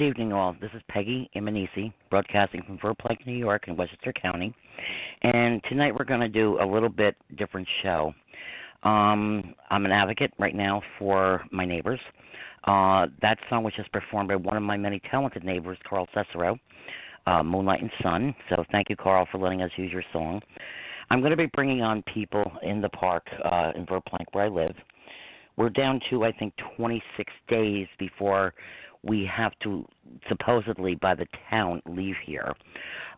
Good 0.00 0.06
evening, 0.06 0.32
all. 0.32 0.56
This 0.62 0.70
is 0.72 0.80
Peggy 0.88 1.28
Imanisi, 1.36 1.92
broadcasting 2.08 2.62
from 2.62 2.78
Verplanck, 2.78 3.26
New 3.26 3.36
York, 3.36 3.68
in 3.68 3.76
Westchester 3.76 4.14
County. 4.14 4.54
And 5.20 5.62
tonight 5.68 5.92
we're 5.94 6.06
going 6.06 6.20
to 6.20 6.28
do 6.28 6.58
a 6.58 6.64
little 6.64 6.88
bit 6.88 7.16
different 7.36 7.68
show. 7.82 8.14
Um, 8.82 9.54
I'm 9.68 9.84
an 9.84 9.92
advocate 9.92 10.32
right 10.38 10.54
now 10.54 10.80
for 10.98 11.44
my 11.52 11.66
neighbors. 11.66 12.00
Uh, 12.64 13.08
that 13.20 13.36
song 13.50 13.62
was 13.62 13.74
just 13.76 13.92
performed 13.92 14.30
by 14.30 14.36
one 14.36 14.56
of 14.56 14.62
my 14.62 14.78
many 14.78 15.02
talented 15.10 15.44
neighbors, 15.44 15.76
Carl 15.86 16.08
Cicero, 16.14 16.58
uh, 17.26 17.42
Moonlight 17.42 17.82
and 17.82 17.90
Sun. 18.02 18.34
So 18.48 18.64
thank 18.72 18.88
you, 18.88 18.96
Carl, 18.96 19.28
for 19.30 19.36
letting 19.36 19.60
us 19.60 19.70
use 19.76 19.92
your 19.92 20.04
song. 20.14 20.40
I'm 21.10 21.20
going 21.20 21.32
to 21.32 21.36
be 21.36 21.50
bringing 21.52 21.82
on 21.82 22.02
people 22.14 22.50
in 22.62 22.80
the 22.80 22.88
park 22.88 23.26
uh, 23.44 23.72
in 23.76 23.84
Verplanck, 23.84 24.28
where 24.32 24.46
I 24.46 24.48
live. 24.48 24.76
We're 25.58 25.68
down 25.68 26.00
to, 26.08 26.24
I 26.24 26.32
think, 26.32 26.54
26 26.78 27.30
days 27.48 27.86
before 27.98 28.54
we 29.02 29.28
have 29.34 29.52
to 29.62 29.86
supposedly 30.28 30.94
by 30.94 31.14
the 31.14 31.26
town 31.48 31.82
leave 31.86 32.16
here. 32.24 32.54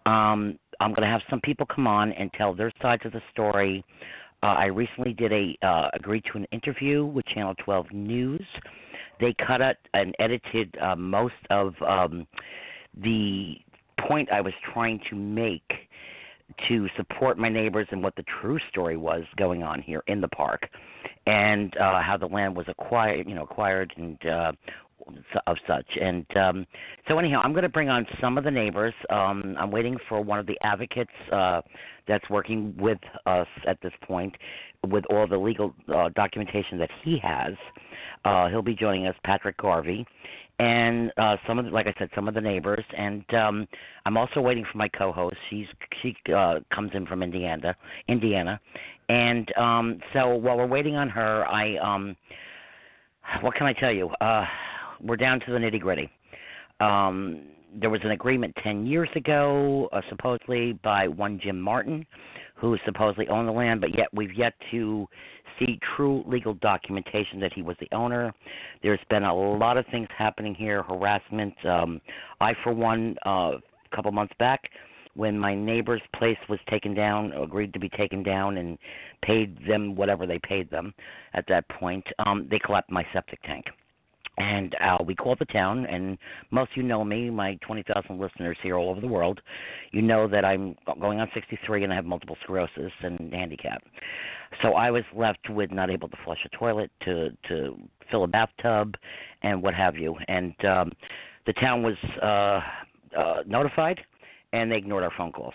Um, 0.06 0.59
I'm 0.81 0.91
going 0.91 1.03
to 1.03 1.09
have 1.09 1.22
some 1.31 1.41
people 1.41 1.66
come 1.66 1.87
on 1.87 2.12
and 2.12 2.32
tell 2.34 2.54
their 2.54 2.72
sides 2.81 3.03
of 3.04 3.12
the 3.12 3.22
story. 3.32 3.84
Uh, 4.43 4.47
I 4.47 4.65
recently 4.66 5.12
did 5.12 5.32
a 5.32 5.56
uh, 5.62 5.91
agreed 5.94 6.25
to 6.32 6.38
an 6.38 6.47
interview 6.50 7.04
with 7.04 7.25
Channel 7.26 7.54
12 7.65 7.93
News. 7.93 8.44
They 9.20 9.34
cut 9.47 9.62
out 9.62 9.76
and 9.94 10.15
edited 10.19 10.76
uh, 10.81 10.97
most 10.97 11.34
of 11.50 11.75
um, 11.82 12.26
the 13.00 13.55
point 14.08 14.31
I 14.32 14.40
was 14.40 14.52
trying 14.73 15.00
to 15.11 15.17
make 15.17 15.70
to 16.69 16.88
support 16.96 17.38
my 17.38 17.49
neighbors 17.49 17.87
and 17.93 18.02
what 18.02 18.14
the 18.17 18.25
true 18.40 18.58
story 18.69 18.96
was 18.96 19.23
going 19.37 19.62
on 19.62 19.81
here 19.81 20.02
in 20.06 20.20
the 20.20 20.29
park, 20.29 20.69
and 21.26 21.75
uh, 21.76 22.02
how 22.02 22.17
the 22.19 22.26
land 22.26 22.55
was 22.56 22.67
acquired, 22.69 23.29
you 23.29 23.34
know, 23.34 23.44
acquired 23.44 23.93
and 23.96 24.26
uh, 24.26 24.52
of 25.46 25.56
such. 25.66 25.87
And 26.00 26.26
um, 26.37 26.66
so, 27.08 27.19
anyhow, 27.19 27.40
I'm 27.43 27.52
going 27.52 27.62
to 27.62 27.69
bring 27.69 27.88
on 27.88 28.06
some 28.20 28.38
of 28.38 28.44
the 28.44 28.50
neighbors. 28.50 28.94
Um, 29.10 29.56
I'm 29.58 29.70
waiting 29.70 29.96
for 30.08 30.20
one 30.20 30.38
of 30.38 30.46
the 30.46 30.58
advocates 30.62 31.10
uh, 31.32 31.62
that's 32.06 32.28
working 32.31 32.75
with 32.78 32.99
us 33.26 33.46
at 33.66 33.81
this 33.82 33.93
point 34.02 34.34
with 34.88 35.04
all 35.10 35.26
the 35.26 35.37
legal 35.37 35.75
uh, 35.94 36.08
documentation 36.10 36.78
that 36.78 36.90
he 37.04 37.19
has. 37.22 37.54
Uh, 38.25 38.49
he'll 38.49 38.62
be 38.62 38.75
joining 38.75 39.06
us, 39.06 39.14
Patrick 39.25 39.56
Garvey. 39.58 40.06
And 40.58 41.10
uh, 41.16 41.37
some 41.46 41.58
of, 41.58 41.64
the, 41.64 41.70
like 41.70 41.87
I 41.87 41.94
said, 41.98 42.08
some 42.14 42.28
of 42.28 42.34
the 42.34 42.40
neighbors, 42.40 42.84
and 42.96 43.25
um, 43.34 43.66
I'm 44.06 44.16
also 44.16 44.40
waiting 44.40 44.64
for 44.70 44.78
my 44.78 44.87
co-host. 44.87 45.37
She's 45.50 45.66
she 46.02 46.14
uh, 46.32 46.60
comes 46.72 46.93
in 46.94 47.06
from 47.06 47.22
Indiana, 47.22 47.75
Indiana, 48.06 48.60
and 49.08 49.50
um, 49.56 49.98
so 50.12 50.37
while 50.37 50.56
we're 50.56 50.66
waiting 50.66 50.94
on 50.94 51.08
her, 51.08 51.44
I 51.46 51.78
um, 51.78 52.14
what 53.40 53.55
can 53.55 53.66
I 53.66 53.72
tell 53.72 53.90
you? 53.90 54.08
Uh, 54.20 54.44
we're 55.02 55.16
down 55.16 55.40
to 55.40 55.52
the 55.52 55.58
nitty 55.58 55.81
gritty. 55.81 56.10
Um, 56.81 57.43
there 57.81 57.90
was 57.90 58.00
an 58.04 58.10
agreement 58.10 58.54
10 58.62 58.87
years 58.87 59.08
ago, 59.16 59.88
uh, 59.93 60.00
supposedly 60.10 60.75
by 60.84 61.08
one 61.08 61.40
Jim 61.43 61.60
Martin, 61.60 62.06
who 62.54 62.76
supposedly 62.84 63.28
owned 63.28 63.49
the 63.49 63.52
land, 63.52 63.81
but 63.81 63.96
yet 63.96 64.08
we've 64.12 64.34
yet 64.34 64.52
to 64.70 65.06
see 65.58 65.78
true 65.96 66.22
legal 66.26 66.54
documentation 66.54 67.40
that 67.40 67.52
he 67.52 67.62
was 67.62 67.76
the 67.81 67.88
owner. 67.94 68.32
There's 68.82 69.00
been 69.10 69.25
a 69.25 69.34
lot 69.34 69.76
of 69.76 69.87
things 69.90 70.08
happening 70.16 70.54
here, 70.54 70.82
harassment. 70.82 71.55
Um, 71.66 72.00
I, 72.40 72.52
for 72.62 72.72
one, 72.72 73.16
uh, 73.26 73.52
a 73.56 73.96
couple 73.96 74.12
months 74.12 74.34
back, 74.38 74.60
when 75.14 75.38
my 75.38 75.55
neighbor's 75.55 76.02
place 76.16 76.38
was 76.48 76.58
taken 76.70 76.94
down, 76.94 77.32
agreed 77.32 77.72
to 77.75 77.78
be 77.78 77.88
taken 77.90 78.22
down, 78.22 78.56
and 78.56 78.78
paid 79.22 79.58
them 79.66 79.94
whatever 79.94 80.26
they 80.26 80.38
paid 80.38 80.70
them 80.70 80.94
at 81.34 81.44
that 81.48 81.69
point, 81.69 82.05
um, 82.26 82.48
they 82.50 82.58
collapsed 82.58 82.90
my 82.90 83.05
septic 83.12 83.43
tank. 83.43 83.66
And 84.38 84.75
uh, 84.81 84.96
we 85.05 85.14
called 85.14 85.38
the 85.40 85.46
town, 85.46 85.84
and 85.87 86.17
most 86.50 86.70
of 86.70 86.79
you 86.79 86.82
know 86.82 87.05
me, 87.05 87.29
my 87.29 87.58
20,000 87.67 88.19
listeners 88.19 88.56
here 88.62 88.76
all 88.76 88.88
over 88.88 89.00
the 89.00 89.06
world. 89.06 89.40
You 89.90 90.00
know 90.00 90.26
that 90.26 90.43
I'm 90.44 90.75
going 91.00 91.20
on 91.20 91.29
63 91.34 91.84
and 91.84 91.93
I 91.93 91.96
have 91.96 92.06
multiple 92.06 92.37
sclerosis 92.43 92.93
and 93.02 93.32
handicap. 93.32 93.82
So 94.62 94.73
I 94.73 94.90
was 94.90 95.05
left 95.14 95.50
with 95.50 95.70
not 95.70 95.90
able 95.90 96.08
to 96.08 96.17
flush 96.25 96.38
a 96.46 96.56
toilet, 96.56 96.90
to 97.05 97.31
to 97.49 97.76
fill 98.11 98.25
a 98.25 98.26
bathtub, 98.26 98.94
and 99.43 99.62
what 99.62 99.75
have 99.75 99.96
you. 99.96 100.17
And 100.29 100.55
um, 100.64 100.93
the 101.46 101.52
town 101.55 101.82
was 101.82 101.96
uh, 102.23 103.19
uh, 103.19 103.43
notified, 103.46 104.00
and 104.52 104.70
they 104.70 104.76
ignored 104.76 105.05
our 105.05 105.12
phone 105.17 105.32
calls. 105.32 105.55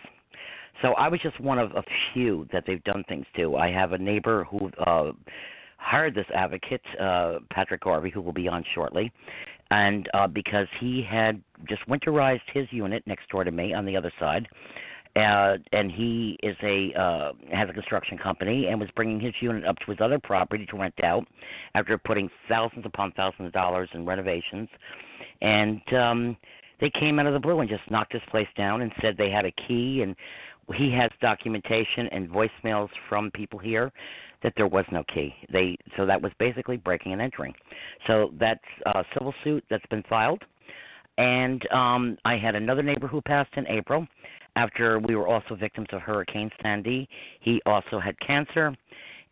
So 0.81 0.89
I 0.89 1.07
was 1.07 1.19
just 1.21 1.39
one 1.39 1.57
of 1.57 1.71
a 1.71 1.83
few 2.13 2.47
that 2.53 2.63
they've 2.67 2.83
done 2.83 3.03
things 3.07 3.25
to. 3.37 3.55
I 3.55 3.71
have 3.71 3.93
a 3.93 3.97
neighbor 3.97 4.45
who 4.45 4.69
uh, 4.85 5.11
hired 5.77 6.15
this 6.15 6.25
advocate, 6.33 6.81
uh, 6.99 7.39
Patrick 7.49 7.81
Garvey, 7.81 8.09
who 8.09 8.21
will 8.21 8.33
be 8.33 8.47
on 8.47 8.63
shortly, 8.73 9.11
and 9.71 10.09
uh, 10.13 10.27
because 10.27 10.67
he 10.79 11.01
had 11.07 11.41
just 11.67 11.87
winterized 11.87 12.41
his 12.53 12.67
unit 12.71 13.03
next 13.05 13.29
door 13.29 13.43
to 13.43 13.51
me 13.51 13.73
on 13.73 13.85
the 13.85 13.95
other 13.95 14.11
side, 14.19 14.47
uh, 15.15 15.57
and 15.71 15.91
he 15.91 16.37
is 16.43 16.55
a 16.61 16.93
uh, 16.93 17.31
has 17.51 17.69
a 17.69 17.73
construction 17.73 18.17
company 18.17 18.67
and 18.67 18.79
was 18.79 18.89
bringing 18.95 19.19
his 19.19 19.33
unit 19.41 19.65
up 19.65 19.77
to 19.79 19.91
his 19.91 19.99
other 20.01 20.19
property 20.19 20.65
to 20.65 20.77
rent 20.77 20.93
out 21.03 21.25
after 21.75 21.97
putting 21.97 22.29
thousands 22.47 22.85
upon 22.85 23.11
thousands 23.13 23.47
of 23.47 23.53
dollars 23.53 23.89
in 23.93 24.05
renovations, 24.05 24.69
and 25.41 25.81
um, 25.93 26.37
they 26.79 26.89
came 26.89 27.19
out 27.19 27.25
of 27.25 27.33
the 27.33 27.39
blue 27.39 27.59
and 27.59 27.69
just 27.69 27.89
knocked 27.89 28.13
his 28.13 28.21
place 28.29 28.47
down 28.55 28.81
and 28.81 28.91
said 29.01 29.15
they 29.17 29.31
had 29.31 29.45
a 29.45 29.51
key. 29.67 30.01
And 30.01 30.15
he 30.75 30.91
has 30.91 31.09
documentation 31.21 32.07
and 32.11 32.29
voicemails 32.29 32.89
from 33.07 33.31
people 33.31 33.57
here 33.57 33.91
that 34.43 34.53
there 34.55 34.67
was 34.67 34.85
no 34.91 35.03
key. 35.13 35.33
They 35.51 35.77
so 35.95 36.05
that 36.05 36.21
was 36.21 36.31
basically 36.39 36.77
breaking 36.77 37.13
and 37.13 37.21
entering. 37.21 37.53
So 38.05 38.31
that's 38.39 38.59
a 38.85 39.03
civil 39.13 39.33
suit 39.43 39.63
that's 39.69 39.85
been 39.87 40.03
filed. 40.09 40.41
And 41.17 41.61
um 41.71 42.17
I 42.25 42.37
had 42.37 42.55
another 42.55 42.83
neighbor 42.83 43.07
who 43.07 43.21
passed 43.21 43.51
in 43.55 43.67
April 43.67 44.05
after 44.55 44.99
we 44.99 45.15
were 45.15 45.27
also 45.27 45.55
victims 45.55 45.87
of 45.91 46.01
Hurricane 46.01 46.51
Sandy. 46.61 47.07
He 47.41 47.61
also 47.65 47.99
had 47.99 48.19
cancer 48.19 48.75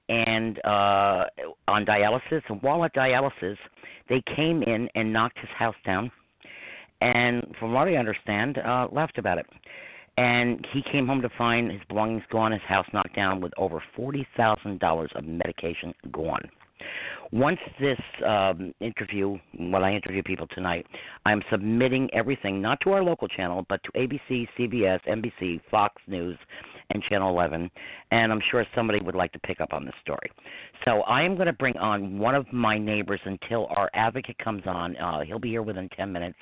and 0.10 0.64
uh 0.66 1.26
on 1.68 1.86
dialysis 1.86 2.42
and 2.50 2.62
while 2.62 2.84
at 2.84 2.94
dialysis 2.94 3.58
they 4.08 4.22
came 4.36 4.62
in 4.64 4.88
and 4.96 5.12
knocked 5.12 5.40
his 5.40 5.50
house 5.58 5.76
down 5.86 6.12
and 7.02 7.44
from 7.60 7.74
what 7.74 7.88
I 7.88 7.96
understand, 7.96 8.58
uh 8.60 8.88
laughed 8.92 9.18
about 9.18 9.38
it 9.38 9.48
and 10.18 10.66
he 10.72 10.82
came 10.92 11.08
home 11.08 11.22
to 11.22 11.30
find 11.38 11.72
his 11.72 11.82
belongings 11.90 12.24
gone, 12.32 12.52
his 12.52 12.62
house 12.62 12.88
knocked 12.94 13.16
down, 13.16 13.42
with 13.42 13.54
over 13.58 13.82
forty 13.96 14.28
thousand 14.38 14.80
dollars 14.80 15.12
of 15.16 15.26
medication 15.26 15.94
gone. 16.12 16.50
Once 17.32 17.60
this 17.80 18.00
um, 18.26 18.74
interview, 18.80 19.38
when 19.58 19.84
I 19.84 19.94
interview 19.94 20.22
people 20.24 20.48
tonight, 20.48 20.86
I'm 21.26 21.42
submitting 21.50 22.10
everything 22.14 22.62
not 22.62 22.80
to 22.82 22.92
our 22.92 23.04
local 23.04 23.28
channel, 23.28 23.66
but 23.68 23.82
to 23.84 23.92
ABC, 23.94 24.48
CBS, 24.58 25.00
NBC, 25.08 25.60
Fox 25.72 26.02
News, 26.08 26.38
and 26.92 27.02
Channel 27.04 27.30
11. 27.30 27.70
And 28.12 28.32
I'm 28.32 28.42
sure 28.52 28.66
somebody 28.76 29.00
would 29.02 29.16
like 29.16 29.32
to 29.34 29.40
pick 29.40 29.60
up 29.60 29.74
on 29.74 29.86
this 29.86 29.96
story. 30.02 30.32
So 30.86 31.02
I 31.02 31.24
am 31.24 31.36
going 31.36 31.48
to 31.48 31.54
bring 31.54 31.76
on 31.78 32.20
one 32.20 32.36
of 32.36 32.46
my 32.54 32.78
neighbors 32.78 33.22
until 33.26 33.68
our 33.76 33.90
advocate 33.94 34.38
comes 34.38 34.64
on. 34.66 34.96
Uh, 34.98 35.22
he'll 35.22 35.40
be 35.40 35.50
here 35.50 35.64
within 35.64 35.90
10 35.98 36.12
minutes. 36.12 36.38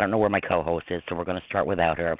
I 0.00 0.04
don't 0.04 0.10
know 0.10 0.18
where 0.18 0.30
my 0.30 0.40
co-host 0.40 0.86
is, 0.90 1.02
so 1.08 1.14
we're 1.14 1.24
going 1.24 1.38
to 1.40 1.46
start 1.46 1.66
without 1.66 1.98
her. 1.98 2.16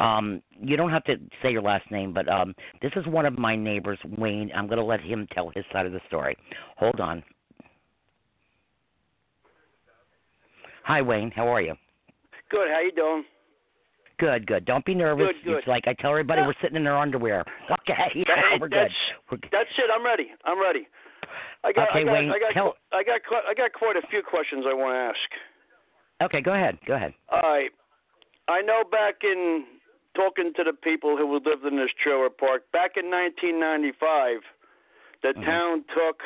Um, 0.00 0.42
you 0.60 0.76
don't 0.76 0.90
have 0.90 1.04
to 1.04 1.16
say 1.42 1.50
your 1.50 1.62
last 1.62 1.90
name, 1.90 2.12
but 2.12 2.28
um, 2.28 2.54
this 2.82 2.92
is 2.96 3.06
one 3.06 3.24
of 3.24 3.38
my 3.38 3.56
neighbors, 3.56 3.98
Wayne. 4.18 4.50
I'm 4.54 4.66
going 4.66 4.78
to 4.78 4.84
let 4.84 5.00
him 5.00 5.26
tell 5.32 5.50
his 5.54 5.64
side 5.72 5.86
of 5.86 5.92
the 5.92 6.00
story. 6.08 6.36
Hold 6.76 7.00
on. 7.00 7.22
Hi, 10.84 11.00
Wayne. 11.00 11.30
How 11.30 11.48
are 11.48 11.62
you? 11.62 11.74
Good. 12.50 12.68
How 12.70 12.80
you 12.80 12.92
doing? 12.92 13.24
Good, 14.18 14.46
good. 14.46 14.64
Don't 14.66 14.84
be 14.84 14.94
nervous. 14.94 15.28
Good, 15.28 15.44
good. 15.44 15.58
It's 15.58 15.66
like 15.66 15.84
I 15.88 15.94
tell 15.94 16.10
everybody 16.10 16.42
Yeah. 16.42 16.48
we're 16.48 16.60
sitting 16.60 16.76
in 16.76 16.86
our 16.86 16.98
underwear. 16.98 17.44
Okay, 17.88 18.12
yeah, 18.14 18.58
we're 18.60 18.68
that's, 18.68 18.92
good. 19.28 19.40
We're, 19.42 19.48
That's 19.50 19.70
it. 19.78 19.90
I'm 19.92 20.04
ready. 20.04 20.28
I'm 20.44 20.60
ready. 20.60 20.86
I 21.64 21.72
got. 21.72 21.88
Okay, 21.90 22.00
I 22.00 22.04
got. 22.04 22.12
Wayne, 22.12 22.30
I 22.30 22.38
got. 22.38 22.52
tell- 22.52 22.76
I 22.92 23.02
got. 23.02 23.20
qu- 23.28 23.46
I 23.48 23.54
got 23.54 23.72
quite 23.72 23.96
a 23.96 24.06
few 24.10 24.22
questions 24.22 24.64
I 24.68 24.74
want 24.74 24.94
to 24.94 24.98
ask. 24.98 25.30
Okay, 26.24 26.40
go 26.40 26.52
ahead. 26.52 26.78
Go 26.86 26.94
ahead. 26.94 27.14
All 27.28 27.40
right. 27.42 27.70
I 28.48 28.60
know 28.62 28.82
back 28.90 29.22
in 29.22 29.64
talking 30.14 30.52
to 30.56 30.64
the 30.64 30.72
people 30.72 31.16
who 31.16 31.32
lived 31.34 31.64
in 31.64 31.76
this 31.76 31.90
trailer 32.02 32.28
park 32.28 32.70
back 32.72 32.96
in 32.96 33.08
1995, 33.10 34.42
the 35.22 35.32
Mhm. 35.34 35.44
town 35.44 35.84
took 35.94 36.22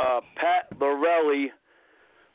uh, 0.00 0.20
Pat 0.34 0.68
Lorelli 0.80 1.52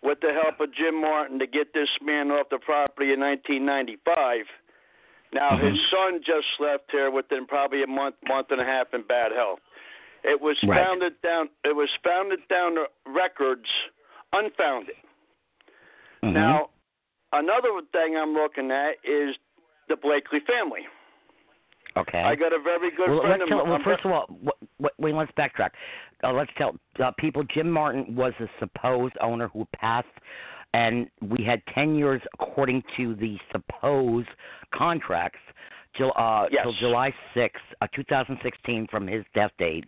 with 0.02 0.22
the 0.22 0.32
help 0.32 0.62
of 0.62 0.72
Jim 0.72 0.96
Martin 0.96 1.40
to 1.40 1.46
get 1.46 1.74
this 1.74 1.90
man 2.02 2.32
off 2.32 2.48
the 2.48 2.58
property 2.60 3.12
in 3.12 3.20
1995. 3.20 4.48
Now 5.34 5.58
his 5.58 5.76
Mhm. 5.78 5.90
son 5.90 6.24
just 6.24 6.48
left 6.60 6.90
here 6.90 7.12
within 7.12 7.46
probably 7.46 7.84
a 7.84 7.88
month, 7.88 8.16
month 8.26 8.52
and 8.52 8.62
a 8.62 8.64
half 8.64 8.94
in 8.94 9.02
bad 9.02 9.34
health. 9.34 9.60
It 10.24 10.40
was 10.40 10.58
Right. 10.64 10.86
founded 10.86 11.22
down. 11.22 11.50
It 11.66 11.76
was 11.76 11.94
founded 12.04 12.48
down 12.48 12.76
to 12.76 12.90
records, 13.06 13.70
unfounded. 14.32 14.96
Mhm. 16.24 16.34
Now, 16.34 16.70
another 17.34 17.70
thing 17.92 18.16
I'm 18.18 18.34
looking 18.34 18.72
at 18.72 18.96
is 19.04 19.36
the 19.88 19.96
Blakely 19.96 20.40
family. 20.42 20.88
okay. 21.98 22.20
I 22.22 22.36
got 22.36 22.54
a 22.54 22.60
very 22.60 22.92
good 22.92 23.10
well, 23.10 23.22
friend 23.22 23.40
let's 23.40 23.44
of 23.44 23.50
tell, 23.50 23.58
mine. 23.60 23.70
well, 23.70 23.80
first 23.84 24.06
of 24.06 24.12
all, 24.12 24.26
what, 24.42 24.56
what, 24.78 24.94
wait, 25.00 25.14
let's 25.16 25.32
backtrack. 25.34 25.72
Uh, 26.24 26.32
let's 26.34 26.52
tell 26.58 26.76
uh, 27.04 27.12
people 27.18 27.44
Jim 27.44 27.70
Martin 27.70 28.16
was 28.16 28.34
a 28.40 28.48
supposed 28.60 29.16
owner 29.22 29.48
who 29.50 29.66
passed, 29.76 30.08
and 30.74 31.10
we 31.22 31.44
had 31.44 31.62
10 31.74 31.96
years, 31.96 32.22
according 32.34 32.84
to 32.98 33.16
the 33.16 33.38
supposed 33.52 34.30
contracts, 34.74 35.40
till, 35.96 36.14
uh, 36.16 36.48
Yes. 36.52 36.64
till 36.64 36.74
July 36.74 37.14
6th, 37.34 37.62
uh, 37.82 37.88
2016, 37.94 38.88
from 38.88 39.08
his 39.08 39.26
death 39.34 39.52
date. 39.58 39.86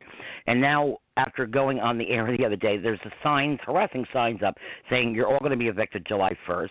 And 0.48 0.60
now, 0.60 0.98
after 1.18 1.46
going 1.46 1.80
on 1.80 1.98
the 1.98 2.10
air 2.10 2.26
the 2.36 2.46
other 2.46 2.56
day, 2.56 2.78
there's 2.78 3.00
the 3.02 3.12
signs, 3.24 3.60
harassing 3.66 4.06
signs 4.14 4.42
up, 4.44 4.58
saying 4.90 5.14
you're 5.14 5.28
all 5.28 5.40
going 5.40 5.52
to 5.52 5.58
be 5.58 5.68
evicted 5.68 6.06
July 6.06 6.36
1st. 6.48 6.70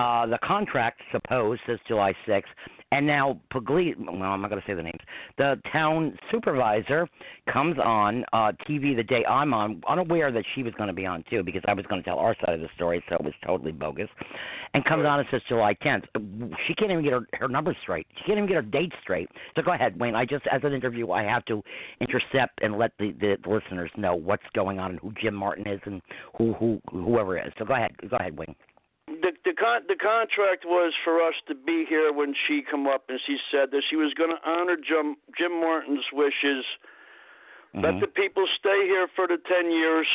Uh, 0.00 0.24
the 0.24 0.38
contract, 0.42 1.02
supposed, 1.12 1.60
says 1.66 1.78
July 1.86 2.14
6th. 2.26 2.44
And 2.92 3.06
now 3.06 3.38
Pugli, 3.52 3.94
well, 3.98 4.22
I'm 4.22 4.40
not 4.40 4.50
going 4.50 4.60
to 4.60 4.66
say 4.66 4.74
the 4.74 4.82
names. 4.82 4.98
The 5.36 5.60
town 5.70 6.18
supervisor 6.32 7.06
comes 7.52 7.76
on 7.78 8.24
uh, 8.32 8.52
TV 8.68 8.96
the 8.96 9.04
day 9.04 9.24
I'm 9.26 9.52
on, 9.52 9.82
unaware 9.86 10.32
that 10.32 10.44
she 10.54 10.62
was 10.62 10.72
going 10.74 10.88
to 10.88 10.94
be 10.94 11.04
on 11.04 11.22
too, 11.30 11.42
because 11.44 11.62
I 11.68 11.74
was 11.74 11.84
going 11.86 12.02
to 12.02 12.08
tell 12.08 12.18
our 12.18 12.34
side 12.44 12.54
of 12.54 12.60
the 12.60 12.68
story, 12.74 13.04
so 13.08 13.16
it 13.16 13.22
was 13.22 13.34
totally 13.46 13.72
bogus. 13.72 14.08
And 14.72 14.84
comes 14.86 15.04
on 15.04 15.20
and 15.20 15.28
says 15.30 15.42
July 15.48 15.74
10th. 15.84 16.04
She 16.66 16.74
can't 16.74 16.90
even 16.90 17.04
get 17.04 17.12
her 17.12 17.26
her 17.34 17.48
numbers 17.48 17.76
straight. 17.82 18.06
She 18.16 18.24
can't 18.24 18.38
even 18.38 18.48
get 18.48 18.56
her 18.56 18.62
dates 18.62 18.96
straight. 19.02 19.28
So 19.54 19.62
go 19.62 19.72
ahead, 19.72 20.00
Wayne. 20.00 20.14
I 20.14 20.24
just, 20.24 20.46
as 20.50 20.62
an 20.64 20.72
interview, 20.72 21.10
I 21.10 21.24
have 21.24 21.44
to 21.44 21.62
intercept 22.00 22.60
and 22.62 22.78
let 22.78 22.92
the, 22.98 23.12
the 23.12 23.36
listeners 23.48 23.90
know 23.96 24.14
what's 24.16 24.42
going 24.54 24.78
on 24.80 24.92
and 24.92 25.00
who 25.00 25.12
Jim 25.20 25.34
Martin 25.34 25.68
is 25.68 25.80
and 25.84 26.00
who 26.38 26.54
who 26.54 26.80
whoever 26.90 27.38
is. 27.38 27.52
So 27.58 27.64
go 27.64 27.74
ahead, 27.74 27.92
go 28.08 28.16
ahead, 28.16 28.36
Wayne. 28.36 28.54
The 29.22 29.32
the 29.44 29.52
con- 29.52 29.84
the 29.88 29.96
contract 29.96 30.64
was 30.64 30.92
for 31.04 31.22
us 31.22 31.34
to 31.48 31.54
be 31.54 31.84
here 31.88 32.12
when 32.12 32.34
she 32.46 32.62
come 32.62 32.86
up 32.86 33.04
and 33.08 33.20
she 33.26 33.36
said 33.50 33.70
that 33.72 33.82
she 33.88 33.96
was 33.96 34.12
going 34.14 34.30
to 34.30 34.48
honor 34.48 34.76
Jim 34.76 35.16
Jim 35.36 35.52
Martin's 35.60 36.04
wishes, 36.12 36.64
let 37.74 37.94
Mhm. 37.94 38.00
the 38.00 38.06
people 38.08 38.46
stay 38.58 38.86
here 38.86 39.08
for 39.08 39.26
the 39.26 39.38
ten 39.38 39.70
years, 39.70 40.08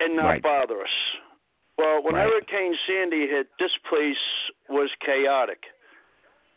and 0.00 0.16
not 0.16 0.26
Right. 0.26 0.42
bother 0.42 0.82
us. 0.82 1.16
Well, 1.76 2.02
when 2.02 2.14
Right. 2.14 2.28
Hurricane 2.28 2.76
Sandy 2.86 3.26
hit, 3.26 3.48
this 3.58 3.76
place 3.88 4.50
was 4.68 4.92
chaotic. 5.00 5.66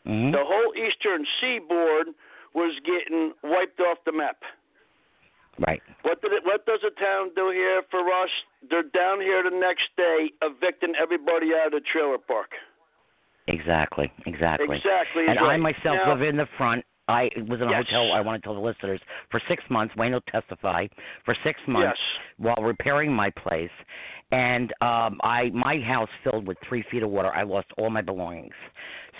Mhm. 0.06 0.32
The 0.32 0.44
whole 0.44 0.76
eastern 0.76 1.26
seaboard 1.40 2.14
was 2.54 2.78
getting 2.80 3.32
wiped 3.42 3.80
off 3.80 4.02
the 4.04 4.12
map. 4.12 4.44
Right. 5.58 5.82
What 6.02 6.22
did 6.22 6.32
it, 6.32 6.44
what 6.44 6.64
does 6.66 6.80
the 6.82 6.90
town 6.98 7.30
do 7.36 7.50
here 7.50 7.82
for 7.90 8.00
us? 8.00 8.30
They're 8.70 8.82
down 8.82 9.20
here 9.20 9.42
the 9.42 9.56
next 9.56 9.84
day, 9.96 10.30
evicting 10.40 10.94
everybody 11.00 11.50
out 11.54 11.66
of 11.66 11.72
the 11.72 11.82
trailer 11.92 12.18
park. 12.18 12.50
Exactly. 13.48 14.10
Exactly. 14.26 14.76
Exactly. 14.76 15.26
And 15.28 15.38
right. 15.40 15.54
I 15.54 15.56
myself 15.56 15.98
now, 16.04 16.14
live 16.14 16.22
in 16.22 16.36
the 16.36 16.46
front. 16.56 16.84
I 17.08 17.28
was 17.48 17.60
in 17.60 17.68
a 17.68 17.70
Yes. 17.70 17.86
hotel. 17.88 18.12
I 18.12 18.20
want 18.20 18.40
to 18.40 18.46
tell 18.46 18.54
the 18.54 18.60
listeners 18.60 19.00
for 19.30 19.40
six 19.48 19.62
months. 19.68 19.94
Wayne 19.96 20.12
will 20.12 20.20
testify 20.22 20.86
for 21.24 21.34
six 21.44 21.60
months 21.66 21.98
Yes. 21.98 22.20
while 22.38 22.64
repairing 22.64 23.12
my 23.12 23.30
place, 23.30 23.70
and 24.30 24.72
um, 24.80 25.20
I 25.24 25.50
my 25.52 25.80
house 25.80 26.08
filled 26.22 26.46
with 26.46 26.56
three 26.60 26.82
feet 26.90 27.02
of 27.02 27.10
water. 27.10 27.34
I 27.34 27.42
lost 27.42 27.66
all 27.76 27.90
my 27.90 28.00
belongings. 28.00 28.54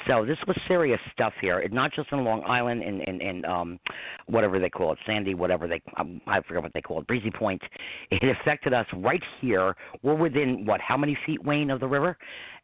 So 0.07 0.25
this 0.25 0.39
was 0.47 0.57
serious 0.67 1.01
stuff 1.13 1.33
here. 1.41 1.67
Not 1.71 1.93
just 1.93 2.11
in 2.13 2.25
Long 2.25 2.43
Island 2.45 2.83
and 2.83 3.03
in, 3.03 3.21
in, 3.21 3.37
in 3.37 3.45
um, 3.45 3.79
whatever 4.27 4.59
they 4.59 4.71
call 4.71 4.93
it, 4.93 4.99
Sandy, 5.07 5.35
whatever 5.35 5.69
they 5.69 5.81
um, 5.97 6.21
I 6.27 6.41
forget 6.43 6.63
what 6.63 6.73
they 6.73 6.81
call 6.81 7.01
it, 7.01 7.07
Breezy 7.07 7.31
Point. 7.31 7.63
It 8.11 8.37
affected 8.41 8.73
us 8.73 8.87
right 8.95 9.23
here. 9.41 9.77
We're 10.03 10.15
within 10.15 10.65
what? 10.65 10.81
How 10.81 10.97
many 10.97 11.17
feet, 11.27 11.45
Wayne, 11.45 11.71
of 11.71 11.81
the 11.81 11.89
river? 11.89 12.17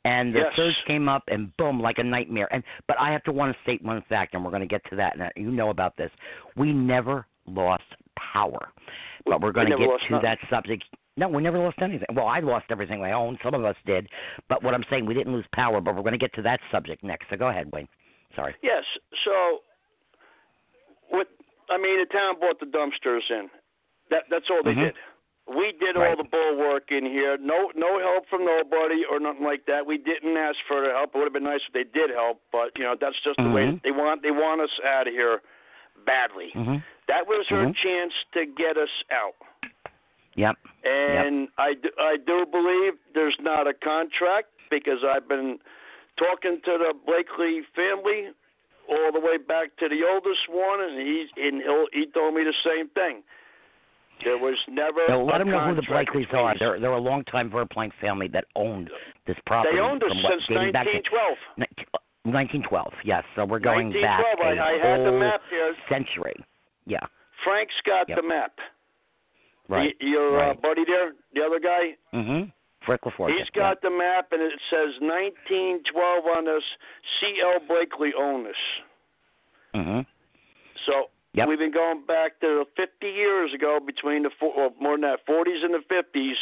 And 0.04 0.34
the 0.34 0.40
Yes. 0.40 0.52
surge 0.56 0.76
came 0.86 1.08
up 1.08 1.24
and 1.28 1.54
boom, 1.56 1.80
like 1.80 1.98
a 1.98 2.04
nightmare. 2.04 2.48
And 2.52 2.62
but 2.86 2.98
I 3.00 3.10
have 3.12 3.22
to 3.24 3.32
want 3.32 3.54
to 3.54 3.62
state 3.62 3.82
one 3.82 4.02
fact, 4.08 4.34
and 4.34 4.44
we're 4.44 4.50
going 4.50 4.62
to 4.62 4.66
get 4.68 4.82
to 4.90 4.96
that. 4.96 5.16
And 5.18 5.30
you 5.36 5.50
know 5.50 5.70
about 5.70 5.96
this. 5.96 6.10
We 6.56 6.72
never 6.72 7.26
lost 7.46 7.82
power, 8.32 8.68
but 9.26 9.40
we're 9.40 9.48
We 9.48 9.54
going 9.54 9.70
to 9.70 9.76
get 9.76 9.88
to 10.08 10.14
nothing. 10.14 10.22
that 10.22 10.38
subject. 10.50 10.84
No, 11.18 11.28
we 11.28 11.42
never 11.42 11.58
lost 11.58 11.78
anything. 11.82 12.06
Well, 12.14 12.28
I 12.28 12.38
lost 12.38 12.66
everything 12.70 13.02
I 13.02 13.10
owned. 13.10 13.38
Some 13.42 13.52
of 13.52 13.64
us 13.64 13.74
did, 13.84 14.08
but 14.48 14.62
what 14.62 14.72
I'm 14.72 14.84
saying, 14.88 15.04
we 15.04 15.14
didn't 15.14 15.32
lose 15.32 15.44
power. 15.52 15.80
But 15.80 15.96
we're 15.96 16.02
going 16.02 16.12
to 16.12 16.18
get 16.18 16.32
to 16.34 16.42
that 16.42 16.60
subject 16.70 17.02
next. 17.02 17.26
So 17.28 17.36
go 17.36 17.48
ahead, 17.48 17.68
Wayne. 17.72 17.88
Sorry. 18.36 18.54
Yes. 18.62 18.84
So, 19.24 19.58
what? 21.10 21.26
I 21.70 21.76
mean, 21.76 21.98
the 21.98 22.06
town 22.06 22.38
brought 22.38 22.60
the 22.60 22.66
dumpsters 22.66 23.26
in. 23.30 23.50
That 24.10 24.24
that's 24.30 24.46
all 24.48 24.62
they 24.62 24.72
Mhm. 24.74 24.84
did. 24.84 24.94
We 25.48 25.72
did 25.72 25.96
Right. 25.96 26.10
all 26.10 26.16
the 26.16 26.24
bull 26.24 26.56
work 26.56 26.92
in 26.92 27.04
here. 27.04 27.36
No, 27.38 27.72
no 27.74 27.98
help 27.98 28.28
from 28.28 28.44
nobody 28.44 29.04
or 29.04 29.18
nothing 29.18 29.44
like 29.44 29.64
that. 29.66 29.86
We 29.86 29.96
didn't 29.98 30.36
ask 30.36 30.56
for 30.68 30.82
the 30.82 30.92
help. 30.92 31.14
It 31.14 31.18
would 31.18 31.24
have 31.24 31.32
been 31.32 31.44
nice 31.44 31.64
if 31.66 31.72
they 31.72 31.84
did 31.84 32.10
help, 32.10 32.40
but 32.52 32.76
you 32.78 32.84
know 32.84 32.94
that's 32.94 33.18
just 33.20 33.38
the 33.38 33.48
way 33.50 33.66
Mhm. 33.66 33.82
they 33.82 33.90
want. 33.90 34.22
They 34.22 34.30
want 34.30 34.60
us 34.60 34.80
out 34.84 35.08
of 35.08 35.12
here 35.14 35.42
badly. 36.04 36.50
hmm 36.50 36.76
That 37.08 37.26
was 37.26 37.48
her 37.48 37.64
Mhm. 37.64 37.74
chance 37.76 38.12
to 38.32 38.44
get 38.44 38.76
us 38.76 38.90
out. 39.10 39.34
Yep. 40.38 40.54
And 40.84 41.48
I, 41.58 41.74
do, 41.74 41.90
I 41.98 42.16
do 42.16 42.46
believe 42.46 42.94
there's 43.12 43.36
not 43.42 43.66
a 43.66 43.74
contract 43.74 44.54
because 44.70 45.02
I've 45.02 45.28
been 45.28 45.58
talking 46.16 46.60
to 46.64 46.78
the 46.78 46.94
Blakely 47.04 47.62
family 47.74 48.30
all 48.88 49.10
the 49.12 49.20
way 49.20 49.36
back 49.36 49.76
to 49.82 49.88
the 49.88 50.00
oldest 50.06 50.46
one, 50.48 50.80
and 50.80 50.96
he's 50.96 51.28
and 51.36 51.60
he 51.92 52.06
told 52.14 52.34
me 52.34 52.44
the 52.44 52.54
same 52.64 52.88
thing. 52.90 53.22
There 54.24 54.38
was 54.38 54.56
never. 54.68 55.00
So 55.08 55.22
let 55.24 55.38
them 55.38 55.50
know 55.50 55.60
who 55.68 55.74
the 55.74 55.82
Blakeleys 55.82 56.32
are. 56.32 56.54
They're 56.58 56.80
they're 56.80 56.92
a 56.92 56.98
longtime 57.00 57.50
Verplanck 57.50 57.92
family 58.00 58.28
that 58.28 58.44
owned 58.56 58.90
this 59.26 59.36
property. 59.46 59.76
They 59.76 59.80
owned 59.82 60.02
us 60.02 60.08
from 60.08 60.22
what, 60.22 60.32
since 60.32 60.42
dating 60.48 60.72
back 60.72 60.86
to 60.86 61.02
1912. 61.02 61.68
1912. 62.24 62.92
Yes. 63.04 63.24
So 63.36 63.44
we're 63.44 63.58
going 63.58 63.90
back 63.90 64.22
1912. 64.38 64.42
a 64.42 64.60
I, 64.60 64.62
I 64.62 64.72
had 64.78 65.00
the 65.00 65.10
whole 65.10 65.20
map 65.20 65.40
here. 65.50 65.74
century. 65.88 66.34
Yeah. 66.86 67.04
Frank's 67.44 67.78
got 67.86 68.08
Yep. 68.08 68.18
the 68.18 68.26
map. 68.26 68.52
Right. 69.68 69.94
Y- 70.00 70.08
your 70.08 70.32
right. 70.36 70.50
Uh, 70.50 70.54
buddy 70.60 70.84
there, 70.86 71.12
the 71.34 71.42
other 71.42 71.60
guy, 71.60 71.96
Mm-hmm. 72.14 72.50
Frank 72.86 73.02
LaForgia. 73.02 73.36
He's 73.36 73.50
got 73.54 73.82
the 73.82 73.90
map, 73.90 74.28
and 74.32 74.40
it 74.40 74.52
says 74.70 74.94
1912 75.00 76.24
on 76.36 76.44
this. 76.46 76.62
C.L. 77.20 77.60
Blakely 77.68 78.12
owned 78.18 78.46
this. 78.46 78.62
Mm-hmm. 79.74 80.00
So 80.86 81.10
Yep. 81.34 81.48
we've 81.48 81.58
been 81.58 81.72
going 81.72 82.04
back 82.06 82.40
to 82.40 82.64
50 82.76 83.06
years 83.06 83.52
ago, 83.52 83.78
between 83.84 84.22
the 84.22 84.30
four, 84.40 84.54
well, 84.56 84.74
more 84.80 84.92
than 84.94 85.02
that, 85.02 85.26
40s 85.28 85.62
and 85.62 85.74
the 85.74 85.84
50s, 85.92 86.36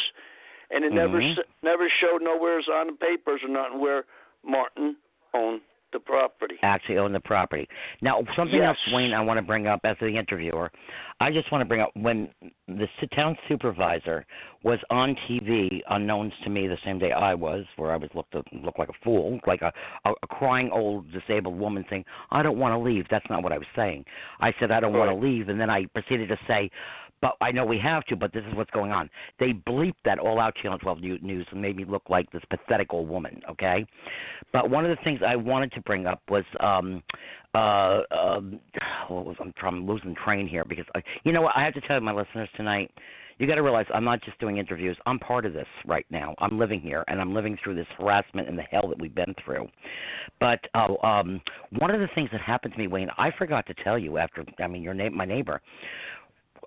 and 0.71 0.85
it 0.85 0.93
never 0.93 1.19
Mhm. 1.19 1.37
s 1.37 1.45
never 1.61 1.89
showed 1.89 2.21
nowhere's 2.21 2.67
on 2.69 2.87
the 2.87 2.93
papers 2.93 3.43
or 3.43 3.49
nothing 3.49 3.79
where 3.79 4.05
Martin 4.43 4.95
owned 5.33 5.61
the 5.93 5.99
property. 5.99 6.55
actually 6.63 6.97
own 6.97 7.13
the 7.13 7.19
property. 7.19 7.67
Now, 8.01 8.21
something 8.35 8.59
Yes. 8.59 8.75
else, 8.87 8.93
Wayne, 8.93 9.13
I 9.13 9.21
want 9.21 9.37
to 9.37 9.41
bring 9.41 9.67
up 9.67 9.81
as 9.83 9.97
the 9.99 10.07
interviewer. 10.17 10.71
I 11.19 11.31
just 11.31 11.51
want 11.51 11.61
to 11.61 11.65
bring 11.65 11.81
up 11.81 11.91
when 11.95 12.29
the 12.67 12.83
s- 13.01 13.09
town 13.15 13.37
supervisor 13.47 14.25
was 14.63 14.79
on 14.89 15.15
TV, 15.27 15.81
unknowns 15.89 16.33
to 16.43 16.49
me, 16.49 16.67
the 16.67 16.77
same 16.83 16.99
day 16.99 17.11
I 17.11 17.33
was, 17.33 17.65
where 17.77 17.91
I 17.91 17.97
was 17.97 18.09
looked 18.13 18.35
looked 18.51 18.79
like 18.79 18.89
a 18.89 18.93
fool, 19.03 19.39
like 19.47 19.61
a, 19.61 19.71
a, 20.05 20.11
a 20.23 20.27
crying 20.27 20.69
old 20.71 21.11
disabled 21.11 21.57
woman 21.57 21.85
saying, 21.89 22.05
"I 22.31 22.43
don't 22.43 22.57
want 22.59 22.73
to 22.73 22.77
leave." 22.77 23.07
That's 23.09 23.27
not 23.29 23.41
what 23.43 23.51
I 23.53 23.57
was 23.57 23.67
saying. 23.75 24.05
I 24.41 24.53
said, 24.59 24.71
"I 24.71 24.79
don't 24.79 24.93
want 24.93 25.09
to 25.09 25.15
leave," 25.15 25.49
and 25.49 25.59
then 25.59 25.69
I 25.69 25.85
proceeded 25.87 26.27
to 26.29 26.37
say. 26.47 26.69
But 27.21 27.35
I 27.41 27.51
know 27.51 27.65
we 27.65 27.79
have 27.79 28.03
to, 28.05 28.15
but 28.15 28.33
this 28.33 28.43
is 28.47 28.55
what's 28.55 28.71
going 28.71 28.91
on. 28.91 29.09
They 29.39 29.53
bleeped 29.53 29.95
that 30.05 30.19
all 30.19 30.39
out 30.39 30.55
Channel 30.61 30.77
12 30.79 31.01
News 31.21 31.47
and 31.51 31.61
made 31.61 31.75
me 31.75 31.85
look 31.85 32.03
like 32.09 32.31
this 32.31 32.43
pathetic 32.49 32.93
old 32.93 33.09
woman, 33.09 33.41
okay? 33.49 33.85
But 34.53 34.69
one 34.69 34.85
of 34.85 34.95
the 34.95 35.03
things 35.03 35.21
I 35.25 35.35
wanted 35.35 35.71
to 35.73 35.81
bring 35.81 36.05
up 36.05 36.21
was 36.29 36.43
um 36.59 37.03
uh 37.55 38.01
um 38.11 38.59
what 39.07 39.25
was 39.25 39.35
I'm 39.39 39.87
losing 39.87 40.15
train 40.23 40.47
here 40.47 40.63
because 40.65 40.85
I, 40.95 41.01
you 41.23 41.31
know 41.31 41.41
what 41.41 41.55
I 41.55 41.63
have 41.63 41.73
to 41.73 41.81
tell 41.81 41.99
my 42.01 42.13
listeners 42.13 42.49
tonight 42.55 42.91
you 43.39 43.45
got 43.45 43.55
to 43.55 43.61
realize 43.61 43.85
I'm 43.93 44.03
not 44.03 44.23
just 44.23 44.39
doing 44.39 44.57
interviews. 44.57 44.97
I'm 45.05 45.19
part 45.19 45.45
of 45.45 45.53
this 45.53 45.67
right 45.85 46.05
now. 46.09 46.33
I'm 46.39 46.57
living 46.57 46.81
here 46.81 47.03
and 47.07 47.21
I'm 47.21 47.35
living 47.35 47.57
through 47.63 47.75
this 47.75 47.85
harassment 47.97 48.49
and 48.49 48.57
the 48.57 48.63
hell 48.63 48.87
that 48.87 48.99
we've 48.99 49.13
been 49.13 49.35
through. 49.43 49.67
But 50.39 50.59
uh, 50.73 50.95
um 51.05 51.41
one 51.77 51.91
of 51.91 51.99
the 51.99 52.07
things 52.15 52.29
that 52.31 52.41
happened 52.41 52.73
to 52.73 52.79
me 52.79 52.87
Wayne, 52.87 53.09
I 53.17 53.31
forgot 53.37 53.65
to 53.67 53.73
tell 53.83 53.97
you 53.97 54.17
after 54.17 54.43
I 54.59 54.67
mean 54.67 54.81
your 54.81 54.93
name 54.93 55.15
my 55.15 55.25
neighbor 55.25 55.61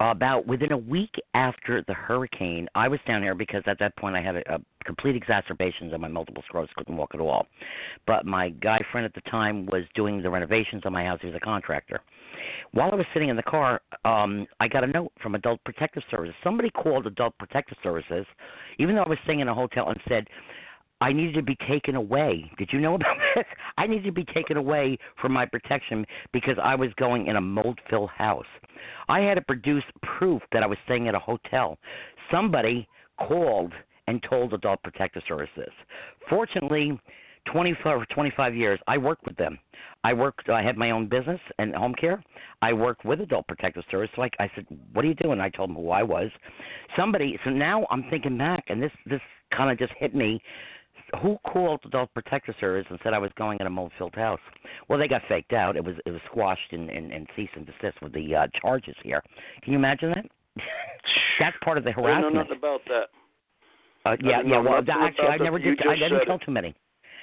about 0.01 0.47
within 0.47 0.73
a 0.73 0.79
week 0.79 1.15
after 1.35 1.85
the 1.87 1.95
hurricane, 1.95 2.67
I 2.75 2.89
was 2.89 2.99
down 3.07 3.23
here 3.23 3.35
because 3.35 3.63
at 3.67 3.79
that 3.81 3.95
point 3.97 4.17
I 4.17 4.23
had 4.23 4.37
a, 4.37 4.55
a 4.55 4.59
complete 4.85 5.15
exacerbations 5.15 5.93
of 5.93 6.01
my 6.01 6.09
multiple 6.09 6.43
sclerosis, 6.47 6.73
couldn't 6.77 6.97
walk 6.97 7.11
at 7.15 7.21
all. 7.21 7.47
But 8.07 8.25
my 8.25 8.49
guy 8.49 8.81
friend 8.91 9.05
at 9.05 9.15
the 9.15 9.21
time 9.31 9.67
was 9.67 9.85
doing 9.95 10.23
the 10.23 10.31
renovations 10.31 10.83
on 10.87 10.93
my 10.93 11.05
house. 11.05 11.19
He 11.21 11.27
was 11.27 11.37
a 11.37 11.41
contractor. 11.41 12.01
While 12.73 12.91
I 12.93 12.95
was 12.95 13.07
sitting 13.13 13.29
in 13.29 13.37
the 13.37 13.43
car, 13.43 13.83
um, 14.05 14.47
I 14.59 14.69
got 14.69 14.85
a 14.85 14.87
note 14.87 15.13
from 15.23 15.35
Adult 15.35 15.63
Protective 15.65 16.03
Services. 16.11 16.35
Somebody 16.43 16.71
called 16.71 17.07
Adult 17.07 17.37
Protective 17.39 17.77
Services, 17.83 18.25
even 18.79 18.95
though 18.95 19.03
I 19.03 19.09
was 19.09 19.19
staying 19.25 19.41
in 19.41 19.49
a 19.49 19.55
hotel, 19.55 19.89
and 19.89 20.01
said, 20.09 20.27
I 21.01 21.13
needed 21.13 21.35
to 21.35 21.43
be 21.43 21.57
taken 21.69 21.97
away. 21.97 22.51
Did 22.59 22.71
you 22.73 22.81
know 22.81 22.95
about 22.95 23.17
this? 23.35 23.45
I 23.79 23.87
needed 23.87 24.05
to 24.05 24.13
be 24.13 24.25
taken 24.25 24.57
away 24.57 24.99
from 25.21 25.33
my 25.33 25.47
protection 25.47 26.05
because 26.33 26.57
I 26.63 26.75
was 26.75 26.91
going 26.97 27.27
in 27.27 27.37
a 27.37 27.41
mold 27.41 27.79
filled 27.89 28.11
house. 28.11 28.47
I 29.09 29.21
had 29.21 29.35
to 29.35 29.43
produce 29.43 29.85
proof 30.03 30.43
that 30.53 30.63
I 30.63 30.67
was 30.67 30.79
staying 30.85 31.09
at 31.09 31.15
a 31.15 31.19
hotel. 31.19 31.79
Somebody 32.31 32.87
called 33.19 33.73
and 34.07 34.23
told 34.29 34.53
Adult 34.53 34.83
Protective 34.83 35.23
Services. 35.29 35.71
Fortunately, 36.29 36.99
25 37.53 38.01
or 38.01 38.07
25 38.07 38.55
years, 38.55 38.81
I 38.87 38.99
worked 38.99 39.25
with 39.25 39.37
them. 39.37 39.59
I 40.05 40.13
worked. 40.13 40.49
I 40.49 40.63
had 40.63 40.77
my 40.77 40.91
own 40.91 41.09
business 41.09 41.41
and 41.59 41.75
home 41.75 41.95
care. 41.95 42.23
I 42.63 42.73
worked 42.73 43.05
with 43.05 43.21
Adult 43.21 43.47
Protective 43.47 43.85
Service. 43.91 44.11
I, 44.17 44.29
I 44.39 44.51
said, 44.55 44.67
"What 44.93 45.05
are 45.05 45.09
you 45.09 45.15
doing?" 45.15 45.41
I 45.41 45.49
told 45.49 45.71
them 45.71 45.77
who 45.77 45.91
I 45.91 46.03
was. 46.03 46.31
Somebody. 46.97 47.39
So 47.45 47.51
now 47.51 47.87
I'm 47.91 48.05
thinking 48.11 48.37
back, 48.37 48.65
and 48.69 48.83
this 48.83 48.93
this 49.07 49.21
kind 49.57 49.71
of 49.71 49.79
just 49.79 49.93
hit 49.99 50.15
me. 50.15 50.43
Who 51.23 51.39
called 51.47 51.81
Adult 51.85 52.13
Protective 52.15 52.55
Service 52.61 52.87
and 52.91 52.99
said 53.03 53.15
I 53.15 53.19
was 53.19 53.31
going 53.37 53.59
in 53.61 53.67
a 53.67 53.71
mold-filled 53.71 54.15
house? 54.15 54.41
Well, 54.89 54.99
they 54.99 55.09
got 55.09 55.23
faked 55.29 55.53
out. 55.53 55.77
It 55.77 55.85
was 55.85 55.97
it 56.07 56.11
was 56.11 56.21
squashed 56.31 56.73
and 56.73 56.89
and, 56.91 57.13
and 57.13 57.27
cease 57.37 57.51
and 57.55 57.67
desist 57.67 58.01
with 58.03 58.13
the 58.13 58.35
uh, 58.35 58.47
charges 58.61 58.95
here. 59.03 59.23
Can 59.63 59.73
you 59.73 59.79
imagine 59.79 60.11
that? 60.11 60.27
That's 61.41 61.57
part 61.65 61.79
of 61.79 61.85
the 61.85 61.93
harassment. 61.93 62.27
I 62.27 62.31
know 62.31 62.43
nothing 62.43 62.59
about 62.59 62.81
that. 62.89 63.07
Uh, 64.05 64.17
yeah, 64.23 64.41
yeah. 64.47 64.61
Well, 64.61 64.83
actually, 64.89 65.27
I 65.27 65.37
never 65.37 65.59
did. 65.59 65.79
I 65.87 65.95
didn't 65.95 66.25
tell 66.27 66.37
it. 66.37 66.43
too 66.45 66.53
many. 66.53 66.75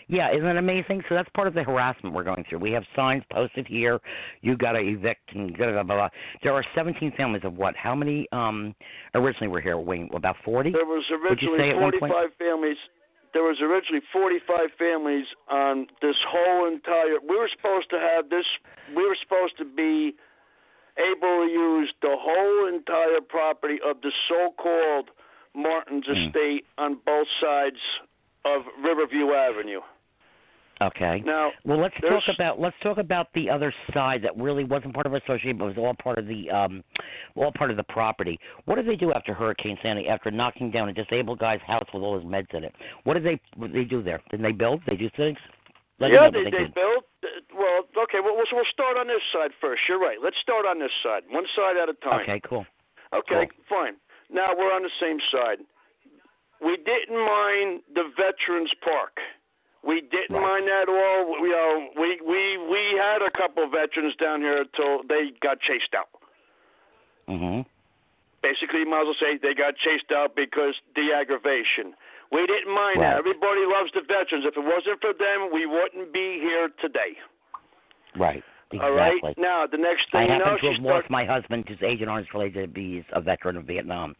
Yeah, 0.09 0.31
isn't 0.31 0.43
that 0.43 0.55
amazing? 0.55 1.03
So 1.09 1.15
that's 1.15 1.27
part 1.35 1.47
of 1.47 1.53
the 1.53 1.63
harassment 1.63 2.15
we're 2.15 2.23
going 2.23 2.45
through. 2.47 2.59
We 2.59 2.71
have 2.71 2.83
signs 2.95 3.23
posted 3.31 3.67
here. 3.67 3.99
You 4.41 4.55
got 4.55 4.71
to 4.73 4.79
evict 4.79 5.35
and 5.35 5.55
blah, 5.57 5.71
blah, 5.71 5.83
blah. 5.83 6.09
There 6.43 6.53
are 6.53 6.63
17 6.75 7.11
families 7.17 7.41
of 7.43 7.55
what? 7.55 7.75
How 7.75 7.93
many 7.93 8.27
um 8.31 8.73
originally 9.15 9.49
were 9.49 9.59
here? 9.59 9.77
Wayne, 9.77 10.09
about 10.13 10.37
40? 10.45 10.71
There 10.71 10.85
was 10.85 11.03
Would 11.29 11.41
you 11.41 11.57
say 11.57 11.63
originally 11.63 11.69
at 11.71 11.81
one 11.81 11.99
point- 11.99 12.13
45 12.13 12.29
families. 12.37 12.77
There 13.33 13.43
was 13.43 13.57
originally 13.61 14.01
45 14.11 14.71
families 14.77 15.25
on 15.49 15.87
this 16.01 16.15
whole 16.27 16.67
entire. 16.67 17.19
We 17.27 17.37
were 17.37 17.49
supposed 17.55 17.89
to 17.91 17.99
have 17.99 18.29
this. 18.29 18.45
We 18.95 19.03
were 19.07 19.17
supposed 19.21 19.57
to 19.57 19.65
be 19.65 20.15
able 20.97 21.45
to 21.45 21.49
use 21.51 21.93
the 22.01 22.15
whole 22.17 22.67
entire 22.67 23.21
property 23.21 23.77
of 23.85 24.01
the 24.01 24.11
so-called 24.27 25.11
Martin's 25.53 26.05
Hmm. 26.07 26.13
estate 26.27 26.65
on 26.77 26.95
both 27.05 27.27
sides 27.39 27.79
of 28.45 28.65
Riverview 28.79 29.33
Avenue. 29.33 29.81
Okay. 30.81 31.23
Now, 31.25 31.49
Well, 31.65 31.81
let's 31.81 31.95
talk 32.01 32.23
about 32.33 32.59
let's 32.59 32.75
talk 32.83 32.97
about 32.99 33.27
the 33.33 33.49
other 33.49 33.73
side 33.93 34.21
that 34.23 34.37
really 34.37 34.63
wasn't 34.63 34.93
part 34.93 35.05
of 35.07 35.13
our 35.13 35.19
association, 35.19 35.57
but 35.57 35.65
was 35.65 35.77
all 35.77 35.95
part 36.01 36.19
of 36.19 36.27
the 36.27 36.49
um, 36.51 36.83
all 37.35 37.51
part 37.51 37.71
of 37.71 37.77
the 37.77 37.83
property. 37.89 38.39
What 38.65 38.75
did 38.75 38.87
they 38.87 38.95
do 38.95 39.11
after 39.13 39.33
Hurricane 39.33 39.77
Sandy? 39.81 40.07
After 40.07 40.29
knocking 40.29 40.69
down 40.69 40.89
a 40.89 40.93
disabled 40.93 41.39
guy's 41.39 41.61
house 41.65 41.87
with 41.93 42.03
all 42.03 42.15
his 42.15 42.25
meds 42.25 42.53
in 42.53 42.63
it, 42.63 42.75
what 43.05 43.15
did 43.15 43.23
they 43.25 43.41
what 43.55 43.73
did 43.73 43.75
they 43.85 43.89
do 43.89 44.03
there? 44.03 44.21
Did 44.29 44.43
they 44.43 44.51
build? 44.51 44.81
They 44.87 44.95
do 44.95 45.09
things? 45.17 45.37
Let 45.99 46.11
yeah, 46.11 46.29
they, 46.29 46.43
they, 46.43 46.51
they 46.51 46.65
built. 46.75 47.05
uh, 47.23 47.27
Well, 47.57 47.81
okay. 48.03 48.19
Well, 48.21 48.35
we'll 48.37 48.45
we'll 48.53 48.71
start 48.71 48.97
on 48.97 49.07
this 49.07 49.23
side 49.33 49.49
first. 49.59 49.81
You're 49.89 49.99
right. 49.99 50.17
Let's 50.23 50.37
start 50.43 50.67
on 50.67 50.77
this 50.77 50.91
side, 51.01 51.23
one 51.31 51.45
side 51.55 51.75
at 51.81 51.89
a 51.89 51.93
time. 52.05 52.21
Okay, 52.21 52.39
cool. 52.47 52.65
Okay, 53.13 53.49
Cool. 53.49 53.65
fine. 53.67 53.93
Now 54.29 54.49
we're 54.55 54.71
on 54.73 54.83
the 54.83 54.93
same 55.01 55.17
side. 55.31 55.57
We 56.61 56.77
didn't 56.77 57.17
mind 57.17 57.81
the 57.95 58.11
Veterans 58.17 58.69
Park. 58.83 59.17
We 59.83 60.01
didn't 60.01 60.35
Right. 60.35 60.41
mind 60.41 60.67
that 60.67 60.83
at 60.83 60.89
all. 60.89 61.41
We, 61.41 61.53
uh, 61.53 61.79
we 61.95 62.19
we 62.21 62.57
we 62.57 62.97
had 62.99 63.21
a 63.21 63.31
couple 63.31 63.63
of 63.63 63.71
veterans 63.71 64.15
down 64.15 64.41
here 64.41 64.61
until 64.61 65.03
they 65.03 65.31
got 65.41 65.59
chased 65.61 65.93
out. 65.95 66.09
Mhm. 67.29 67.65
Basically, 68.41 68.79
you 68.79 68.85
might 68.85 69.01
as 69.01 69.05
well 69.05 69.15
say 69.19 69.37
they 69.37 69.53
got 69.53 69.75
chased 69.77 70.11
out 70.11 70.35
because 70.35 70.75
the 70.95 71.13
aggravation. 71.13 71.95
We 72.31 72.45
didn't 72.45 72.73
mind 72.73 72.99
Right. 72.99 73.11
that. 73.11 73.17
Everybody 73.19 73.65
loves 73.65 73.91
the 73.93 74.01
veterans. 74.01 74.45
If 74.45 74.57
it 74.57 74.63
wasn't 74.63 74.99
for 75.01 75.13
them, 75.13 75.49
we 75.51 75.65
wouldn't 75.65 76.11
be 76.11 76.39
here 76.39 76.69
today. 76.81 77.17
Right. 78.15 78.43
Exactly. 78.69 78.79
All 78.81 78.91
right. 78.91 79.37
Now, 79.37 79.65
the 79.65 79.77
next 79.77 80.07
I 80.13 80.19
thing 80.19 80.27
you 80.27 80.33
happen 80.33 80.47
know, 80.53 80.57
to 80.57 80.67
have 80.73 80.81
started. 80.81 81.09
my 81.09 81.23
husband, 81.23 81.69
who's 81.69 81.81
Agent 81.81 82.09
Orange 82.09 82.33
related. 82.33 82.75
He's 82.75 83.05
a 83.13 83.21
veteran 83.21 83.55
of 83.55 83.63
Vietnam, 83.63 84.13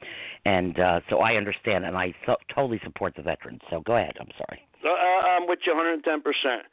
and 0.46 0.80
uh, 0.80 1.02
so 1.10 1.20
I 1.20 1.36
understand, 1.36 1.84
and 1.86 1.98
I 1.98 2.14
so, 2.26 2.38
totally 2.48 2.80
support 2.80 3.14
the 3.16 3.24
veterans. 3.24 3.62
So 3.70 3.82
go 3.82 3.98
ahead. 3.98 4.16
I'm 4.22 4.32
sorry. 4.38 4.66
Uh, 4.92 5.28
I'm 5.28 5.48
with 5.48 5.60
you 5.66 5.74
110 5.74 6.22
percent. 6.22 6.64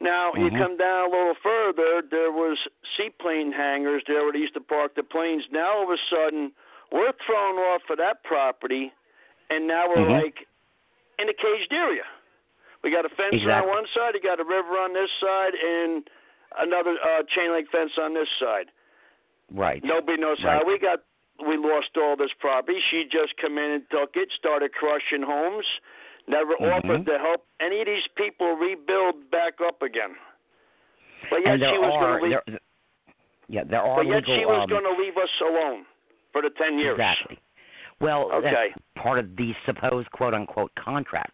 Now 0.00 0.32
you 0.34 0.50
Mhm. 0.50 0.58
come 0.58 0.76
down 0.76 1.08
a 1.08 1.10
little 1.10 1.34
further. 1.42 2.02
There 2.02 2.30
was 2.30 2.56
seaplane 2.96 3.50
hangars 3.52 4.02
there 4.06 4.22
where 4.22 4.32
they 4.32 4.38
used 4.38 4.54
to 4.54 4.60
park 4.60 4.94
the 4.94 5.02
planes. 5.02 5.44
Now 5.50 5.72
all 5.78 5.82
of 5.82 5.90
a 5.90 5.98
sudden, 6.08 6.52
we're 6.92 7.12
thrown 7.26 7.58
off 7.58 7.88
of 7.90 7.98
that 7.98 8.22
property, 8.22 8.92
and 9.50 9.66
now 9.66 9.88
we're 9.88 9.96
Mhm. 9.96 10.22
like 10.22 10.46
in 11.18 11.28
a 11.28 11.34
caged 11.34 11.72
area. 11.72 12.06
We 12.82 12.90
got 12.90 13.04
a 13.04 13.08
fence 13.08 13.42
on 13.64 13.68
one 13.68 13.86
side, 13.88 14.14
you 14.14 14.20
got 14.20 14.38
a 14.38 14.44
river 14.44 14.78
on 14.78 14.92
this 14.92 15.10
side, 15.18 15.54
and 15.54 16.08
another 16.58 16.96
uh, 17.02 17.24
chain 17.24 17.50
link 17.50 17.68
fence 17.70 17.98
on 17.98 18.14
this 18.14 18.28
side. 18.38 18.70
Right. 19.50 19.82
Nobody 19.82 20.20
knows 20.20 20.42
Right. 20.44 20.58
how 20.58 20.64
we 20.64 20.78
got. 20.78 21.00
We 21.40 21.56
lost 21.56 21.96
all 21.96 22.16
this 22.16 22.32
property. 22.34 22.80
She 22.80 23.04
just 23.04 23.36
come 23.36 23.58
in 23.58 23.70
and 23.70 23.90
took 23.90 24.16
it, 24.16 24.30
started 24.32 24.72
crushing 24.72 25.22
homes. 25.22 25.66
Never 26.28 26.54
Mhm. 26.56 26.76
offered 26.76 27.06
to 27.06 27.18
help 27.18 27.46
any 27.58 27.80
of 27.80 27.86
these 27.86 28.06
people 28.14 28.52
rebuild 28.52 29.30
back 29.30 29.60
up 29.60 29.82
again. 29.82 30.14
But 31.30 31.44
yet 31.44 31.58
she 31.58 31.78
was 31.78 31.90
going 31.90 32.16
to 32.18 32.22
leave. 32.22 32.40
there, 32.46 32.58
yeah, 33.48 33.64
there 33.64 33.82
are 33.82 33.96
But 33.96 34.06
yet 34.06 34.16
legal. 34.28 34.36
she 34.36 34.44
was 34.44 34.62
um, 34.64 34.68
going 34.68 34.84
to 34.84 35.02
leave 35.02 35.16
us 35.16 35.30
alone 35.40 35.86
for 36.32 36.42
the 36.42 36.50
ten 36.50 36.78
years. 36.78 36.92
Exactly. 36.92 37.38
Well, 38.00 38.30
Okay. 38.32 38.50
that's 38.74 38.74
part 38.94 39.18
of 39.18 39.34
the 39.36 39.54
supposed 39.64 40.10
quote 40.12 40.34
unquote 40.34 40.72
contract, 40.76 41.32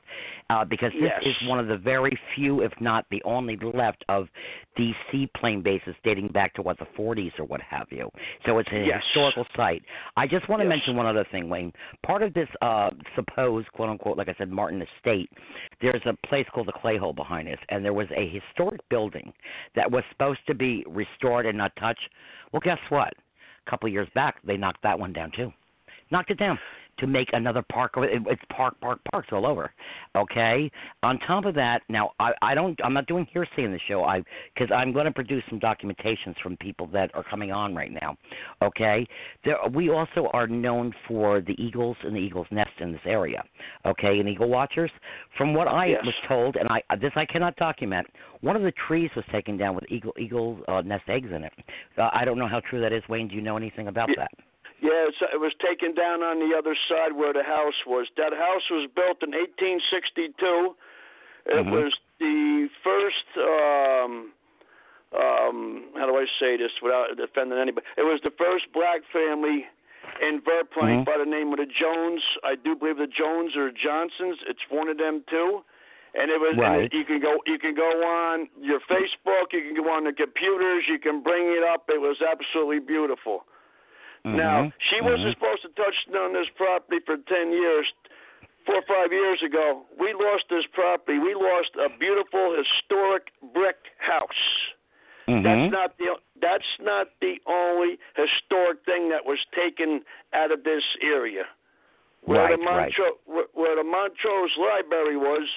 uh, 0.51 0.65
because 0.65 0.93
this 0.93 1.13
Yes. 1.23 1.23
is 1.23 1.49
one 1.49 1.59
of 1.59 1.69
the 1.69 1.77
very 1.77 2.17
few, 2.35 2.61
if 2.61 2.79
not 2.81 3.07
the 3.11 3.23
only, 3.25 3.57
left 3.57 4.05
of 4.09 4.29
these 4.77 4.95
seaplane 5.11 5.63
bases 5.63 5.95
dating 6.05 6.29
back 6.29 6.53
to 6.55 6.63
what 6.63 6.79
the 6.79 6.87
40s 6.97 7.39
or 7.39 7.45
what 7.45 7.61
have 7.63 7.91
you. 7.91 8.11
So 8.45 8.59
it's 8.59 8.71
a 8.71 8.85
Yes. 8.85 9.03
historical 9.05 9.47
site. 9.57 9.83
I 10.17 10.27
just 10.27 10.49
want 10.49 10.61
to 10.61 10.65
Yes. 10.65 10.71
mention 10.71 10.97
one 10.97 11.07
other 11.07 11.25
thing, 11.25 11.49
Wayne. 11.49 11.73
Part 12.03 12.23
of 12.23 12.35
this 12.35 12.49
uh, 12.61 12.91
supposed 13.15 13.71
quote 13.73 13.89
unquote, 13.89 14.19
like 14.19 14.29
I 14.29 14.35
said, 14.35 14.51
Martin 14.51 14.83
Estate. 14.83 15.31
There's 15.81 16.05
a 16.05 16.15
place 16.27 16.49
called 16.51 16.67
the 16.67 16.73
Clay 16.73 16.97
Hole 16.97 17.15
behind 17.15 17.49
us, 17.49 17.59
and 17.71 17.85
there 17.85 17.95
was 17.95 18.11
a 18.11 18.29
historic 18.29 18.87
building 18.89 19.33
that 19.75 19.91
was 19.91 20.05
supposed 20.11 20.47
to 20.47 20.55
be 20.55 20.85
restored 20.87 21.47
and 21.47 21.57
not 21.57 21.75
touched. 21.77 22.09
Well, 22.53 22.61
guess 22.61 22.81
what? 22.91 23.15
A 23.67 23.71
couple 23.71 23.87
of 23.87 23.93
years 23.93 24.09
back, 24.11 24.43
they 24.43 24.57
knocked 24.57 24.83
that 24.83 24.99
one 24.99 25.13
down 25.13 25.31
too 25.31 25.53
knocked 26.11 26.31
it 26.31 26.39
down 26.39 26.59
to 26.99 27.07
make 27.07 27.29
another 27.33 27.63
park. 27.73 27.93
It- 27.97 28.23
It's 28.27 28.43
park, 28.51 28.79
park, 28.81 29.01
parks 29.13 29.29
all 29.33 29.47
over. 29.47 29.73
Okay. 30.17 30.71
On 31.03 31.19
top 31.21 31.45
of 31.45 31.55
that, 31.55 31.83
now 31.89 32.13
I, 32.21 32.33
I 32.43 32.55
don't. 32.55 32.79
I'm 32.85 32.93
not 32.95 33.07
doing 33.07 33.27
hearsay 33.33 33.65
in 33.65 33.73
the 33.73 33.81
show. 33.89 34.05
I 34.05 34.23
because 34.55 34.71
I'm 34.75 34.93
going 34.93 35.07
to 35.07 35.13
produce 35.13 35.43
some 35.49 35.59
documentations 35.61 36.35
from 36.43 36.57
people 36.59 36.87
that 36.89 37.11
are 37.15 37.25
coming 37.25 37.53
on 37.53 37.75
right 37.75 37.93
now. 37.93 38.17
Okay. 38.63 39.07
There, 39.45 39.57
we 39.73 39.91
also 39.91 40.29
are 40.33 40.47
known 40.47 40.93
for 41.09 41.41
the 41.41 41.55
eagles 41.63 41.97
and 42.05 42.15
the 42.15 42.21
eagles' 42.21 42.47
nest 42.51 42.71
in 42.81 42.93
this 42.93 43.01
area. 43.07 43.43
Okay, 43.87 44.21
and 44.21 44.29
eagle 44.29 44.49
watchers. 44.49 44.91
From 45.37 45.55
what 45.55 45.69
I 45.69 45.87
Yes. 45.87 46.05
was 46.05 46.15
told, 46.29 46.57
and 46.57 46.69
I 46.69 46.83
this 46.97 47.13
I 47.17 47.25
cannot 47.27 47.57
document. 47.57 48.07
One 48.41 48.57
of 48.57 48.63
the 48.63 48.73
trees 48.87 49.11
was 49.17 49.25
taken 49.33 49.57
down 49.57 49.75
with 49.75 49.85
eagle 49.91 50.13
eagle 50.19 50.61
uh, 50.69 50.81
nest 50.83 51.05
eggs 51.09 51.31
in 51.35 51.45
it. 51.45 51.53
Uh, 51.99 52.11
I 52.13 52.25
don't 52.25 52.39
know 52.39 52.49
how 52.49 52.61
true 52.61 52.81
that 52.81 52.93
is. 52.93 53.03
Wayne, 53.09 53.29
do 53.29 53.35
you 53.35 53.41
know 53.43 53.57
anything 53.57 53.89
about 53.89 54.09
Yeah. 54.11 54.15
that? 54.19 54.31
Yeah, 54.85 55.09
it 55.33 55.41
was 55.41 55.57
taken 55.65 55.95
down 55.97 56.21
on 56.21 56.45
the 56.45 56.53
other 56.53 56.77
side 56.89 57.17
where 57.17 57.33
the 57.33 57.43
house 57.43 57.87
was. 57.87 58.07
That 58.21 58.37
house 58.37 58.69
was 58.69 58.85
built 58.93 59.23
in 59.25 59.33
1862. 59.33 60.77
It 61.47 61.65
Mhm. 61.65 61.71
was 61.73 61.97
the 62.21 62.69
first. 62.85 63.25
Um, 63.39 64.33
um, 65.17 65.85
how 65.97 66.05
do 66.05 66.19
I 66.19 66.27
say 66.39 66.59
this 66.59 66.73
without 66.83 67.19
offending 67.19 67.59
anybody? 67.59 67.87
It 67.97 68.03
was 68.03 68.21
the 68.21 68.31
first 68.33 68.71
black 68.73 69.03
family 69.05 69.67
in 70.21 70.43
Verplanck 70.43 71.01
Mhm. 71.01 71.05
by 71.07 71.17
the 71.17 71.25
name 71.25 71.51
of 71.53 71.59
the 71.59 71.67
Jones. 71.67 72.23
I 72.45 72.55
do 72.55 72.75
believe 72.75 72.99
the 72.99 73.07
Jones 73.07 73.57
or 73.57 73.71
Johnsons. 73.71 74.43
It's 74.47 74.69
one 74.69 74.89
of 74.89 74.99
them 74.99 75.25
too. 75.29 75.65
And 76.15 76.31
it 76.31 76.39
was. 76.39 76.57
Right. 76.57 76.85
it- 76.85 76.93
you 76.93 77.05
can 77.05 77.21
go. 77.21 77.43
You 77.47 77.59
can 77.59 77.75
go 77.75 78.05
on 78.05 78.51
your 78.61 78.81
Facebook. 78.81 79.53
You 79.55 79.63
can 79.63 79.75
go 79.75 79.89
on 79.89 80.05
the 80.05 80.13
computers. 80.13 80.87
You 80.89 80.99
can 80.99 81.21
bring 81.21 81.51
it 81.53 81.63
up. 81.63 81.89
It 81.89 82.03
was 82.03 82.21
absolutely 82.21 82.81
beautiful. 82.81 83.47
Now, 84.25 84.63
Mhm. 84.63 84.73
she 84.79 85.01
wasn't 85.03 85.29
Mhm. 85.29 85.35
supposed 85.35 85.63
to 85.63 85.69
touch 85.71 86.09
on 86.15 86.33
this 86.33 86.49
property 86.51 87.01
for 87.01 87.17
10 87.19 87.53
years. 87.53 87.93
Four 88.65 88.77
or 88.77 88.83
five 88.83 89.13
years 89.13 89.43
ago, 89.43 89.85
we 89.99 90.15
lost 90.15 90.49
this 90.49 90.65
property. 90.67 91.19
We 91.19 91.35
lost 91.35 91.77
a 91.77 91.91
beautiful 91.91 92.57
historic 92.57 93.31
brick 93.43 93.93
house. 93.99 94.73
Mhm. 95.29 95.43
That's 95.43 95.73
not 95.73 95.99
the 95.99 96.19
that's 96.37 96.79
not 96.81 97.09
the 97.21 97.41
only 97.47 97.99
historic 98.15 98.85
thing 98.85 99.09
that 99.11 99.25
was 99.25 99.39
taken 99.53 100.05
out 100.33 100.51
of 100.51 100.65
this 100.65 100.85
area. 101.01 101.47
Where 102.23 102.41
Right, 102.41 102.59
the 102.59 102.65
right. 102.65 102.81
Montrose 102.81 103.19
where, 103.27 103.47
where 103.53 103.77
the 103.77 103.85
Montrose 103.85 104.57
Library 104.57 105.17
was, 105.17 105.49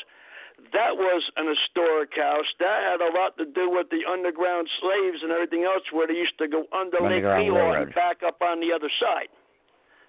that 0.74 0.94
was 0.98 1.24
an 1.38 1.48
historic 1.48 2.12
house. 2.16 2.46
That 2.60 2.80
had 2.84 3.02
a 3.02 3.12
lot 3.14 3.38
to 3.38 3.46
do 3.46 3.70
with 3.70 3.88
the 3.90 4.02
underground 4.10 4.68
slaves 4.82 5.20
and 5.24 5.32
everything 5.32 5.64
else, 5.64 5.84
where 5.92 6.08
they 6.08 6.14
used 6.14 6.38
to 6.40 6.48
go 6.48 6.66
under 6.74 6.98
Lake 7.02 7.24
Underground 7.24 7.84
and 7.84 7.96
back 7.96 8.24
up 8.26 8.42
on 8.42 8.60
the 8.60 8.74
other 8.74 8.90
side. 9.00 9.30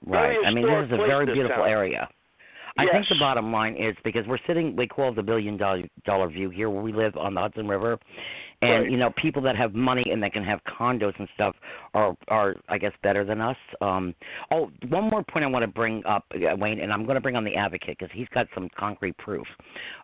Right. 0.04 0.34
very 0.34 0.46
I 0.46 0.50
mean, 0.54 0.66
this 0.66 0.86
is 0.86 0.92
a 0.92 1.06
very 1.06 1.26
beautiful 1.26 1.64
town. 1.64 1.68
area. 1.68 2.08
I 2.78 2.86
think 2.92 3.06
the 3.08 3.16
bottom 3.18 3.52
line 3.52 3.74
is 3.74 3.96
because 4.04 4.24
we're 4.28 4.38
sitting, 4.46 4.76
we 4.76 4.86
call 4.86 5.10
it 5.10 5.16
the 5.16 5.22
billion 5.22 5.56
dollar 5.56 5.82
dollar 6.04 6.28
view 6.28 6.48
here, 6.48 6.70
where 6.70 6.82
we 6.82 6.92
live 6.92 7.16
on 7.16 7.34
the 7.34 7.40
Hudson 7.40 7.66
River, 7.66 7.98
and 8.60 8.82
Right. 8.82 8.90
you 8.90 8.96
know, 8.96 9.10
people 9.10 9.40
that 9.42 9.56
have 9.56 9.74
money 9.74 10.04
and 10.10 10.22
that 10.22 10.32
can 10.32 10.42
have 10.42 10.60
condos 10.64 11.16
and 11.18 11.28
stuff 11.34 11.54
are 11.94 12.16
are 12.28 12.56
I 12.68 12.78
guess 12.78 12.92
better 13.02 13.24
than 13.24 13.40
us. 13.40 13.56
Um, 13.80 14.14
oh, 14.50 14.70
one 14.88 15.04
more 15.04 15.22
point 15.22 15.44
I 15.44 15.48
want 15.48 15.62
to 15.62 15.68
bring 15.68 16.04
up, 16.06 16.24
uh, 16.34 16.56
Wayne, 16.56 16.80
and 16.80 16.92
I'm 16.92 17.04
going 17.04 17.14
to 17.14 17.20
bring 17.20 17.36
on 17.36 17.44
the 17.44 17.54
advocate 17.54 17.96
because 17.98 18.12
he's 18.12 18.28
got 18.28 18.46
some 18.54 18.68
concrete 18.76 19.16
proof. 19.18 19.46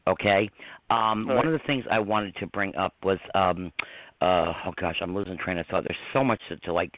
Okay. 0.07 0.49
Um, 0.91 1.29
Right. 1.29 1.37
One 1.37 1.47
of 1.47 1.53
the 1.53 1.67
things 1.67 1.85
I 1.91 1.99
wanted 1.99 2.37
to 2.37 2.47
bring 2.49 2.75
up 2.77 2.95
was, 3.03 3.19
um, 3.35 3.73
uh, 4.21 4.53
oh 4.67 4.73
gosh, 4.81 4.97
I'm 5.01 5.15
losing 5.15 5.37
train 5.39 5.59
of 5.59 5.67
thought. 5.67 5.85
There's 5.85 5.97
so 6.13 6.23
much 6.23 6.41
to, 6.49 6.57
to 6.59 6.73
like 6.73 6.93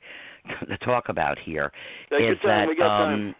to 0.68 0.76
talk 0.78 1.08
about 1.08 1.38
here. 1.38 1.72
Take 2.10 2.32
is 2.32 2.38
time, 2.40 2.48
that 2.48 2.68
we 2.68 2.76
got 2.76 3.02
um, 3.02 3.08
time. 3.08 3.34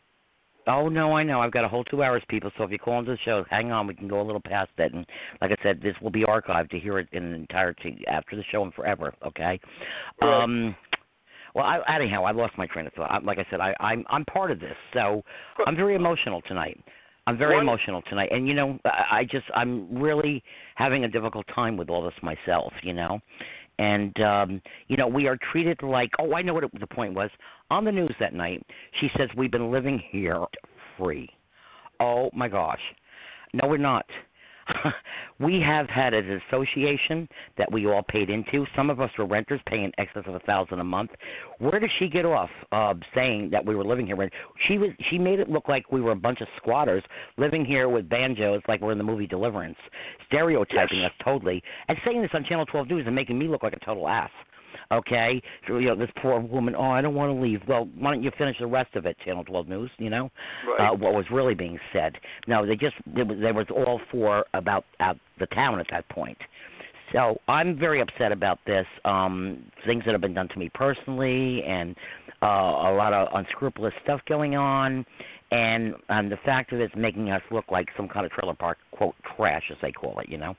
Oh 0.66 0.88
no, 0.88 1.12
I 1.12 1.22
know. 1.22 1.40
I've 1.40 1.52
got 1.52 1.64
a 1.64 1.68
whole 1.68 1.84
two 1.84 2.02
hours, 2.02 2.22
people. 2.28 2.50
So 2.58 2.64
if 2.64 2.70
you 2.70 2.78
call 2.78 2.98
into 2.98 3.12
the 3.12 3.18
show, 3.24 3.44
hang 3.50 3.70
on. 3.70 3.86
We 3.86 3.94
can 3.94 4.08
go 4.08 4.20
a 4.20 4.24
little 4.24 4.40
past 4.40 4.70
that. 4.78 4.92
And 4.92 5.06
like 5.40 5.50
I 5.52 5.56
said, 5.62 5.80
this 5.80 5.94
will 6.02 6.10
be 6.10 6.24
archived 6.24 6.70
to 6.70 6.78
hear 6.78 6.98
it 6.98 7.08
in 7.12 7.32
entirety 7.32 8.04
after 8.08 8.36
the 8.36 8.42
show 8.50 8.62
and 8.62 8.74
forever. 8.74 9.14
Okay. 9.24 9.60
Right. 10.20 10.42
Um. 10.42 10.74
Well, 11.54 11.64
I, 11.64 11.80
anyhow, 11.94 12.24
I 12.24 12.32
lost 12.32 12.52
my 12.58 12.66
train 12.66 12.86
of 12.86 12.92
thought. 12.92 13.10
I, 13.10 13.18
like 13.20 13.38
I 13.38 13.46
said, 13.48 13.60
I, 13.60 13.74
I'm 13.80 14.04
I'm 14.10 14.24
part 14.26 14.50
of 14.50 14.60
this, 14.60 14.76
so 14.92 15.22
I'm 15.66 15.74
very 15.74 15.94
emotional 15.94 16.42
tonight. 16.42 16.78
I'm 17.26 17.38
very 17.38 17.54
One- 17.54 17.64
emotional 17.64 18.02
tonight, 18.02 18.28
and 18.30 18.46
you 18.46 18.54
know, 18.54 18.78
I, 18.84 19.18
I 19.20 19.24
just 19.24 19.46
I'm 19.54 19.96
really 19.96 20.42
having 20.74 21.04
a 21.04 21.08
difficult 21.08 21.46
time 21.54 21.76
with 21.76 21.88
all 21.88 22.04
this 22.04 22.14
myself. 22.22 22.72
You 22.82 22.92
know, 22.92 23.20
and 23.78 24.20
um, 24.20 24.62
you 24.88 24.96
know, 24.96 25.06
we 25.06 25.26
are 25.28 25.38
treated 25.50 25.82
like 25.82 26.10
oh, 26.18 26.34
I 26.34 26.42
know 26.42 26.54
what 26.54 26.64
it, 26.64 26.80
the 26.80 26.86
point 26.86 27.14
was 27.14 27.30
on 27.70 27.84
the 27.84 27.92
news 27.92 28.14
that 28.20 28.34
night. 28.34 28.64
She 29.00 29.08
says 29.16 29.28
we've 29.36 29.50
been 29.50 29.70
living 29.70 30.02
here 30.10 30.44
free. 30.98 31.28
Oh 32.00 32.30
my 32.32 32.48
gosh, 32.48 32.80
no, 33.52 33.68
we're 33.68 33.78
not. 33.78 34.04
we 35.40 35.60
have 35.60 35.88
had 35.88 36.12
an 36.12 36.40
association 36.48 37.28
that 37.56 37.70
we 37.70 37.86
all 37.86 38.02
paid 38.02 38.30
into. 38.30 38.66
Some 38.74 38.90
of 38.90 39.00
us 39.00 39.10
were 39.18 39.26
renters, 39.26 39.60
paying 39.66 39.92
excess 39.98 40.24
of 40.26 40.34
a 40.34 40.40
thousand 40.40 40.80
a 40.80 40.84
month. 40.84 41.10
Where 41.58 41.78
does 41.78 41.90
she 41.98 42.08
get 42.08 42.24
off 42.24 42.50
uh, 42.72 42.94
saying 43.14 43.50
that 43.52 43.64
we 43.64 43.74
were 43.74 43.84
living 43.84 44.06
here? 44.06 44.16
She 44.66 44.78
was. 44.78 44.90
She 45.10 45.18
made 45.18 45.38
it 45.38 45.48
look 45.48 45.68
like 45.68 45.92
we 45.92 46.00
were 46.00 46.12
a 46.12 46.16
bunch 46.16 46.40
of 46.40 46.48
squatters 46.56 47.02
living 47.36 47.64
here 47.64 47.88
with 47.88 48.08
banjos, 48.08 48.60
like 48.68 48.80
we're 48.80 48.92
in 48.92 48.98
the 48.98 49.04
movie 49.04 49.26
Deliverance, 49.26 49.78
stereotyping 50.26 51.00
Yes. 51.00 51.10
us 51.10 51.24
totally, 51.24 51.62
and 51.88 51.96
saying 52.04 52.22
this 52.22 52.30
on 52.34 52.44
Channel 52.44 52.66
12 52.66 52.88
News 52.88 53.06
and 53.06 53.14
making 53.14 53.38
me 53.38 53.48
look 53.48 53.62
like 53.62 53.74
a 53.74 53.84
total 53.84 54.08
ass. 54.08 54.30
Okay, 54.92 55.42
so, 55.66 55.78
you 55.78 55.88
know 55.88 55.96
this 55.96 56.10
poor 56.22 56.38
woman. 56.40 56.74
Oh, 56.76 56.90
I 56.90 57.00
don't 57.00 57.14
want 57.14 57.34
to 57.34 57.40
leave. 57.42 57.60
Well, 57.66 57.88
why 57.98 58.12
don't 58.12 58.22
you 58.22 58.30
finish 58.38 58.56
the 58.60 58.66
rest 58.66 58.94
of 58.94 59.04
it, 59.06 59.16
Channel 59.24 59.44
12 59.44 59.68
News? 59.68 59.90
You 59.98 60.10
know, 60.10 60.30
Right. 60.66 60.88
uh, 60.88 60.94
what 60.94 61.12
was 61.14 61.24
really 61.30 61.54
being 61.54 61.78
said. 61.92 62.16
No, 62.46 62.64
they 62.64 62.76
just 62.76 62.94
it 63.16 63.26
was, 63.26 63.38
there 63.40 63.54
was 63.54 63.66
all 63.70 64.00
for 64.10 64.44
about 64.54 64.84
uh, 65.00 65.14
the 65.38 65.46
town 65.46 65.80
at 65.80 65.86
that 65.90 66.08
point. 66.08 66.38
So 67.12 67.40
I'm 67.48 67.78
very 67.78 68.00
upset 68.00 68.32
about 68.32 68.58
this. 68.66 68.86
Um, 69.04 69.64
things 69.86 70.04
that 70.04 70.12
have 70.12 70.20
been 70.20 70.34
done 70.34 70.48
to 70.48 70.58
me 70.58 70.70
personally, 70.74 71.62
and 71.64 71.94
uh, 72.42 72.46
a 72.46 72.92
lot 72.94 73.12
of 73.12 73.28
unscrupulous 73.34 73.94
stuff 74.02 74.20
going 74.28 74.56
on, 74.56 75.04
and 75.52 75.94
and 76.08 76.30
the 76.30 76.36
fact 76.44 76.70
that 76.70 76.80
it's 76.80 76.94
making 76.96 77.30
us 77.30 77.42
look 77.50 77.64
like 77.70 77.88
some 77.96 78.08
kind 78.08 78.26
of 78.26 78.32
trailer 78.32 78.54
park 78.54 78.78
quote 78.90 79.14
trash, 79.36 79.62
as 79.70 79.76
they 79.82 79.92
call 79.92 80.18
it. 80.20 80.28
You 80.28 80.38
know. 80.38 80.56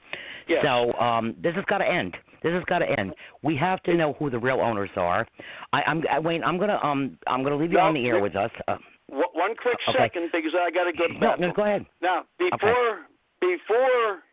Yes. 0.48 0.64
So 0.64 0.94
um, 1.00 1.36
this 1.44 1.54
has 1.56 1.66
got 1.66 1.80
to 1.80 1.88
end. 1.88 2.16
This 2.48 2.56
has 2.56 2.64
got 2.66 2.80
to 2.80 2.90
end. 3.00 3.14
We 3.44 3.56
have 3.58 3.84
to 3.84 3.94
know 3.94 4.14
who 4.18 4.30
the 4.30 4.40
real 4.40 4.62
owners 4.62 4.90
are. 4.96 5.28
I, 5.74 5.82
I'm 5.84 6.04
I, 6.10 6.20
Wayne. 6.20 6.44
I'm 6.44 6.58
gonna 6.58 6.80
um 6.82 7.18
I'm 7.28 7.44
gonna 7.44 7.58
leave 7.58 7.72
you 7.72 7.78
No, 7.78 7.86
on 7.86 7.94
the 7.94 8.06
air 8.08 8.22
with 8.22 8.36
us. 8.36 8.52
Uh, 8.68 8.78
One 9.10 9.56
quick 9.56 9.78
Okay. 9.90 10.00
second 10.00 10.30
because 10.32 10.56
I 10.56 10.72
got 10.72 10.86
to 10.86 10.94
go 10.94 11.08
no, 11.20 11.36
no, 11.36 11.52
go 11.54 11.64
ahead. 11.64 11.86
Now, 12.02 12.24
before 12.40 13.04
before 13.42 14.24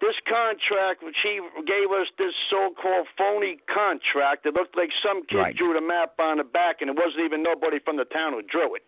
this 0.00 0.18
contract, 0.26 1.02
which 1.06 1.14
he 1.22 1.38
gave 1.62 1.86
us 1.94 2.08
this 2.18 2.34
so-called 2.50 3.06
phony 3.16 3.58
contract, 3.72 4.44
it 4.44 4.54
looked 4.54 4.76
like 4.76 4.90
some 4.98 5.22
kid 5.30 5.38
Right. 5.38 5.56
drew 5.56 5.74
the 5.74 5.80
map 5.80 6.18
on 6.18 6.38
the 6.38 6.44
back, 6.44 6.82
and 6.82 6.90
it 6.90 6.96
wasn't 6.98 7.22
even 7.24 7.42
nobody 7.42 7.78
from 7.78 7.96
the 7.96 8.04
town 8.06 8.32
who 8.32 8.42
drew 8.42 8.74
it. 8.74 8.82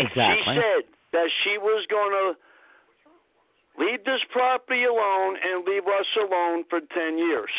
Exactly. 0.00 0.42
She 0.42 0.60
said 0.60 0.82
that 1.12 1.30
she 1.44 1.58
was 1.58 1.86
going 1.88 2.10
to 2.10 2.34
leave 3.78 4.04
this 4.04 4.20
property 4.32 4.84
alone 4.84 5.36
and 5.42 5.64
leave 5.66 5.84
us 5.86 6.06
alone 6.16 6.64
for 6.68 6.80
ten 6.94 7.18
years. 7.18 7.50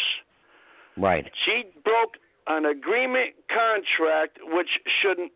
right. 0.98 1.26
She 1.46 1.64
broke 1.84 2.18
an 2.48 2.66
agreement 2.66 3.36
contract 3.50 4.40
which 4.44 4.70
shouldn't 5.02 5.32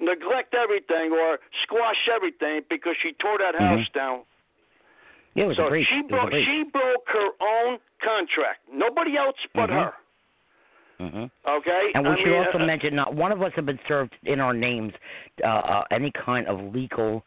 neglect 0.00 0.54
everything 0.54 1.12
or 1.12 1.38
squash 1.62 2.08
everything 2.14 2.60
because 2.68 2.94
she 3.02 3.12
tore 3.20 3.38
that 3.38 3.54
house 3.58 3.88
down. 3.94 4.20
Yeah, 5.34 5.44
it 5.44 5.46
was 5.48 5.56
So 5.56 5.68
she 5.70 6.02
broke 6.08 6.30
she 6.32 6.64
broke 6.72 7.06
her 7.08 7.28
own 7.40 7.78
contract. 8.02 8.60
Nobody 8.72 9.16
else 9.16 9.36
but 9.54 9.70
Mhm. 9.70 9.82
her. 9.82 9.94
Mhm. 11.00 11.30
Okay? 11.46 11.90
And 11.94 12.06
we 12.06 12.12
I 12.12 12.16
should 12.18 12.26
mean, 12.26 12.44
also 12.46 12.58
uh, 12.58 12.66
mention 12.66 12.94
not 12.94 13.14
one 13.14 13.32
of 13.32 13.42
us 13.42 13.52
have 13.54 13.66
been 13.66 13.80
served 13.88 14.14
in 14.24 14.38
our 14.40 14.54
names 14.54 14.92
uh, 15.42 15.46
uh, 15.46 15.84
any 15.90 16.10
kind 16.12 16.46
of 16.46 16.72
legal 16.74 17.24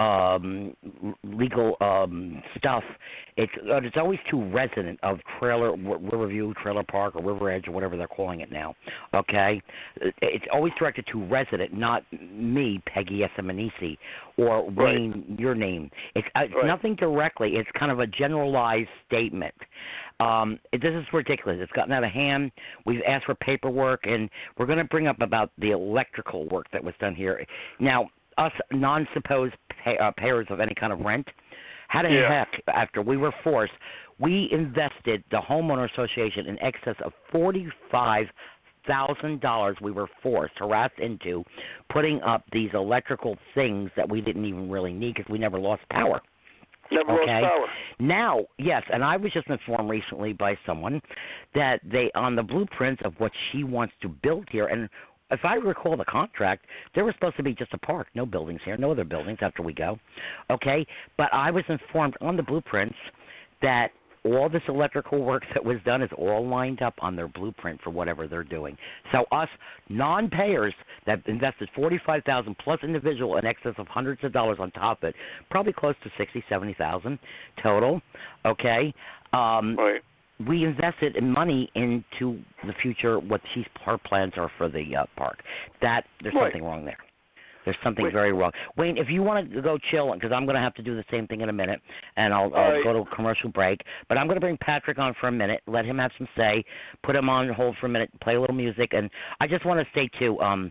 um 0.00 0.76
legal 1.22 1.76
um 1.80 2.42
stuff 2.58 2.82
it's 3.36 3.52
uh, 3.70 3.76
it's 3.76 3.96
always 3.96 4.18
to 4.28 4.42
resident 4.50 4.98
of 5.04 5.20
trailer 5.38 5.70
R- 5.70 5.98
riverview 5.98 6.52
trailer 6.60 6.82
park 6.82 7.14
or 7.14 7.22
river 7.22 7.48
edge 7.48 7.68
or 7.68 7.70
whatever 7.72 7.96
they're 7.96 8.08
calling 8.08 8.40
it 8.40 8.50
now 8.50 8.74
okay 9.14 9.62
it's 10.20 10.44
always 10.52 10.72
directed 10.80 11.06
to 11.12 11.24
resident 11.26 11.72
not 11.72 12.02
me 12.12 12.82
peggy 12.86 13.20
esamanisi 13.20 13.96
or 14.36 14.64
Right. 14.64 14.76
wayne 14.76 15.36
your 15.38 15.54
name 15.54 15.90
it's, 16.16 16.26
uh, 16.34 16.40
it's 16.40 16.54
Right. 16.54 16.66
nothing 16.66 16.96
directly 16.96 17.54
it's 17.54 17.70
kind 17.78 17.92
of 17.92 18.00
a 18.00 18.06
generalized 18.08 18.88
statement 19.06 19.54
um 20.18 20.58
it, 20.72 20.82
this 20.82 20.92
is 20.92 21.04
ridiculous 21.12 21.58
it's 21.60 21.70
gotten 21.72 21.92
out 21.92 22.02
of 22.02 22.10
hand 22.10 22.50
we've 22.84 23.02
asked 23.06 23.26
for 23.26 23.36
paperwork 23.36 24.06
and 24.08 24.28
we're 24.58 24.66
going 24.66 24.78
to 24.78 24.84
bring 24.84 25.06
up 25.06 25.20
about 25.20 25.52
the 25.58 25.70
electrical 25.70 26.48
work 26.48 26.66
that 26.72 26.82
was 26.82 26.94
done 26.98 27.14
here 27.14 27.46
now 27.78 28.08
us 28.38 28.52
non-supposed 28.72 29.54
pay, 29.84 29.96
uh, 29.98 30.10
payers 30.16 30.46
of 30.50 30.60
any 30.60 30.74
kind 30.74 30.92
of 30.92 31.00
rent 31.00 31.26
how 31.88 32.02
the 32.02 32.08
Yeah. 32.10 32.28
heck 32.28 32.62
after 32.68 33.02
we 33.02 33.16
were 33.16 33.32
forced 33.42 33.72
we 34.18 34.48
invested 34.52 35.24
the 35.30 35.40
homeowner 35.40 35.90
association 35.90 36.46
in 36.46 36.58
excess 36.62 36.96
of 37.04 37.12
forty-five 37.32 38.26
thousand 38.86 39.40
dollars 39.40 39.76
we 39.80 39.90
were 39.90 40.08
forced 40.22 40.54
harassed 40.58 40.98
into 40.98 41.42
putting 41.90 42.20
up 42.22 42.44
these 42.52 42.70
electrical 42.74 43.36
things 43.54 43.90
that 43.96 44.08
we 44.08 44.20
didn't 44.20 44.44
even 44.44 44.70
really 44.70 44.92
need 44.92 45.14
because 45.14 45.30
we 45.30 45.38
never 45.38 45.58
lost 45.58 45.82
power 45.90 46.20
never 46.90 47.12
okay. 47.22 47.40
lost 47.40 47.44
power. 47.44 47.66
now, 47.98 48.44
yes, 48.58 48.82
and 48.92 49.02
I 49.02 49.16
was 49.16 49.32
just 49.32 49.48
informed 49.48 49.88
recently 49.88 50.32
by 50.34 50.56
someone 50.66 51.00
that 51.54 51.80
they 51.82 52.10
on 52.14 52.36
the 52.36 52.42
blueprints 52.42 53.00
of 53.04 53.14
what 53.18 53.32
she 53.50 53.64
wants 53.64 53.94
to 54.02 54.08
build 54.08 54.46
here 54.50 54.66
and 54.66 54.88
if 55.34 55.44
I 55.44 55.54
recall 55.54 55.96
the 55.96 56.04
contract, 56.04 56.64
there 56.94 57.04
was 57.04 57.14
supposed 57.14 57.36
to 57.36 57.42
be 57.42 57.54
just 57.54 57.72
a 57.74 57.78
park, 57.78 58.08
no 58.14 58.24
buildings 58.24 58.60
here, 58.64 58.76
no 58.76 58.92
other 58.92 59.04
buildings 59.04 59.38
after 59.42 59.62
we 59.62 59.72
go. 59.72 59.98
Okay? 60.50 60.86
But 61.16 61.28
I 61.32 61.50
was 61.50 61.64
informed 61.68 62.14
on 62.20 62.36
the 62.36 62.42
blueprints 62.42 62.96
that 63.62 63.88
all 64.24 64.48
this 64.48 64.62
electrical 64.68 65.22
work 65.22 65.42
that 65.54 65.64
was 65.64 65.76
done 65.84 66.02
is 66.02 66.10
all 66.16 66.46
lined 66.46 66.82
up 66.82 66.94
on 67.00 67.14
their 67.14 67.28
blueprint 67.28 67.80
for 67.82 67.90
whatever 67.90 68.26
they're 68.26 68.42
doing. 68.42 68.76
So 69.12 69.24
us 69.32 69.48
non-payers 69.88 70.74
that 71.06 71.20
invested 71.26 71.68
forty-five 71.76 72.24
thousand 72.24 72.56
plus 72.58 72.80
individual 72.82 73.36
in 73.36 73.44
excess 73.44 73.74
of 73.76 73.86
hundreds 73.86 74.24
of 74.24 74.32
dollars 74.32 74.58
on 74.60 74.70
top 74.70 75.02
of 75.02 75.10
it, 75.10 75.14
probably 75.50 75.74
close 75.74 75.94
to 76.04 76.10
sixty, 76.16 76.42
seventy 76.48 76.74
thousand 76.74 77.18
total. 77.62 78.00
Okay, 78.46 78.94
um, 79.32 79.76
Right. 79.76 80.00
We 80.48 80.64
invested 80.64 81.16
in 81.16 81.30
money 81.30 81.70
into 81.74 82.40
the 82.66 82.72
future. 82.82 83.18
What 83.18 83.40
she's 83.54 83.64
her 83.84 83.98
plans 83.98 84.32
are 84.36 84.50
for 84.58 84.68
the 84.68 84.96
uh, 84.96 85.06
park. 85.16 85.38
That 85.80 86.04
there's 86.22 86.34
Right. 86.34 86.52
something 86.52 86.64
wrong 86.64 86.84
there. 86.84 86.98
There's 87.64 87.76
something 87.82 88.04
Wait. 88.04 88.12
very 88.12 88.32
wrong. 88.32 88.52
Wayne, 88.76 88.98
if 88.98 89.08
you 89.08 89.22
want 89.22 89.50
to 89.50 89.62
go 89.62 89.78
chill, 89.90 90.12
because 90.12 90.32
I'm 90.32 90.44
going 90.44 90.54
to 90.54 90.60
have 90.60 90.74
to 90.74 90.82
do 90.82 90.94
the 90.94 91.04
same 91.10 91.26
thing 91.26 91.40
in 91.40 91.48
a 91.48 91.52
minute, 91.52 91.80
and 92.16 92.34
I'll, 92.34 92.54
I'll 92.54 92.72
right. 92.72 92.84
go 92.84 92.92
to 92.92 92.98
a 93.00 93.16
commercial 93.16 93.48
break. 93.48 93.80
But 94.08 94.18
I'm 94.18 94.26
going 94.26 94.36
to 94.36 94.40
bring 94.40 94.58
Patrick 94.58 94.98
on 94.98 95.14
for 95.18 95.28
a 95.28 95.32
minute, 95.32 95.62
let 95.66 95.86
him 95.86 95.98
have 95.98 96.10
some 96.18 96.28
say, 96.36 96.62
put 97.02 97.16
him 97.16 97.30
on 97.30 97.48
hold 97.48 97.76
for 97.80 97.86
a 97.86 97.88
minute, 97.88 98.10
play 98.20 98.34
a 98.34 98.40
little 98.40 98.54
music, 98.54 98.90
and 98.92 99.08
I 99.40 99.46
just 99.46 99.64
want 99.64 99.80
to 99.80 99.86
say 99.98 100.10
too, 100.18 100.38
um, 100.40 100.70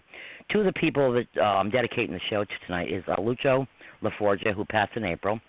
two 0.52 0.60
of 0.60 0.66
the 0.66 0.74
people 0.74 1.12
that 1.14 1.28
uh, 1.38 1.42
I'm 1.42 1.72
dedicating 1.72 2.14
the 2.14 2.22
show 2.30 2.44
to 2.44 2.54
tonight 2.68 2.92
is 2.92 3.04
uh, 3.08 3.16
Lucho 3.16 3.66
LaForgia, 4.04 4.54
who 4.54 4.66
passed 4.66 4.96
in 4.96 5.04
April. 5.04 5.40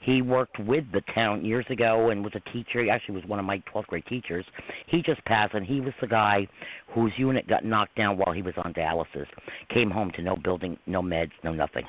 He 0.00 0.22
worked 0.22 0.58
with 0.58 0.84
the 0.92 1.02
town 1.14 1.44
years 1.44 1.66
ago 1.68 2.08
and 2.08 2.24
was 2.24 2.32
a 2.34 2.50
teacher. 2.52 2.82
He 2.82 2.90
actually 2.90 3.16
was 3.16 3.24
one 3.26 3.38
of 3.38 3.44
my 3.44 3.62
12th 3.72 3.86
grade 3.86 4.06
teachers. 4.06 4.44
He 4.86 5.02
just 5.02 5.22
passed, 5.26 5.54
and 5.54 5.64
he 5.64 5.80
was 5.80 5.92
the 6.00 6.06
guy 6.06 6.46
whose 6.94 7.12
unit 7.16 7.46
got 7.48 7.64
knocked 7.64 7.96
down 7.96 8.16
while 8.16 8.32
he 8.32 8.42
was 8.42 8.54
on 8.64 8.72
dialysis. 8.72 9.26
Came 9.68 9.90
home 9.90 10.10
to 10.16 10.22
no 10.22 10.36
building, 10.36 10.78
no 10.86 11.02
meds, 11.02 11.32
no 11.44 11.52
nothing. 11.52 11.84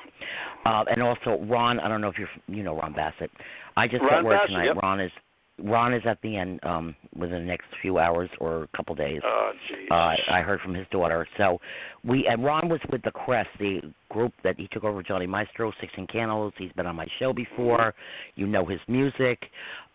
Uh, 0.66 0.84
and 0.90 1.02
also 1.02 1.40
Ron, 1.48 1.80
I 1.80 1.88
don't 1.88 2.00
know 2.00 2.08
if 2.08 2.18
you're 2.18 2.28
you 2.48 2.62
know 2.62 2.76
Ron 2.76 2.92
Bassett. 2.92 3.30
I 3.76 3.88
just 3.88 4.02
got 4.02 4.16
Ron 4.16 4.24
word 4.24 4.34
Bassett, 4.34 4.48
tonight. 4.50 4.64
yep. 4.66 4.76
Ron 4.76 5.00
is 5.00 5.10
Ron 5.58 5.94
is 5.94 6.02
at 6.06 6.20
the 6.22 6.36
end 6.36 6.60
um, 6.64 6.94
within 7.14 7.40
the 7.40 7.46
next 7.46 7.66
few 7.80 7.98
hours 7.98 8.28
or 8.40 8.64
a 8.64 8.76
couple 8.76 8.94
days. 8.94 9.20
Oh, 9.24 9.52
jeez. 9.70 9.90
Uh, 9.90 9.94
I 9.94 10.38
I 10.38 10.40
heard 10.42 10.60
from 10.60 10.74
his 10.74 10.86
daughter. 10.90 11.26
So 11.36 11.60
we 12.04 12.26
and 12.26 12.44
Ron 12.44 12.68
was 12.68 12.80
with 12.90 13.02
the 13.02 13.10
Crest, 13.10 13.48
the 13.58 13.80
group 14.08 14.32
that 14.44 14.58
he 14.58 14.68
took 14.72 14.84
over 14.84 15.02
Johnny 15.02 15.26
Maestro, 15.26 15.72
Sixteen 15.80 16.06
Candles. 16.06 16.52
He's 16.58 16.72
been 16.72 16.86
on 16.86 16.96
my 16.96 17.06
show 17.18 17.32
before. 17.32 17.94
You 18.34 18.46
know 18.46 18.64
his 18.66 18.80
music. 18.88 19.38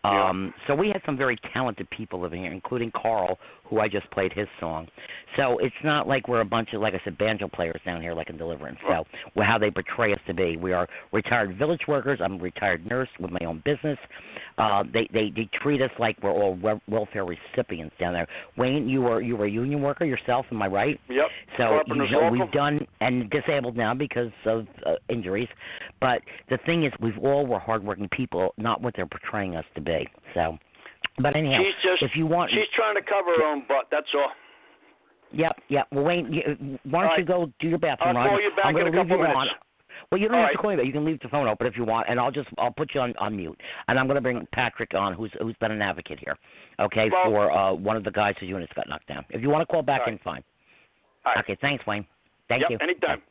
Um, 0.04 0.54
So 0.66 0.74
we 0.74 0.88
had 0.88 1.02
some 1.04 1.16
very 1.16 1.36
talented 1.52 1.88
people 1.90 2.20
living 2.20 2.42
here, 2.42 2.52
including 2.52 2.92
Carl, 2.92 3.36
who 3.64 3.80
I 3.80 3.88
just 3.88 4.08
played 4.12 4.32
his 4.32 4.46
song. 4.60 4.86
So 5.36 5.58
it's 5.58 5.74
not 5.82 6.06
like 6.06 6.28
we're 6.28 6.40
a 6.40 6.44
bunch 6.44 6.72
of, 6.72 6.80
like 6.80 6.94
I 6.94 7.00
said, 7.04 7.18
banjo 7.18 7.48
players 7.48 7.80
down 7.84 8.00
here, 8.00 8.14
like 8.14 8.30
in 8.30 8.38
Deliverance. 8.38 8.78
So 8.88 9.04
well, 9.34 9.46
how 9.46 9.58
they 9.58 9.70
portray 9.70 10.12
us 10.12 10.20
to 10.28 10.34
be. 10.34 10.56
We 10.56 10.72
are 10.72 10.88
retired 11.12 11.58
village 11.58 11.82
workers. 11.88 12.20
I'm 12.22 12.34
a 12.34 12.38
retired 12.38 12.88
nurse 12.88 13.08
with 13.20 13.30
my 13.32 13.44
own 13.44 13.60
business. 13.64 13.98
Uh, 14.56 14.84
they, 14.92 15.08
they 15.12 15.30
they 15.34 15.48
treat 15.62 15.82
us 15.82 15.90
like 15.98 16.16
we're 16.22 16.32
all 16.32 16.56
wel- 16.56 16.80
welfare 16.88 17.24
recipients 17.24 17.94
down 18.00 18.12
there. 18.12 18.26
Wayne, 18.56 18.88
you 18.88 19.02
were 19.02 19.20
you 19.20 19.36
were 19.36 19.44
a 19.46 19.50
union 19.50 19.82
worker 19.82 20.04
yourself, 20.04 20.46
am 20.50 20.62
I 20.62 20.68
right? 20.68 21.00
Yep. 21.08 21.26
So 21.58 21.80
know, 21.98 22.30
we've 22.30 22.50
done 22.52 22.86
and 23.00 23.30
disabled 23.30 23.76
now 23.76 23.94
because 23.94 24.30
of 24.46 24.66
uh, 24.86 24.94
injuries. 25.08 25.48
But 26.00 26.22
the 26.50 26.58
thing 26.66 26.84
is, 26.84 26.92
we've 27.00 27.18
all 27.22 27.46
were 27.46 27.58
hardworking 27.58 28.08
people, 28.10 28.54
not 28.56 28.80
what 28.82 28.94
they're 28.96 29.06
portraying 29.06 29.56
us 29.56 29.64
to 29.74 29.80
be. 29.80 30.06
So, 30.34 30.58
but 31.20 31.36
anyhow, 31.36 31.58
She's 31.62 31.90
just 31.90 32.02
if 32.02 32.16
you 32.16 32.26
want, 32.26 32.50
she's 32.50 32.68
trying 32.74 32.94
to 32.94 33.02
cover 33.02 33.30
her 33.36 33.44
own 33.44 33.62
butt. 33.68 33.86
That's 33.90 34.06
all. 34.14 34.30
yep, 35.32 35.56
yep. 35.68 35.86
Well, 35.92 36.04
Wayne, 36.04 36.32
you, 36.32 36.78
why 36.90 37.02
don't 37.02 37.10
you 37.10 37.16
right. 37.18 37.26
go 37.26 37.52
do 37.60 37.68
your 37.68 37.78
bathroom? 37.78 38.16
I'll 38.16 38.28
call 38.28 38.40
you 38.40 38.50
back 38.56 38.66
I'm 38.66 38.76
in 38.76 38.86
a 38.88 38.92
couple 38.92 39.18
minutes. 39.18 39.34
on. 39.36 39.46
Well, 40.10 40.20
you 40.20 40.28
don't 40.28 40.38
All 40.38 40.44
have 40.44 40.52
to 40.52 40.58
call 40.58 40.70
me 40.70 40.76
back. 40.76 40.86
You 40.86 40.92
can 40.92 41.04
leave 41.04 41.20
the 41.20 41.28
phone 41.28 41.48
open 41.48 41.66
if 41.66 41.76
you 41.76 41.84
want, 41.84 42.06
and 42.08 42.18
I'll 42.18 42.30
just 42.30 42.48
I'll 42.56 42.70
put 42.72 42.94
you 42.94 43.00
on 43.00 43.14
on 43.18 43.36
mute, 43.36 43.60
and 43.88 43.98
I'm 43.98 44.06
going 44.06 44.14
to 44.14 44.20
bring 44.22 44.46
Patrick 44.52 44.94
on, 44.94 45.12
who's 45.12 45.30
who's 45.40 45.56
been 45.60 45.72
an 45.72 45.82
advocate 45.82 46.18
here, 46.18 46.36
okay, 46.80 47.10
Well- 47.12 47.24
for 47.24 47.50
uh, 47.52 47.72
one 47.74 47.96
of 47.96 48.04
the 48.04 48.10
guys 48.10 48.34
whose 48.40 48.48
units 48.48 48.72
got 48.74 48.88
knocked 48.88 49.08
down. 49.08 49.24
If 49.30 49.42
you 49.42 49.50
want 49.50 49.62
to 49.62 49.66
call 49.66 49.82
back 49.82 50.06
right. 50.06 50.12
in, 50.12 50.18
fine. 50.20 50.42
All 51.24 51.32
right. 51.34 51.44
Okay, 51.44 51.56
thanks, 51.60 51.86
Wayne. 51.86 52.06
Thank 52.48 52.62
yep, 52.62 52.70
you. 52.70 52.78
Anytime. 52.80 53.22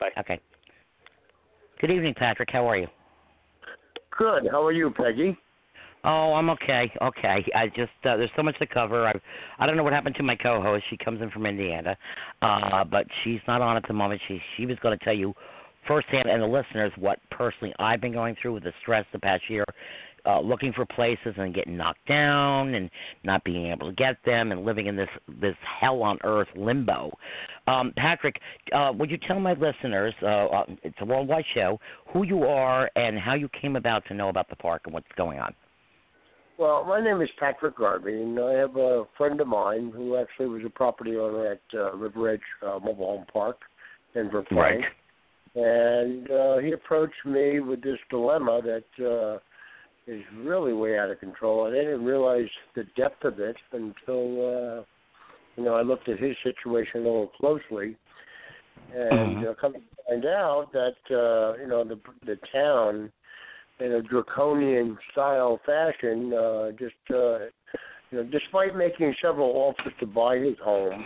Bye. 0.00 0.10
Okay. 0.18 0.40
Good 1.80 1.90
evening, 1.90 2.14
Patrick. 2.16 2.48
How 2.50 2.68
are 2.68 2.76
you? 2.76 2.86
Good. 4.16 4.48
How 4.50 4.64
are 4.64 4.72
you, 4.72 4.90
Peggy? 4.90 5.38
Oh, 6.04 6.32
I'm 6.34 6.48
okay. 6.50 6.90
Okay. 7.02 7.44
I 7.54 7.66
just 7.68 7.90
uh, 8.04 8.16
there's 8.16 8.30
so 8.36 8.42
much 8.42 8.58
to 8.58 8.66
cover. 8.66 9.06
I 9.06 9.14
I 9.58 9.66
don't 9.66 9.76
know 9.76 9.82
what 9.82 9.92
happened 9.92 10.14
to 10.16 10.22
my 10.22 10.36
co-host. 10.36 10.84
She 10.90 10.96
comes 10.96 11.20
in 11.20 11.30
from 11.30 11.46
Indiana, 11.46 11.96
uh, 12.40 12.84
but 12.84 13.06
she's 13.22 13.40
not 13.46 13.62
on 13.62 13.76
at 13.76 13.86
the 13.86 13.94
moment. 13.94 14.20
She 14.28 14.40
she 14.56 14.66
was 14.66 14.76
going 14.80 14.96
to 14.96 15.04
tell 15.04 15.14
you 15.14 15.34
firsthand 15.86 16.28
and 16.28 16.42
the 16.42 16.46
listeners 16.46 16.92
what 16.96 17.18
personally 17.30 17.74
I've 17.78 18.00
been 18.00 18.12
going 18.12 18.36
through 18.40 18.54
with 18.54 18.64
the 18.64 18.72
stress 18.82 19.06
the 19.12 19.18
past 19.18 19.42
year, 19.48 19.64
uh, 20.28 20.40
looking 20.40 20.72
for 20.72 20.84
places 20.84 21.34
and 21.36 21.54
getting 21.54 21.76
knocked 21.76 22.06
down 22.06 22.74
and 22.74 22.90
not 23.24 23.42
being 23.44 23.66
able 23.66 23.88
to 23.88 23.94
get 23.94 24.16
them 24.26 24.52
and 24.52 24.64
living 24.64 24.86
in 24.86 24.96
this 24.96 25.08
this 25.40 25.56
hell 25.80 26.02
on 26.02 26.18
earth 26.24 26.48
limbo. 26.54 27.10
Um, 27.66 27.92
Patrick, 27.96 28.36
uh, 28.72 28.92
would 28.96 29.10
you 29.10 29.18
tell 29.26 29.40
my 29.40 29.54
listeners, 29.54 30.14
uh, 30.22 30.26
uh, 30.26 30.64
it's 30.82 30.96
a 31.00 31.04
worldwide 31.04 31.44
show, 31.54 31.78
who 32.12 32.24
you 32.24 32.44
are 32.44 32.90
and 32.96 33.18
how 33.18 33.34
you 33.34 33.48
came 33.60 33.76
about 33.76 34.04
to 34.06 34.14
know 34.14 34.28
about 34.28 34.48
the 34.48 34.56
park 34.56 34.82
and 34.84 34.94
what's 34.94 35.06
going 35.16 35.38
on? 35.38 35.54
Well, 36.58 36.84
my 36.84 37.00
name 37.00 37.22
is 37.22 37.28
Patrick 37.38 37.76
Garvey, 37.76 38.20
and 38.20 38.38
I 38.40 38.52
have 38.54 38.76
a 38.76 39.04
friend 39.16 39.40
of 39.40 39.46
mine 39.46 39.92
who 39.94 40.16
actually 40.16 40.46
was 40.46 40.62
a 40.66 40.70
property 40.70 41.16
owner 41.16 41.52
at 41.52 41.60
uh, 41.72 41.92
River 41.94 42.30
Edge 42.30 42.40
uh, 42.66 42.80
Mobile 42.80 43.06
Home 43.06 43.26
Park 43.32 43.58
in 44.16 44.28
Verplanck. 44.28 44.82
And 45.54 46.30
uh, 46.30 46.58
he 46.58 46.72
approached 46.72 47.24
me 47.24 47.60
with 47.60 47.82
this 47.82 47.98
dilemma 48.10 48.60
that 48.62 49.04
uh, 49.04 49.38
is 50.08 50.22
really 50.38 50.72
way 50.72 50.98
out 50.98 51.10
of 51.10 51.20
control. 51.20 51.66
And 51.66 51.76
I 51.76 51.80
didn't 51.80 52.04
realize 52.04 52.48
the 52.74 52.84
depth 52.96 53.24
of 53.24 53.38
it 53.38 53.56
until 53.72 54.24
uh, 54.78 54.84
you 55.56 55.64
know 55.64 55.74
I 55.74 55.82
looked 55.82 56.08
at 56.08 56.18
his 56.18 56.36
situation 56.42 57.02
a 57.02 57.04
little 57.04 57.28
closely, 57.38 57.96
and 58.92 59.36
Mhm. 59.36 59.50
uh, 59.50 59.54
come 59.54 59.74
to 59.74 59.80
find 60.08 60.24
out 60.24 60.72
that 60.72 60.96
uh, 61.10 61.60
you 61.60 61.68
know 61.68 61.84
the 61.84 61.98
the 62.24 62.36
town, 62.50 63.12
in 63.80 63.92
a 63.92 64.02
draconian 64.02 64.98
style 65.12 65.60
fashion, 65.66 66.32
uh, 66.32 66.70
just 66.72 66.94
uh, 67.10 67.38
you 68.10 68.18
know, 68.18 68.24
despite 68.24 68.74
making 68.74 69.14
several 69.20 69.50
offers 69.50 69.92
to 70.00 70.06
buy 70.06 70.38
his 70.38 70.58
home, 70.58 71.04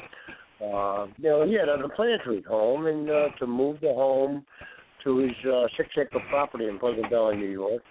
uh, 0.63 1.07
you 1.19 1.29
know, 1.29 1.45
he 1.45 1.55
had 1.55 1.69
other 1.69 1.89
plans 1.89 2.21
for 2.25 2.33
his 2.33 2.45
home 2.45 2.87
and 2.87 3.11
uh, 3.11 3.29
to 3.39 3.47
move 3.47 3.81
the 3.81 3.93
home 3.93 4.47
to 5.03 5.19
his 5.19 5.33
uh, 5.45 5.67
six 5.77 5.89
acre 5.99 6.21
property 6.31 6.69
in 6.69 6.79
Pleasant 6.79 7.11
Valley, 7.11 7.37
New 7.37 7.51
York. 7.51 7.83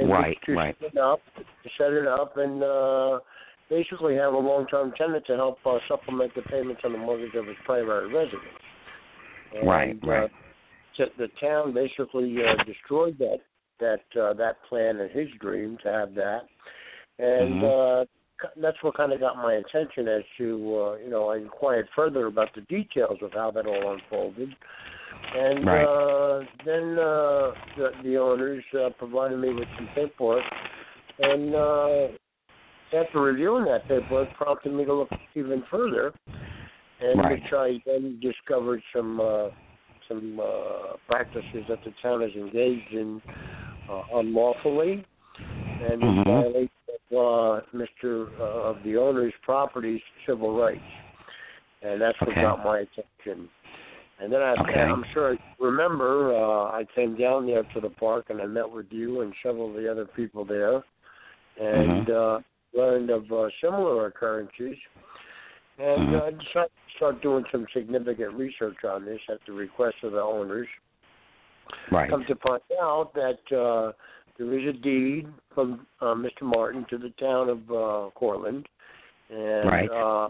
And 0.00 0.10
Right, 0.10 0.38
to, 0.46 0.52
to 0.52 0.58
right. 0.58 0.76
Set 0.80 0.94
it 0.94 0.98
up, 0.98 1.20
to 1.36 1.70
set 1.76 1.92
it 1.92 2.06
up, 2.06 2.36
and 2.36 2.62
uh, 2.62 3.20
basically 3.68 4.16
have 4.16 4.32
a 4.32 4.38
long 4.38 4.66
term 4.66 4.92
tenant 4.96 5.26
to 5.26 5.36
help 5.36 5.58
uh, 5.66 5.78
supplement 5.88 6.34
the 6.34 6.42
payments 6.42 6.82
on 6.84 6.92
the 6.92 6.98
mortgage 6.98 7.34
of 7.34 7.46
his 7.46 7.56
primary 7.64 8.12
residence. 8.12 8.44
And, 9.54 9.68
Right, 9.68 9.96
right. 10.02 10.24
Uh, 10.24 10.28
so 10.96 11.04
the 11.18 11.28
town 11.40 11.72
basically 11.72 12.34
uh, 12.44 12.62
destroyed 12.64 13.18
that 13.18 13.38
that 13.78 14.20
uh, 14.20 14.34
that 14.34 14.56
plan 14.68 14.98
and 14.98 15.10
his 15.10 15.28
dream 15.40 15.78
to 15.82 15.90
have 15.90 16.14
that, 16.14 16.42
and 17.18 17.54
Mhm. 17.54 18.02
uh, 18.02 18.04
that's 18.56 18.82
what 18.82 18.94
kind 18.94 19.12
of 19.12 19.20
got 19.20 19.36
my 19.36 19.54
attention 19.54 20.08
as 20.08 20.22
to 20.36 20.46
uh, 20.78 20.94
you 20.96 21.10
know 21.10 21.30
I 21.30 21.36
inquired 21.38 21.88
further 21.94 22.26
about 22.26 22.54
the 22.54 22.62
details 22.62 23.18
of 23.22 23.32
how 23.32 23.50
that 23.52 23.66
all 23.66 23.92
unfolded, 23.92 24.54
and 25.36 25.66
Right. 25.66 25.84
uh, 25.84 26.44
then 26.64 26.98
uh, 26.98 27.52
the, 27.76 27.90
the 28.04 28.16
owners 28.16 28.64
uh, 28.74 28.90
provided 28.98 29.38
me 29.38 29.52
with 29.52 29.68
some 29.76 29.88
paperwork, 29.94 30.44
and 31.18 31.54
uh, 31.54 32.08
after 32.92 33.20
reviewing 33.20 33.64
that 33.66 33.86
paperwork, 33.88 34.32
prompted 34.34 34.72
me 34.72 34.84
to 34.84 34.94
look 34.94 35.10
even 35.34 35.62
further, 35.70 36.12
and 37.00 37.20
Right. 37.20 37.32
which 37.32 37.52
I 37.52 37.82
then 37.86 38.20
discovered 38.20 38.82
some. 38.92 39.20
Uh, 39.20 39.48
some 40.08 40.40
uh, 40.42 40.96
practices 41.08 41.64
that 41.68 41.78
the 41.84 41.92
town 42.02 42.20
is 42.22 42.34
engaged 42.34 42.92
in 42.92 43.22
uh, 43.88 44.02
unlawfully 44.14 45.04
and 45.82 46.02
in 46.02 46.16
Mhm. 46.16 46.24
violation 46.24 46.70
of 47.12 47.16
uh, 47.16 47.60
Mr. 47.72 48.28
Uh, 48.38 48.70
of 48.70 48.82
the 48.82 48.96
owner's 48.96 49.32
property's 49.42 50.02
civil 50.26 50.58
rights, 50.58 50.80
and 51.82 52.00
that's 52.00 52.20
what 52.20 52.30
Okay. 52.30 52.42
got 52.42 52.64
my 52.64 52.80
attention. 52.80 53.48
And 54.20 54.30
then 54.32 54.42
I, 54.42 54.52
Okay. 54.52 54.80
I'm 54.80 55.04
sure 55.14 55.32
I 55.32 55.38
remember 55.58 56.34
uh, 56.34 56.64
I 56.72 56.84
came 56.94 57.16
down 57.16 57.46
there 57.46 57.62
to 57.62 57.80
the 57.80 57.88
park 57.90 58.26
and 58.28 58.40
I 58.40 58.46
met 58.46 58.70
with 58.70 58.86
you 58.90 59.22
and 59.22 59.32
several 59.42 59.70
of 59.70 59.74
the 59.74 59.90
other 59.90 60.04
people 60.04 60.44
there, 60.44 60.82
and 61.58 62.06
Mhm. 62.06 62.10
uh, 62.10 62.40
learned 62.78 63.10
of 63.10 63.30
uh, 63.32 63.48
similar 63.60 64.06
occurrences. 64.06 64.76
And 65.78 66.10
Mhm. 66.10 66.20
uh, 66.20 66.24
I 66.24 66.30
decided 66.32 66.70
to 66.70 66.96
start 66.96 67.22
doing 67.22 67.44
some 67.50 67.66
significant 67.72 68.34
research 68.34 68.84
on 68.84 69.06
this 69.06 69.20
at 69.30 69.38
the 69.46 69.52
request 69.52 69.96
of 70.02 70.12
the 70.12 70.20
owners. 70.20 70.68
Right. 71.90 72.10
Come 72.10 72.24
to 72.26 72.34
find 72.36 72.60
out 72.80 73.14
that 73.14 73.40
uh, 73.52 73.92
there 74.36 74.52
is 74.58 74.66
a 74.66 74.72
deed 74.72 75.28
from 75.54 75.86
uh, 76.00 76.14
Mr. 76.14 76.42
Martin 76.42 76.84
to 76.90 76.98
the 76.98 77.10
town 77.10 77.48
of 77.48 77.58
uh, 77.70 78.10
Cortlandt, 78.14 78.66
and 79.30 79.70
Right. 79.70 79.90
uh, 79.90 80.28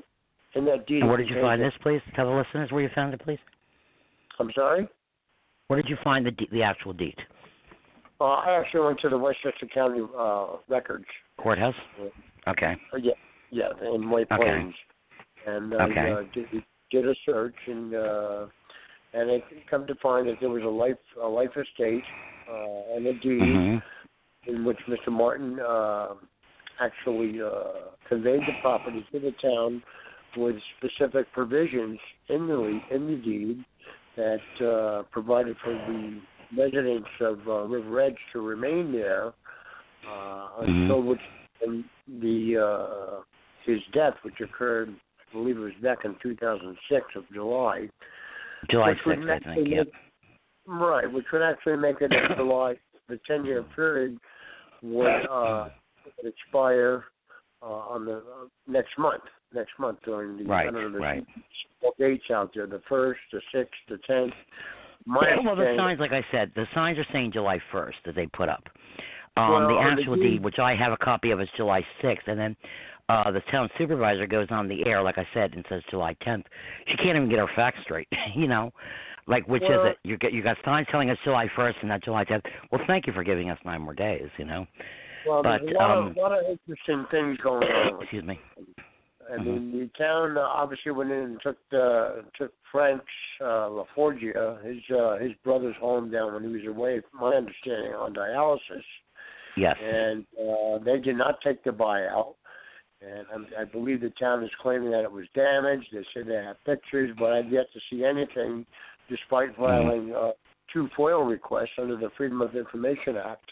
in 0.55 0.65
that 0.67 0.87
deed. 0.87 1.01
And 1.01 1.09
where 1.09 1.19
did 1.19 1.29
you 1.29 1.41
find 1.41 1.61
this, 1.61 1.75
please? 1.83 2.03
Tell 2.15 2.27
the 2.27 2.37
listeners 2.37 2.71
where 2.71 2.83
you 2.83 2.91
found 2.95 3.15
it, 3.15 3.21
please. 3.21 3.39
I'm 4.41 4.51
sorry. 4.55 4.89
Where 5.69 5.81
did 5.81 5.89
you 5.89 5.97
find 6.03 6.27
the 6.27 6.33
the 6.51 6.63
actual 6.63 6.93
deed? 6.93 7.17
Uh, 8.21 8.25
I 8.25 8.59
actually 8.59 8.81
went 8.87 9.01
to 9.01 9.09
the 9.09 9.19
Westchester 9.19 9.67
County 9.73 10.01
uh, 10.19 10.57
records. 10.69 11.05
Courthouse. 11.39 11.75
Okay. 12.49 12.77
Uh, 12.93 12.97
yeah, 12.97 13.13
yeah, 13.51 13.69
in 13.95 14.11
White 14.11 14.27
Okay. 14.33 14.43
Plains, 14.43 14.75
and 15.47 15.75
I 15.75 15.85
Okay. 15.85 16.13
uh, 16.13 16.23
did, 16.35 16.47
did 16.91 17.09
a 17.09 17.15
search, 17.25 17.55
and 17.67 17.95
uh, 17.95 18.47
and 19.15 19.31
I 19.31 19.43
come 19.71 19.87
to 19.87 19.95
find 20.03 20.27
that 20.29 20.37
there 20.41 20.51
was 20.51 20.63
a 20.65 20.67
life 20.67 20.99
a 21.23 21.27
life 21.27 21.51
estate 21.57 22.03
uh, 22.51 22.97
and 22.97 23.07
a 23.07 23.13
deed. 23.15 23.41
Mhm. 23.41 23.83
in 24.47 24.65
which 24.65 24.79
Mr. 24.89 25.13
Martin 25.13 25.61
uh, 25.61 26.15
actually 26.81 27.43
uh, 27.43 27.91
conveyed 28.09 28.41
the 28.41 28.55
property 28.63 29.05
to 29.13 29.21
the 29.21 29.33
town 29.33 29.83
with 30.35 30.57
specific 30.79 31.31
provisions 31.33 31.99
in 32.31 32.47
the 32.47 32.81
in 32.91 33.07
the 33.07 33.17
deed 33.17 33.65
that 34.17 34.65
uh, 34.67 35.03
provided 35.11 35.57
for 35.63 35.73
the 35.73 36.21
residents 36.57 37.09
of 37.21 37.39
uh, 37.47 37.61
River 37.65 38.01
Edge 38.01 38.17
to 38.33 38.41
remain 38.41 38.93
there 38.93 39.33
uh, 40.09 40.49
until 40.61 41.03
which 41.03 41.21
the 42.21 42.57
uh, 42.57 43.21
his 43.67 43.79
death, 43.93 44.15
which 44.23 44.41
occurred, 44.41 44.89
I 45.31 45.33
believe 45.33 45.57
it 45.57 45.61
was 45.61 45.73
back 45.83 45.99
in 46.05 46.17
2006 46.23 47.05
of 47.17 47.25
July, 47.33 47.89
July 48.71 48.95
sixth, 49.05 49.23
I 49.29 49.35
actually 49.35 49.55
think. 49.55 49.69
Yep. 49.69 49.87
make- 49.87 49.95
Right, 50.67 51.11
which 51.11 51.25
would 51.33 51.43
actually 51.43 51.77
make 51.77 51.97
it 52.01 52.13
in 52.13 52.21
July. 52.37 52.75
The 53.09 53.19
ten-year 53.27 53.65
period 53.75 54.19
would 54.83 55.27
uh, 55.31 55.69
expire 56.23 57.05
uh, 57.63 57.67
on 57.67 58.05
the 58.05 58.17
uh, 58.19 58.47
next 58.69 58.97
month. 58.99 59.23
Next 59.55 59.73
month 59.79 59.99
during 60.05 60.37
the 60.39 60.45
Right, 60.45 60.69
I 60.69 60.71
don't 60.71 60.93
know, 60.93 60.99
right. 60.99 61.27
dates 61.99 62.25
out 62.33 62.53
there: 62.55 62.67
the 62.67 62.81
first, 62.89 63.21
the 63.33 63.41
sixth, 63.53 63.75
the 63.89 63.99
tenth. 64.07 64.33
My 65.07 65.37
well, 65.45 65.57
the 65.57 65.75
signs, 65.77 65.99
like 65.99 66.13
I 66.13 66.25
said, 66.31 66.53
the 66.55 66.67
signs 66.75 66.99
are 66.99 67.07
saying 67.13 67.33
July 67.33 67.59
1st 67.73 67.95
that 68.05 68.15
they 68.15 68.27
put 68.27 68.49
up. 68.49 68.65
Um, 69.37 69.51
Well, 69.51 69.69
the 69.69 69.75
on 69.75 69.97
the 69.97 70.03
actual 70.03 70.17
deed- 70.17 70.23
deed, 70.23 70.45
which 70.45 70.59
I 70.59 70.75
have 70.77 70.93
a 70.93 70.97
copy 70.99 71.31
of, 71.31 71.41
is 71.41 71.49
July 71.57 71.85
6th, 72.03 72.27
and 72.29 72.39
then 72.39 72.57
uh, 73.09 73.31
the 73.31 73.41
town 73.51 73.69
supervisor 73.79 74.27
goes 74.27 74.49
on 74.51 74.69
the 74.69 74.87
air, 74.87 75.03
like 75.03 75.17
I 75.19 75.27
said, 75.33 75.55
and 75.55 75.65
says 75.69 75.83
July 75.91 76.15
10th. 76.27 76.45
She 76.87 76.97
can't 76.99 77.17
even 77.17 77.29
get 77.31 77.39
her 77.39 77.49
facts 77.57 77.79
straight, 77.83 78.09
you 78.37 78.47
know. 78.47 78.73
Like, 79.27 79.49
which 79.49 79.63
Well- 79.67 79.87
is 79.87 79.93
it? 79.93 79.99
You 80.05 80.17
get 80.19 80.33
you 80.33 80.43
got 80.43 80.59
signs 80.65 80.87
telling 80.91 81.09
us 81.11 81.19
July 81.25 81.49
1st 81.57 81.75
and 81.81 81.89
not 81.89 82.03
July 82.05 82.25
10th. 82.25 82.45
Well, 82.71 82.83
thank 82.87 83.07
you 83.07 83.13
for 83.15 83.25
giving 83.25 83.49
us 83.51 83.59
nine 83.65 83.81
more 83.81 83.95
days, 83.95 84.29
you 84.37 84.45
know. 84.45 84.67
well, 85.27 85.43
there's 85.43 85.63
a 85.63 85.75
lot, 85.79 85.91
um, 85.99 86.07
of, 86.09 86.17
lot 86.17 86.33
of 86.33 86.45
interesting 86.45 87.07
things 87.11 87.39
going 87.39 87.63
on. 87.67 88.03
Excuse 88.03 88.25
me. 88.25 88.39
I 89.33 89.43
mean, 89.43 89.73
the 89.73 89.91
town 90.03 90.37
uh, 90.37 90.41
obviously 90.41 90.93
went 90.93 91.11
in 91.11 91.19
and 91.19 91.41
took 91.43 91.57
the 91.71 92.25
took 92.37 92.53
Frank's 92.73 93.05
uh, 93.41 93.69
LaForgia, 93.69 94.65
his 94.65 94.79
uh, 94.97 95.19
his 95.19 95.33
brother's 95.45 95.77
home 95.81 96.11
down 96.11 96.35
when 96.35 96.43
he 96.43 96.49
was 96.49 96.67
away. 96.67 97.01
From 97.11 97.21
my 97.21 97.37
understanding 97.37 97.93
on 97.93 98.15
dialysis, 98.15 98.83
Yes. 99.57 99.77
and 99.83 100.25
uh, 100.39 100.79
they 100.85 100.99
did 100.99 101.17
not 101.17 101.41
take 101.43 101.63
the 101.65 101.71
buyout. 101.71 102.35
And 103.03 103.27
I'm, 103.35 103.47
I 103.59 103.65
believe 103.65 104.01
the 104.03 104.13
town 104.21 104.45
is 104.45 104.51
claiming 104.61 104.91
that 104.91 105.05
it 105.05 105.13
was 105.13 105.25
damaged. 105.35 105.87
They 105.93 106.05
say 106.15 106.27
they 106.27 106.35
have 106.35 106.63
pictures, 106.65 107.11
but 107.19 107.33
I've 107.33 107.51
yet 107.51 107.67
to 107.73 107.81
see 107.91 108.05
anything, 108.05 108.67
despite 109.09 109.57
filing 109.57 110.15
uh, 110.15 110.33
two 110.73 110.89
FOIL 110.97 111.23
requests 111.25 111.79
under 111.79 111.97
the 111.97 112.11
Freedom 112.17 112.43
of 112.43 112.55
Information 112.55 113.17
Act, 113.17 113.51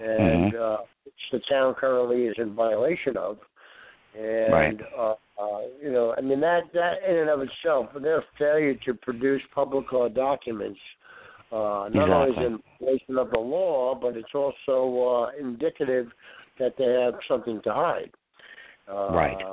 and 0.00 0.54
uh, 0.54 0.76
which 1.04 1.14
the 1.32 1.40
town 1.50 1.74
currently 1.74 2.26
is 2.26 2.36
in 2.38 2.54
violation 2.54 3.16
of. 3.16 3.38
And 4.14 4.52
Right. 4.52 4.80
uh, 4.96 5.14
uh, 5.40 5.60
you 5.82 5.92
know, 5.92 6.14
I 6.16 6.20
mean 6.20 6.40
that 6.40 6.62
that 6.72 7.02
in 7.08 7.16
and 7.16 7.30
of 7.30 7.40
itself, 7.40 7.88
their 8.00 8.24
failure 8.38 8.74
to 8.86 8.94
produce 8.94 9.42
public 9.54 9.92
law 9.92 10.08
documents, 10.08 10.80
uh, 11.52 11.88
not 11.92 12.08
only 12.10 12.30
is 12.32 12.36
in 12.38 12.58
violation 12.80 13.18
of 13.18 13.30
the 13.30 13.38
law, 13.38 13.94
but 13.94 14.16
it's 14.16 14.34
also 14.34 15.28
uh, 15.28 15.38
indicative 15.38 16.08
that 16.58 16.74
they 16.78 16.84
have 16.84 17.14
something 17.28 17.60
to 17.64 17.72
hide. 17.72 18.10
Um, 18.88 19.14
Right. 19.14 19.46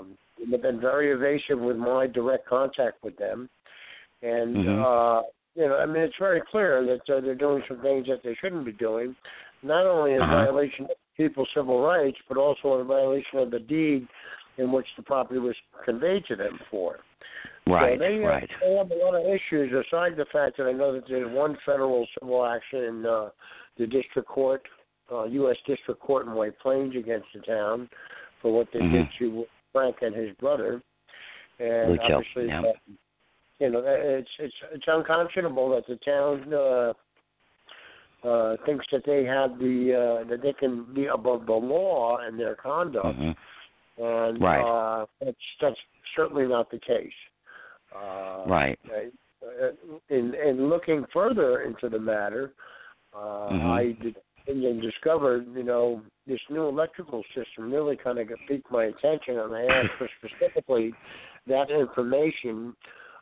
They've 0.49 0.61
been 0.61 0.81
very 0.81 1.11
evasive 1.11 1.59
with 1.59 1.77
my 1.77 2.07
direct 2.07 2.47
contact 2.47 3.03
with 3.03 3.17
them, 3.17 3.49
and 4.21 4.55
Mhm. 4.55 4.83
uh, 4.83 5.23
you 5.55 5.67
know, 5.67 5.77
I 5.77 5.85
mean, 5.85 6.03
it's 6.03 6.17
very 6.19 6.41
clear 6.51 6.83
that 6.85 7.13
uh, 7.13 7.21
they're 7.21 7.35
doing 7.35 7.63
some 7.67 7.81
things 7.81 8.07
that 8.07 8.21
they 8.23 8.35
shouldn't 8.35 8.65
be 8.65 8.73
doing, 8.73 9.15
not 9.63 9.85
only 9.85 10.13
in 10.13 10.21
Uh-huh. 10.21 10.35
violation 10.35 10.85
of 10.85 10.97
people's 11.15 11.47
civil 11.55 11.81
rights, 11.81 12.17
but 12.27 12.37
also 12.37 12.81
in 12.81 12.87
violation 12.87 13.39
of 13.39 13.51
the 13.51 13.59
deed 13.59 14.07
in 14.57 14.71
which 14.71 14.87
the 14.97 15.03
property 15.03 15.39
was 15.39 15.55
conveyed 15.83 16.25
to 16.27 16.35
them 16.35 16.59
for. 16.71 16.99
Right. 17.67 17.97
So 17.97 18.05
they, 18.05 18.23
uh, 18.23 18.27
right. 18.27 18.49
they 18.61 18.75
have 18.75 18.91
a 18.91 18.95
lot 18.95 19.15
of 19.15 19.25
issues 19.25 19.71
aside 19.71 20.15
the 20.17 20.25
fact 20.31 20.57
that 20.57 20.67
I 20.67 20.71
know 20.71 20.93
that 20.93 21.03
there's 21.07 21.31
one 21.31 21.57
federal 21.65 22.07
civil 22.19 22.45
action 22.45 22.83
in 22.83 23.05
uh, 23.05 23.29
the 23.77 23.87
district 23.87 24.27
court, 24.27 24.61
uh, 25.11 25.23
U.S. 25.25 25.57
District 25.65 25.99
Court 25.99 26.27
in 26.27 26.33
White 26.33 26.59
Plains 26.59 26.95
against 26.95 27.27
the 27.33 27.41
town 27.41 27.89
for 28.41 28.53
what 28.53 28.67
they 28.71 28.79
did 28.79 29.07
Mhm. 29.07 29.17
to 29.19 29.45
Frank 29.73 29.97
and 30.01 30.15
his 30.15 30.35
brother. 30.37 30.81
And 31.59 31.97
Lucho, 31.97 32.17
obviously, 32.17 32.47
yeah. 32.47 32.61
uh, 32.61 32.73
you 33.59 33.69
know, 33.69 33.83
it's 33.85 34.29
it's 34.39 34.55
it's 34.73 34.87
unconscionable 34.87 35.69
that 35.69 35.87
the 35.87 35.95
town 35.97 36.53
uh, 36.53 36.93
uh, 38.27 38.57
thinks 38.65 38.85
that 38.91 39.03
they 39.05 39.23
have 39.23 39.57
the 39.59 40.21
uh, 40.23 40.29
that 40.29 40.41
they 40.41 40.53
can 40.53 40.93
be 40.93 41.05
above 41.05 41.45
the 41.45 41.53
law 41.53 42.19
in 42.27 42.37
their 42.37 42.55
conduct 42.55 43.17
Mhm. 43.17 43.35
And 43.97 44.41
Right. 44.41 44.61
uh, 44.61 45.05
that's 45.19 45.37
that's 45.61 45.79
certainly 46.15 46.47
not 46.47 46.69
the 46.69 46.79
case. 46.79 47.13
Uh, 47.93 48.43
Right. 48.47 48.79
In 50.09 50.33
in 50.33 50.69
looking 50.69 51.05
further 51.13 51.61
into 51.61 51.87
the 51.89 51.99
matter, 51.99 52.53
uh, 53.13 53.49
Mhm. 53.49 53.71
I 53.71 53.91
de- 53.93 54.15
and 54.47 54.81
discovered, 54.81 55.47
you 55.55 55.63
know, 55.63 56.01
this 56.27 56.39
new 56.49 56.67
electrical 56.67 57.23
system 57.33 57.71
really 57.71 57.95
kind 57.95 58.19
of 58.19 58.29
piqued 58.47 58.69
my 58.69 58.85
attention, 58.85 59.39
and 59.39 59.55
I 59.55 59.65
asked 59.65 59.93
for 59.97 60.07
specifically 60.19 60.93
that 61.47 61.69
information, 61.71 62.75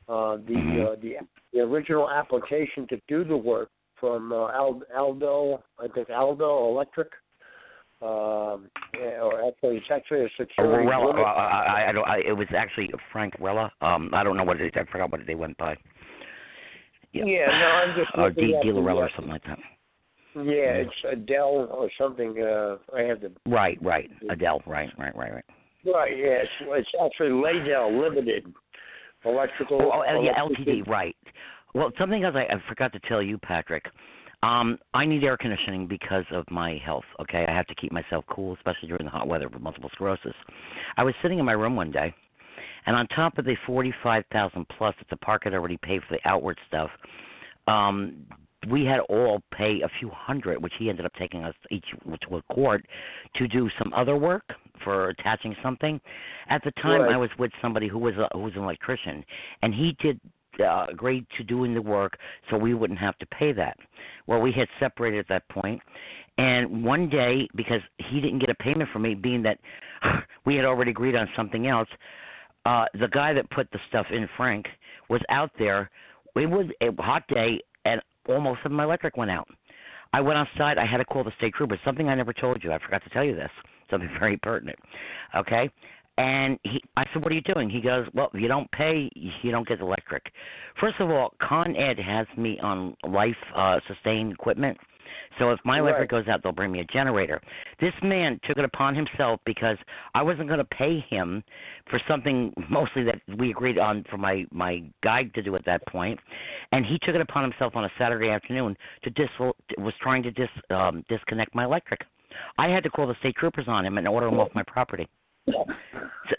uh, 0.08 0.38
the 0.38 0.90
uh, 0.92 0.96
the 1.02 1.18
the 1.52 1.60
original 1.62 2.10
application 2.10 2.88
to 2.88 3.00
do 3.08 3.24
the 3.24 3.38
work 3.38 3.70
from 3.96 4.34
uh, 4.34 4.52
Aldo, 4.96 5.64
I 5.80 5.88
think 5.90 6.10
Aldo 6.10 6.70
Electric. 6.70 7.10
Um, 8.04 8.70
yeah, 9.00 9.22
or 9.22 9.48
actually, 9.48 9.78
it's 9.78 9.86
actually 9.90 10.22
a 10.22 10.24
Or 10.26 10.30
security. 10.38 10.88
Rella, 10.88 11.06
limit- 11.08 11.22
uh, 11.22 11.26
I, 11.26 11.84
I, 11.86 11.90
I 11.90 11.92
don't. 11.94 12.08
I, 12.08 12.18
it 12.28 12.34
was 12.34 12.48
actually 12.56 12.90
Frank 13.14 13.34
Rella. 13.40 13.72
Um, 13.82 14.10
I 14.14 14.24
don't 14.24 14.36
know 14.36 14.44
what 14.44 14.60
it 14.60 14.66
is. 14.66 14.72
I 14.76 14.92
forgot 14.92 15.12
what 15.12 15.22
they 15.26 15.36
went 15.36 15.58
by. 15.58 15.78
Yeah. 17.14 17.24
Yeah, 17.26 17.46
no, 17.48 17.66
I'm 17.68 17.96
just 17.96 18.12
Or 18.18 18.28
looking 18.30 18.48
D. 18.48 18.56
at 18.58 18.64
De 18.64 18.72
La 18.74 18.82
Rella 18.86 19.02
uh, 19.02 19.06
or 19.06 19.10
something 19.16 19.32
like 19.32 19.44
that. 19.46 19.60
Yeah, 20.36 20.84
it's 20.84 20.92
Adele 21.10 21.68
or 21.72 21.90
something. 21.98 22.42
Uh, 22.42 22.78
I 22.96 23.02
have 23.04 23.22
the 23.22 23.32
Right, 23.46 23.78
right. 23.82 24.10
Adele. 24.30 24.64
Right, 24.66 24.90
right, 24.98 25.16
right, 25.16 25.32
right. 25.32 25.44
right. 25.86 26.18
Yeah, 26.18 26.42
it's, 26.42 26.50
it's 26.62 26.90
actually 27.04 27.30
Laydell 27.30 28.02
Limited 28.02 28.52
Electrical. 29.24 29.80
Oh, 29.82 30.04
oh 30.06 30.24
yeah, 30.24 30.40
LTD. 30.40 30.88
Right. 30.88 31.16
Well, 31.76 31.92
something 31.98 32.24
else 32.24 32.36
I, 32.36 32.54
I 32.54 32.62
forgot 32.68 32.92
to 32.94 33.00
tell 33.08 33.22
you, 33.22 33.38
Patrick. 33.38 33.86
Um, 34.44 34.78
I 34.94 35.06
need 35.06 35.24
air 35.24 35.38
conditioning 35.38 35.88
because 35.88 36.26
of 36.32 36.44
my 36.52 36.78
health. 36.86 37.06
Okay, 37.22 37.46
I 37.48 37.52
have 37.52 37.66
to 37.68 37.76
keep 37.76 37.94
myself 37.94 38.26
cool, 38.30 38.54
especially 38.56 38.90
during 38.90 39.06
the 39.06 39.10
hot 39.10 39.26
weather 39.26 39.48
with 39.48 39.62
multiple 39.62 39.90
sclerosis. 39.94 40.36
I 40.98 41.04
was 41.04 41.14
sitting 41.22 41.40
in 41.40 41.46
my 41.46 41.54
room 41.54 41.78
one 41.78 41.92
day, 41.92 42.14
and 42.86 42.94
on 42.94 43.08
top 43.08 43.38
of 43.38 43.46
the 43.46 43.56
forty-five 43.66 44.26
thousand 44.34 44.68
plus 44.78 44.94
that 45.00 45.10
the 45.10 45.16
park 45.18 45.46
had 45.46 45.54
already 45.54 45.78
paid 45.78 46.02
for 46.02 46.18
the 46.18 46.30
outward 46.30 46.58
stuff, 46.68 46.90
um, 47.68 48.18
we 48.70 48.84
had 48.84 49.00
all 49.02 49.42
pay 49.58 49.82
a 49.82 49.90
few 50.00 50.10
hundred, 50.10 50.62
which 50.62 50.74
he 50.78 50.90
ended 50.90 51.06
up 51.06 51.14
taking 51.18 51.46
us 51.46 51.56
each 51.72 51.86
to 52.28 52.36
a 52.36 52.42
court 52.54 52.86
to 53.36 53.48
do 53.48 53.70
some 53.82 53.94
other 53.94 54.18
work 54.18 54.44
for 54.84 55.10
attaching 55.10 55.56
something. 55.64 56.02
At 56.50 56.62
the 56.66 56.72
time, 56.82 57.04
Right. 57.04 57.14
I 57.14 57.18
was 57.18 57.30
with 57.40 57.52
somebody 57.62 57.88
who 57.88 57.98
was 57.98 58.16
a, 58.18 58.28
who 58.34 58.40
was 58.40 58.54
an 58.56 58.64
electrician, 58.64 59.24
and 59.62 59.74
he 59.74 59.96
did 60.02 60.20
uh, 60.60 60.88
agreed 60.90 61.26
to 61.38 61.44
doing 61.44 61.74
the 61.74 61.82
work, 61.82 62.18
so 62.50 62.58
we 62.58 62.74
wouldn't 62.74 63.00
have 63.00 63.18
to 63.20 63.26
pay 63.28 63.52
that. 63.54 63.78
Well, 64.28 64.40
we 64.40 64.52
had 64.52 64.68
separated 64.80 65.20
at 65.20 65.28
that 65.30 65.48
point, 65.50 65.82
and 66.38 66.84
one 66.84 67.10
day 67.10 67.48
because 67.56 67.82
he 67.98 68.20
didn't 68.20 68.40
get 68.40 68.50
a 68.50 68.56
payment 68.56 68.90
from 68.92 69.04
me, 69.04 69.14
being 69.16 69.44
that 69.44 69.60
we 70.46 70.56
had 70.56 70.66
already 70.66 70.92
agreed 70.92 71.16
on 71.16 71.28
something 71.36 71.68
else, 71.68 71.90
uh, 72.66 72.86
the 73.00 73.08
guy 73.08 73.34
that 73.34 73.50
put 73.50 73.70
the 73.72 73.80
stuff 73.90 74.06
in, 74.12 74.28
Frank, 74.38 74.66
was 75.10 75.22
out 75.30 75.52
there. 75.60 75.90
It 76.36 76.50
was 76.50 76.68
a 76.82 76.90
hot 77.02 77.24
day, 77.28 77.60
and 77.86 78.02
almost 78.28 78.62
of 78.66 78.72
my 78.72 78.84
electric 78.84 79.18
went 79.18 79.32
out. 79.32 79.48
I 80.14 80.22
went 80.22 80.38
outside. 80.38 80.78
I 80.78 80.86
had 80.86 80.98
to 80.98 81.06
call 81.06 81.24
the 81.24 81.34
state 81.38 81.54
trooper. 81.56 81.80
Something 81.84 82.08
I 82.08 82.16
never 82.16 82.34
told 82.34 82.64
you. 82.64 82.72
I 82.72 82.80
forgot 82.80 83.04
to 83.04 83.10
tell 83.10 83.24
you 83.24 83.36
this. 83.36 83.50
Something 83.90 84.10
very 84.20 84.38
pertinent. 84.38 84.80
Okay. 85.36 85.70
And 86.18 86.60
he, 86.64 86.82
I 86.96 87.06
said, 87.12 87.24
"What 87.24 87.32
are 87.32 87.36
you 87.36 87.42
doing?" 87.42 87.70
He 87.70 87.82
goes, 87.82 88.06
"Well, 88.14 88.30
if 88.34 88.40
you 88.40 88.48
don't 88.48 88.70
pay, 88.72 89.10
you 89.16 89.52
don't 89.52 89.68
get 89.68 89.80
electric." 89.80 90.32
First 90.80 91.00
of 91.00 91.10
all, 91.10 91.34
Con 91.42 91.76
Ed 91.76 92.00
has 92.00 92.28
me 92.38 92.60
on 92.60 92.96
life 93.08 93.36
uh, 93.56 93.80
sustained 93.88 94.34
equipment, 94.34 94.78
so 95.40 95.52
if 95.52 95.60
my 95.64 95.80
electric 95.80 96.10
goes 96.10 96.28
out, 96.28 96.44
they'll 96.44 96.52
bring 96.52 96.72
me 96.72 96.80
a 96.80 96.86
generator. 96.86 97.42
This 97.80 97.94
man 98.04 98.40
took 98.44 98.58
it 98.58 98.66
upon 98.66 98.96
himself 98.96 99.40
because 99.46 99.78
I 100.14 100.22
wasn't 100.22 100.48
going 100.48 100.60
to 100.60 100.66
pay 100.66 101.04
him 101.10 101.44
for 101.90 102.00
something 102.08 102.54
mostly 102.70 103.04
that 103.04 103.20
we 103.38 103.52
agreed 103.52 103.78
on 103.78 104.04
for 104.10 104.18
my 104.18 104.46
my 104.52 104.84
guide 105.02 105.34
to 105.36 105.42
do 105.42 105.56
at 105.56 105.66
that 105.66 105.86
point, 105.88 106.20
and 106.72 106.86
he 106.86 107.00
took 107.04 107.16
it 107.16 107.22
upon 107.22 107.44
himself 107.44 107.76
on 107.76 107.86
a 107.86 107.90
Saturday 107.98 108.30
afternoon 108.30 108.76
to 109.04 109.10
dis 109.12 109.30
was 109.78 109.94
trying 110.02 110.24
to 110.24 110.32
dis 110.32 110.50
um, 110.70 111.04
disconnect 111.10 111.56
my 111.56 111.66
electric. 111.66 112.02
I 112.58 112.68
had 112.68 112.84
to 112.84 112.90
call 112.90 113.08
the 113.08 113.16
state 113.20 113.36
troopers 113.36 113.68
on 113.68 113.86
him 113.86 113.98
and 113.98 114.08
order 114.08 114.28
him 114.28 114.40
off 114.40 114.50
my 114.56 114.64
property. 114.64 115.08
So 115.48 115.66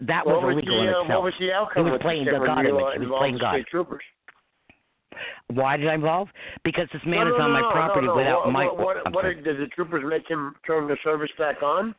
that 0.01 0.25
was 0.27 0.37
What 0.43 0.43
was 0.43 0.53
illegal 0.57 0.77
the, 0.79 0.83
in 0.83 0.89
uh, 0.89 1.01
itself. 1.03 1.09
What 1.09 1.23
was 1.25 1.35
the 1.39 1.53
outcome? 1.53 1.85
He 1.87 1.91
was 1.93 2.01
playing 2.03 2.25
the 2.25 2.33
God 2.33 2.61
image. 2.67 2.83
uh, 2.83 3.01
He 3.01 3.07
was 3.07 3.19
playing 3.19 3.39
God. 3.39 3.61
Troopers? 3.71 4.03
Why 5.49 5.77
did 5.77 5.89
I 5.89 5.95
involve? 5.95 6.29
Because 6.65 6.89
this 6.93 7.03
man 7.07 7.27
no, 7.29 7.35
is 7.35 7.39
no, 7.39 7.45
on 7.45 7.53
my 7.53 7.61
no, 7.61 7.71
property 7.71 8.07
no, 8.07 8.15
no. 8.15 8.19
without 8.19 8.45
what, 8.47 8.53
my. 8.53 8.65
What, 8.67 8.79
what, 8.79 9.15
what 9.15 9.23
did, 9.25 9.45
did 9.45 9.59
the 9.61 9.67
troopers 9.69 10.03
make 10.07 10.29
him 10.29 10.55
turn 10.67 10.89
the 10.89 10.97
service 11.05 11.31
back 11.39 11.63
on? 11.63 11.95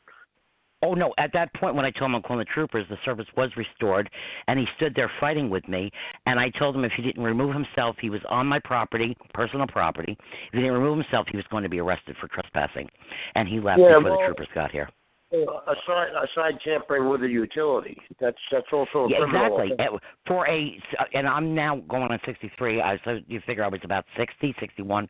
Oh 0.83 0.93
no! 0.93 1.13
At 1.17 1.31
that 1.33 1.53
point, 1.53 1.75
when 1.75 1.85
I 1.85 1.91
told 1.91 2.09
him 2.09 2.15
I'm 2.15 2.21
calling 2.21 2.39
the 2.39 2.53
troopers, 2.53 2.85
the 2.89 2.97
service 3.05 3.25
was 3.37 3.49
restored, 3.55 4.09
and 4.47 4.59
he 4.59 4.65
stood 4.75 4.93
there 4.95 5.09
fighting 5.21 5.49
with 5.49 5.65
me. 5.69 5.89
And 6.25 6.39
I 6.39 6.49
told 6.59 6.75
him 6.75 6.83
if 6.83 6.91
he 6.97 7.01
didn't 7.01 7.23
remove 7.23 7.53
himself, 7.53 7.95
he 8.01 8.09
was 8.09 8.19
on 8.27 8.45
my 8.45 8.59
property, 8.63 9.15
personal 9.33 9.65
property. 9.67 10.17
If 10.19 10.53
he 10.53 10.59
didn't 10.59 10.73
remove 10.73 10.97
himself, 10.97 11.27
he 11.31 11.37
was 11.37 11.45
going 11.49 11.63
to 11.63 11.69
be 11.69 11.79
arrested 11.79 12.17
for 12.19 12.27
trespassing. 12.27 12.89
And 13.35 13.47
he 13.47 13.59
left 13.61 13.79
Yeah, 13.79 13.97
before 13.97 14.03
well- 14.03 14.19
the 14.19 14.25
troopers 14.25 14.47
got 14.53 14.71
here. 14.71 14.89
Uh, 15.33 15.37
aside 15.71 16.09
aside 16.23 16.53
tampering 16.63 17.09
with 17.09 17.23
a 17.23 17.27
utility, 17.27 17.97
that's 18.19 18.37
that's 18.51 18.67
also 18.71 19.05
a 19.05 19.09
Yeah, 19.09 19.17
criminal 19.17 19.57
exactly. 19.59 19.85
offense. 19.85 20.01
For 20.27 20.47
a, 20.47 20.79
and 21.13 21.27
I'm 21.27 21.55
now 21.55 21.77
going 21.89 22.11
on 22.11 22.19
63. 22.25 22.79
I 22.79 22.99
so 23.03 23.19
you 23.27 23.41
figure 23.45 23.63
I 23.63 23.67
was 23.67 23.81
about 23.83 24.05
60, 24.17 24.55
61, 24.59 25.09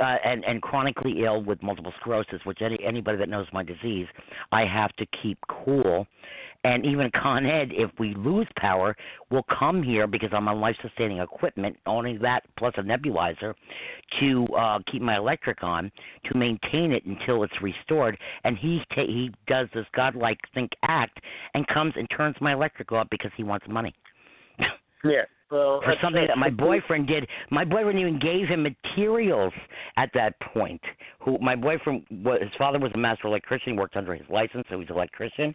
uh, 0.00 0.04
and 0.24 0.44
and 0.44 0.62
chronically 0.62 1.24
ill 1.24 1.42
with 1.42 1.60
multiple 1.60 1.92
sclerosis, 2.00 2.40
which 2.44 2.62
any 2.62 2.78
anybody 2.84 3.18
that 3.18 3.28
knows 3.28 3.46
my 3.52 3.64
disease, 3.64 4.06
I 4.52 4.64
have 4.64 4.94
to 4.96 5.06
keep 5.20 5.38
cool. 5.48 6.06
And 6.64 6.86
even 6.86 7.10
Con 7.20 7.44
Ed, 7.44 7.70
if 7.72 7.90
we 7.98 8.14
lose 8.14 8.46
power, 8.56 8.96
will 9.30 9.44
come 9.58 9.82
here 9.82 10.06
because 10.06 10.30
I'm 10.32 10.46
on 10.48 10.60
life 10.60 10.76
sustaining 10.80 11.18
equipment, 11.18 11.76
only 11.86 12.16
that 12.18 12.44
plus 12.56 12.72
a 12.76 12.82
nebulizer, 12.82 13.54
to 14.20 14.46
uh, 14.56 14.78
keep 14.90 15.02
my 15.02 15.16
electric 15.16 15.64
on, 15.64 15.90
to 16.26 16.36
maintain 16.36 16.92
it 16.92 17.04
until 17.04 17.42
it's 17.42 17.60
restored. 17.60 18.16
And 18.44 18.56
he 18.56 18.80
ta- 18.94 19.06
he 19.06 19.32
does 19.48 19.68
this 19.74 19.86
godlike 19.94 20.38
think 20.54 20.70
act 20.82 21.18
and 21.54 21.66
comes 21.66 21.94
and 21.96 22.08
turns 22.16 22.36
my 22.40 22.52
electric 22.52 22.92
off 22.92 23.08
because 23.10 23.32
he 23.36 23.42
wants 23.42 23.66
money. 23.68 23.94
Yeah. 25.04 25.22
Well, 25.52 25.82
For 25.84 25.94
something 26.02 26.26
that 26.26 26.38
my 26.38 26.48
boyfriend 26.48 27.06
did. 27.06 27.28
My 27.50 27.62
boyfriend 27.62 27.98
even 27.98 28.18
gave 28.18 28.48
him 28.48 28.62
materials 28.62 29.52
at 29.98 30.08
that 30.14 30.40
point. 30.40 30.80
Who 31.20 31.36
my 31.40 31.54
boyfriend 31.54 32.06
was 32.10 32.40
his 32.40 32.50
father 32.56 32.78
was 32.78 32.90
a 32.94 32.98
master 32.98 33.28
electrician, 33.28 33.76
worked 33.76 33.96
under 33.96 34.14
his 34.14 34.26
license, 34.30 34.64
so 34.70 34.80
he's 34.80 34.88
an 34.88 34.96
electrician. 34.96 35.54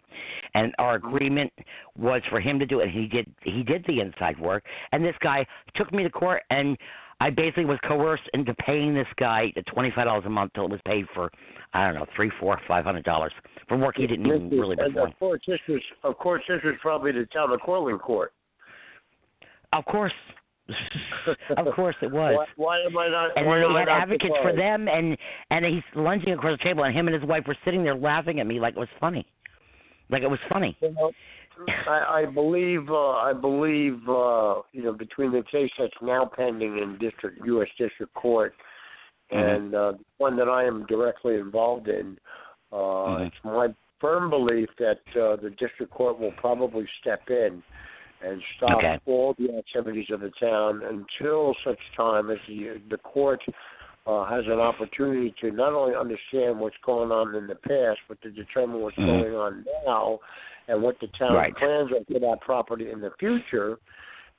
And 0.54 0.72
our 0.78 0.94
agreement 0.94 1.52
was 1.96 2.22
for 2.30 2.40
him 2.40 2.60
to 2.60 2.66
do 2.66 2.78
it 2.78 2.84
and 2.84 2.92
he 2.92 3.08
did 3.08 3.26
he 3.42 3.64
did 3.64 3.84
the 3.88 3.98
inside 3.98 4.38
work. 4.38 4.62
And 4.92 5.04
this 5.04 5.16
guy 5.20 5.44
took 5.74 5.92
me 5.92 6.04
to 6.04 6.10
court 6.10 6.42
and 6.50 6.78
I 7.20 7.30
basically 7.30 7.64
was 7.64 7.80
coerced 7.84 8.30
into 8.34 8.54
paying 8.54 8.94
this 8.94 9.08
guy 9.18 9.52
twenty 9.74 9.90
five 9.96 10.04
dollars 10.04 10.22
a 10.26 10.30
month 10.30 10.52
till 10.54 10.66
it 10.66 10.70
was 10.70 10.80
paid 10.86 11.06
for 11.12 11.28
I 11.74 11.86
don't 11.86 11.94
know, 11.96 12.06
three, 12.14 12.30
four, 12.38 12.60
five 12.68 12.84
hundred 12.84 13.04
dollars 13.04 13.32
for 13.66 13.76
work 13.76 13.96
he 13.96 14.06
didn't 14.06 14.26
even 14.26 14.48
really 14.50 14.76
perform. 14.76 15.10
Of 15.10 15.18
course, 15.18 15.40
this 15.44 15.58
was 15.68 15.82
of 16.04 16.16
course 16.18 16.42
this 16.48 16.60
was 16.62 16.74
probably 16.80 17.10
the 17.10 17.26
town 17.32 17.50
of 17.50 17.58
Cortlandt 17.60 18.00
court. 18.00 18.32
Of 19.72 19.84
course. 19.84 20.12
of 21.56 21.66
course 21.74 21.96
it 22.02 22.10
was. 22.10 22.36
Why, 22.36 22.46
why 22.56 22.80
am 22.82 22.98
I 22.98 23.08
not? 23.08 23.30
and 23.36 23.46
why 23.46 23.58
then 23.58 23.70
he 23.70 23.76
had 23.76 23.88
advocates 23.88 24.34
for 24.42 24.54
them 24.54 24.88
and 24.88 25.16
and 25.50 25.64
he's 25.64 25.82
lunging 25.94 26.32
across 26.34 26.58
the 26.58 26.64
table 26.64 26.84
and 26.84 26.94
him 26.94 27.08
and 27.08 27.14
his 27.14 27.24
wife 27.28 27.44
were 27.46 27.56
sitting 27.64 27.82
there 27.82 27.96
laughing 27.96 28.40
at 28.40 28.46
me 28.46 28.60
like 28.60 28.74
it 28.76 28.80
was 28.80 28.88
funny 29.00 29.26
like 30.10 30.22
it 30.22 30.28
was 30.28 30.38
funny 30.50 30.76
You 30.82 30.92
know, 30.92 31.10
I, 31.88 32.20
I 32.22 32.26
believe 32.26 32.88
uh, 32.90 33.12
I 33.12 33.32
believe 33.32 33.98
uh, 34.08 34.60
you 34.72 34.82
know 34.82 34.92
between 34.92 35.32
the 35.32 35.42
case 35.50 35.70
that's 35.78 35.92
now 36.02 36.30
pending 36.36 36.78
in 36.78 36.98
district 36.98 37.40
U.S. 37.46 37.68
District 37.78 38.12
Court 38.14 38.54
Mhm. 39.32 39.56
and 39.56 39.74
uh, 39.74 39.92
one 40.18 40.36
that 40.36 40.48
I 40.48 40.64
am 40.64 40.86
directly 40.86 41.34
involved 41.34 41.88
in, 41.88 42.18
uh, 42.72 42.76
Mhm. 42.76 43.26
it's 43.26 43.44
my 43.44 43.74
firm 44.00 44.30
belief 44.30 44.68
that 44.78 45.00
uh, 45.16 45.36
the 45.36 45.50
district 45.58 45.92
court 45.92 46.18
will 46.18 46.32
probably 46.32 46.86
step 47.00 47.28
in 47.28 47.62
and 48.20 48.42
stop 48.56 48.78
Okay. 48.78 48.98
all 49.06 49.34
the 49.38 49.56
activities 49.56 50.10
of 50.10 50.20
the 50.20 50.30
town 50.40 50.82
until 50.82 51.54
such 51.64 51.78
time 51.96 52.30
as 52.30 52.38
the 52.48 52.80
the 52.90 52.98
court 52.98 53.40
uh, 54.06 54.24
has 54.24 54.44
an 54.46 54.58
opportunity 54.58 55.34
to 55.40 55.50
not 55.50 55.72
only 55.72 55.94
understand 55.94 56.58
what's 56.58 56.76
going 56.84 57.12
on 57.12 57.34
in 57.34 57.46
the 57.46 57.54
past, 57.54 57.98
but 58.08 58.20
to 58.22 58.30
determine 58.30 58.80
what's 58.80 58.96
Mhm. 58.96 59.06
going 59.06 59.34
on 59.34 59.66
now 59.86 60.18
and 60.68 60.82
what 60.82 60.98
the 61.00 61.08
town 61.08 61.34
Right. 61.34 61.54
plans 61.54 61.92
are 61.92 62.04
for 62.04 62.18
that 62.18 62.40
property 62.40 62.90
in 62.90 63.00
the 63.00 63.10
future, 63.18 63.78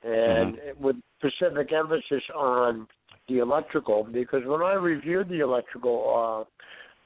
and 0.02 0.56
Mm-hmm. 0.56 0.82
with 0.82 0.96
specific 1.18 1.72
emphasis 1.72 2.22
on 2.34 2.88
the 3.28 3.38
electrical. 3.38 4.02
Because 4.04 4.44
when 4.44 4.62
I 4.62 4.74
reviewed 4.74 5.28
the 5.28 5.40
electrical, 5.40 5.96
uh, 6.16 6.44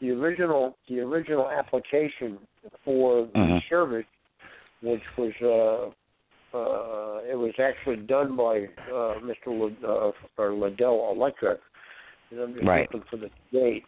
the 0.01 0.11
original 0.13 0.77
the 0.89 1.01
original 1.01 1.51
application 1.51 2.39
for 2.85 3.27
the 3.27 3.39
Mhm. 3.39 3.69
service, 3.69 4.07
which 4.81 5.03
was 5.17 5.35
uh, 5.43 5.91
uh, 6.55 7.21
it 7.31 7.37
was 7.37 7.53
actually 7.59 7.97
done 7.97 8.37
by 8.37 8.69
uh, 8.91 9.19
Mr. 9.21 9.47
Le, 9.49 9.71
uh, 9.87 10.13
or 10.39 10.53
Liddell 10.55 11.13
Electric. 11.15 11.61
And 12.31 12.41
I'm 12.41 12.55
just 12.55 12.67
Right. 12.67 12.89
looking 12.93 13.07
for 13.11 13.17
the 13.17 13.31
date. 13.53 13.85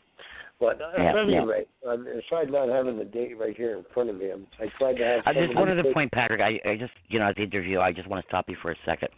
But 0.59 0.81
uh, 0.81 0.93
Yeah, 0.97 1.11
at 1.11 1.17
any 1.17 1.35
yeah. 1.35 1.45
rate, 1.45 1.69
um, 1.87 2.07
aside 2.07 2.51
not 2.51 2.69
having 2.71 2.97
the 2.97 3.05
date 3.05 3.37
right 3.39 3.55
here 3.55 3.77
in 3.77 3.85
front 3.93 4.09
of 4.09 4.17
me, 4.17 4.31
I'm- 4.31 4.47
I 4.59 4.69
tried 4.79 4.97
to 4.97 5.05
have. 5.05 5.27
Uh, 5.27 5.35
just 5.35 5.55
one 5.55 5.69
other 5.69 5.93
point, 5.93 6.11
Patrick. 6.13 6.41
I, 6.41 6.59
I 6.69 6.77
just, 6.77 6.95
you 7.09 7.19
know, 7.19 7.27
at 7.27 7.37
the 7.37 7.43
interview, 7.43 7.81
I 7.81 7.93
just 7.93 8.09
want 8.09 8.25
to 8.25 8.29
stop 8.29 8.49
you 8.49 8.57
for 8.63 8.71
a 8.71 8.77
second. 8.87 9.09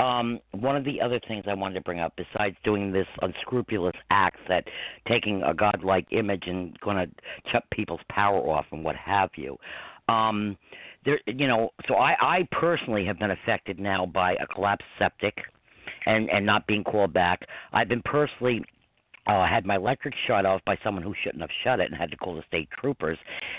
Um, 0.00 0.40
one 0.52 0.76
of 0.76 0.84
the 0.84 1.00
other 1.00 1.20
things 1.28 1.44
I 1.46 1.54
wanted 1.54 1.74
to 1.74 1.80
bring 1.82 1.98
up, 2.00 2.14
besides 2.16 2.56
doing 2.64 2.90
this 2.90 3.06
unscrupulous 3.20 3.96
act 4.10 4.38
that 4.48 4.64
taking 5.06 5.42
a 5.42 5.52
godlike 5.52 6.06
image 6.12 6.44
and 6.46 6.78
going 6.80 6.96
to 6.96 7.10
chop 7.50 7.68
people's 7.70 8.00
power 8.08 8.38
off 8.38 8.64
and 8.70 8.82
what 8.82 8.96
have 8.96 9.30
you, 9.36 9.58
um, 10.08 10.56
there, 11.04 11.20
you 11.26 11.46
know, 11.46 11.70
so 11.86 11.94
I, 11.94 12.16
I 12.20 12.48
personally 12.52 13.04
have 13.06 13.18
been 13.18 13.30
affected 13.30 13.78
now 13.78 14.06
by 14.06 14.34
a 14.34 14.46
collapsed 14.46 14.86
septic 14.98 15.34
and 16.06 16.28
and 16.30 16.44
not 16.44 16.66
being 16.66 16.84
called 16.84 17.12
back. 17.12 17.40
I've 17.72 17.88
been 17.88 18.02
personally 18.02 18.64
uh, 19.26 19.46
had 19.46 19.66
my 19.66 19.76
electric 19.76 20.14
shut 20.26 20.46
off 20.46 20.62
by 20.64 20.76
someone 20.82 21.02
who 21.02 21.14
shouldn't 21.22 21.42
have 21.42 21.50
shut 21.62 21.80
it 21.80 21.90
and 21.90 21.94
had 21.94 22.10
to 22.10 22.16
call 22.16 22.34
the 22.34 22.42
state 22.48 22.68
troopers. 22.80 23.18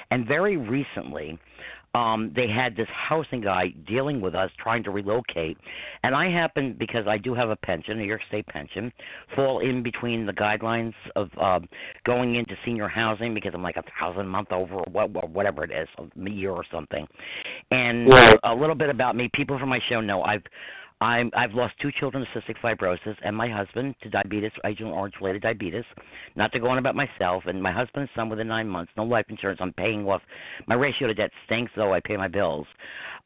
And 0.09 0.27
very 0.27 0.57
recently, 0.57 1.39
um, 1.93 2.31
they 2.35 2.47
had 2.47 2.75
this 2.75 2.87
housing 2.89 3.41
guy 3.41 3.69
dealing 3.87 4.21
with 4.21 4.35
us 4.35 4.51
trying 4.61 4.83
to 4.83 4.91
relocate. 4.91 5.57
And 6.03 6.15
I 6.15 6.29
happen, 6.29 6.75
because 6.77 7.07
I 7.07 7.17
do 7.17 7.33
have 7.33 7.49
a 7.49 7.55
pension, 7.55 7.93
a 7.93 8.01
New 8.01 8.07
York 8.07 8.21
State 8.27 8.45
pension, 8.47 8.91
fall 9.35 9.59
in 9.59 9.81
between 9.81 10.25
the 10.25 10.33
guidelines 10.33 10.93
of 11.15 11.29
uh, 11.39 11.59
going 12.05 12.35
into 12.35 12.55
senior 12.63 12.87
housing 12.87 13.33
because 13.33 13.53
I'm 13.53 13.63
like 13.63 13.77
a 13.77 13.83
thousand 13.99 14.21
a 14.21 14.29
month 14.29 14.51
over 14.51 14.75
or 14.75 14.85
what, 14.91 15.09
or 15.15 15.27
whatever 15.27 15.63
it 15.63 15.71
is, 15.71 15.87
a 15.97 16.29
year 16.29 16.51
or 16.51 16.65
something. 16.71 17.07
And 17.71 18.11
Right. 18.11 18.39
a 18.43 18.53
little 18.53 18.75
bit 18.75 18.89
about 18.89 19.15
me. 19.15 19.29
People 19.33 19.57
from 19.59 19.69
my 19.69 19.79
show 19.89 20.01
know 20.01 20.21
I've 20.23 20.43
I'm 21.01 21.31
I've 21.33 21.53
lost 21.53 21.75
two 21.81 21.91
children 21.97 22.25
to 22.25 22.39
cystic 22.39 22.57
fibrosis 22.61 23.15
and 23.23 23.35
my 23.35 23.49
husband 23.49 23.95
to 24.03 24.09
diabetes, 24.09 24.51
Agent 24.65 24.89
Orange 24.89 25.13
related 25.21 25.41
diabetes. 25.41 25.85
Not 26.35 26.51
to 26.51 26.59
go 26.59 26.67
on 26.67 26.77
about 26.77 26.95
myself 26.95 27.43
and 27.45 27.63
my 27.63 27.71
husband 27.71 28.01
and 28.01 28.09
son 28.15 28.29
within 28.29 28.47
nine 28.47 28.67
months, 28.67 28.91
no 28.97 29.05
life 29.05 29.25
insurance. 29.29 29.59
I'm 29.61 29.71
paying 29.73 30.05
off 30.05 30.21
my 30.67 30.75
ratio 30.75 31.07
to 31.07 31.13
debt 31.13 31.31
stinks 31.45 31.71
though 31.75 31.93
I 31.93 32.01
pay 32.01 32.17
my 32.17 32.27
bills. 32.27 32.67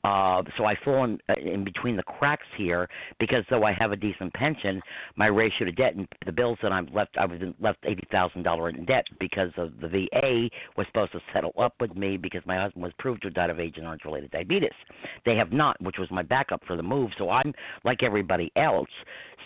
Uh, 0.04 0.44
so 0.58 0.66
I 0.66 0.76
fall 0.84 1.06
in, 1.06 1.18
uh, 1.30 1.34
in 1.40 1.64
between 1.64 1.96
the 1.96 2.04
cracks 2.04 2.46
here 2.58 2.90
because 3.20 3.44
though 3.50 3.64
I 3.64 3.72
have 3.74 3.92
a 3.92 3.96
decent 3.96 4.34
pension, 4.34 4.82
my 5.16 5.28
ratio 5.28 5.66
to 5.66 5.72
debt 5.72 5.96
and 5.96 6.08
the 6.26 6.32
bills 6.32 6.58
that 6.62 6.72
I'm 6.74 6.88
left, 6.94 7.18
I 7.18 7.26
was 7.26 7.42
in, 7.42 7.54
left 7.60 7.80
eighty 7.86 8.04
thousand 8.12 8.44
dollar 8.44 8.70
in 8.70 8.86
debt 8.86 9.06
because 9.20 9.52
of 9.58 9.72
the 9.80 9.88
VA 9.88 10.50
was 10.76 10.86
supposed 10.88 11.14
to 11.14 11.20
settle 11.34 11.54
up 11.58 11.76
with 11.80 11.96
me 11.96 12.18
because 12.18 12.42
my 12.46 12.60
husband 12.60 12.84
was 12.84 12.92
proved 13.00 13.22
to 13.22 13.28
have 13.28 13.36
died 13.36 13.50
of 13.50 13.60
Agent 13.60 13.86
Orange 13.86 14.02
related 14.06 14.32
diabetes. 14.32 14.72
They 15.26 15.36
have 15.36 15.54
not, 15.54 15.82
which 15.82 15.98
was 15.98 16.12
my 16.12 16.24
backup 16.24 16.62
for 16.66 16.76
the 16.76 16.84
move. 16.84 17.12
So 17.18 17.30
I'm 17.30 17.54
like 17.86 18.04
everybody 18.04 18.52
else 18.58 18.90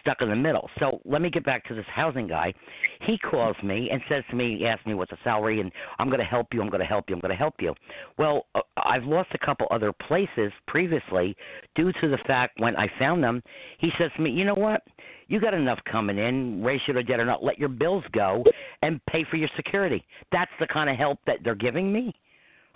stuck 0.02 0.22
in 0.22 0.30
the 0.30 0.36
middle. 0.36 0.70
So 0.80 1.00
let 1.06 1.22
me 1.22 1.30
get 1.30 1.43
back 1.43 1.66
to 1.68 1.76
this 1.76 1.86
housing 1.93 2.28
guy. 2.28 2.54
He 3.02 3.18
calls 3.18 3.56
me 3.64 3.89
and 3.91 4.02
says 4.10 4.24
to 4.30 4.36
me, 4.36 4.58
he 4.60 4.66
asks 4.66 4.86
me 4.86 4.93
what's 4.93 5.12
the 5.12 5.18
salary, 5.24 5.62
and 5.62 5.72
I'm 6.00 6.08
going 6.08 6.20
to 6.20 6.26
help 6.26 6.48
you. 6.54 6.62
I'm 6.62 6.70
going 6.70 6.82
to 6.82 6.86
help 6.86 7.06
you. 7.10 7.16
I'm 7.16 7.22
going 7.22 7.32
to 7.32 7.38
help 7.38 7.56
you. 7.60 7.74
Well, 8.18 8.45
uh, 8.56 8.62
I've 8.78 9.04
lost 9.04 9.30
a 9.34 9.45
couple 9.45 9.68
other 9.72 9.91
places 9.91 10.52
previously 10.68 11.36
due 11.76 11.91
to 12.02 12.10
the 12.10 12.18
fact 12.28 12.60
when 12.60 12.76
I 12.76 12.88
found 13.00 13.24
them, 13.24 13.41
he 13.80 13.89
says 14.00 14.12
to 14.16 14.22
me, 14.22 14.32
you 14.32 14.45
know 14.45 14.56
what? 14.56 14.82
You 15.28 15.39
got 15.41 15.54
enough 15.54 15.80
coming 15.91 16.18
in, 16.18 16.64
ratio 16.64 16.93
to 16.93 17.04
debt 17.04 17.20
or 17.20 17.26
not, 17.26 17.43
let 17.43 17.60
your 17.60 17.70
bills 17.70 18.04
go 18.14 18.43
and 18.82 19.02
pay 19.08 19.26
for 19.30 19.36
your 19.36 19.50
security. 19.56 20.06
That's 20.32 20.52
the 20.60 20.68
kind 20.68 20.89
of 20.89 20.95
help 20.95 21.20
that 21.28 21.38
they're 21.43 21.56
giving 21.56 21.91
me. 21.91 22.14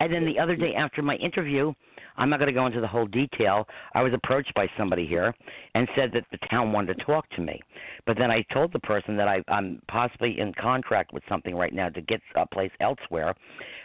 And 0.00 0.12
then 0.12 0.26
the 0.26 0.40
other 0.40 0.56
day 0.56 0.74
after 0.74 1.02
my 1.02 1.14
interview, 1.16 1.72
I'm 2.16 2.30
not 2.30 2.38
going 2.38 2.48
to 2.48 2.52
go 2.52 2.66
into 2.66 2.80
the 2.80 2.86
whole 2.86 3.06
detail. 3.06 3.66
I 3.94 4.02
was 4.02 4.12
approached 4.12 4.52
by 4.54 4.68
somebody 4.78 5.06
here 5.06 5.34
and 5.74 5.88
said 5.96 6.10
that 6.14 6.24
the 6.30 6.38
town 6.48 6.72
wanted 6.72 6.98
to 6.98 7.04
talk 7.04 7.28
to 7.30 7.40
me. 7.40 7.60
But 8.06 8.16
then 8.18 8.30
I 8.30 8.42
told 8.52 8.72
the 8.72 8.78
person 8.80 9.16
that 9.16 9.28
I, 9.28 9.42
I'm 9.48 9.80
possibly 9.88 10.38
in 10.38 10.52
contract 10.54 11.12
with 11.12 11.22
something 11.28 11.54
right 11.54 11.72
now 11.72 11.88
to 11.88 12.00
get 12.00 12.20
a 12.36 12.46
place 12.46 12.70
elsewhere. 12.80 13.34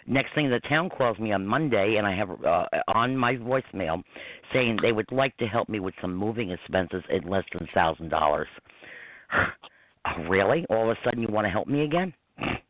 Next 0.08 0.34
thing, 0.36 0.50
the 0.50 0.60
town 0.62 0.90
calls 0.90 1.18
me 1.20 1.32
on 1.32 1.46
Monday, 1.46 1.96
and 1.98 2.06
I 2.06 2.16
have 2.16 2.30
uh, 2.44 2.66
on 2.88 3.16
my 3.18 3.36
voicemail 3.36 4.04
saying 4.54 4.80
they 4.82 4.92
would 4.92 5.12
like 5.12 5.36
to 5.38 5.46
help 5.46 5.70
me 5.70 5.80
with 5.80 5.94
some 6.02 6.16
moving 6.16 6.52
expenses 6.52 7.04
in 7.10 7.30
less 7.30 7.46
than 7.54 7.68
thousand 7.74 8.10
dollars. 8.10 8.48
really? 10.30 10.66
All 10.70 10.90
of 10.90 10.98
a 10.98 11.00
sudden, 11.04 11.22
you 11.22 11.28
want 11.30 11.46
to 11.46 11.52
help 11.52 11.68
me 11.68 11.84
again? 11.84 12.14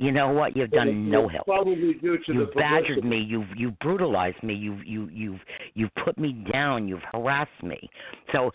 You 0.00 0.12
know 0.12 0.28
what? 0.28 0.56
You've 0.56 0.70
done 0.70 1.10
no 1.10 1.26
help. 1.26 1.46
Probably 1.46 1.94
due 1.94 2.18
to 2.18 2.32
you've 2.32 2.50
the 2.50 2.54
badgered 2.54 3.04
me. 3.04 3.18
you've 3.18 3.48
you've 3.56 3.76
brutalized 3.80 4.40
me. 4.44 4.54
You've 4.54 4.86
you 4.86 5.08
you've 5.12 5.40
you've 5.74 5.90
put 6.04 6.16
me 6.16 6.44
down. 6.52 6.86
You've 6.86 7.02
harassed 7.12 7.62
me. 7.64 7.90
So 8.32 8.52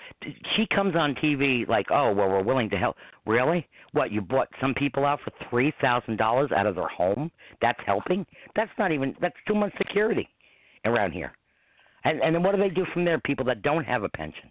she 0.55 0.65
comes 0.73 0.95
on 0.95 1.15
tv 1.15 1.67
like 1.67 1.87
oh 1.91 2.13
well 2.13 2.29
we're 2.29 2.43
willing 2.43 2.69
to 2.69 2.77
help. 2.77 2.95
Really? 3.25 3.67
What 3.91 4.09
you 4.09 4.21
bought 4.21 4.47
some 4.61 4.73
people 4.73 5.05
out 5.05 5.19
for 5.21 5.31
three 5.49 5.73
thousand 5.81 6.17
dollars 6.17 6.49
out 6.55 6.65
of 6.65 6.75
their 6.75 6.87
home? 6.87 7.29
That's 7.61 7.79
helping? 7.85 8.25
That's 8.55 8.71
not 8.79 8.93
even 8.93 9.13
that's 9.19 9.35
two 9.45 9.53
months 9.53 9.75
security 9.77 10.29
around 10.85 11.11
here. 11.11 11.33
And 12.05 12.21
and 12.21 12.33
then 12.33 12.41
what 12.41 12.55
do 12.55 12.61
they 12.61 12.69
do 12.69 12.85
from 12.93 13.03
there? 13.03 13.19
People 13.19 13.43
that 13.47 13.61
don't 13.63 13.83
have 13.83 14.03
a 14.03 14.09
pension 14.09 14.49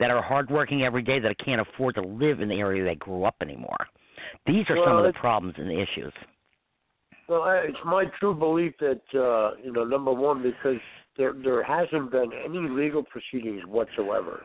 that 0.00 0.10
are 0.10 0.20
hardworking 0.20 0.82
every 0.82 1.02
day 1.02 1.20
that 1.20 1.38
can't 1.38 1.60
afford 1.60 1.94
to 1.94 2.02
live 2.02 2.40
in 2.40 2.48
the 2.48 2.56
area 2.56 2.84
they 2.84 2.96
grew 2.96 3.22
up 3.22 3.36
anymore 3.40 3.86
these 4.46 4.64
are 4.70 4.76
some 4.84 4.98
of 4.98 5.04
the 5.04 5.12
problems 5.18 5.54
and 5.58 5.68
the 5.68 5.80
issues 5.80 6.12
Well, 7.28 7.42
I- 7.42 7.58
it's 7.68 7.84
my 7.84 8.04
true 8.20 8.34
belief 8.34 8.74
that 8.80 9.02
uh, 9.14 9.56
you 9.62 9.72
know, 9.72 9.84
number 9.84 10.12
one, 10.12 10.42
because 10.42 10.80
there 11.16 11.32
there 11.32 11.62
hasn't 11.62 12.10
been 12.10 12.32
any 12.44 12.58
legal 12.68 13.02
proceedings 13.02 13.62
whatsoever. 13.66 14.44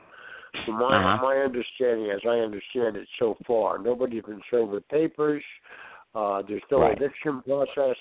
From 0.66 0.76
my 0.76 0.96
Uh-huh. 0.98 1.22
my 1.28 1.36
understanding, 1.38 2.10
as 2.12 2.22
I 2.26 2.40
understand 2.40 2.96
it 2.96 3.08
so 3.20 3.36
far, 3.46 3.78
nobody's 3.80 4.24
been 4.24 4.42
served 4.50 4.72
with 4.72 4.88
papers. 4.88 5.44
Uh, 6.16 6.42
there's 6.48 6.64
no 6.72 6.80
Right. 6.82 6.98
eviction 6.98 7.42
process. 7.44 7.98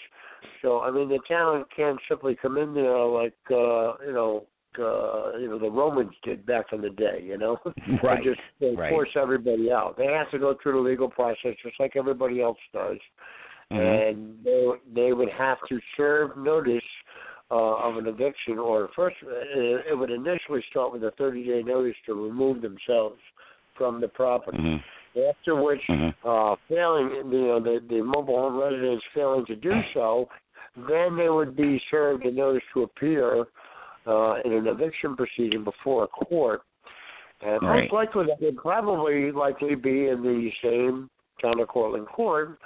So 0.62 0.80
I 0.80 0.90
mean, 0.90 1.08
the 1.08 1.18
town 1.28 1.64
can't 1.74 2.00
simply 2.08 2.36
come 2.36 2.56
in 2.56 2.72
there 2.74 2.98
like 3.20 3.36
uh, 3.50 3.96
you 4.06 4.12
know. 4.12 4.46
Uh, 4.78 5.36
you 5.38 5.48
know 5.48 5.58
the 5.58 5.70
Romans 5.70 6.12
did 6.24 6.44
back 6.46 6.66
in 6.72 6.80
the 6.80 6.90
day, 6.90 7.22
you 7.22 7.38
know, 7.38 7.58
Right, 8.02 8.22
just 8.22 8.40
uh, 8.62 8.74
right. 8.76 8.90
force 8.90 9.10
everybody 9.16 9.72
out. 9.72 9.96
They 9.96 10.06
have 10.06 10.30
to 10.30 10.38
go 10.38 10.56
through 10.62 10.82
the 10.82 10.88
legal 10.88 11.08
process 11.08 11.54
just 11.62 11.80
like 11.80 11.96
everybody 11.96 12.42
else 12.42 12.58
does 12.72 12.98
Mhm. 13.72 14.08
and 14.08 14.44
they 14.44 14.66
they 14.94 15.12
would 15.12 15.28
have 15.30 15.58
to 15.68 15.78
serve 15.96 16.36
notice 16.36 16.82
uh, 17.50 17.76
of 17.76 17.96
an 17.96 18.06
eviction 18.06 18.58
order. 18.58 18.88
First, 18.94 19.16
it, 19.22 19.86
it 19.90 19.94
would 19.94 20.10
initially 20.10 20.62
start 20.70 20.92
with 20.92 21.02
a 21.04 21.12
30-day 21.12 21.62
notice 21.62 21.96
to 22.06 22.14
remove 22.14 22.60
themselves 22.60 23.18
from 23.74 24.00
the 24.00 24.08
property. 24.08 24.58
Mhm. 24.58 24.82
After 25.30 25.54
which, 25.56 25.82
Mhm. 25.88 26.14
uh, 26.24 26.56
failing, 26.68 27.08
you 27.32 27.46
know, 27.46 27.60
the, 27.60 27.82
the 27.88 28.02
mobile 28.02 28.36
home 28.36 28.58
residents 28.58 29.04
failing 29.14 29.46
to 29.46 29.56
do 29.56 29.72
so, 29.94 30.28
then 30.88 31.16
they 31.16 31.30
would 31.30 31.56
be 31.56 31.82
served 31.90 32.26
a 32.26 32.30
notice 32.30 32.62
to 32.74 32.82
appear 32.82 33.46
uh, 34.06 34.36
in 34.44 34.52
an 34.52 34.66
eviction 34.66 35.16
proceeding 35.16 35.64
before 35.64 36.04
a 36.04 36.08
court. 36.08 36.62
And 37.40 37.62
Right. 37.62 37.82
most 37.82 37.92
likely 37.92 38.26
that 38.26 38.40
would 38.40 38.56
probably 38.56 39.30
likely 39.30 39.74
be 39.74 40.08
in 40.08 40.22
the 40.22 40.50
same 40.62 41.10
town 41.40 41.60
of 41.60 41.68
Cortlandt 41.68 42.08
court 42.08 42.58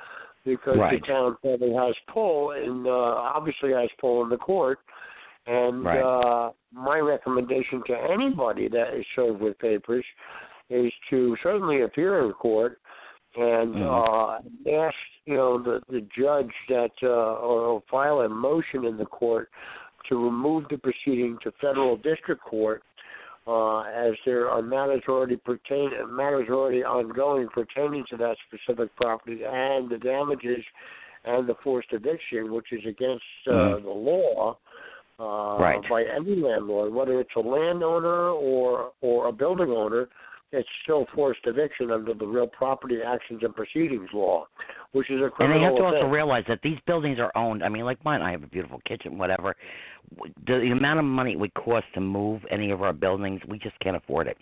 because 0.45 0.79
Right. 0.79 1.01
the 1.01 1.07
town 1.07 1.37
probably 1.43 1.73
has 1.75 1.95
pull 2.09 2.53
and 2.53 2.87
uh, 2.87 2.91
obviously 2.91 3.73
has 3.73 3.91
pull 3.99 4.23
in 4.23 4.29
the 4.31 4.39
court. 4.39 4.81
And 5.47 5.85
Right. 5.85 6.01
uh, 6.01 6.53
my 6.73 7.01
recommendation 7.01 7.83
to 7.87 7.97
anybody 8.11 8.69
that 8.69 8.95
is 8.95 9.05
served 9.15 9.41
with 9.41 9.59
papers 9.59 10.05
is 10.71 10.93
to 11.11 11.37
certainly 11.43 11.83
appear 11.83 12.21
in 12.25 12.33
court 12.33 12.81
and 13.35 13.75
Mhm. 13.75 13.83
uh, 13.83 14.41
ask 14.71 14.97
you 15.25 15.35
know 15.35 15.59
the 15.59 15.83
the 15.89 16.03
judge 16.17 16.53
that 16.69 16.93
uh, 17.03 17.35
or 17.37 17.83
file 17.91 18.21
a 18.21 18.29
motion 18.29 18.85
in 18.85 18.97
the 18.97 19.07
court 19.07 19.51
to 20.09 20.25
remove 20.25 20.65
the 20.71 20.79
proceeding 20.79 21.39
to 21.43 21.53
federal 21.61 21.97
district 21.97 22.43
court 22.43 22.83
uh, 23.47 23.81
as 23.81 24.13
there 24.25 24.49
are 24.49 24.63
matters 24.63 25.03
already 25.09 25.37
pertain 25.37 25.91
matters 26.11 26.49
already 26.49 26.85
ongoing 26.85 27.49
pertaining 27.49 28.05
to 28.09 28.17
that 28.17 28.37
specific 28.47 28.95
property 28.97 29.41
and 29.45 29.91
the 29.91 29.99
damages 29.99 30.65
and 31.25 31.49
the 31.49 31.55
forced 31.63 31.89
eviction, 31.93 32.53
which 32.53 32.73
is 32.73 32.85
against 32.87 33.25
uh, 33.47 33.51
Mhm. 33.51 33.83
the 33.83 33.91
law 33.91 34.57
uh, 35.19 35.57
Right. 35.61 35.89
by 35.89 36.05
any 36.05 36.37
landlord, 36.37 36.93
whether 36.93 37.21
it's 37.21 37.35
a 37.37 37.41
landowner 37.41 38.31
or 38.31 38.93
or 39.03 39.29
a 39.29 39.33
building 39.33 39.71
owner. 39.71 40.09
It's 40.53 40.69
still 40.83 41.07
forced 41.15 41.47
eviction 41.47 41.91
under 41.91 42.13
the 42.13 42.27
Real 42.27 42.47
Property 42.47 43.03
Actions 43.03 43.43
and 43.43 43.57
Proceedings 43.57 44.13
Law, 44.13 44.47
which 44.93 45.11
is 45.11 45.21
a 45.21 45.31
And 45.43 45.53
they 45.53 45.61
have 45.61 45.77
to 45.77 45.83
also 45.83 46.07
realize 46.07 46.45
that 46.49 46.61
these 46.63 46.79
buildings 46.87 47.19
are 47.19 47.33
owned. 47.35 47.65
I 47.65 47.69
mean, 47.69 47.85
like 47.85 48.03
mine, 48.05 48.23
I 48.23 48.31
have 48.31 48.43
a 48.43 48.47
beautiful 48.47 48.81
kitchen, 48.87 49.19
whatever. 49.19 49.57
The, 50.47 50.59
the 50.59 50.71
amount 50.71 50.99
of 50.99 51.05
money 51.07 51.33
it 51.33 51.39
would 51.39 51.55
cost 51.55 51.87
to 51.95 52.01
move 52.01 52.43
any 52.51 52.71
of 52.71 52.83
our 52.83 52.93
buildings, 52.93 53.41
we 53.49 53.59
just 53.59 53.79
can't 53.81 53.97
afford 53.97 54.27
it. 54.27 54.37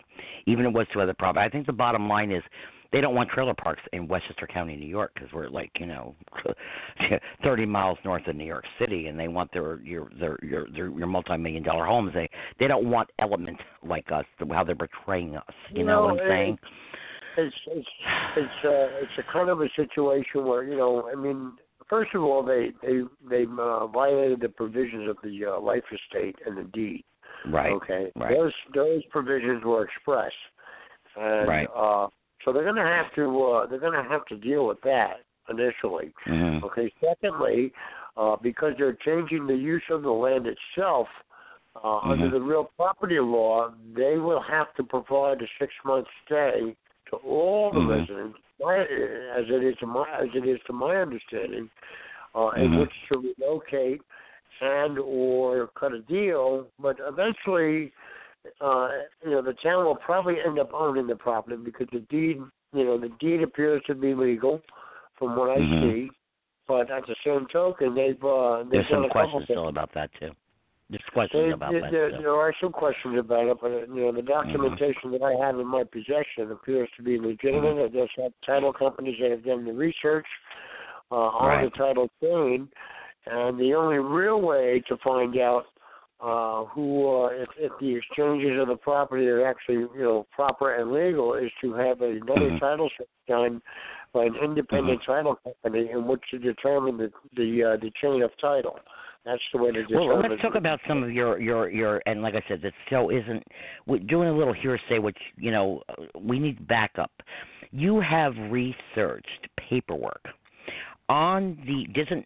Even 0.45 0.65
if 0.65 0.69
it 0.69 0.73
was 0.73 0.87
to 0.93 1.01
other 1.01 1.13
property. 1.13 1.45
I 1.45 1.49
think 1.49 1.67
the 1.67 1.73
bottom 1.73 2.09
line 2.09 2.31
is 2.31 2.43
they 2.91 2.99
don't 2.99 3.15
want 3.15 3.29
trailer 3.29 3.53
parks 3.53 3.81
in 3.93 4.07
Westchester 4.07 4.47
County, 4.47 4.75
New 4.75 4.87
York, 4.87 5.11
because 5.13 5.29
we're 5.31 5.47
like 5.47 5.71
you 5.79 5.85
know, 5.85 6.13
thirty 7.43 7.65
miles 7.65 7.97
north 8.03 8.27
of 8.27 8.35
New 8.35 8.45
York 8.45 8.65
City, 8.79 9.07
and 9.07 9.17
they 9.17 9.29
want 9.29 9.51
their 9.53 9.79
your 9.81 10.11
their 10.19 10.37
your 10.43 10.67
their, 10.69 10.89
your 10.89 11.07
multi-million 11.07 11.63
dollar 11.63 11.85
homes. 11.85 12.11
They 12.13 12.29
they 12.59 12.67
don't 12.67 12.89
want 12.89 13.09
elements 13.19 13.61
like 13.87 14.11
us, 14.11 14.25
how 14.51 14.65
they're 14.65 14.75
portraying 14.75 15.37
us. 15.37 15.43
You 15.73 15.85
know 15.85 16.01
what 16.03 16.11
I'm 16.11 16.17
No, 16.17 16.27
saying? 16.27 16.57
It's 17.37 17.55
it's 17.67 17.87
it's 18.37 18.65
uh, 18.65 19.01
it's 19.01 19.11
a 19.17 19.33
kind 19.33 19.49
of 19.49 19.61
a 19.61 19.69
situation 19.75 20.45
where 20.45 20.63
you 20.63 20.77
know, 20.77 21.09
I 21.11 21.15
mean, 21.15 21.53
first 21.89 22.13
of 22.13 22.23
all, 22.23 22.43
they 22.43 22.71
they 22.81 23.01
they 23.29 23.45
uh, 23.59 23.87
violated 23.87 24.41
the 24.41 24.49
provisions 24.49 25.09
of 25.09 25.17
the 25.23 25.45
uh, 25.45 25.59
life 25.59 25.83
estate 25.91 26.35
and 26.45 26.57
the 26.57 26.63
deed. 26.63 27.03
Right. 27.45 27.71
Okay. 27.71 28.11
Right. 28.15 28.35
Those 28.37 28.53
those 28.73 29.03
provisions 29.09 29.63
were 29.63 29.83
express, 29.83 30.31
and 31.15 31.47
Right. 31.47 31.67
uh, 31.75 32.07
so 32.43 32.53
they're 32.53 32.63
going 32.63 32.75
to 32.75 32.81
have 32.83 33.13
to 33.15 33.43
uh, 33.43 33.65
they're 33.67 33.79
going 33.79 34.01
to 34.03 34.09
have 34.09 34.25
to 34.25 34.37
deal 34.37 34.67
with 34.67 34.81
that 34.81 35.21
initially. 35.49 36.13
Mhm. 36.27 36.63
Okay. 36.63 36.91
Secondly, 36.99 37.73
uh, 38.17 38.35
because 38.41 38.73
they're 38.77 38.97
changing 39.05 39.47
the 39.47 39.55
use 39.55 39.83
of 39.89 40.03
the 40.03 40.11
land 40.11 40.47
itself. 40.47 41.07
Uh, 41.81 41.99
Under 41.99 42.27
Mhm. 42.27 42.31
the 42.31 42.41
real 42.41 42.65
property 42.75 43.17
law, 43.17 43.71
they 43.93 44.17
will 44.17 44.41
have 44.41 44.73
to 44.73 44.83
provide 44.83 45.41
a 45.41 45.47
six-month 45.57 46.05
stay 46.25 46.75
to 47.11 47.17
all 47.17 47.71
the 47.71 47.79
Mhm. 47.79 47.87
residents, 47.87 48.39
as 48.61 49.49
it 49.49 49.63
is 49.63 49.77
to 49.77 49.87
my 49.87 50.09
as 50.19 50.29
it 50.33 50.47
is 50.47 50.59
to 50.67 50.73
my 50.73 50.95
understanding, 50.97 51.69
uh, 52.35 52.49
in 52.49 52.71
Mhm. 52.71 52.79
which 52.79 52.93
to 53.11 53.19
relocate 53.19 54.01
and 54.61 54.99
or 54.99 55.67
cut 55.75 55.93
a 55.93 55.99
deal. 55.99 56.67
But 56.79 56.97
eventually, 56.99 57.93
uh, 58.59 58.89
you 59.23 59.31
know, 59.31 59.41
the 59.41 59.53
town 59.53 59.85
will 59.85 59.95
probably 59.95 60.41
end 60.41 60.59
up 60.59 60.73
owning 60.73 61.07
the 61.07 61.15
property 61.15 61.57
because 61.57 61.87
the 61.91 61.99
deed, 62.01 62.41
you 62.73 62.83
know, 62.83 62.97
the 62.97 63.09
deed 63.19 63.41
appears 63.41 63.83
to 63.87 63.95
be 63.95 64.13
legal, 64.13 64.61
from 65.15 65.35
what 65.35 65.49
I 65.49 65.59
Mhm. 65.59 65.81
see. 65.81 66.11
But 66.67 66.89
at 66.89 67.05
the 67.07 67.15
same 67.25 67.47
token, 67.47 67.95
they've 67.95 68.23
uh, 68.23 68.63
they've 68.63 68.71
There's 68.71 68.89
some 68.89 69.03
a 69.03 69.09
questions 69.09 69.43
still 69.45 69.67
about 69.67 69.91
that 69.93 70.13
too. 70.13 70.31
There's 70.91 71.01
questions 71.13 71.53
about 71.53 71.71
there, 71.71 71.81
that 71.81 71.91
there, 71.91 72.11
there 72.11 72.35
are 72.35 72.53
some 72.59 72.73
questions 72.73 73.17
about 73.17 73.47
it, 73.47 73.57
but 73.61 73.69
you 73.95 74.01
know 74.01 74.11
the 74.11 74.21
documentation 74.21 75.11
that 75.11 75.21
I 75.21 75.33
have 75.43 75.57
in 75.57 75.65
my 75.65 75.85
possession 75.85 76.51
appears 76.51 76.89
to 76.97 77.03
be 77.03 77.17
legitimate. 77.17 77.81
I 77.81 77.87
just 77.87 78.11
have 78.17 78.33
title 78.45 78.73
companies 78.73 79.15
that 79.21 79.31
have 79.31 79.45
done 79.45 79.63
the 79.63 79.71
research 79.71 80.25
uh, 81.09 81.15
on 81.15 81.47
Right. 81.47 81.71
the 81.71 81.77
title 81.77 82.09
chain, 82.21 82.67
and 83.25 83.57
the 83.57 83.73
only 83.73 83.99
real 83.99 84.41
way 84.41 84.83
to 84.89 84.97
find 84.97 85.37
out 85.37 85.67
uh, 86.19 86.65
who 86.65 87.23
uh, 87.23 87.27
if, 87.27 87.49
if 87.57 87.71
the 87.79 87.95
exchanges 87.95 88.59
of 88.59 88.67
the 88.67 88.75
property 88.75 89.27
are 89.29 89.47
actually 89.47 89.75
you 89.75 90.03
know 90.03 90.27
proper 90.35 90.75
and 90.75 90.91
legal 90.91 91.35
is 91.35 91.51
to 91.61 91.73
have 91.73 92.01
another 92.01 92.51
Mhm. 92.51 92.59
title 92.59 92.89
search 92.97 93.07
done 93.29 93.61
by 94.11 94.25
an 94.25 94.35
independent 94.35 94.99
Mm-hmm. 94.99 95.11
title 95.11 95.35
company 95.35 95.89
in 95.89 96.05
which 96.05 96.21
to 96.31 96.37
determine 96.37 96.97
the 96.97 97.11
the 97.37 97.63
uh, 97.63 97.77
the 97.77 97.91
chain 98.01 98.21
of 98.23 98.31
title. 98.41 98.77
That's 99.23 99.41
the 99.53 99.61
way 99.61 99.71
to 99.71 99.83
determine. 99.83 100.07
Well, 100.07 100.21
let's 100.27 100.41
talk 100.41 100.55
about 100.55 100.79
some 100.87 101.03
of 101.03 101.11
your 101.11 101.39
your 101.39 101.69
your 101.69 102.01
and 102.05 102.21
like 102.21 102.33
I 102.33 102.43
said, 102.47 102.61
that 102.63 102.73
still 102.87 103.09
isn't. 103.09 103.43
We're 103.85 103.99
doing 103.99 104.29
a 104.29 104.33
little 104.33 104.53
hearsay, 104.53 104.99
which 104.99 105.17
you 105.37 105.51
know 105.51 105.83
we 106.19 106.39
need 106.39 106.67
backup. 106.67 107.11
You 107.71 107.99
have 108.01 108.33
researched 108.49 109.47
paperwork 109.69 110.25
on 111.07 111.57
the. 111.67 111.85
Doesn't 111.93 112.25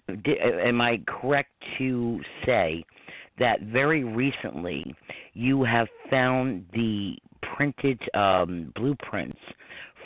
am 0.65 0.79
I 0.79 1.01
correct 1.05 1.51
to 1.77 2.21
say 2.45 2.85
that 3.39 3.61
very 3.63 4.05
recently 4.05 4.95
you 5.33 5.63
have 5.63 5.87
found 6.09 6.65
the 6.73 7.17
printed 7.55 7.99
um, 8.13 8.71
blueprints 8.75 9.39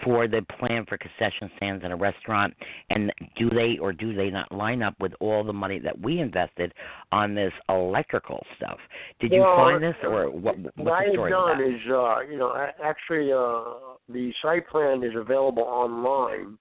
for 0.04 0.28
the 0.28 0.46
plan 0.60 0.86
for 0.88 0.98
concession 0.98 1.50
stands 1.58 1.84
in 1.84 1.92
a 1.92 1.96
restaurant 1.96 2.54
and 2.90 3.12
do 3.38 3.50
they 3.50 3.78
or 3.80 3.92
do 3.92 4.14
they 4.14 4.30
not 4.30 4.52
line 4.52 4.82
up 4.82 4.96
with 5.00 5.14
all 5.20 5.44
the 5.44 5.54
money 5.54 5.80
that 5.80 6.00
we 6.00 6.20
invested 6.20 6.74
on 7.12 7.36
this 7.36 7.54
electrical 7.70 8.44
stuff 8.56 8.78
did 9.20 9.32
you 9.32 9.42
Well, 9.42 9.56
find 9.56 9.84
this 9.84 9.96
or 10.04 10.30
what 10.30 10.58
what's 10.58 10.78
what 10.78 11.06
the 11.06 11.12
story 11.14 11.34
of 11.34 11.40
done 11.40 11.62
is, 11.62 11.82
uh, 11.90 12.20
you 12.22 12.38
know, 12.38 12.56
actually, 12.84 13.32
uh, 13.32 13.96
the 14.08 14.32
site 14.42 14.68
plan 14.70 15.04
is 15.04 15.14
available 15.16 15.64
online, 15.64 16.58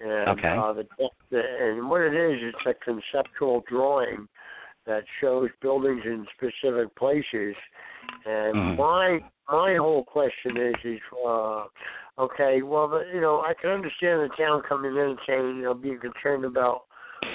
and 0.00 0.30
Okay. 0.30 0.56
uh, 0.56 0.72
the, 0.72 0.86
the 1.30 1.42
and 1.60 1.88
what 1.88 2.00
it 2.00 2.14
is, 2.14 2.40
it's 2.42 2.66
a 2.66 2.74
conceptual 2.84 3.62
drawing 3.68 4.28
that 4.86 5.04
shows 5.20 5.48
buildings 5.60 6.02
in 6.04 6.26
specific 6.36 6.94
places, 6.96 7.54
and 8.26 8.56
Mhm. 8.56 8.76
my 8.76 9.20
my 9.48 9.76
whole 9.76 10.04
question 10.04 10.56
is, 10.56 10.74
is 10.84 11.00
uh, 11.26 11.64
okay, 12.18 12.62
well, 12.62 12.88
the, 12.88 13.04
you 13.12 13.20
know, 13.20 13.40
I 13.40 13.54
can 13.60 13.70
understand 13.70 14.20
the 14.20 14.30
town 14.36 14.62
coming 14.68 14.92
in 14.92 14.98
and 14.98 15.18
saying, 15.26 15.56
you 15.56 15.62
know, 15.62 15.74
being 15.74 15.98
concerned 15.98 16.44
about 16.44 16.84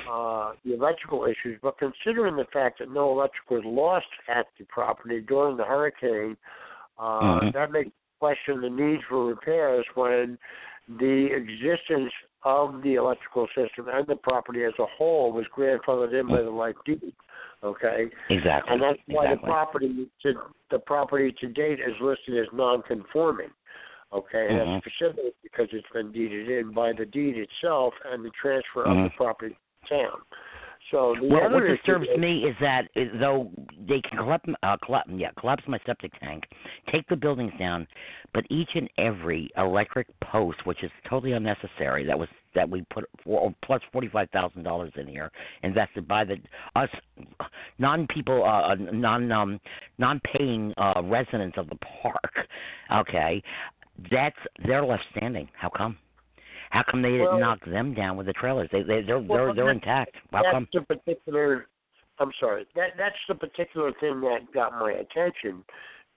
uh, 0.10 0.54
the 0.66 0.74
electrical 0.74 1.26
issues, 1.26 1.60
but 1.62 1.78
considering 1.78 2.36
the 2.36 2.46
fact 2.52 2.80
that 2.80 2.92
no 2.92 3.12
electric 3.12 3.50
was 3.50 3.64
lost 3.66 4.06
at 4.28 4.48
the 4.58 4.66
property 4.66 5.22
during 5.22 5.58
the 5.58 5.64
hurricane, 5.64 6.38
uh, 7.00 7.40
Mhm. 7.40 7.54
that 7.54 7.72
makes 7.72 7.92
question 8.20 8.62
the 8.62 8.70
need 8.70 9.04
for 9.04 9.26
repairs 9.26 9.86
when 9.96 10.38
the 10.88 11.32
existence 11.32 12.12
of 12.44 12.82
the 12.82 12.96
electrical 12.96 13.48
system 13.48 13.88
and 13.90 14.08
the 14.08 14.16
property 14.16 14.64
as 14.64 14.74
a 14.80 14.86
whole 14.86 15.32
was 15.32 15.46
grandfathered 15.48 16.14
in 16.14 16.28
by 16.28 16.42
the 16.42 16.50
life 16.50 16.76
deed. 16.86 17.14
Okay, 17.64 18.10
exactly 18.30 18.74
and 18.74 18.82
that's 18.82 19.00
why 19.08 19.28
the 19.34 19.38
property 19.38 20.08
to 20.22 20.34
the 20.70 20.80
property 20.80 21.32
to 21.40 21.48
date 21.48 21.80
is 21.80 22.00
listed 22.00 22.38
as 22.38 22.48
non-conforming. 22.54 23.50
Okay, 24.14 24.48
and 24.48 24.60
Mhm. 24.60 24.74
that's 24.74 24.86
specifically 24.86 25.34
because 25.44 25.68
it's 25.74 25.88
been 25.92 26.12
deeded 26.12 26.50
in 26.50 26.72
by 26.72 26.94
the 26.94 27.06
deed 27.06 27.38
itself 27.38 27.94
and 28.06 28.24
the 28.24 28.32
transfer 28.32 28.84
of 28.86 28.96
Mhm. 28.96 29.04
the 29.04 29.10
property 29.12 29.56
to 29.84 29.90
town. 29.90 30.22
So 30.92 31.16
the 31.16 31.28
well, 31.28 31.44
other 31.44 31.56
what 31.56 31.68
disturbs 31.68 32.08
is- 32.08 32.18
me 32.18 32.46
is 32.46 32.56
that 32.60 32.88
is, 32.96 33.12
though 33.20 33.52
they 33.80 34.00
can 34.02 34.18
collapse, 34.20 34.50
uh, 34.64 34.78
collapse, 34.78 35.10
yeah, 35.12 35.32
collapse 35.38 35.68
my 35.68 35.80
septic 35.86 36.18
tank, 36.20 36.48
take 36.88 37.06
the 37.08 37.16
buildings 37.18 37.52
down, 37.60 37.88
but 38.34 38.46
each 38.50 38.76
and 38.76 38.90
every 38.98 39.50
electric 39.58 40.08
post, 40.22 40.66
which 40.66 40.84
is 40.84 40.92
totally 41.04 41.34
unnecessary, 41.34 42.06
that 42.06 42.18
was 42.18 42.30
that 42.54 42.70
we 42.70 42.82
put 42.84 43.06
for, 43.24 43.54
plus 43.62 43.84
forty 43.92 44.08
five 44.08 44.30
thousand 44.30 44.64
dollars 44.64 44.92
in 44.96 45.08
here, 45.08 45.30
invested 45.64 46.08
by 46.08 46.24
the 46.24 46.40
us 46.76 46.90
non 47.78 48.08
people, 48.08 48.46
uh, 48.46 48.74
non 48.76 49.30
um, 49.32 49.60
non 49.98 50.22
paying 50.22 50.74
uh, 50.78 51.02
residents 51.04 51.58
of 51.58 51.68
the 51.70 51.76
park. 52.02 52.48
Okay, 52.94 53.44
that's 54.12 54.38
they're 54.66 54.86
left 54.86 55.04
standing. 55.16 55.50
How 55.54 55.70
come? 55.70 55.98
How 56.70 56.84
come 56.84 57.02
they 57.02 57.12
didn't 57.12 57.26
Well- 57.28 57.40
knock 57.40 57.64
them 57.66 57.94
down 57.94 58.18
with 58.18 58.28
the 58.28 58.34
trailers? 58.34 58.70
They 58.72 58.84
they 58.84 59.02
they're 59.02 59.20
Well, 59.20 59.46
they're, 59.48 59.54
they're 59.54 59.72
intact. 59.72 60.16
How 60.32 60.44
that's 60.44 60.54
come? 60.54 60.68
the 60.74 60.82
particular. 60.82 61.68
I'm 62.20 62.32
sorry. 62.40 62.66
That 62.76 62.92
that's 62.98 63.16
the 63.28 63.36
particular 63.36 63.92
thing 64.00 64.22
that 64.22 64.52
got 64.54 64.74
my 64.74 64.92
attention, 64.94 65.64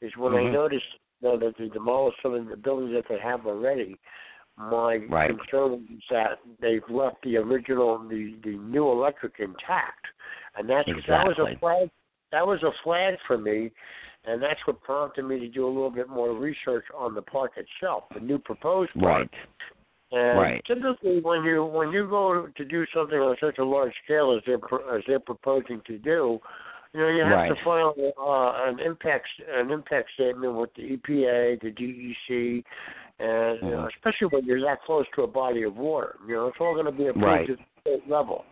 is 0.01 0.17
when 0.17 0.35
I 0.35 0.43
Mhm. 0.45 0.53
noticed 0.53 0.87
you 1.23 1.29
know, 1.29 1.37
that 1.37 1.57
they 1.59 1.69
demolished 1.69 2.19
some 2.23 2.35
of 2.35 2.47
the 2.49 2.57
buildings 2.57 2.93
that 2.95 3.07
they 3.09 3.19
have 3.19 3.47
already. 3.47 3.99
My 4.57 4.97
Right. 5.09 5.29
concern 5.39 5.87
is 5.91 6.03
that 6.11 6.39
they've 6.59 6.87
left 6.89 7.23
the 7.23 7.37
original, 7.39 7.99
the 7.99 8.35
the 8.43 8.57
new 8.57 8.91
electric 8.91 9.39
intact, 9.39 10.07
and 10.57 10.69
that's 10.69 10.89
that 11.07 11.27
was 11.27 11.39
a 11.39 11.57
flag. 11.57 11.91
That 12.33 12.47
was 12.47 12.63
a 12.63 12.73
flag 12.83 13.19
for 13.27 13.37
me, 13.39 13.71
and 14.25 14.43
that's 14.43 14.61
what 14.67 14.83
prompted 14.83 15.25
me 15.25 15.39
to 15.39 15.49
do 15.49 15.67
a 15.67 15.69
little 15.69 15.91
bit 15.91 16.09
more 16.09 16.35
research 16.35 16.85
on 16.97 17.15
the 17.15 17.23
park 17.23 17.53
itself, 17.57 18.05
the 18.15 18.21
new 18.21 18.39
proposed 18.39 18.93
park. 18.99 19.29
Right. 19.31 19.31
And 20.13 20.39
Right. 20.39 20.65
typically, 20.65 21.21
when 21.21 21.45
you 21.45 21.65
when 21.65 21.93
you 21.93 22.09
go 22.09 22.49
to 22.49 22.65
do 22.65 22.85
something 22.93 23.19
on 23.19 23.37
such 23.41 23.59
a 23.59 23.65
large 23.65 23.95
scale 24.05 24.33
as 24.33 24.43
they're 24.45 24.59
as 24.95 25.05
they're 25.07 25.21
proposing 25.21 25.81
to 25.87 25.99
do, 25.99 26.41
you 26.93 27.01
know 27.01 27.09
you 27.09 27.23
have 27.23 27.33
Right. 27.33 27.49
to 27.49 27.65
file 27.65 27.95
uh, 28.19 28.69
an 28.69 28.81
impact 28.81 29.29
an 29.49 29.71
impact 29.71 30.11
statement 30.15 30.55
with 30.55 30.75
the 30.75 30.97
EPA, 30.97 31.61
the 31.63 31.71
DEC, 31.71 32.65
and 33.21 33.63
you 33.63 33.71
know, 33.71 33.83
Mhm. 33.85 33.89
especially 33.95 34.27
when 34.29 34.45
you're 34.47 34.61
that 34.63 34.83
close 34.83 35.07
to 35.15 35.23
a 35.23 35.29
body 35.29 35.63
of 35.63 35.77
water. 35.77 36.17
You 36.27 36.35
know, 36.35 36.47
it's 36.49 36.61
all 36.61 36.75
going 36.75 36.87
to 36.87 36.93
be 36.93 37.07
approved 37.07 37.25
Right. 37.27 37.51
at 37.51 37.59
the 37.59 37.65
state 37.83 38.09
level. 38.11 38.45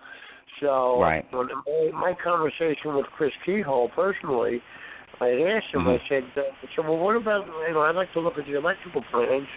So 0.60 1.00
Right. 1.00 1.26
when 1.32 1.48
my, 1.48 1.90
my 1.92 2.14
conversation 2.14 2.94
with 2.94 3.06
Chris 3.06 3.32
Kehoe 3.44 3.88
personally, 3.88 4.62
I 5.20 5.30
asked 5.56 5.74
him. 5.74 5.84
Mhm. 5.84 5.98
I 6.00 6.08
said, 6.08 6.24
uh, 6.36 6.40
I 6.42 6.66
said, 6.74 6.86
well, 6.86 6.98
what 6.98 7.16
about 7.16 7.46
you 7.66 7.74
know? 7.74 7.82
I'd 7.82 7.96
like 7.96 8.12
to 8.12 8.20
look 8.20 8.38
at 8.38 8.46
the 8.46 8.54
electrical 8.56 9.02
plans 9.10 9.48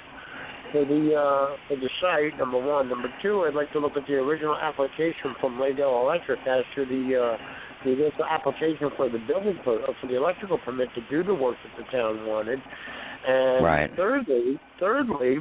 for 0.72 0.86
the 0.86 1.16
uh, 1.16 1.56
for 1.68 1.76
the 1.76 1.90
site. 2.02 2.38
Number 2.38 2.58
one. 2.58 2.90
Number 2.90 3.14
two, 3.22 3.46
I'd 3.46 3.54
like 3.54 3.72
to 3.74 3.80
look 3.80 3.96
at 3.98 4.08
the 4.08 4.16
original 4.16 4.56
application 4.58 5.36
from 5.40 5.60
Laydell 5.60 6.02
Electric 6.04 6.40
as 6.48 6.64
to 6.76 6.86
the 6.86 7.04
uh, 7.16 7.38
the 7.84 8.12
application 8.30 8.90
for 8.96 9.10
the 9.10 9.20
building 9.20 9.58
per, 9.64 9.82
uh, 9.84 9.94
for 10.00 10.08
the 10.08 10.16
electrical 10.16 10.58
permit 10.60 10.90
to 10.96 11.02
do 11.10 11.24
the 11.24 11.34
work 11.34 11.58
that 11.64 11.84
the 11.84 11.92
town 11.92 12.26
wanted. 12.28 12.62
And 13.28 13.64
Right. 13.66 13.90
thirdly, 13.96 14.60
thirdly, 14.80 15.38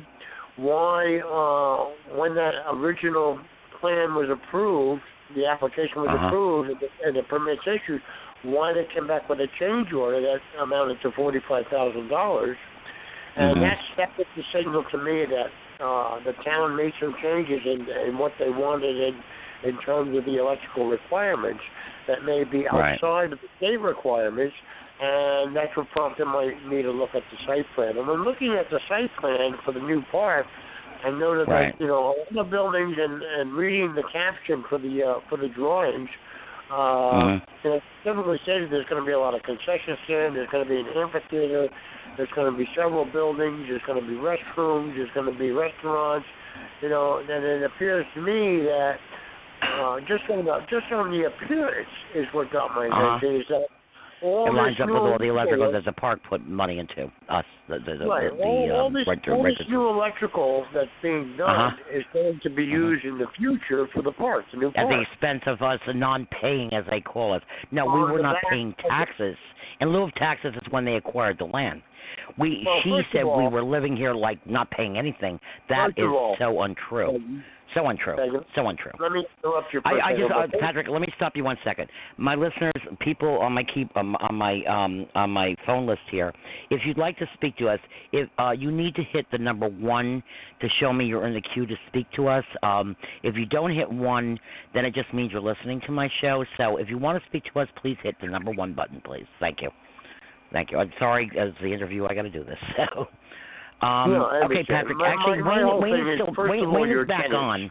why 0.56 1.20
uh, 1.20 2.14
when 2.16 2.34
that 2.34 2.54
original 2.72 3.38
plan 3.80 4.14
was 4.14 4.28
approved, 4.28 5.02
the 5.34 5.46
application 5.46 6.02
was 6.02 6.10
Uh-huh. 6.10 6.26
approved, 6.26 6.70
and 6.70 6.80
the, 6.80 6.88
and 7.06 7.16
the 7.16 7.22
permits 7.22 7.62
issued, 7.66 8.02
why 8.43 8.72
they 8.72 8.86
came 8.93 9.07
back 9.07 9.28
with 9.28 9.41
a 9.41 9.49
change 9.59 9.93
order 9.93 10.20
that 10.20 10.41
amounted 10.61 11.01
to 11.03 11.12
forty 11.12 11.41
five 11.49 11.66
thousand 11.68 12.09
dollars. 12.09 12.57
And 13.36 13.57
Mhm. 13.57 13.61
that's 13.61 13.82
that 13.97 14.11
was 14.18 14.26
the 14.36 14.45
signal 14.53 14.84
to 14.91 14.99
me 14.99 15.24
that 15.26 15.51
uh, 15.80 16.18
the 16.20 16.32
town 16.45 16.76
made 16.76 16.93
some 17.01 17.14
changes 17.22 17.61
in, 17.64 17.88
in 18.07 18.18
what 18.18 18.32
they 18.38 18.51
wanted 18.51 18.97
in 18.97 19.22
in 19.62 19.78
terms 19.78 20.16
of 20.16 20.24
the 20.24 20.36
electrical 20.36 20.88
requirements 20.88 21.62
that 22.07 22.24
may 22.24 22.45
be 22.45 22.66
Right. 22.66 22.95
outside 22.95 23.32
of 23.32 23.41
the 23.41 23.49
state 23.59 23.76
requirements, 23.78 24.55
and 25.01 25.55
that's 25.55 25.76
what 25.76 25.88
prompted 25.91 26.24
my, 26.26 26.55
me 26.64 26.82
to 26.82 26.91
look 26.91 27.14
at 27.14 27.22
the 27.30 27.36
site 27.47 27.66
plan. 27.74 27.99
And 27.99 28.07
when 28.07 28.24
looking 28.24 28.55
at 28.55 28.70
the 28.70 28.80
site 28.88 29.14
plan 29.20 29.59
for 29.64 29.72
the 29.72 29.80
new 29.80 30.03
park, 30.11 30.47
I 31.05 31.11
noted 31.11 31.49
Right. 31.49 31.72
that 31.72 31.80
you 31.80 31.86
know 31.86 31.97
all 31.97 32.26
the 32.30 32.45
buildings 32.45 32.97
and 32.99 33.22
and 33.22 33.53
reading 33.53 33.95
the 33.95 34.03
caption 34.12 34.64
for 34.68 34.78
the 34.78 35.03
uh, 35.03 35.20
for 35.28 35.36
the 35.36 35.49
drawings. 35.49 36.09
Uh, 36.70 37.12
Mhm. 37.12 37.42
you 37.64 37.70
know, 37.70 37.76
it 37.76 37.82
typically 38.04 38.38
says 38.46 38.70
there's 38.70 38.86
going 38.86 39.02
to 39.02 39.06
be 39.06 39.12
a 39.12 39.18
lot 39.18 39.34
of 39.34 39.42
concession 39.42 39.98
stand. 40.04 40.36
There's 40.36 40.48
going 40.50 40.64
to 40.64 40.70
be 40.70 40.80
an 40.80 40.88
amphitheater. 40.96 41.68
There's 42.16 42.30
going 42.30 42.50
to 42.50 42.56
be 42.56 42.68
several 42.74 43.04
buildings. 43.04 43.68
There's 43.68 43.82
going 43.82 44.00
to 44.00 44.06
be 44.06 44.14
restrooms. 44.14 44.94
There's 44.96 45.10
going 45.12 45.26
to 45.26 45.38
be 45.38 45.50
restaurants. 45.52 46.26
You 46.80 46.88
know, 46.88 47.18
and 47.18 47.44
it 47.44 47.62
appears 47.62 48.06
to 48.14 48.20
me 48.20 48.62
that 48.64 48.96
uh, 49.62 50.00
just 50.00 50.28
on 50.30 50.44
the 50.44 50.60
just 50.70 50.90
on 50.92 51.10
the 51.10 51.24
appearance 51.24 51.88
is 52.14 52.26
what 52.32 52.50
got 52.50 52.74
my 52.74 52.86
Uh-huh. 52.88 53.26
Is 53.26 53.46
that 53.48 53.66
all 54.22 54.46
It 54.48 54.54
lines 54.54 54.76
up 54.80 54.88
with 54.88 54.96
all 54.96 55.18
the 55.18 55.28
electrical 55.28 55.72
that 55.72 55.84
the 55.84 55.92
park 55.92 56.20
put 56.28 56.46
money 56.46 56.78
into. 56.78 57.10
Us, 57.28 57.44
the 57.68 57.78
the, 57.78 57.96
the, 57.98 58.06
Right. 58.06 58.30
the 58.36 58.42
all, 58.44 58.72
all 58.72 58.86
um, 58.86 58.92
this, 58.94 59.06
all 59.28 59.42
this 59.42 59.54
new 59.68 59.88
electrical 59.88 60.66
that's 60.74 60.88
being 61.02 61.36
done 61.36 61.50
Uh-huh. 61.50 61.76
is 61.98 62.04
going 62.12 62.38
to 62.42 62.50
be 62.50 62.64
used 62.64 63.04
in 63.04 63.18
the 63.18 63.26
future 63.36 63.86
for 63.94 64.02
the 64.02 64.12
park, 64.12 64.44
the 64.52 64.58
new 64.58 64.68
at 64.68 64.88
the 64.88 65.00
expense 65.00 65.42
of 65.46 65.62
us 65.62 65.80
non-paying, 65.94 66.72
as 66.74 66.84
they 66.90 67.00
call 67.00 67.34
it. 67.34 67.42
No, 67.70 67.86
we 67.86 68.00
were 68.00 68.22
not 68.22 68.36
paying 68.50 68.74
taxes. 68.88 69.36
In 69.80 69.88
lieu 69.90 70.02
of 70.04 70.14
taxes 70.16 70.54
is 70.54 70.72
when 70.72 70.84
they 70.84 70.96
acquired 70.96 71.38
the 71.38 71.46
land. 71.46 71.82
We 72.38 72.62
Well, 72.66 72.80
she 72.82 73.02
said 73.12 73.24
we 73.24 73.48
were 73.48 73.62
living 73.62 73.96
here 73.96 74.12
like 74.14 74.38
not 74.46 74.70
paying 74.70 74.98
anything. 74.98 75.38
That 75.68 75.90
is 75.96 76.04
all- 76.06 76.36
so 76.38 76.62
untrue. 76.62 77.16
Um, 77.16 77.44
So 77.74 77.86
untrue. 77.86 78.16
So 78.54 78.68
untrue. 78.68 78.92
Let 78.98 79.12
me 79.12 79.24
interrupt 79.44 79.72
you 79.72 79.80
for 79.80 79.88
I, 79.88 80.10
I 80.10 80.16
just, 80.16 80.32
uh. 80.32 80.46
Patrick, 80.60 80.88
let 80.88 81.00
me 81.00 81.08
stop 81.16 81.36
you 81.36 81.44
one 81.44 81.56
second. 81.64 81.88
My 82.16 82.34
listeners, 82.34 82.72
people 83.00 83.38
on 83.38 83.52
my 83.52 83.62
keep 83.62 83.94
um, 83.96 84.16
on 84.16 84.34
my 84.34 84.62
um, 84.64 85.06
on 85.14 85.30
my 85.30 85.54
phone 85.66 85.86
list 85.86 86.00
here. 86.10 86.32
If 86.70 86.80
you'd 86.84 86.98
like 86.98 87.16
to 87.18 87.26
speak 87.34 87.56
to 87.58 87.68
us, 87.68 87.78
if 88.12 88.28
uh, 88.38 88.50
you 88.50 88.70
need 88.70 88.94
to 88.96 89.02
hit 89.12 89.26
the 89.30 89.38
number 89.38 89.68
one 89.68 90.22
to 90.60 90.68
show 90.80 90.92
me 90.92 91.06
you're 91.06 91.26
in 91.26 91.34
the 91.34 91.42
queue 91.54 91.66
to 91.66 91.76
speak 91.88 92.06
to 92.16 92.28
us. 92.28 92.44
Um, 92.62 92.96
if 93.22 93.36
you 93.36 93.46
don't 93.46 93.74
hit 93.74 93.90
one, 93.90 94.38
then 94.74 94.84
it 94.84 94.94
just 94.94 95.12
means 95.14 95.32
you're 95.32 95.40
listening 95.40 95.80
to 95.86 95.92
my 95.92 96.08
show. 96.20 96.44
So 96.56 96.76
if 96.78 96.88
you 96.88 96.98
want 96.98 97.22
to 97.22 97.28
speak 97.28 97.44
to 97.52 97.60
us, 97.60 97.68
please 97.80 97.96
hit 98.02 98.16
the 98.20 98.26
number 98.26 98.50
one 98.50 98.74
button, 98.74 99.00
please. 99.04 99.26
Thank 99.38 99.62
you. 99.62 99.70
Thank 100.52 100.72
you. 100.72 100.78
I'm 100.78 100.92
sorry, 100.98 101.30
as 101.38 101.50
the 101.62 101.72
interview, 101.72 102.06
I 102.06 102.14
got 102.14 102.22
to 102.22 102.30
do 102.30 102.44
this. 102.44 102.58
So, 102.76 103.06
um, 103.82 104.12
No, 104.12 104.30
okay. 104.44 104.64
Patrick. 104.64 104.96
My- 104.96 105.08
actually, 105.08 105.38
my- 105.42 105.48
my 105.50 105.56
Wayne, 105.56 105.66
whole 105.66 105.80
Wayne 105.80 105.94
thing 105.94 106.08
is 106.08 106.20
still 106.20 106.44
Wayne, 106.44 106.70
Wayne 106.72 106.88
you're 106.88 107.02
is 107.02 107.08
back 107.08 107.22
tenants. 107.22 107.36
on. 107.36 107.70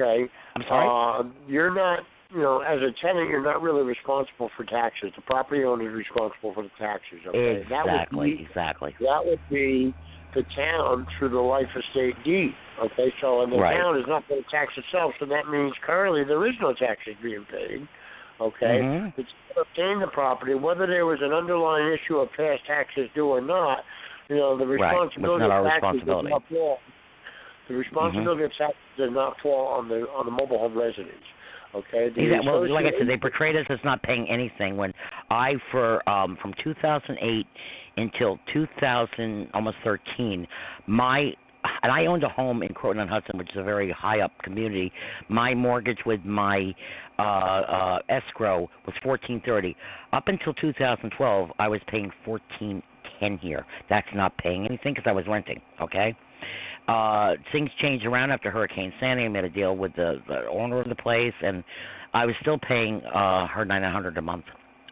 Okay. 0.00 0.28
I'm 0.56 0.62
sorry. 0.68 0.88
Uh, 0.88 1.28
you're 1.48 1.74
not, 1.74 2.00
you 2.30 2.40
know, 2.40 2.60
as 2.60 2.80
a 2.80 2.92
tenant, 3.02 3.28
you're 3.28 3.42
not 3.42 3.60
really 3.62 3.82
responsible 3.82 4.50
for 4.56 4.64
taxes. 4.64 5.12
The 5.16 5.22
property 5.22 5.64
owner 5.64 5.88
is 5.88 5.94
responsible 5.94 6.54
for 6.54 6.62
the 6.62 6.70
taxes. 6.78 7.18
Okay. 7.26 7.64
That 7.68 7.84
would 7.84 7.92
Exactly, 7.94 8.34
be, 8.36 8.42
exactly. 8.42 8.94
that 9.00 9.24
would 9.26 9.40
be 9.50 9.94
the 10.34 10.44
town 10.56 11.06
through 11.18 11.28
the 11.30 11.40
life 11.40 11.68
estate 11.76 12.14
deed. 12.24 12.54
Okay, 12.80 13.12
so 13.20 13.42
and 13.42 13.52
the 13.52 13.58
Right. 13.58 13.76
town 13.76 13.96
is 13.98 14.06
not 14.06 14.26
going 14.28 14.42
to 14.42 14.50
tax 14.50 14.72
itself, 14.78 15.14
so 15.18 15.26
that 15.26 15.48
means 15.48 15.74
currently 15.84 16.24
there 16.24 16.46
is 16.46 16.54
no 16.60 16.72
taxes 16.72 17.16
being 17.22 17.44
paid. 17.44 17.86
Okay, 18.40 18.80
Mhm. 18.80 19.12
it's 19.18 19.30
to 19.54 19.60
obtain 19.60 19.98
the 20.00 20.06
property, 20.06 20.54
whether 20.54 20.86
there 20.86 21.04
was 21.04 21.20
an 21.20 21.32
underlying 21.34 21.92
issue 21.92 22.18
of 22.18 22.32
past 22.32 22.64
taxes 22.64 23.10
due 23.14 23.26
or 23.28 23.40
not. 23.42 23.84
You 24.32 24.38
know, 24.38 24.56
the 24.56 24.66
Right. 24.66 24.92
Responsibility 24.92 25.42
not 25.42 25.50
our 25.50 25.60
of 25.60 25.66
taxes 25.66 25.82
responsibility. 25.82 26.30
does 26.30 26.40
not 26.40 26.48
fall. 26.48 26.78
The 27.68 27.74
responsibility 27.74 28.44
of 28.44 28.50
taxes 28.56 28.80
does 28.96 29.10
not 29.12 29.36
fall 29.42 29.66
on 29.68 29.88
the 29.88 30.08
on 30.08 30.24
the 30.24 30.32
mobile 30.32 30.58
home 30.58 30.76
residents. 30.76 31.24
Okay, 31.74 32.08
the 32.10 32.22
Exactly. 32.22 32.48
Well, 32.50 32.70
like 32.70 32.86
I 32.86 32.96
said, 32.98 33.08
they 33.08 33.16
portrayed 33.16 33.56
us 33.56 33.66
as 33.70 33.78
not 33.84 34.02
paying 34.02 34.28
anything 34.28 34.76
when 34.76 34.92
I, 35.30 35.54
for 35.70 36.06
um, 36.08 36.36
from 36.40 36.52
2008 36.62 37.46
until 37.96 38.38
2000, 38.52 39.48
almost 39.54 39.76
13, 39.84 40.46
my 40.86 41.32
and 41.82 41.92
I 41.92 42.06
owned 42.06 42.24
a 42.24 42.28
home 42.28 42.62
in 42.62 42.70
Croton 42.70 43.00
on 43.00 43.08
Hudson, 43.08 43.38
which 43.38 43.50
is 43.50 43.56
a 43.56 43.62
very 43.62 43.90
high 43.92 44.20
up 44.20 44.32
community. 44.42 44.92
My 45.28 45.54
mortgage 45.54 46.00
with 46.04 46.24
my 46.24 46.74
uh, 47.18 47.22
uh, 47.22 47.98
escrow 48.08 48.62
was 48.84 48.94
1430. 49.04 49.76
Up 50.12 50.24
until 50.26 50.54
2012, 50.54 51.50
I 51.58 51.68
was 51.68 51.80
paying 51.86 52.10
1410 53.20 53.38
here. 53.38 53.66
That's 53.88 54.06
not 54.14 54.36
paying 54.38 54.66
anything 54.66 54.94
because 54.94 55.04
I 55.06 55.12
was 55.12 55.24
renting. 55.28 55.60
Okay. 55.80 56.14
Uh, 56.88 57.34
things 57.52 57.70
changed 57.80 58.04
around 58.04 58.30
after 58.30 58.50
Hurricane 58.50 58.92
Sandy. 58.98 59.24
I 59.24 59.28
made 59.28 59.44
a 59.44 59.48
deal 59.48 59.76
with 59.76 59.94
the, 59.94 60.16
the 60.26 60.46
owner 60.48 60.80
of 60.80 60.88
the 60.88 60.96
place, 60.96 61.34
and 61.42 61.62
I 62.12 62.26
was 62.26 62.34
still 62.40 62.58
paying 62.58 63.02
uh, 63.04 63.46
her 63.46 63.64
nine 63.64 63.84
hundred 63.84 64.18
a 64.18 64.22
month. 64.22 64.44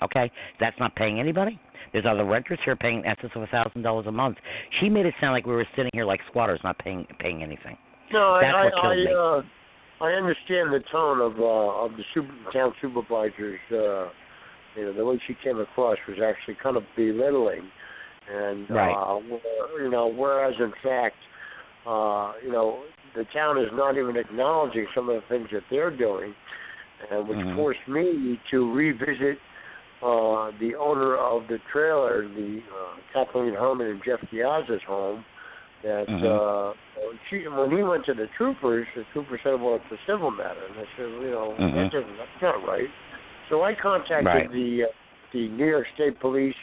Okay, 0.02 0.30
that's 0.60 0.78
not 0.78 0.94
paying 0.94 1.18
anybody. 1.18 1.58
There's 1.92 2.06
other 2.08 2.24
renters 2.24 2.58
here 2.64 2.76
paying 2.76 3.00
in 3.00 3.06
excess 3.06 3.30
of 3.34 3.42
a 3.42 3.48
thousand 3.48 3.82
dollars 3.82 4.06
a 4.06 4.12
month. 4.12 4.36
She 4.80 4.88
made 4.88 5.06
it 5.06 5.14
sound 5.20 5.32
like 5.32 5.46
we 5.46 5.52
were 5.52 5.66
sitting 5.76 5.90
here 5.92 6.04
like 6.04 6.20
squatters, 6.28 6.60
not 6.62 6.78
paying 6.78 7.06
paying 7.18 7.42
anything. 7.42 7.76
No, 8.12 8.38
That's 8.40 8.54
I, 8.54 8.64
what 8.64 8.74
I, 8.74 8.80
killed 8.80 9.06
me. 9.06 9.12
I, 9.12 9.18
uh, 9.18 9.42
I 10.00 10.12
understand 10.12 10.72
the 10.72 10.80
tone 10.92 11.20
of 11.20 11.38
uh, 11.38 11.84
of 11.84 11.92
the 11.96 12.04
super, 12.14 12.32
town 12.52 12.72
supervisor's. 12.80 13.60
Uh, 13.70 14.10
you 14.76 14.84
know, 14.84 14.92
the 14.92 15.04
way 15.04 15.20
she 15.26 15.36
came 15.42 15.58
across 15.58 15.98
was 16.08 16.18
actually 16.24 16.56
kind 16.62 16.76
of 16.76 16.84
belittling, 16.96 17.68
and 18.30 18.70
Right. 18.70 18.92
uh, 18.92 19.16
where- 19.16 19.82
you 19.82 19.90
know, 19.90 20.06
whereas 20.06 20.54
in 20.58 20.72
fact, 20.82 21.16
uh, 21.86 22.32
you 22.44 22.50
know, 22.52 22.84
the 23.14 23.24
town 23.26 23.58
is 23.58 23.70
not 23.72 23.96
even 23.96 24.16
acknowledging 24.16 24.86
some 24.94 25.08
of 25.08 25.16
the 25.16 25.28
things 25.28 25.48
that 25.50 25.64
they're 25.70 25.90
doing, 25.90 26.34
and 27.10 27.26
which 27.26 27.38
Mhm. 27.38 27.56
forced 27.56 27.88
me 27.88 28.38
to 28.50 28.72
revisit 28.72 29.38
uh, 30.02 30.50
the 30.60 30.74
owner 30.76 31.14
of 31.16 31.46
the 31.48 31.58
trailer, 31.70 32.26
the 32.28 32.62
uh, 32.72 32.96
Kathleen 33.12 33.52
Herman 33.52 33.86
and 33.86 34.02
Jeff 34.02 34.20
Diaz's 34.30 34.82
home. 34.84 35.24
That 35.82 36.08
Mhm. 36.08 36.24
uh, 36.24 36.74
she, 37.28 37.46
when 37.48 37.70
he 37.70 37.82
went 37.82 38.04
to 38.06 38.14
the 38.14 38.26
troopers, 38.28 38.86
the 38.94 39.04
troopers 39.12 39.40
said, 39.42 39.60
"Well, 39.60 39.74
it's 39.76 39.92
a 39.92 39.98
civil 40.06 40.30
matter," 40.30 40.60
and 40.68 40.78
I 40.78 40.88
said, 40.96 41.10
"You 41.20 41.30
know, 41.30 41.54
Mhm. 41.58 41.74
that 41.74 41.90
doesn't, 41.90 42.16
that's 42.16 42.42
not 42.42 42.66
right." 42.66 42.88
So 43.48 43.62
I 43.62 43.74
contacted 43.74 44.24
Right. 44.26 44.50
the 44.50 44.84
uh, 44.84 44.86
the 45.32 45.48
New 45.48 45.66
York 45.66 45.86
State 45.94 46.18
Police 46.18 46.56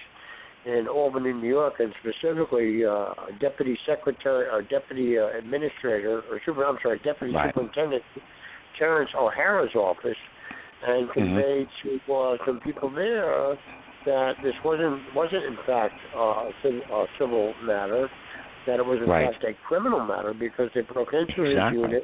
in 0.67 0.87
Albany, 0.87 1.31
New 1.33 1.47
York, 1.47 1.75
and 1.79 1.93
specifically 2.01 2.85
uh, 2.85 3.13
Deputy 3.39 3.77
Secretary 3.87 4.47
or 4.49 4.61
Deputy 4.61 5.17
uh, 5.17 5.29
Administrator 5.37 6.23
or 6.29 6.41
super, 6.45 6.65
I'm 6.65 6.77
sorry, 6.83 6.99
Deputy 7.03 7.33
Right. 7.33 7.53
Superintendent 7.53 8.03
Terrence 8.77 9.09
O'Hara's 9.17 9.73
office, 9.75 10.17
and 10.85 11.09
conveyed 11.11 11.67
to 11.83 12.13
uh, 12.13 12.37
some 12.45 12.59
people 12.59 12.91
there 12.93 13.55
that 14.05 14.33
this 14.43 14.53
wasn't 14.63 15.01
wasn't 15.15 15.43
in 15.45 15.57
fact 15.65 15.95
uh, 16.15 16.19
a, 16.19 16.51
civil, 16.61 16.81
a 16.91 17.05
civil 17.19 17.53
matter, 17.63 18.09
that 18.67 18.79
it 18.79 18.85
was 18.85 18.99
in 19.01 19.09
Right. 19.09 19.31
fact 19.31 19.43
a 19.45 19.53
criminal 19.67 20.05
matter 20.05 20.33
because 20.37 20.69
they 20.75 20.81
broke 20.81 21.13
into 21.13 21.43
Exactly. 21.43 21.81
his 21.81 21.89
unit 21.89 22.03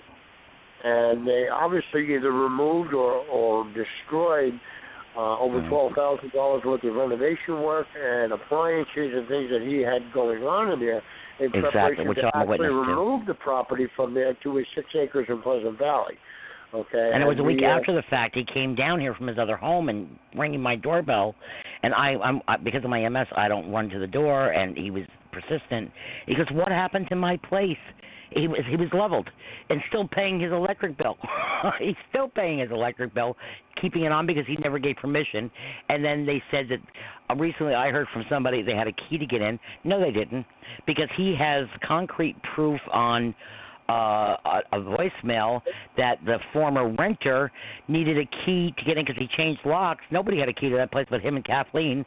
and 0.86 1.28
they 1.28 1.45
obviously 1.51 2.14
either 2.16 2.32
removed 2.32 2.93
or 2.93 3.24
or 3.32 3.66
destroyed 3.74 4.59
uh, 5.16 5.38
over 5.39 5.61
Mhm. 5.61 5.70
twelve 5.70 5.93
thousand 5.93 6.32
dollars 6.34 6.64
worth 6.64 6.84
of 6.84 6.95
renovation 6.95 7.61
work 7.61 7.88
and 8.01 8.32
appliances 8.34 9.14
and 9.14 9.28
things 9.28 9.49
that 9.51 9.61
he 9.61 9.82
had 9.82 10.11
going 10.14 10.43
on 10.43 10.72
in 10.72 10.80
there 10.80 11.01
in 11.39 11.45
Exactly, 11.45 11.61
preparation 11.72 12.07
which 12.07 12.18
to 12.20 12.28
actually 12.28 12.47
witness 12.47 12.70
to. 12.70 12.74
remove 12.76 13.26
the 13.26 13.34
property 13.34 13.88
from 13.95 14.14
there 14.14 14.34
to 14.36 14.55
his 14.55 14.68
six 14.76 14.88
acres 14.95 15.28
in 15.30 15.41
Pleasant 15.41 15.78
Valley. 15.78 16.18
Okay, 16.74 17.11
And 17.14 17.22
it 17.22 17.28
was 17.28 17.38
a 17.38 17.43
week 17.43 17.61
uh, 17.61 17.66
after 17.68 17.93
the 17.93 18.01
fact 18.09 18.34
he 18.36 18.43
came 18.43 18.74
down 18.74 18.99
here 18.99 19.14
from 19.14 19.28
his 19.28 19.38
other 19.38 19.55
home 19.55 19.89
and 19.89 20.18
ringing 20.36 20.59
my 20.59 20.76
doorbell, 20.76 21.36
and 21.84 21.93
I, 21.93 22.16
I'm 22.16 22.41
I, 22.47 22.57
because 22.57 22.84
of 22.84 22.89
my 22.89 23.07
MS, 23.07 23.28
I 23.36 23.47
don't 23.47 23.72
run 23.72 23.89
to 23.89 23.99
the 23.99 24.07
door, 24.07 24.49
and 24.53 24.76
he 24.76 24.89
was 24.89 25.03
persistent. 25.32 25.91
He 26.26 26.34
goes, 26.34 26.47
"What 26.51 26.70
happened 26.72 27.09
to 27.09 27.16
my 27.16 27.38
place?" 27.38 27.78
He 28.36 28.47
was 28.47 28.61
he 28.69 28.75
was 28.75 28.89
leveled 28.93 29.29
and 29.69 29.81
still 29.89 30.07
paying 30.07 30.39
his 30.39 30.51
electric 30.51 30.97
bill. 30.97 31.17
He's 31.79 31.95
still 32.09 32.27
paying 32.27 32.59
his 32.59 32.71
electric 32.71 33.13
bill, 33.13 33.38
keeping 33.81 34.03
it 34.03 34.11
on 34.11 34.25
because 34.25 34.45
he 34.47 34.57
never 34.63 34.79
gave 34.79 34.95
permission. 34.97 35.51
And 35.89 36.03
then 36.03 36.25
they 36.25 36.41
said 36.51 36.67
that 36.69 36.79
uh, 37.29 37.36
recently 37.36 37.73
I 37.73 37.89
heard 37.89 38.07
from 38.13 38.25
somebody 38.29 38.61
they 38.61 38.75
had 38.75 38.88
a 38.88 38.93
key 39.09 39.17
to 39.17 39.25
get 39.25 39.41
in. 39.41 39.59
No, 39.84 39.99
they 39.99 40.11
didn't, 40.11 40.45
because 40.86 41.09
he 41.15 41.36
has 41.39 41.67
concrete 41.86 42.36
proof 42.55 42.79
on 42.91 43.36
uh, 43.89 44.36
a, 44.45 44.61
a 44.73 44.79
voicemail 44.79 45.61
that 45.97 46.15
the 46.25 46.38
former 46.51 46.93
renter 46.93 47.51
needed 47.88 48.17
a 48.17 48.25
key 48.45 48.73
to 48.77 48.84
get 48.86 48.97
in 48.97 49.05
because 49.05 49.19
he 49.19 49.27
changed 49.38 49.61
locks. 49.65 50.03
Nobody 50.11 50.39
had 50.39 50.49
a 50.49 50.53
key 50.53 50.69
to 50.69 50.75
that 50.77 50.91
place 50.91 51.07
but 51.09 51.21
him 51.21 51.36
and 51.36 51.45
Kathleen. 51.45 52.05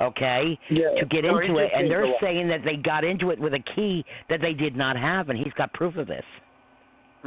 Okay, 0.00 0.58
Yeah. 0.68 0.90
to 0.98 1.06
get 1.06 1.24
into 1.24 1.58
it, 1.58 1.70
and 1.74 1.90
they're 1.90 2.12
saying 2.20 2.48
that 2.48 2.64
they 2.64 2.76
got 2.76 3.04
into 3.04 3.30
it 3.30 3.38
with 3.38 3.54
a 3.54 3.60
key 3.74 4.04
that 4.28 4.40
they 4.40 4.54
did 4.54 4.74
not 4.76 4.96
have, 4.96 5.28
and 5.28 5.38
he's 5.38 5.52
got 5.54 5.72
proof 5.74 5.96
of 5.96 6.06
this. 6.06 6.24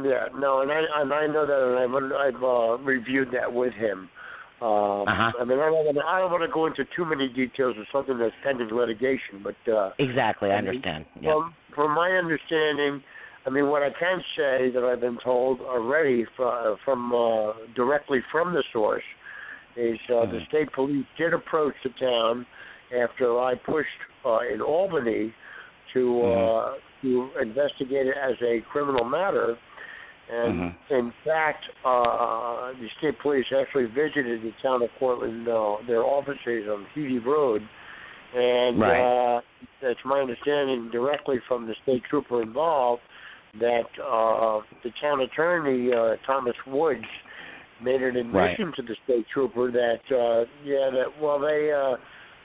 Yeah, 0.02 0.26
no, 0.36 0.60
and 0.60 0.70
I 0.70 0.82
and 1.00 1.12
I 1.12 1.26
know 1.26 1.46
that, 1.46 1.56
and 1.56 1.78
I've 1.78 2.34
I've 2.34 2.42
uh, 2.42 2.78
reviewed 2.84 3.30
that 3.32 3.50
with 3.50 3.72
him. 3.72 4.10
Um, 4.60 5.06
Uh-huh. 5.08 5.32
I 5.40 5.44
mean, 5.44 5.58
I 5.58 5.66
don't 5.66 5.84
want 5.84 5.96
to 5.96 6.04
I 6.04 6.18
don't 6.20 6.30
want 6.30 6.42
to 6.42 6.48
go 6.52 6.66
into 6.66 6.84
too 6.96 7.04
many 7.04 7.28
details 7.28 7.76
of 7.78 7.86
something 7.92 8.18
that's 8.18 8.34
pending 8.42 8.68
litigation, 8.68 9.42
but 9.42 9.56
uh, 9.72 9.92
Exactly, 9.98 10.50
I 10.50 10.54
Mhm. 10.54 10.58
understand. 10.58 11.06
Yeah. 11.20 11.28
Well, 11.34 11.52
from 11.74 11.92
my 11.92 12.10
understanding, 12.12 13.02
I 13.46 13.50
mean, 13.50 13.68
what 13.68 13.82
I 13.82 13.90
can 13.90 14.22
say 14.36 14.70
that 14.70 14.82
I've 14.84 15.00
been 15.00 15.18
told 15.18 15.60
already 15.60 16.24
from, 16.36 16.76
from 16.84 17.14
uh, 17.14 17.52
directly 17.74 18.20
from 18.32 18.52
the 18.52 18.62
source 18.72 19.04
is 19.76 19.98
uh, 20.10 20.26
the 20.26 20.38
Mhm. 20.40 20.46
state 20.48 20.72
police 20.72 21.06
did 21.16 21.32
approach 21.32 21.74
the 21.82 21.90
town 21.90 22.46
after 22.94 23.40
I 23.40 23.54
pushed 23.54 23.88
uh, 24.24 24.40
in 24.52 24.60
Albany 24.60 25.32
to 25.94 26.22
uh, 26.22 26.74
to 27.02 27.30
investigate 27.40 28.06
it 28.06 28.16
as 28.16 28.36
a 28.42 28.60
criminal 28.70 29.04
matter. 29.04 29.56
And 30.28 30.58
Mm-hmm. 30.58 30.94
in 30.94 31.12
fact, 31.24 31.64
uh, 31.84 32.72
the 32.80 32.88
state 32.98 33.14
police 33.20 33.46
actually 33.56 33.86
visited 33.86 34.42
the 34.42 34.52
town 34.60 34.82
of 34.82 34.90
Cortlandt, 35.00 35.46
uh, 35.46 35.86
their 35.86 36.02
offices 36.02 36.68
on 36.68 36.84
Healy 36.94 37.20
Road, 37.20 37.62
and 38.34 38.80
Right. 38.80 39.36
uh, 39.36 39.40
it's 39.82 40.00
my 40.04 40.18
understanding 40.20 40.90
directly 40.90 41.38
from 41.46 41.68
the 41.68 41.74
state 41.84 42.02
trooper 42.10 42.42
involved 42.42 43.02
that 43.60 43.86
uh, 44.02 44.60
the 44.82 44.90
town 45.00 45.20
attorney 45.20 45.92
uh, 45.92 46.16
Thomas 46.26 46.56
Woods 46.66 47.06
made 47.82 48.02
an 48.02 48.16
admission 48.16 48.72
to 48.76 48.82
the 48.82 48.96
state 49.04 49.26
trooper 49.32 49.70
that 49.70 50.00
uh, 50.10 50.44
yeah 50.64 50.90
that 50.90 51.06
well 51.20 51.38
they 51.38 51.70
uh, 51.72 51.96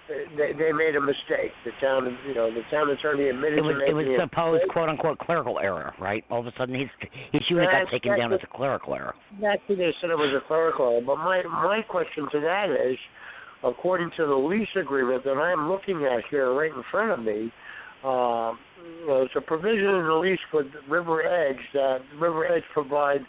they 0.07 0.53
they 0.53 0.71
made 0.71 0.95
a 0.95 1.01
mistake. 1.01 1.51
The 1.65 1.71
town 1.79 2.17
you 2.27 2.33
know 2.33 2.53
the 2.53 2.61
town 2.69 2.89
attorney 2.89 3.29
admitted 3.29 3.59
It 3.59 3.61
was 3.61 3.75
to 3.79 3.89
it 3.89 3.93
was 3.93 4.19
supposed 4.19 4.63
quote 4.69 4.89
unquote 4.89 5.19
clerical 5.19 5.59
error, 5.59 5.93
right? 5.99 6.23
All 6.29 6.39
of 6.39 6.47
a 6.47 6.51
sudden 6.57 6.75
his 6.75 6.89
his 7.31 7.41
unit 7.49 7.69
got 7.71 7.91
taken 7.91 8.17
down 8.17 8.33
as 8.33 8.39
a 8.43 8.57
clerical 8.57 8.95
error. 8.95 9.15
Actually, 9.45 9.75
they 9.75 9.93
said 10.01 10.09
it 10.09 10.17
was 10.17 10.33
a 10.35 10.45
clerical 10.47 10.89
error. 10.89 11.01
But 11.05 11.17
my 11.17 11.43
my 11.43 11.81
question 11.87 12.27
to 12.31 12.39
that 12.41 12.69
is, 12.69 12.97
according 13.63 14.11
to 14.17 14.25
the 14.25 14.35
lease 14.35 14.73
agreement 14.75 15.23
that 15.23 15.37
I'm 15.37 15.69
looking 15.69 16.05
at 16.05 16.23
here 16.29 16.53
right 16.53 16.71
in 16.71 16.83
front 16.91 17.11
of 17.11 17.25
me, 17.25 17.51
uh, 18.03 18.53
you 19.01 19.07
know, 19.07 19.21
it's 19.23 19.35
a 19.35 19.41
provision 19.41 19.95
in 19.95 20.05
the 20.05 20.13
lease 20.13 20.39
with 20.53 20.67
River 20.89 21.23
Edge 21.23 21.61
that 21.73 21.99
River 22.19 22.51
Edge 22.51 22.63
provide 22.73 23.21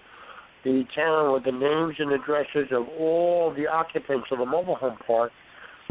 the 0.65 0.85
town 0.95 1.33
with 1.33 1.45
the 1.45 1.53
names 1.53 1.95
and 1.99 2.13
addresses 2.13 2.69
of 2.71 2.87
all 2.99 3.53
the 3.55 3.67
occupants 3.67 4.27
of 4.31 4.39
the 4.39 4.47
mobile 4.47 4.77
home 4.77 4.97
park. 5.07 5.33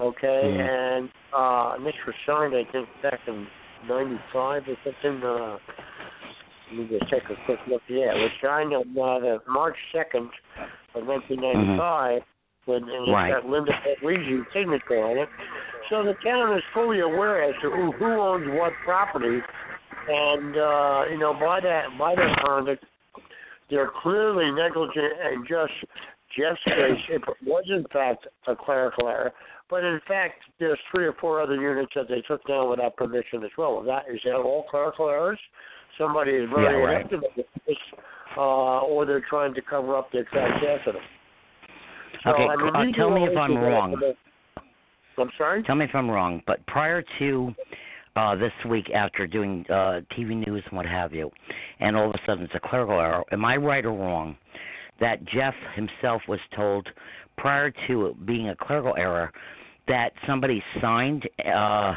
Okay, 0.01 0.43
Mhm. 0.57 0.59
and 0.59 1.09
uh, 1.33 1.75
was 1.79 2.15
signed, 2.25 2.55
I 2.55 2.63
think, 2.71 2.89
back 3.03 3.19
in 3.27 3.47
'95 3.87 4.67
or 4.67 4.75
something. 4.83 5.23
Uh, 5.23 5.57
let 6.71 6.89
me 6.89 6.99
just 6.99 7.11
take 7.11 7.23
a 7.29 7.35
quick 7.45 7.59
look. 7.67 7.81
Yeah, 7.87 8.15
it 8.15 8.21
was 8.21 8.31
signed 8.41 8.73
on 8.73 8.87
uh, 8.97 9.19
the 9.19 9.41
March 9.47 9.77
2nd 9.93 10.29
of 10.95 11.05
1995 11.05 12.21
when 12.65 12.83
and 12.83 12.89
it's 12.89 12.95
Mm-hmm. 13.01 13.11
Right. 13.11 13.31
got 13.31 13.45
Linda 13.49 13.73
Puglisi 13.85 14.43
signature 14.53 15.03
on 15.03 15.17
it. 15.17 15.29
So 15.89 16.03
the 16.03 16.13
town 16.23 16.55
is 16.57 16.63
fully 16.73 17.01
aware 17.01 17.43
as 17.43 17.53
to 17.61 17.69
who, 17.69 17.91
who 17.91 18.05
owns 18.19 18.47
what 18.57 18.71
property, 18.85 19.39
and 20.07 20.57
uh, 20.57 21.03
you 21.11 21.17
know 21.17 21.33
by 21.33 21.59
that 21.59 21.85
by 21.99 22.15
their 22.15 22.33
conduct, 22.45 22.83
they're 23.69 23.91
clearly 24.01 24.49
negligent 24.51 25.13
and 25.21 25.45
just 25.47 25.73
Jeff's 26.37 26.63
case. 26.63 26.99
It 27.09 27.21
was 27.45 27.65
in 27.67 27.83
fact 27.91 28.27
a 28.47 28.55
clerical 28.55 29.07
error, 29.09 29.33
but 29.71 29.83
in 29.83 29.99
fact 30.07 30.41
there's 30.59 30.77
three 30.93 31.07
or 31.07 31.13
four 31.13 31.41
other 31.41 31.55
units 31.55 31.93
that 31.95 32.07
they 32.07 32.21
took 32.27 32.45
down 32.45 32.69
without 32.69 32.95
permission 32.97 33.43
as 33.43 33.49
well. 33.57 33.81
That 33.81 34.03
is 34.13 34.19
that 34.25 34.35
all 34.35 34.65
clerical 34.69 35.09
errors? 35.09 35.39
Somebody 35.97 36.31
is 36.31 36.49
very 36.53 36.79
Yeah, 36.79 36.95
right. 36.95 37.09
this, 37.65 37.77
uh, 38.37 38.79
or 38.81 39.05
they're 39.05 39.25
trying 39.27 39.53
to 39.55 39.61
cover 39.61 39.95
up 39.95 40.11
their 40.11 40.25
tracks 40.25 40.63
after 40.63 40.91
them. 40.93 41.01
So, 42.23 42.29
Okay, 42.31 42.47
I 42.47 42.55
mean, 42.55 42.75
uh, 42.75 42.97
tell 42.97 43.09
me 43.09 43.23
if 43.23 43.35
I'm 43.35 43.57
wrong. 43.57 43.95
I'm 45.17 45.31
sorry. 45.37 45.63
Tell 45.63 45.75
me 45.75 45.85
if 45.85 45.95
I'm 45.95 46.09
wrong, 46.09 46.41
but 46.45 46.65
prior 46.67 47.03
to 47.19 47.53
uh, 48.15 48.35
this 48.35 48.51
week, 48.69 48.89
after 48.91 49.25
doing 49.27 49.65
uh, 49.69 50.01
TV 50.17 50.45
news 50.45 50.63
and 50.67 50.77
what 50.77 50.85
have 50.85 51.13
you, 51.13 51.31
and 51.79 51.95
all 51.95 52.09
of 52.09 52.15
a 52.15 52.19
sudden 52.25 52.43
it's 52.43 52.53
a 52.55 52.59
clerical 52.59 52.99
error, 52.99 53.23
am 53.31 53.45
I 53.45 53.57
right 53.57 53.85
or 53.85 53.91
wrong 53.91 54.37
that 54.99 55.25
Jeff 55.25 55.55
himself 55.75 56.21
was 56.27 56.39
told 56.55 56.87
prior 57.37 57.73
to 57.87 58.05
it 58.07 58.25
being 58.25 58.49
a 58.49 58.55
clerical 58.55 58.95
error 58.97 59.31
that 59.87 60.11
somebody 60.27 60.63
signed 60.81 61.27
uh, 61.45 61.95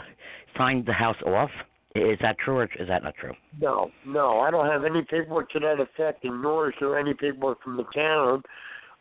signed 0.57 0.87
the 0.87 0.93
house 0.93 1.21
off? 1.27 1.51
Is 1.95 2.19
that 2.23 2.37
true 2.39 2.59
or 2.59 2.65
is 2.65 2.89
that 2.89 3.05
not 3.05 3.15
true? 3.15 3.35
No, 3.61 3.91
no, 4.05 4.41
I 4.41 4.51
don't 4.51 4.67
have 4.67 4.85
any 4.85 5.03
paperwork 5.03 5.51
to 5.51 5.61
that 5.61 5.79
effect, 5.79 6.25
and 6.25 6.43
nor 6.43 6.71
is 6.71 6.75
there 6.81 6.99
any 6.99 7.15
paperwork 7.15 7.63
from 7.63 7.77
the 7.77 7.85
town 7.95 8.43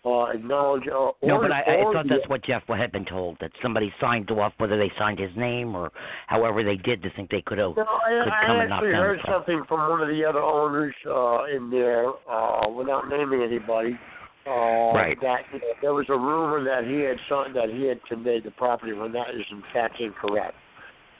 uh, 0.05 0.25
acknowledge. 0.25 0.83
Uh, 0.87 1.11
No, 1.23 1.39
but 1.41 1.51
I, 1.51 1.61
I 1.61 1.83
thought 1.83 2.05
that's 2.09 2.27
what 2.27 2.43
Jeff 2.43 2.63
had 2.67 2.91
been 2.91 3.05
told 3.05 3.37
that 3.39 3.51
somebody 3.61 3.93
signed 4.01 4.29
off, 4.31 4.53
whether 4.57 4.77
they 4.77 4.91
signed 4.99 5.19
his 5.19 5.31
name 5.37 5.75
or 5.75 5.91
however 6.27 6.63
they 6.63 6.75
did 6.75 7.01
to 7.03 7.09
think 7.15 7.29
they 7.29 7.41
could 7.41 7.57
have 7.57 7.75
No, 7.75 7.83
I, 7.83 8.23
could 8.23 8.33
I 8.33 8.45
come 8.45 8.59
and 8.59 8.69
knock 8.69 8.77
actually 8.79 8.93
heard 8.93 9.19
something 9.29 9.63
from 9.67 9.89
one 9.89 10.01
of 10.01 10.09
the 10.09 10.25
other 10.25 10.41
owners 10.41 10.93
uh, 11.07 11.45
in 11.55 11.69
there, 11.69 12.07
uh, 12.29 12.69
without 12.69 13.07
naming 13.09 13.41
anybody. 13.43 13.97
Uh, 14.45 14.93
Right. 14.93 15.17
That 15.21 15.41
you 15.53 15.59
know, 15.59 15.65
there 15.81 15.93
was 15.93 16.05
a 16.09 16.17
rumor 16.17 16.63
that 16.63 16.85
he 16.89 16.99
had 16.99 17.17
signed, 17.29 17.55
that 17.55 17.69
he 17.69 17.87
had 17.87 18.03
conveyed 18.05 18.43
the 18.43 18.51
property 18.51 18.93
when 18.93 19.11
that 19.13 19.29
is 19.29 19.45
in 19.51 19.63
fact 19.73 19.99
incorrect. 19.99 20.55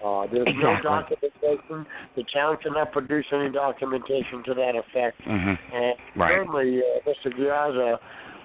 Uh, 0.04 0.28
there's 0.32 0.48
no 0.60 0.76
documentation. 0.84 1.86
The 2.18 2.24
town 2.34 2.58
cannot 2.62 2.92
produce 2.92 3.26
any 3.32 3.50
documentation 3.50 4.44
to 4.46 4.54
that 4.54 4.76
effect. 4.76 5.22
hmm 5.24 5.54
And 5.74 5.96
Right. 6.16 6.36
certainly, 6.36 6.82
uh, 6.84 7.10
Mr. 7.10 7.32
Giazza 7.32 8.00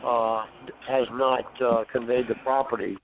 uh, 0.05 0.47
has 0.87 1.09
not 1.12 1.61
uh, 1.61 1.85
conveyed 1.91 2.29
the 2.29 2.37
property. 2.45 2.97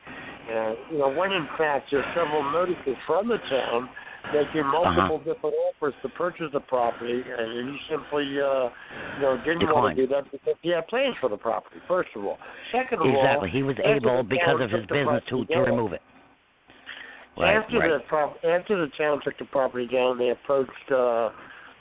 And 0.49 0.77
you 0.93 0.99
know, 0.99 1.09
when 1.09 1.33
in 1.33 1.49
fact 1.59 1.91
there's 1.91 2.05
several 2.15 2.45
notices 2.53 2.97
from 3.07 3.29
the 3.29 3.39
town 3.51 3.89
making 4.33 4.63
Uh-huh. 4.63 4.91
multiple 4.91 5.19
different 5.19 5.55
offers 5.69 5.95
to 6.03 6.09
purchase 6.11 6.51
the 6.53 6.61
property, 6.61 7.23
and 7.27 7.69
you 7.69 7.77
simply, 7.89 8.41
uh, 8.41 8.71
you 9.17 9.23
know, 9.23 9.37
didn't 9.45 9.73
want 9.73 9.97
to 9.97 10.07
do 10.07 10.13
that 10.13 10.31
because 10.31 10.55
he 10.63 10.71
had 10.71 10.87
plans 10.89 11.17
for 11.21 11.29
the 11.29 11.37
property. 11.37 11.77
First 11.87 12.11
of 12.17 12.25
all, 12.25 12.39
second 12.73 13.01
of 13.01 13.07
all, 13.07 13.19
Exactly. 13.21 13.51
He 13.51 13.63
was 13.63 13.77
able 13.85 14.23
because 14.23 14.61
of 14.61 14.71
his 14.71 14.87
business 14.87 15.23
to 15.29 15.45
to 15.45 15.59
remove 15.61 15.93
it. 15.93 16.03
Right, 17.37 17.57
after 17.57 17.79
right. 17.79 17.91
the 17.91 17.99
prop- 18.07 18.45
after 18.45 18.77
the 18.81 18.89
town 18.97 19.21
took 19.25 19.37
the 19.39 19.45
property 19.47 19.87
down, 19.89 20.19
they 20.19 20.31
approached 20.31 20.71
uh, 20.93 21.31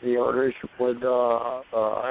the 0.01 0.17
owners 0.17 0.53
with 0.79 0.97
uh, 1.03 1.07
uh, 1.09 1.61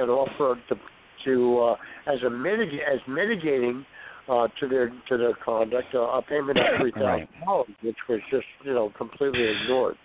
an 0.03 0.09
offer 0.09 0.61
to 0.69 0.77
to 1.25 1.59
uh, 1.61 1.77
as 2.13 2.23
a 2.23 2.31
mitig- 2.31 2.83
as 2.83 3.01
mitigating 3.09 3.85
uh, 4.29 4.47
to 4.61 4.69
their 4.69 4.91
to 5.09 5.17
their 5.19 5.35
conduct 5.45 5.93
uh, 5.95 6.01
a 6.03 6.23
payment 6.23 6.59
of 6.59 6.65
three 6.81 6.93
thousand 6.93 7.07
Right. 7.07 7.29
dollars, 7.45 7.69
which 7.83 7.97
was 8.09 8.21
just 8.31 8.47
you 8.65 8.75
know 8.75 8.93
completely 8.97 9.43
ignored. 9.63 9.97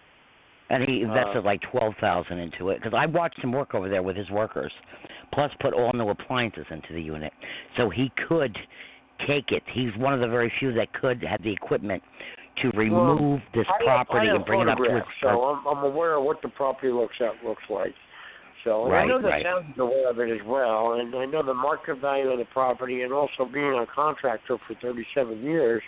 And 0.69 0.83
he 0.83 1.01
invested 1.01 1.37
Uh, 1.37 1.41
like 1.43 1.61
twelve 1.61 1.95
thousand 2.01 2.39
into 2.39 2.69
it 2.69 2.81
because 2.81 2.93
I 2.93 3.05
watched 3.05 3.39
him 3.39 3.51
work 3.53 3.73
over 3.73 3.87
there 3.87 4.03
with 4.03 4.17
his 4.17 4.29
workers, 4.29 4.73
plus 5.33 5.51
put 5.61 5.73
all 5.73 5.91
new 5.93 6.09
appliances 6.09 6.65
into 6.69 6.93
the 6.93 7.01
unit, 7.01 7.31
so 7.77 7.89
he 7.89 8.11
could 8.27 8.57
take 9.25 9.51
it. 9.51 9.63
He's 9.71 9.95
one 9.97 10.13
of 10.13 10.19
the 10.19 10.27
very 10.27 10.51
few 10.59 10.73
that 10.73 10.91
could 10.93 11.23
have 11.23 11.41
the 11.41 11.51
equipment 11.51 12.03
to 12.61 12.69
remove 12.71 13.41
this 13.53 13.65
I 13.69 13.83
property 13.83 14.27
have 14.27 14.35
and 14.37 14.45
bring 14.45 14.61
it 14.61 14.69
up 14.69 14.77
to 14.77 14.97
its. 14.97 15.07
so 15.21 15.43
I'm, 15.45 15.65
I'm 15.67 15.83
aware 15.83 16.15
of 16.15 16.23
what 16.23 16.41
the 16.41 16.49
property 16.49 16.91
looks 16.91 17.15
at 17.21 17.43
looks 17.47 17.63
like. 17.69 17.93
So 18.63 18.85
and 18.87 18.95
I 18.95 19.05
know 19.05 19.21
the 19.21 19.29
right. 19.29 19.43
town 19.43 19.71
is 19.71 19.79
aware 19.79 20.09
of 20.09 20.19
it 20.19 20.29
as 20.29 20.45
well, 20.45 20.93
and 20.93 21.15
I 21.15 21.25
know 21.25 21.43
the 21.43 21.53
market 21.53 21.99
value 21.99 22.29
of 22.29 22.39
the 22.39 22.45
property, 22.45 23.03
and 23.03 23.13
also 23.13 23.45
being 23.45 23.73
a 23.73 23.85
contractor 23.93 24.57
for 24.67 24.75
37 24.81 25.41
years, 25.41 25.81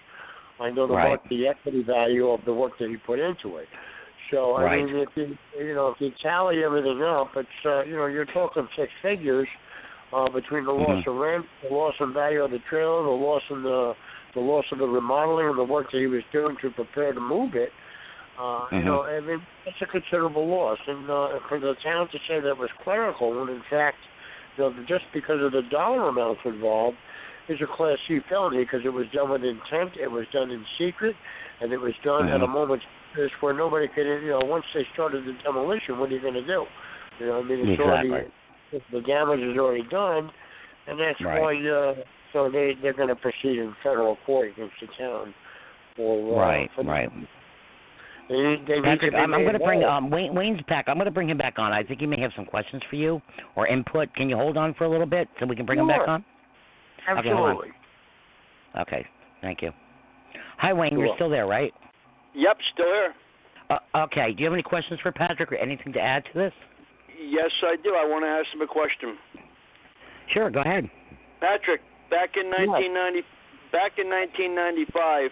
I 0.59 0.69
know 0.69 0.87
the 0.87 0.93
Right. 0.93 1.09
mark, 1.09 1.27
the 1.29 1.47
equity 1.47 1.83
value 1.83 2.29
of 2.29 2.45
the 2.45 2.53
work 2.53 2.77
that 2.79 2.89
he 2.89 2.97
put 2.97 3.19
into 3.19 3.57
it. 3.57 3.67
So 4.31 4.57
I 4.57 4.63
Right. 4.63 4.85
mean, 4.85 4.95
if 4.95 5.09
you 5.15 5.37
you 5.57 5.73
know 5.75 5.89
if 5.89 5.99
you 5.99 6.11
tally 6.21 6.63
everything 6.63 7.01
up, 7.01 7.31
it's 7.35 7.49
uh, 7.65 7.83
you 7.83 7.95
know 7.95 8.05
you're 8.07 8.25
talking 8.25 8.67
six 8.77 8.91
figures 9.01 9.47
uh, 10.13 10.29
between 10.29 10.65
the 10.65 10.71
loss 10.71 10.99
Mhm. 10.99 11.07
of 11.07 11.15
rent, 11.15 11.45
the 11.61 11.73
loss 11.73 11.93
in 11.99 12.13
value 12.13 12.43
of 12.43 12.51
the 12.51 12.59
trailer, 12.69 13.03
the 13.03 13.09
loss 13.09 13.41
in 13.49 13.63
the 13.63 13.95
the 14.35 14.39
loss 14.39 14.65
of 14.71 14.77
the 14.79 14.87
remodeling 14.87 15.47
and 15.49 15.57
the 15.57 15.63
work 15.63 15.91
that 15.91 15.97
he 15.99 16.07
was 16.07 16.23
doing 16.31 16.55
to 16.61 16.69
prepare 16.71 17.13
to 17.13 17.19
move 17.19 17.55
it. 17.55 17.71
Uh, 18.37 18.67
You 18.73 18.83
Mhm. 18.83 18.85
know, 18.85 19.03
I 19.03 19.19
mean, 19.19 19.41
it's 19.65 19.81
a 19.81 19.85
considerable 19.87 20.47
loss, 20.47 20.79
and 20.87 21.09
uh, 21.09 21.39
for 21.47 21.59
the 21.59 21.75
town 21.83 22.07
to 22.09 22.17
say 22.27 22.39
that 22.39 22.57
was 22.57 22.69
clerical, 22.83 23.31
when 23.39 23.49
in 23.49 23.63
fact, 23.69 23.97
you 24.57 24.63
know, 24.63 24.85
just 24.87 25.05
because 25.13 25.41
of 25.41 25.51
the 25.51 25.63
dollar 25.63 26.09
amounts 26.09 26.41
involved, 26.45 26.97
is 27.49 27.59
a 27.61 27.67
Class 27.75 27.97
C 28.07 28.19
felony 28.29 28.63
because 28.63 28.81
it 28.85 28.89
was 28.89 29.05
done 29.13 29.29
with 29.29 29.43
intent, 29.43 29.97
it 29.99 30.09
was 30.09 30.25
done 30.31 30.51
in 30.51 30.63
secret, 30.77 31.15
and 31.61 31.73
it 31.73 31.77
was 31.77 31.93
done 32.03 32.29
at 32.29 32.41
a 32.41 32.47
moment's 32.47 32.85
notice 33.15 33.31
where 33.41 33.53
nobody 33.53 33.87
could, 33.87 34.05
you 34.05 34.29
know, 34.29 34.41
once 34.43 34.65
they 34.73 34.85
started 34.93 35.25
the 35.25 35.33
demolition, 35.43 35.97
what 35.99 36.09
are 36.09 36.15
you 36.15 36.21
going 36.21 36.35
to 36.35 36.45
do? 36.45 36.65
You 37.19 37.25
know, 37.27 37.39
I 37.39 37.43
mean, 37.43 37.59
it's 37.59 37.79
Exactly. 37.79 38.11
already 38.11 38.27
the 38.91 39.01
damage 39.01 39.39
is 39.39 39.57
already 39.57 39.83
done, 39.89 40.29
and 40.87 40.99
that's 40.99 41.19
Right. 41.21 41.41
why 41.41 41.69
uh, 41.69 41.95
so 42.33 42.49
they 42.49 42.73
they're 42.81 42.93
going 42.93 43.09
to 43.09 43.15
proceed 43.15 43.57
in 43.57 43.75
federal 43.83 44.17
court 44.25 44.51
against 44.51 44.75
the 44.79 44.87
town 44.97 45.33
for 45.95 46.35
uh, 46.35 46.39
Right, 46.39 46.69
for, 46.75 46.83
right. 46.83 47.09
They, 48.29 48.57
they 48.67 48.79
Patrick, 48.81 49.15
I'm, 49.15 49.33
I'm 49.33 49.41
going 49.41 49.53
to 49.53 49.59
bring 49.59 49.83
um, 49.83 50.11
Wayne, 50.11 50.35
Wayne's 50.35 50.61
back. 50.69 50.85
I'm 50.87 50.97
going 50.97 51.05
to 51.05 51.11
bring 51.11 51.29
him 51.29 51.39
back 51.39 51.57
on. 51.57 51.73
I 51.73 51.81
think 51.81 51.99
he 51.99 52.05
may 52.05 52.19
have 52.21 52.31
some 52.35 52.45
questions 52.45 52.83
for 52.87 52.95
you 52.95 53.19
or 53.55 53.65
input. 53.65 54.13
Can 54.13 54.29
you 54.29 54.35
hold 54.35 54.55
on 54.55 54.75
for 54.75 54.83
a 54.83 54.89
little 54.89 55.07
bit 55.07 55.27
so 55.39 55.47
we 55.47 55.55
can 55.55 55.65
bring 55.65 55.79
him 55.79 55.87
back 55.87 56.07
on? 56.07 56.23
Okay. 57.09 57.29
Absolutely. 57.29 57.69
Okay, 58.79 59.05
thank 59.41 59.61
you. 59.61 59.71
Hi, 60.57 60.73
Wayne. 60.73 60.93
You're 60.93 61.07
You're 61.07 61.15
still 61.15 61.29
there, 61.29 61.47
right? 61.47 61.73
Yep, 62.35 62.57
still 62.73 62.85
here. 62.85 63.13
Uh, 63.69 64.03
okay. 64.05 64.33
Do 64.33 64.39
you 64.39 64.45
have 64.45 64.53
any 64.53 64.63
questions 64.63 64.99
for 65.01 65.11
Patrick 65.11 65.51
or 65.51 65.55
anything 65.55 65.93
to 65.93 65.99
add 65.99 66.23
to 66.25 66.39
this? 66.39 66.53
Yes, 67.19 67.51
I 67.63 67.75
do. 67.83 67.89
I 67.89 68.05
want 68.05 68.23
to 68.23 68.29
ask 68.29 68.47
him 68.53 68.61
a 68.61 68.67
question. 68.67 69.17
Sure. 70.33 70.49
Go 70.49 70.61
ahead. 70.61 70.89
Patrick, 71.39 71.81
back 72.09 72.31
in 72.35 72.49
1990, 72.49 73.21
back 73.71 73.93
in 73.97 74.09
1995, 74.09 75.31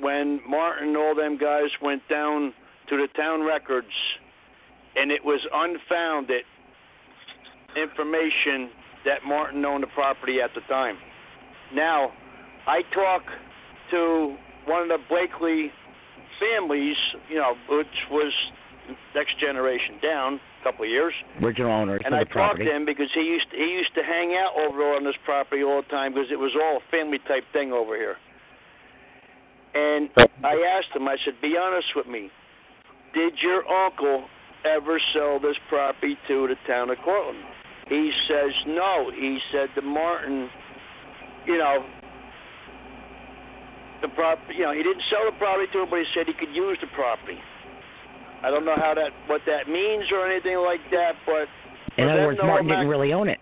when 0.00 0.40
Martin 0.48 0.88
and 0.88 0.96
all 0.96 1.14
them 1.14 1.38
guys 1.38 1.70
went 1.82 2.02
down 2.08 2.52
to 2.88 2.96
the 2.96 3.08
town 3.16 3.44
records, 3.44 3.92
and 4.96 5.10
it 5.10 5.24
was 5.24 5.40
unfounded 5.52 6.44
information 7.76 8.70
that 9.04 9.24
Martin 9.26 9.64
owned 9.64 9.82
the 9.82 9.88
property 9.88 10.40
at 10.40 10.50
the 10.54 10.60
time. 10.62 10.96
Now, 11.74 12.12
I 12.66 12.82
talked 12.94 13.30
to 13.90 14.36
one 14.66 14.82
of 14.82 14.88
the 14.88 14.98
Blakely 15.08 15.70
families, 16.38 16.96
you 17.28 17.36
know, 17.36 17.54
which 17.68 17.86
was 18.10 18.32
next 19.14 19.38
generation 19.40 19.98
down, 20.02 20.40
a 20.60 20.64
couple 20.64 20.84
of 20.84 20.90
years. 20.90 21.12
Original 21.42 21.70
owners 21.70 22.00
And 22.04 22.14
of 22.14 22.20
I 22.20 22.24
talked 22.24 22.58
to 22.58 22.64
him 22.64 22.84
because 22.84 23.08
he 23.14 23.20
used 23.20 23.50
to, 23.50 23.56
he 23.56 23.70
used 23.72 23.94
to 23.94 24.02
hang 24.02 24.36
out 24.36 24.56
over 24.56 24.94
on 24.94 25.04
this 25.04 25.16
property 25.24 25.62
all 25.62 25.82
the 25.82 25.88
time 25.88 26.14
because 26.14 26.30
it 26.30 26.38
was 26.38 26.52
all 26.56 26.78
a 26.78 26.90
family 26.90 27.18
type 27.26 27.44
thing 27.52 27.72
over 27.72 27.96
here. 27.96 28.16
And 29.74 30.08
I 30.42 30.56
asked 30.78 30.96
him, 30.96 31.06
I 31.06 31.16
said, 31.24 31.40
"Be 31.40 31.56
honest 31.56 31.88
with 31.94 32.06
me. 32.06 32.30
Did 33.14 33.34
your 33.42 33.68
uncle 33.68 34.24
ever 34.64 35.00
sell 35.12 35.38
this 35.38 35.56
property 35.68 36.16
to 36.28 36.48
the 36.48 36.56
town 36.66 36.90
of 36.90 36.98
Cortlandt?" 36.98 37.57
He 37.88 38.12
says, 38.28 38.52
"No." 38.66 39.10
He 39.14 39.38
said 39.50 39.68
to 39.74 39.82
Martin, 39.82 40.50
"You 41.46 41.58
know, 41.58 41.84
the 44.02 44.08
prop, 44.08 44.38
you 44.54 44.62
know, 44.64 44.72
he 44.72 44.82
didn't 44.82 45.02
sell 45.10 45.24
the 45.26 45.36
property 45.38 45.66
to 45.72 45.82
him, 45.82 45.90
but 45.90 45.98
he 45.98 46.06
said 46.14 46.26
he 46.26 46.34
could 46.34 46.54
use 46.54 46.78
the 46.80 46.86
property." 46.94 47.38
I 48.42 48.50
don't 48.50 48.64
know 48.64 48.76
how 48.76 48.94
that 48.94 49.10
what 49.26 49.42
that 49.46 49.66
means 49.68 50.04
or 50.12 50.26
anything 50.28 50.58
like 50.58 50.80
that, 50.90 51.16
but 51.26 51.48
In 51.96 52.08
other 52.08 52.26
words, 52.26 52.38
Martin 52.40 52.68
didn't 52.68 52.86
really 52.88 53.12
own 53.12 53.28
it. 53.28 53.40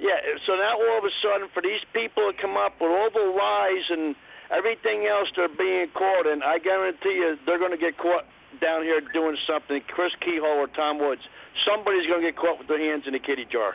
yeah, 0.00 0.16
so 0.46 0.56
now 0.56 0.80
all 0.80 0.98
of 0.98 1.04
a 1.04 1.12
sudden, 1.20 1.48
for 1.52 1.60
these 1.60 1.84
people 1.92 2.32
to 2.32 2.34
come 2.40 2.56
up 2.56 2.80
with 2.80 2.90
all 2.90 3.10
the 3.12 3.28
lies 3.36 3.84
and 3.90 4.16
everything 4.50 5.04
else 5.06 5.28
they're 5.36 5.48
being 5.52 5.88
caught 5.92 6.26
in, 6.26 6.42
I 6.42 6.58
guarantee 6.58 7.12
you 7.20 7.36
they're 7.44 7.58
going 7.58 7.72
to 7.72 7.76
get 7.76 7.98
caught 7.98 8.24
down 8.60 8.84
here 8.84 9.00
doing 9.12 9.36
something. 9.46 9.82
Chris 9.88 10.12
Kehoe 10.24 10.64
or 10.64 10.66
Tom 10.68 10.98
Woods, 10.98 11.22
somebody's 11.66 12.06
going 12.06 12.22
to 12.22 12.26
get 12.30 12.36
caught 12.36 12.58
with 12.58 12.68
their 12.68 12.80
hands 12.80 13.04
in 13.06 13.12
the 13.12 13.18
kitty 13.18 13.46
jar. 13.50 13.74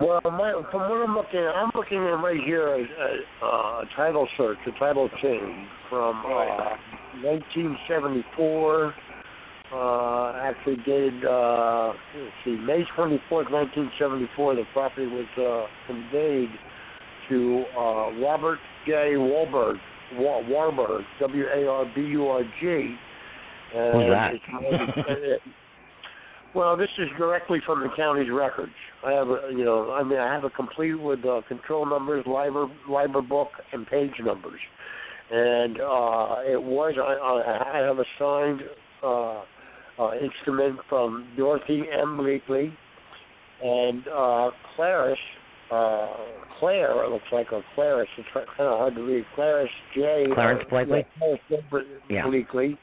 Well, 0.00 0.20
my, 0.24 0.52
from 0.70 0.90
what 0.90 1.08
I'm 1.08 1.14
looking 1.14 1.40
at, 1.40 1.54
I'm 1.56 1.70
looking 1.74 1.98
at 1.98 2.20
right 2.20 2.40
here 2.44 2.68
a, 2.68 2.82
a, 2.82 3.46
a 3.46 3.84
title 3.96 4.28
search, 4.36 4.58
a 4.66 4.78
title 4.78 5.08
change 5.22 5.68
from 5.88 6.20
uh, 6.26 6.76
1974. 7.24 8.94
Uh, 9.72 10.32
actually 10.36 10.76
dated, 10.86 11.24
uh, 11.24 11.92
let's 12.14 12.32
see, 12.44 12.52
May 12.52 12.84
24th, 12.96 13.50
1974. 13.50 14.54
The 14.54 14.62
property 14.72 15.06
was 15.06 15.26
uh, 15.38 15.66
conveyed 15.86 16.50
to 17.30 17.64
uh, 17.76 18.12
Robert 18.20 18.58
J. 18.86 19.16
Warburg, 19.16 19.78
Wa- 20.14 20.42
Warburg, 20.46 21.04
W-A-R-B-U-R-G. 21.18 22.96
And 23.74 23.94
Who's 23.94 24.10
that? 24.10 25.40
Well, 26.56 26.74
this 26.74 26.88
is 26.96 27.08
directly 27.18 27.60
from 27.66 27.80
the 27.80 27.90
county's 27.94 28.30
records. 28.32 28.72
I 29.04 29.12
have, 29.12 29.28
a, 29.28 29.50
you 29.50 29.62
know, 29.62 29.92
I 29.92 30.02
mean, 30.02 30.18
I 30.18 30.32
have 30.32 30.44
it 30.44 30.54
complete 30.56 30.94
with 30.94 31.22
uh, 31.22 31.42
control 31.46 31.84
numbers, 31.84 32.24
liber, 32.26 32.66
liber 32.88 33.20
book, 33.20 33.50
and 33.74 33.86
page 33.86 34.12
numbers. 34.24 34.58
And 35.30 35.78
uh, 35.78 36.36
it 36.46 36.62
was, 36.62 36.94
I, 36.98 37.76
I 37.76 37.86
have 37.86 37.98
a 37.98 38.04
signed 38.18 38.62
uh, 39.02 39.42
uh, 40.02 40.14
instrument 40.18 40.80
from 40.88 41.28
Dorothy 41.36 41.82
M. 41.92 42.16
Bleakley 42.16 42.72
and 43.62 44.08
uh, 44.08 44.50
Clarice, 44.74 45.18
uh, 45.70 46.08
Claire, 46.58 47.04
it 47.04 47.10
looks 47.10 47.24
like, 47.32 47.52
or 47.52 47.62
Clarice, 47.74 48.08
it's 48.16 48.28
kind 48.32 48.46
of 48.60 48.78
hard 48.78 48.94
to 48.94 49.02
read, 49.02 49.26
Clarice 49.34 49.68
J. 49.94 50.24
Clarence 50.32 50.62
uh, 50.66 50.70
Blakely? 50.70 51.04
Clarence 51.18 51.42
Ble- 51.70 51.80
Yeah. 52.08 52.24
Bleakley, 52.24 52.78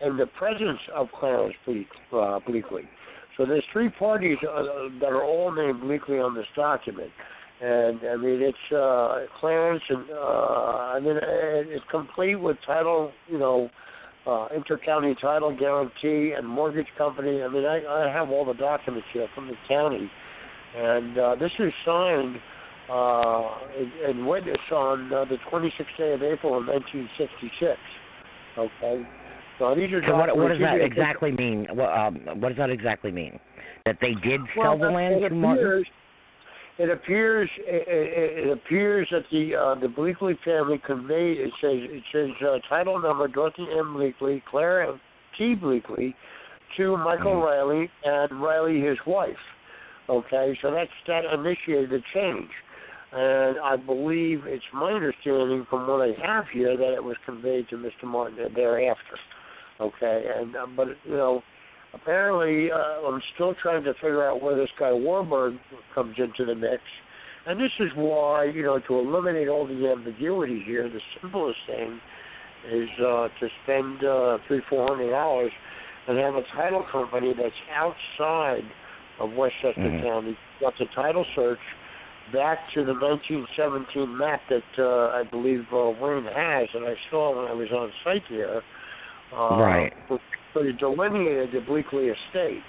and 0.00 0.20
the 0.20 0.26
presence 0.26 0.78
of 0.94 1.08
Clarence 1.18 1.56
Bleak, 1.66 1.88
uh, 2.12 2.38
Bleakley. 2.46 2.84
So 3.36 3.44
there's 3.44 3.64
three 3.72 3.90
parties 3.90 4.38
uh, 4.42 4.62
that 5.00 5.10
are 5.10 5.22
all 5.22 5.52
named 5.52 5.82
Bleakley 5.82 6.24
on 6.24 6.34
this 6.34 6.46
document. 6.54 7.10
And 7.60 8.00
I 8.04 8.16
mean, 8.16 8.42
it's 8.42 8.72
uh, 8.74 9.26
Clarence, 9.40 9.82
and 9.88 10.10
uh, 10.10 10.14
I 10.16 11.00
mean, 11.00 11.18
it's 11.22 11.84
complete 11.90 12.34
with 12.36 12.56
title, 12.66 13.12
you 13.28 13.38
know, 13.38 13.70
uh, 14.26 14.48
intercounty 14.48 15.18
title 15.20 15.56
guarantee 15.56 16.34
and 16.36 16.46
mortgage 16.46 16.88
company. 16.98 17.42
I 17.42 17.48
mean, 17.48 17.64
I, 17.64 17.82
I 17.86 18.12
have 18.12 18.28
all 18.28 18.44
the 18.44 18.54
documents 18.54 19.06
here 19.12 19.28
from 19.34 19.48
the 19.48 19.54
county, 19.68 20.10
and 20.76 21.18
uh, 21.18 21.36
this 21.36 21.52
is 21.58 21.72
signed 21.84 22.36
uh, 22.90 23.50
and, 23.78 23.92
and 24.08 24.26
witness 24.26 24.58
on 24.70 25.12
uh, 25.12 25.24
the 25.24 25.36
26th 25.50 25.96
day 25.96 26.12
of 26.12 26.22
April 26.22 26.58
in 26.58 26.66
1966. 26.66 27.78
Okay, 28.58 29.06
so 29.58 29.74
these 29.74 29.92
are 29.92 30.02
So 30.06 30.16
what, 30.16 30.36
what 30.36 30.48
does 30.48 30.60
that 30.60 30.80
exactly 30.80 31.32
mean? 31.32 31.66
What, 31.70 31.90
um, 31.96 32.16
what 32.40 32.48
does 32.50 32.58
that 32.58 32.70
exactly 32.70 33.10
mean? 33.10 33.38
That 33.84 33.98
they 34.00 34.14
did 34.14 34.40
Well, 34.56 34.72
sell 34.72 34.78
the 34.78 34.90
land 34.90 35.22
to 35.22 35.30
Martin? 35.30 35.64
appears, 35.64 35.86
it 36.78 36.90
appears 36.90 37.48
it, 37.58 37.84
it, 37.88 38.46
it 38.48 38.52
appears 38.52 39.08
that 39.10 39.24
the 39.30 39.54
uh, 39.54 39.74
the 39.76 39.86
Bleakley 39.86 40.36
family 40.44 40.80
conveyed 40.84 41.38
it 41.38 41.50
says 41.60 41.78
it 41.78 42.02
says 42.12 42.30
uh, 42.46 42.58
title 42.68 43.00
number 43.00 43.28
Dorothy 43.28 43.66
M. 43.72 43.94
Bleakley, 43.96 44.42
Clara 44.44 44.98
T. 45.38 45.54
Bleakley, 45.54 46.14
to 46.76 46.96
Michael 46.98 47.36
Mhm. 47.36 47.44
Riley 47.44 47.90
and 48.04 48.42
Riley 48.42 48.80
his 48.80 48.98
wife. 49.06 49.36
Okay, 50.08 50.56
so 50.62 50.70
that's 50.70 50.90
that 51.06 51.24
initiated 51.24 51.90
the 51.90 52.02
change. 52.12 52.50
And 53.12 53.58
I 53.60 53.76
believe 53.76 54.42
it's 54.46 54.64
my 54.74 54.92
understanding 54.92 55.66
from 55.70 55.86
what 55.86 56.02
I 56.02 56.12
have 56.26 56.44
here 56.52 56.76
that 56.76 56.92
it 56.92 57.02
was 57.02 57.16
conveyed 57.24 57.68
to 57.70 57.76
Mr. 57.76 58.04
Martin 58.04 58.36
thereafter. 58.54 59.16
Okay, 59.80 60.24
and 60.38 60.56
uh, 60.56 60.66
but 60.74 60.88
you 61.04 61.16
know, 61.16 61.42
apparently 61.92 62.70
uh, 62.70 63.06
I'm 63.06 63.20
still 63.34 63.54
trying 63.60 63.84
to 63.84 63.94
figure 63.94 64.28
out 64.28 64.42
where 64.42 64.56
this 64.56 64.70
guy 64.78 64.92
Warburg 64.92 65.54
comes 65.94 66.14
into 66.18 66.44
the 66.44 66.54
mix. 66.54 66.82
And 67.48 67.60
this 67.60 67.70
is 67.78 67.90
why, 67.94 68.44
you 68.46 68.64
know, 68.64 68.80
to 68.80 68.98
eliminate 68.98 69.46
all 69.48 69.68
the 69.68 69.88
ambiguity 69.88 70.62
here, 70.66 70.88
the 70.88 71.00
simplest 71.20 71.58
thing 71.68 72.00
is 72.72 72.88
uh, 72.98 73.28
to 73.38 73.48
spend 73.62 74.04
uh, 74.04 74.38
three, 74.48 74.62
four 74.68 74.88
hundred 74.88 75.10
dollars 75.10 75.52
and 76.08 76.18
have 76.18 76.34
a 76.34 76.42
title 76.54 76.84
company 76.90 77.34
that's 77.36 77.54
outside 77.72 78.64
of 79.20 79.32
Westchester 79.32 79.80
Mhm. 79.80 80.02
County, 80.02 80.36
got 80.60 80.76
the 80.78 80.86
title 80.86 81.24
search 81.34 81.60
back 82.32 82.58
to 82.74 82.84
the 82.84 82.94
1917 82.94 84.16
map 84.16 84.40
that 84.48 84.78
uh, 84.78 85.16
I 85.16 85.22
believe 85.22 85.64
uh, 85.72 85.90
Wayne 86.00 86.24
has, 86.24 86.68
and 86.74 86.84
I 86.84 86.96
saw 87.10 87.36
when 87.36 87.50
I 87.50 87.54
was 87.54 87.70
on 87.70 87.92
site 88.02 88.24
there. 88.28 88.62
Uh, 89.32 89.56
Right. 89.56 89.92
So 90.54 90.62
he 90.62 90.72
delineated 90.72 91.50
the 91.52 91.58
Bleakley 91.58 92.10
estate 92.10 92.62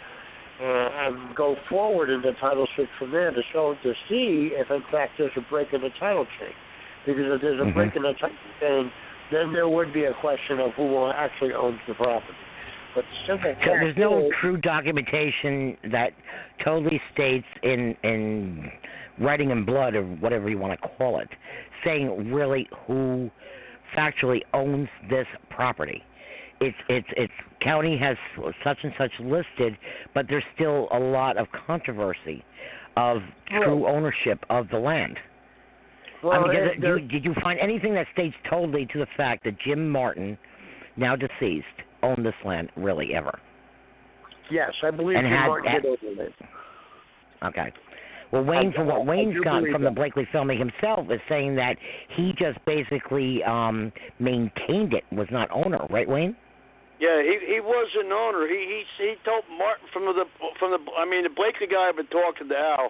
uh, 0.60 0.64
and 0.64 1.36
go 1.36 1.55
forward 1.70 2.10
in 2.10 2.22
the 2.22 2.34
title 2.41 2.68
search 2.76 2.89
from 2.99 3.12
there 3.12 3.32
to 3.32 3.41
show 3.53 3.76
to 3.82 3.93
see 4.10 4.51
if 4.53 4.70
in 4.70 4.84
fact 4.91 5.14
there's 5.18 5.32
a 5.38 5.41
break 5.49 5.72
in 5.72 5.82
the 5.82 5.91
title 5.99 6.26
chain. 6.39 6.51
Because 7.05 7.24
if 7.36 7.41
there's 7.41 7.62
a 7.62 7.64
Mhm. 7.64 7.74
break 7.74 7.95
in 7.95 8.01
the 8.01 8.14
title 8.14 8.36
chain, 8.60 8.91
then 9.32 9.53
there 9.53 9.70
would 9.70 9.93
be 9.93 10.05
a 10.05 10.14
question 10.16 10.60
of 10.60 10.74
who 10.74 11.08
actually 11.12 11.53
owns 11.53 11.80
the 11.88 11.93
property. 11.93 12.38
But 12.93 13.05
the 13.05 13.26
simple 13.28 13.55
So 13.64 13.70
there's 13.70 13.95
no 13.97 14.20
is- 14.26 14.34
true 14.41 14.58
documentation 14.58 15.78
that 15.86 16.12
totally 16.60 17.01
states 17.14 17.47
in 17.62 17.95
in 18.03 18.70
writing 19.20 19.51
in 19.51 19.64
blood 19.64 19.95
or 19.95 20.03
whatever 20.03 20.49
you 20.49 20.58
want 20.58 20.80
to 20.80 20.88
call 20.89 21.20
it, 21.20 21.30
saying 21.84 22.34
really 22.34 22.68
who 22.86 23.32
factually 23.95 24.41
owns 24.53 24.89
this 25.10 25.28
property. 25.49 26.03
It's 26.60 26.78
it's 26.89 27.08
it's 27.16 27.34
county 27.62 27.97
has 27.97 28.18
such 28.64 28.78
and 28.84 28.91
such 28.97 29.12
listed, 29.20 29.78
but 30.14 30.26
there's 30.28 30.43
still 30.55 30.88
a 30.91 30.99
lot 30.99 31.38
of 31.38 31.47
controversy 31.68 32.43
of 32.95 33.18
true 33.49 33.88
ownership 33.88 34.43
of 34.49 34.68
the 34.70 34.78
land. 34.80 35.18
well, 36.24 36.34
I 36.34 36.47
mean, 36.47 36.55
it- 36.55 36.84
it, 36.84 37.08
did 37.10 37.24
you 37.24 37.36
find 37.43 37.60
anything 37.60 37.93
that 37.93 38.08
states 38.14 38.36
totally 38.49 38.88
to 38.88 38.97
the 38.97 39.05
fact 39.16 39.43
that 39.43 39.60
Jim 39.60 39.88
Martin, 39.88 40.36
now 40.95 41.16
deceased, 41.16 41.68
owned 42.01 42.26
this 42.26 42.34
land 42.43 42.70
really 42.76 43.14
ever? 43.14 43.38
yes, 44.49 44.72
I 44.82 44.89
believe 44.91 45.18
and 45.18 45.28
Jim 45.28 45.38
had- 45.38 45.47
Martin 45.47 45.72
had- 45.72 45.82
did 45.84 45.97
own 46.03 46.20
it. 46.26 46.34
Okay. 47.43 47.72
Well, 48.32 48.43
Wayne, 48.43 48.70
I- 48.70 48.72
from 48.72 48.88
what 48.88 49.05
Wayne's 49.05 49.39
gotten 49.41 49.72
from 49.72 49.84
the. 49.84 49.91
Blakely 49.91 50.26
family 50.32 50.58
himself, 50.58 51.10
is 51.12 51.22
saying 51.30 51.55
that 51.55 51.78
he 52.10 52.34
just 52.34 52.64
basically 52.66 53.43
um 53.43 53.91
maintained 54.20 54.93
it, 54.93 55.03
was 55.12 55.30
not 55.30 55.49
owner, 55.51 55.86
right, 55.91 56.08
Wayne? 56.10 56.36
Yeah, 57.00 57.22
he 57.22 57.38
he 57.45 57.60
was 57.62 57.93
an 57.93 58.12
owner. 58.12 58.50
He 58.50 58.58
he 58.66 58.82
he 58.98 59.14
told 59.22 59.45
Martin 59.54 59.86
from 59.93 60.06
the 60.10 60.26
from 60.58 60.74
the 60.74 60.82
I 60.98 61.06
mean 61.06 61.24
the 61.24 61.34
Blakely 61.34 61.68
guy 61.68 61.89
I've 61.89 61.95
been 61.95 62.10
talking 62.10 62.50
to 62.50 62.58
Al 62.58 62.89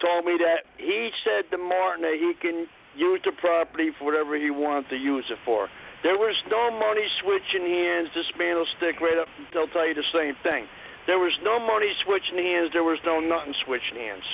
told 0.00 0.24
me 0.24 0.36
that 0.40 0.64
he 0.78 1.10
said 1.22 1.50
to 1.50 1.58
Martin 1.58 2.02
that 2.02 2.16
he 2.16 2.32
can 2.40 2.66
use 2.96 3.20
the 3.24 3.32
property 3.32 3.90
for 3.98 4.04
whatever 4.04 4.36
he 4.36 4.50
wanted 4.50 4.88
to 4.90 4.96
use 4.96 5.24
it 5.30 5.38
for. 5.44 5.68
There 6.02 6.16
was 6.16 6.36
no 6.50 6.70
money 6.70 7.08
switching 7.20 7.68
hands. 7.68 8.08
This 8.14 8.28
man 8.38 8.56
will 8.56 8.68
stick 8.76 9.00
right 9.00 9.18
up 9.18 9.28
they'll 9.52 9.68
tell 9.68 9.88
you 9.88 9.94
the 9.94 10.08
same 10.12 10.36
thing. 10.42 10.66
There 11.06 11.18
was 11.18 11.32
no 11.42 11.60
money 11.60 11.92
switching 12.04 12.38
hands. 12.38 12.70
There 12.72 12.84
was 12.84 12.98
no 13.04 13.20
nothing 13.20 13.54
switching 13.64 13.96
hands. 13.96 14.24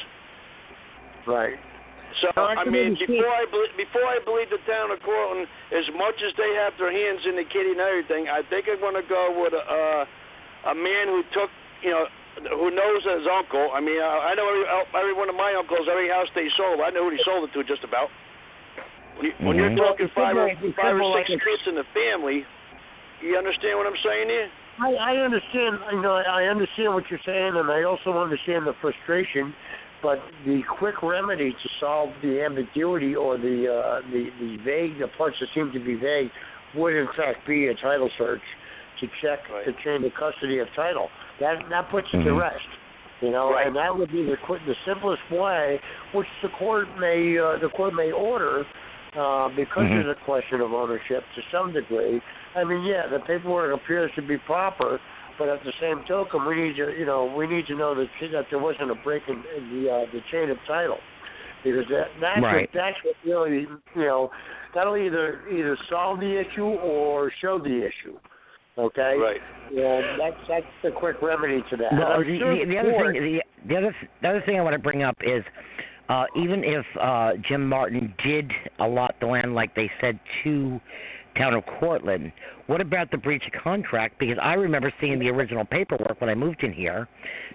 Right. 1.26 1.58
So 2.18 2.28
I 2.36 2.58
I 2.60 2.64
mean, 2.66 2.98
before 2.98 3.30
I 3.30 3.46
believe, 3.46 3.72
before 3.78 4.04
I 4.04 4.18
believe 4.24 4.50
the 4.50 4.58
town 4.66 4.90
of 4.90 4.98
Cortlandt, 5.00 5.46
as 5.70 5.86
much 5.94 6.18
as 6.26 6.34
they 6.36 6.50
have 6.58 6.74
their 6.76 6.90
hands 6.90 7.22
in 7.24 7.36
the 7.38 7.46
kitty 7.46 7.70
and 7.72 7.80
everything, 7.80 8.26
I 8.28 8.42
think 8.50 8.66
I'm 8.66 8.82
going 8.82 8.98
to 8.98 9.06
go 9.06 9.30
with 9.38 9.54
a 9.54 9.62
uh, 9.62 10.72
a 10.72 10.74
man 10.74 11.06
who 11.08 11.22
took 11.32 11.48
you 11.80 11.90
know, 11.94 12.04
who 12.58 12.68
knows 12.74 13.00
his 13.06 13.24
uncle. 13.30 13.70
I 13.72 13.80
mean, 13.80 13.96
uh, 13.96 14.26
I 14.28 14.34
know 14.34 14.44
every, 14.44 14.66
every 15.00 15.14
one 15.16 15.30
of 15.30 15.36
my 15.38 15.54
uncles, 15.56 15.88
every 15.88 16.10
house 16.10 16.28
they 16.34 16.50
sold, 16.58 16.80
I 16.84 16.90
know 16.90 17.08
who 17.08 17.16
he 17.16 17.20
sold 17.24 17.48
it 17.48 17.52
to 17.56 17.64
just 17.64 17.84
about. 17.86 18.10
When, 19.16 19.24
you, 19.26 19.32
when 19.40 19.56
you're 19.56 19.70
Mhm. 19.72 19.80
talking 19.80 20.10
Well, 20.16 20.26
five 20.26 20.36
or 20.36 20.48
it's 20.48 20.60
simple- 20.60 20.82
five 20.82 20.94
or 20.96 21.00
six 21.00 21.14
like 21.16 21.30
it's- 21.30 21.40
streets 21.40 21.64
in 21.66 21.74
the 21.80 21.84
family, 21.96 22.44
you 23.22 23.36
understand 23.38 23.78
what 23.78 23.86
I'm 23.86 23.96
saying 24.04 24.28
here? 24.28 24.50
I, 24.80 24.92
I 24.94 25.16
understand. 25.24 25.80
You 25.92 26.00
know, 26.00 26.16
I 26.16 26.44
understand 26.46 26.94
what 26.94 27.08
you're 27.10 27.20
saying, 27.24 27.56
and 27.56 27.70
I 27.70 27.82
also 27.84 28.16
understand 28.16 28.66
the 28.66 28.72
frustration. 28.80 29.54
But 30.02 30.18
the 30.46 30.62
quick 30.78 31.02
remedy 31.02 31.52
to 31.52 31.68
solve 31.78 32.10
the 32.22 32.42
ambiguity 32.42 33.14
or 33.14 33.36
the 33.36 33.68
uh, 33.68 34.00
the 34.10 34.30
the 34.40 34.56
vague, 34.64 34.98
the 34.98 35.08
parts 35.18 35.36
that 35.40 35.48
seem 35.54 35.72
to 35.72 35.78
be 35.78 35.94
vague, 35.94 36.30
would 36.74 36.94
in 36.94 37.08
fact 37.16 37.46
be 37.46 37.68
a 37.68 37.74
title 37.74 38.10
search 38.16 38.42
to 39.00 39.06
check 39.22 39.40
Right. 39.50 39.66
the 39.66 39.72
chain 39.84 40.04
of 40.04 40.12
custody 40.14 40.58
of 40.58 40.68
title. 40.74 41.08
That 41.40 41.68
that 41.68 41.90
puts 41.90 42.08
it 42.12 42.24
to 42.24 42.30
Mhm. 42.30 42.40
rest. 42.40 42.68
You 43.20 43.30
know, 43.30 43.52
Right. 43.52 43.66
and 43.66 43.76
that 43.76 43.94
would 43.94 44.10
be 44.10 44.24
the 44.24 44.38
quick, 44.38 44.64
the 44.64 44.76
simplest 44.86 45.22
way, 45.30 45.78
which 46.12 46.28
the 46.42 46.48
court 46.48 46.88
may 46.98 47.36
uh, 47.38 47.58
the 47.58 47.68
court 47.68 47.92
may 47.92 48.10
order 48.12 48.64
uh, 49.16 49.48
because 49.48 49.84
Mhm. 49.84 50.04
there's 50.04 50.16
a 50.16 50.20
question 50.24 50.60
of 50.60 50.72
ownership 50.72 51.24
to 51.34 51.42
some 51.50 51.72
degree. 51.72 52.22
I 52.54 52.64
mean, 52.64 52.82
yeah, 52.84 53.06
the 53.08 53.18
paperwork 53.20 53.74
appears 53.74 54.10
to 54.14 54.22
be 54.22 54.38
proper, 54.38 55.00
but 55.40 55.48
at 55.48 55.64
the 55.64 55.72
same 55.80 56.04
token, 56.06 56.46
we 56.46 56.54
need 56.54 56.76
to, 56.76 56.92
you 56.92 57.06
know, 57.06 57.34
we 57.34 57.46
need 57.46 57.66
to 57.66 57.74
know 57.74 57.94
that 57.94 58.08
that 58.30 58.44
there 58.50 58.58
wasn't 58.58 58.90
a 58.90 58.94
break 58.96 59.22
in, 59.26 59.42
in 59.56 59.82
the 59.82 59.90
uh, 59.90 60.04
the 60.12 60.20
chain 60.30 60.50
of 60.50 60.58
title, 60.68 60.98
because 61.64 61.86
that 61.88 62.08
that's 62.20 62.42
Right. 62.42 62.68
what, 62.68 62.70
that's 62.74 62.96
what 63.02 63.16
really, 63.24 63.66
you 63.96 64.02
know, 64.02 64.30
that'll 64.74 64.98
either 64.98 65.40
either 65.50 65.78
solve 65.88 66.20
the 66.20 66.38
issue 66.38 66.66
or 66.66 67.32
show 67.40 67.58
the 67.58 67.78
issue. 67.78 68.18
Okay. 68.76 69.16
Right. 69.18 69.40
Yeah, 69.72 70.16
that's 70.18 70.36
that's 70.46 70.66
the 70.82 70.90
quick 70.90 71.22
remedy 71.22 71.64
to 71.70 71.76
that. 71.78 71.92
Well, 71.92 72.20
the, 72.20 72.38
sure 72.38 72.58
the, 72.58 72.70
the 72.70 72.78
other 72.78 72.92
thing, 72.92 73.12
the, 73.14 73.42
the 73.66 73.76
other 73.76 73.96
the 74.20 74.28
other 74.28 74.42
thing 74.44 74.58
I 74.58 74.62
want 74.62 74.74
to 74.74 74.78
bring 74.78 75.02
up 75.02 75.16
is, 75.22 75.42
uh, 76.10 76.26
even 76.36 76.64
if 76.64 76.84
uh, 77.00 77.30
Jim 77.48 77.66
Martin 77.66 78.12
did 78.22 78.52
allot 78.78 79.14
the 79.20 79.26
land 79.26 79.54
like 79.54 79.74
they 79.74 79.90
said 80.02 80.20
to 80.44 80.80
town 81.36 81.54
of 81.54 81.64
Cortlandt, 81.64 82.32
what 82.66 82.80
about 82.80 83.10
the 83.10 83.16
breach 83.16 83.42
of 83.46 83.62
contract? 83.62 84.18
Because 84.18 84.38
I 84.40 84.54
remember 84.54 84.92
seeing 85.00 85.18
the 85.18 85.28
original 85.28 85.64
paperwork 85.64 86.20
when 86.20 86.30
I 86.30 86.34
moved 86.34 86.62
in 86.62 86.72
here, 86.72 87.08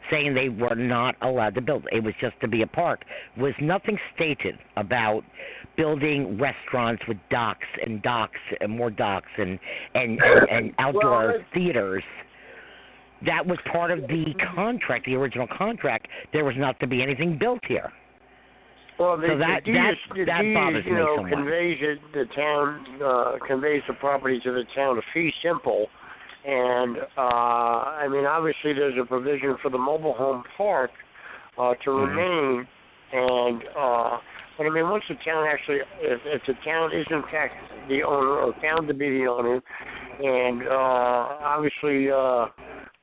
saying 0.10 0.34
they 0.34 0.50
were 0.50 0.76
not 0.76 1.16
allowed 1.22 1.56
to 1.56 1.62
build. 1.62 1.88
It 1.92 2.04
was 2.04 2.14
just 2.20 2.40
to 2.42 2.48
be 2.48 2.62
a 2.62 2.68
park. 2.68 3.04
Was 3.38 3.54
nothing 3.62 3.98
stated 4.16 4.58
about 4.78 5.24
building 5.78 6.40
restaurants 6.40 7.04
with 7.08 7.18
docks 7.30 7.68
and 7.86 8.02
docks 8.02 8.40
and 8.62 8.72
more 8.72 8.90
docks 8.90 9.30
and 9.38 9.60
and 9.94 10.22
and, 10.22 10.50
and 10.50 10.74
outdoor 10.80 11.28
Well, 11.28 11.40
theaters 11.54 12.04
that 13.26 13.46
was 13.46 13.58
part 13.72 13.92
of 13.92 14.02
the 14.02 14.34
contract, 14.56 15.06
the 15.06 15.16
original 15.16 15.48
contract. 15.48 16.08
There 16.34 16.46
was 16.46 16.56
not 16.58 16.80
to 16.80 16.88
be 16.88 17.02
anything 17.02 17.38
built 17.38 17.62
here. 17.68 17.92
Well, 18.98 19.18
the, 19.18 19.28
So 19.28 19.38
that- 19.38 19.66
the 19.66 19.72
deed, 19.74 19.76
that- 19.76 20.16
the 20.16 20.26
that 20.26 20.42
deed, 20.42 20.54
bothers 20.54 20.86
you 20.86 20.94
me 20.94 21.00
know, 21.00 21.16
somewhat. 21.18 21.32
conveys 21.34 21.78
it, 21.82 22.00
the 22.14 22.26
town 22.34 23.02
uh, 23.04 23.38
conveys 23.46 23.84
the 23.88 23.94
property 23.96 24.40
to 24.40 24.52
the 24.52 24.64
town 24.74 24.98
of 24.98 25.04
fee 25.14 25.34
simple, 25.44 25.90
and 26.46 26.98
uh, 27.18 27.22
I 27.22 28.08
mean, 28.08 28.26
obviously, 28.26 28.72
there's 28.74 28.98
a 28.98 29.04
provision 29.06 29.58
for 29.62 29.70
the 29.70 29.78
mobile 29.78 30.14
home 30.14 30.44
park 30.58 30.92
uh, 31.58 31.74
to 31.84 31.90
Mhm. 31.90 32.08
remain, 32.08 32.68
and 33.12 33.64
uh, 33.76 34.18
but 34.58 34.66
I 34.68 34.70
mean, 34.70 34.90
once 34.90 35.04
the 35.10 35.16
town 35.16 35.46
actually, 35.46 35.82
if, 36.00 36.22
if 36.26 36.46
the 36.46 36.54
town 36.64 36.94
is 36.94 37.06
in 37.10 37.24
fact 37.24 37.56
the 37.90 38.02
owner 38.04 38.40
or 38.40 38.54
found 38.62 38.88
to 38.88 38.94
be 38.94 39.10
the 39.20 39.28
owner, 39.28 39.62
and 40.20 40.66
uh, 40.68 40.72
obviously. 41.44 42.10
Uh, 42.12 42.48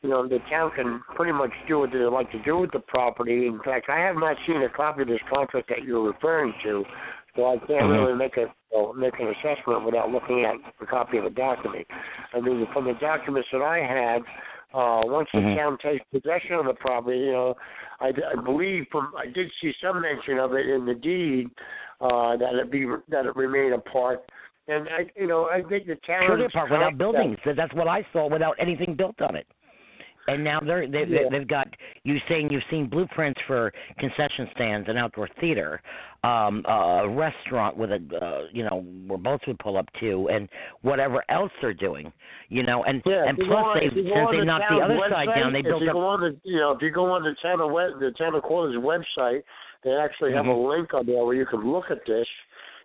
you 0.03 0.11
know, 0.11 0.27
the 0.29 0.39
town 0.51 0.73
can 0.75 1.01
pretty 1.15 1.33
much 1.33 1.53
do 1.69 1.79
what 1.79 1.93
they 1.93 1.99
like 1.99 2.31
to 2.33 2.43
do 2.43 2.59
with 2.59 2.73
the 2.73 2.81
property. 2.81 3.47
In 3.47 3.61
fact, 3.65 3.89
I 3.89 4.01
have 4.01 4.17
not 4.17 4.37
seen 4.47 4.61
a 4.63 4.69
copy 4.69 5.03
of 5.03 5.09
this 5.09 5.21
contract 5.33 5.69
that 5.69 5.85
you're 5.85 6.03
referring 6.03 6.53
to, 6.65 6.85
so 7.37 7.47
I 7.47 7.59
can't 7.59 7.87
Mhm. 7.87 7.99
really 7.99 8.15
make 8.15 8.37
a 8.37 8.53
well, 8.73 8.95
make 8.95 9.19
an 9.21 9.29
assessment 9.29 9.85
without 9.85 10.11
looking 10.11 10.47
at 10.47 10.57
a 10.81 10.87
copy 10.87 11.19
of 11.19 11.25
the 11.25 11.31
document. 11.31 11.87
I 12.33 12.41
mean, 12.41 12.67
from 12.73 12.87
the 12.87 12.95
documents 12.95 13.51
that 13.53 13.61
I 13.61 13.81
had, 13.81 14.23
uh, 14.73 15.03
once 15.05 15.29
the 15.31 15.41
Mhm. 15.41 15.57
town 15.57 15.79
takes 15.79 16.03
possession 16.07 16.55
of 16.55 16.65
the 16.65 16.73
property, 16.73 17.19
you 17.19 17.33
know, 17.33 17.55
I, 18.01 18.09
I 18.09 18.35
believe 18.35 18.89
from 18.91 19.15
I 19.15 19.27
did 19.27 19.53
see 19.61 19.75
some 19.75 20.01
mention 20.01 20.39
of 20.39 20.55
it 20.55 20.67
in 20.67 20.87
the 20.87 20.95
deed 20.95 21.51
uh, 22.01 22.37
that 22.39 22.55
it 22.55 22.71
be 22.71 22.87
that 23.09 23.27
it 23.27 23.37
remain 23.37 23.75
a 23.75 23.79
park. 23.79 24.23
And 24.69 24.89
I, 24.89 25.11
you 25.15 25.27
know, 25.27 25.51
I 25.51 25.63
think 25.63 25.87
the 25.87 25.97
town 25.97 26.27
Sugar 26.27 26.49
Park 26.49 26.71
without 26.71 26.97
buildings. 26.97 27.39
That- 27.45 27.57
That's 27.57 27.75
what 27.75 27.89
I 27.89 28.05
saw 28.13 28.27
without 28.27 28.57
anything 28.59 28.95
built 28.95 29.21
on 29.21 29.37
it. 29.37 29.47
And 30.29 30.45
now 30.45 30.61
they're 30.61 30.87
they, 30.87 31.01
Yeah. 31.01 31.25
they 31.31 31.39
they've 31.39 31.49
got 31.49 31.69
you 32.05 32.17
saying 32.29 32.51
you've 32.51 32.63
seen 32.71 32.87
blueprints 32.89 33.41
for 33.47 33.73
concession 33.99 34.49
stands 34.55 34.89
and 34.89 34.97
outdoor 34.97 35.29
theater, 35.41 35.81
um, 36.23 36.65
a 36.69 37.09
restaurant 37.09 37.77
with 37.77 37.91
a 37.91 38.01
uh, 38.25 38.43
you 38.53 38.63
know 38.63 38.85
where 39.09 39.19
boats 39.19 39.45
would 39.49 39.59
pull 39.59 39.77
up 39.77 39.89
to, 39.99 40.29
and 40.29 40.49
whatever 40.83 41.25
else 41.29 41.51
they're 41.61 41.75
doing, 41.75 42.13
you 42.49 42.63
know, 42.63 42.85
and 42.85 43.03
Yeah, 43.05 43.25
and 43.27 43.37
plus 43.37 43.51
on- 43.51 43.79
they 43.79 43.87
if 43.87 43.95
you 43.97 44.05
go 44.05 44.15
since 44.15 44.31
they 44.31 44.39
the 44.39 44.45
knocked 44.45 44.71
the 44.71 44.77
other 44.79 44.99
side 45.11 45.29
down, 45.35 45.53
they 45.53 45.63
built 45.63 45.83
up. 45.89 45.97
On 45.97 46.21
the, 46.21 46.37
you 46.45 46.59
know, 46.61 46.71
if 46.71 46.81
you 46.83 46.91
go 46.91 47.11
on 47.11 47.25
the 47.25 47.35
of 47.61 47.71
web, 47.73 47.99
the 47.99 48.07
of 48.07 48.43
Cortlandt's 48.45 48.77
website, 48.79 49.43
they 49.83 49.91
actually 49.97 50.33
have 50.33 50.45
Mhm. 50.47 50.55
a 50.55 50.69
link 50.69 50.95
on 50.95 51.05
there 51.07 51.25
where 51.25 51.35
you 51.35 51.47
can 51.47 51.69
look 51.69 51.91
at 51.91 52.05
this, 52.07 52.29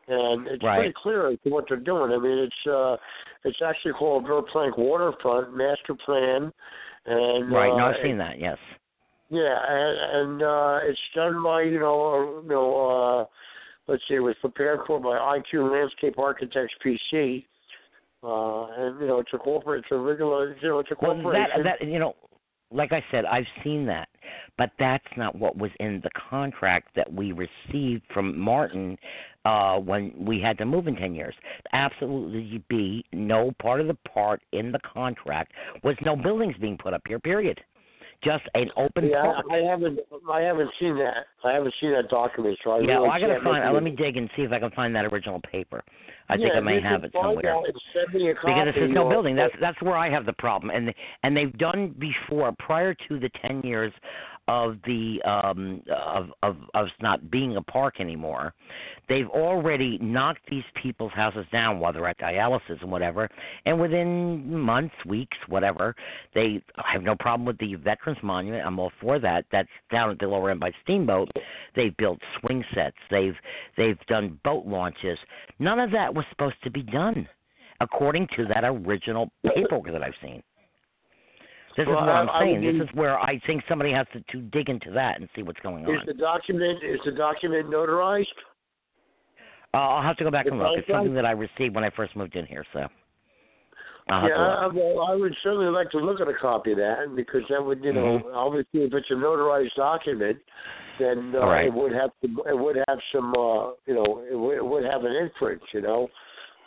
and 0.08 0.48
it's 0.48 0.64
Right. 0.64 0.78
pretty 0.80 0.94
clear 0.94 1.28
as 1.28 1.40
to 1.42 1.50
what 1.52 1.68
they're 1.68 1.78
doing. 1.78 2.12
I 2.12 2.18
mean, 2.18 2.40
it's 2.40 2.66
uh, 2.68 2.98
it's 3.44 3.62
actually 3.62 3.94
called 3.94 4.26
Verplanck 4.26 4.76
Waterfront 4.80 5.54
Master 5.54 5.94
Plan, 5.94 6.52
and 7.08 7.52
Right, 7.52 7.72
uh, 7.72 7.78
no, 7.78 7.86
I've 7.86 7.96
seen 8.04 8.18
that. 8.18 8.40
Yes. 8.40 8.58
yeah, 9.30 9.58
and, 9.68 9.98
and 10.20 10.44
uh, 10.44 10.80
it's 10.84 11.00
done 11.16 11.42
by 11.44 11.64
you 11.64 11.80
know, 11.80 12.14
uh, 12.14 12.42
you 12.44 12.50
know, 12.50 12.90
uh, 12.90 13.26
let's 13.92 14.04
see, 14.08 14.16
it 14.16 14.20
was 14.20 14.36
prepared 14.42 14.82
for 14.86 15.00
by 15.00 15.18
IQ 15.40 15.72
Landscape 15.72 16.20
Architects 16.20 16.74
PC. 16.86 17.46
Uh, 18.24 18.66
and 18.78 19.00
you 19.00 19.08
know 19.08 19.20
it's 19.20 19.30
a 19.34 19.38
corporate, 19.38 19.84
it's 19.84 19.92
a 19.92 19.98
regular, 19.98 20.56
you 20.62 20.68
know, 20.68 20.80
it's 20.80 20.92
a 20.92 20.96
corporate. 20.96 21.24
Well, 21.24 21.34
corporation. 21.34 21.64
that 21.64 21.78
that 21.80 21.88
you 21.88 22.00
know, 22.00 22.16
like 22.72 22.92
I 22.92 23.04
said, 23.12 23.26
I've 23.26 23.46
seen 23.64 23.86
that, 23.86 24.10
but 24.58 24.72
that's 24.80 25.06
not 25.16 25.36
what 25.36 25.58
was 25.58 25.72
in 25.80 26.02
the 26.04 26.10
contract 26.30 26.90
that 26.96 27.12
we 27.12 27.32
received 27.32 28.04
from 28.14 28.38
Martin 28.38 28.98
uh 29.46 29.78
when 29.78 30.14
we 30.18 30.40
had 30.42 30.58
to 30.58 30.66
move 30.66 30.88
in 30.88 30.96
10 30.96 31.16
years. 31.16 31.36
Absolutely 31.74 32.64
be 32.70 33.06
no 33.14 33.52
part 33.62 33.82
of 33.82 33.88
the 33.88 33.98
part 34.14 34.42
in 34.52 34.72
the 34.72 34.80
contract 34.80 35.52
was 35.84 35.96
no 36.04 36.16
buildings 36.16 36.56
being 36.60 36.78
put 36.78 36.94
up 36.94 37.02
here 37.08 37.20
period. 37.20 37.60
Just 38.24 38.44
an 38.56 38.70
open 38.78 39.06
Yeah. 39.06 39.42
I, 39.50 39.56
I 39.56 39.58
haven't. 39.60 40.00
I 40.32 40.42
haven't 40.42 40.72
seen 40.80 40.98
that. 40.98 41.28
I 41.44 41.54
haven't 41.54 41.74
seen 41.80 41.92
that 41.92 42.10
document. 42.10 42.58
So 42.64 42.72
I 42.72 42.80
yeah, 42.80 42.88
really 42.88 43.02
well, 43.02 43.12
I 43.12 43.20
gotta 43.20 43.40
find. 43.44 43.64
Uh, 43.64 43.72
let 43.72 43.84
me 43.84 43.92
dig 43.92 44.18
and 44.18 44.28
see 44.36 44.42
if 44.42 44.52
I 44.52 44.60
can 44.60 44.72
find 44.72 44.96
that 44.96 45.06
original 45.06 45.40
paper. 45.42 45.84
I 46.28 46.36
think 46.36 46.50
Yeah, 46.52 46.58
I 46.58 46.62
may 46.62 46.82
have 46.82 47.04
it 47.04 47.12
somewhere. 47.14 47.42
that 47.44 47.70
and 47.70 47.82
send 47.94 48.14
me 48.14 48.32
a 48.32 48.34
copy, 48.34 48.54
because 48.54 48.90
is 48.90 48.96
no 48.96 49.08
building. 49.08 49.36
That's 49.36 49.54
that's 49.62 49.80
where 49.84 49.96
I 49.96 50.10
have 50.10 50.26
the 50.26 50.34
problem, 50.34 50.72
and 50.72 50.94
and 51.22 51.38
they've 51.38 51.56
done 51.60 51.94
before 52.00 52.54
prior 52.58 52.96
to 53.08 53.20
the 53.20 53.30
ten 53.46 53.62
years 53.62 53.94
of 54.48 54.78
the 54.86 55.22
um 55.24 55.82
of 55.90 56.30
of 56.44 56.58
of 56.74 56.88
not 57.02 57.30
being 57.30 57.58
a 57.58 57.62
park 57.62 58.00
anymore. 58.00 58.54
They've 59.10 59.28
already 59.28 59.98
knocked 60.00 60.42
these 60.50 60.64
people's 60.82 61.12
houses 61.14 61.46
down 61.52 61.80
while 61.80 61.94
they're 61.94 62.08
at 62.08 62.20
dialysis 62.20 62.82
and 62.82 62.92
whatever, 62.92 63.30
and 63.66 63.80
within 63.80 64.58
months, 64.58 64.96
weeks, 65.06 65.38
whatever, 65.48 65.96
they 66.34 66.62
have 66.84 67.04
no 67.04 67.16
problem 67.16 67.46
with 67.46 67.58
the 67.58 67.76
Veterans 67.76 68.20
Monument. 68.22 68.66
I'm 68.66 68.80
all 68.80 68.92
for 69.02 69.20
that. 69.20 69.46
That's 69.52 69.70
down 69.92 70.10
at 70.10 70.20
the 70.20 70.28
lower 70.28 70.52
end 70.52 70.60
by 70.60 70.72
Steamboat. 70.84 71.30
They've 71.76 71.96
built 71.98 72.20
swing 72.40 72.64
sets. 72.74 72.98
They've 73.10 73.36
they've 73.78 74.00
done 74.08 74.40
boat 74.44 74.66
launches. 74.66 75.18
None 75.60 75.80
of 75.80 75.92
that 75.92 76.14
was 76.14 76.26
supposed 76.32 76.62
to 76.64 76.72
be 76.72 76.84
done 76.84 77.28
according 77.80 78.28
to 78.36 78.46
that 78.46 78.64
original 78.64 79.30
paperwork 79.46 79.92
that 79.92 80.04
I've 80.04 80.14
seen. 80.22 80.42
This 81.78 81.86
Well, 81.86 82.00
is 82.00 82.02
what 82.02 82.10
I'm 82.10 82.30
I 82.30 82.42
saying. 82.42 82.62
This 82.62 82.90
is 82.90 82.96
where 82.96 83.20
I 83.20 83.40
think 83.46 83.62
somebody 83.70 83.92
has 83.94 84.08
to, 84.14 84.20
to 84.32 84.42
dig 84.42 84.68
into 84.68 84.90
that 84.92 85.20
and 85.20 85.30
see 85.36 85.44
what's 85.44 85.60
going 85.60 85.84
Is 85.84 85.90
on. 85.90 86.06
the 86.08 86.14
document 86.16 86.84
is 86.84 87.00
the 87.06 87.12
document 87.12 87.70
notarized? 87.70 88.26
Uh, 89.76 89.78
I'll 89.78 90.02
have 90.02 90.18
to 90.18 90.24
go 90.24 90.32
back 90.32 90.46
The 90.46 90.52
and 90.52 90.60
look. 90.60 90.80
It's 90.80 90.88
something 90.90 91.14
that 91.14 91.26
I 91.26 91.32
received 91.32 91.76
when 91.76 91.84
I 91.84 91.92
first 91.92 92.16
moved 92.16 92.36
in 92.36 92.48
here, 92.48 92.66
so 92.74 92.88
I'll 94.10 94.28
yeah. 94.28 94.36
I, 94.36 94.68
well, 94.74 95.06
I 95.08 95.14
would 95.14 95.36
certainly 95.44 95.68
like 95.68 95.92
to 95.92 96.00
look 96.00 96.20
at 96.20 96.28
a 96.28 96.34
copy 96.34 96.72
of 96.72 96.78
that 96.80 97.14
because 97.16 97.42
that 97.50 97.64
would, 97.64 97.84
you 97.84 97.94
know, 97.94 98.20
Mhm. 98.20 98.34
obviously 98.34 98.84
if 98.84 98.94
it's 98.94 99.12
a 99.12 99.14
notarized 99.14 99.76
document, 99.76 100.40
then 100.98 101.36
uh, 101.36 101.46
right. 101.46 101.68
it 101.68 101.74
would 101.74 101.92
have 101.92 102.10
to, 102.22 102.44
it 102.50 102.58
would 102.58 102.78
have 102.88 103.00
some, 103.14 103.36
uh, 103.36 103.74
you 103.86 103.94
know, 103.94 104.24
it 104.32 104.36
would, 104.36 104.56
it 104.58 104.66
would 104.66 104.84
have 104.86 105.04
an 105.04 105.14
inference, 105.14 105.64
you 105.74 105.82
know. 105.82 106.10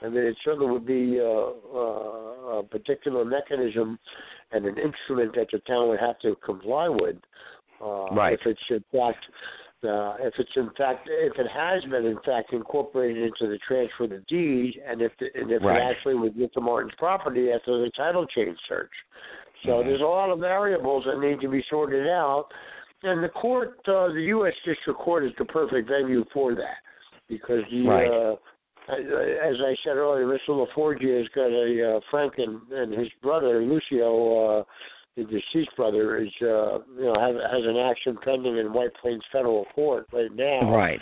I 0.02 0.08
mean, 0.08 0.24
it 0.24 0.36
certainly 0.44 0.70
would 0.70 0.86
be 0.86 1.18
uh, 1.20 1.24
uh, 1.24 2.58
a 2.58 2.62
particular 2.62 3.24
mechanism 3.24 3.98
and 4.52 4.66
an 4.66 4.76
instrument 4.78 5.34
that 5.34 5.48
the 5.52 5.58
town 5.60 5.88
would 5.88 6.00
have 6.00 6.18
to 6.20 6.36
comply 6.44 6.88
with. 6.88 7.16
Uh, 7.80 8.06
Right. 8.12 8.34
If 8.34 8.40
it's 8.46 8.60
in 8.68 8.84
fact, 8.92 9.24
uh, 9.82 10.16
if 10.20 10.34
it's 10.38 10.50
in 10.56 10.70
fact, 10.76 11.08
if 11.10 11.38
it 11.38 11.46
has 11.48 11.82
been 11.84 12.04
in 12.04 12.18
fact 12.24 12.52
incorporated 12.52 13.22
into 13.22 13.48
the 13.48 13.58
transfer 13.66 14.04
of 14.04 14.10
the 14.10 14.22
deed, 14.28 14.80
and 14.86 15.00
if 15.00 15.12
the, 15.18 15.28
and 15.34 15.50
if 15.50 15.62
Right. 15.62 15.76
it 15.76 15.82
actually 15.82 16.14
was 16.14 16.32
Mr. 16.32 16.60
Martin's 16.60 16.94
property 16.96 17.52
after 17.52 17.78
the 17.78 17.90
title 17.90 18.26
change 18.26 18.58
search. 18.68 18.92
So 19.64 19.82
there's 19.82 20.00
a 20.00 20.04
lot 20.04 20.30
of 20.30 20.38
variables 20.38 21.04
that 21.04 21.18
need 21.18 21.40
to 21.40 21.48
be 21.48 21.62
sorted 21.68 22.08
out, 22.08 22.48
and 23.02 23.22
the 23.22 23.28
court, 23.28 23.78
uh, 23.88 24.08
the 24.08 24.24
U.S. 24.28 24.54
District 24.64 24.98
Court, 24.98 25.24
is 25.24 25.32
the 25.38 25.44
perfect 25.44 25.88
venue 25.88 26.24
for 26.32 26.54
that 26.54 26.78
because 27.28 27.62
the. 27.70 27.86
Right. 27.86 28.10
Uh, 28.10 28.36
as 28.92 29.56
I 29.60 29.74
said 29.84 29.96
earlier, 29.96 30.26
Mr. 30.26 30.50
LaForgia 30.66 31.18
has 31.18 31.28
got 31.34 31.50
a 31.50 31.96
uh, 31.96 32.00
Frank 32.10 32.34
and, 32.38 32.60
and 32.72 32.92
his 32.92 33.08
brother 33.22 33.62
Lucio, 33.62 34.60
uh, 34.60 34.64
the 35.16 35.24
deceased 35.24 35.74
brother, 35.76 36.18
is 36.18 36.30
uh, 36.42 36.78
you 36.96 37.04
know 37.04 37.14
have, 37.18 37.34
has 37.34 37.64
an 37.64 37.76
action 37.76 38.16
pending 38.24 38.56
in 38.58 38.72
White 38.72 38.94
Plains 39.00 39.22
Federal 39.32 39.64
Court 39.74 40.06
right 40.12 40.34
now. 40.34 40.74
Right. 40.74 41.00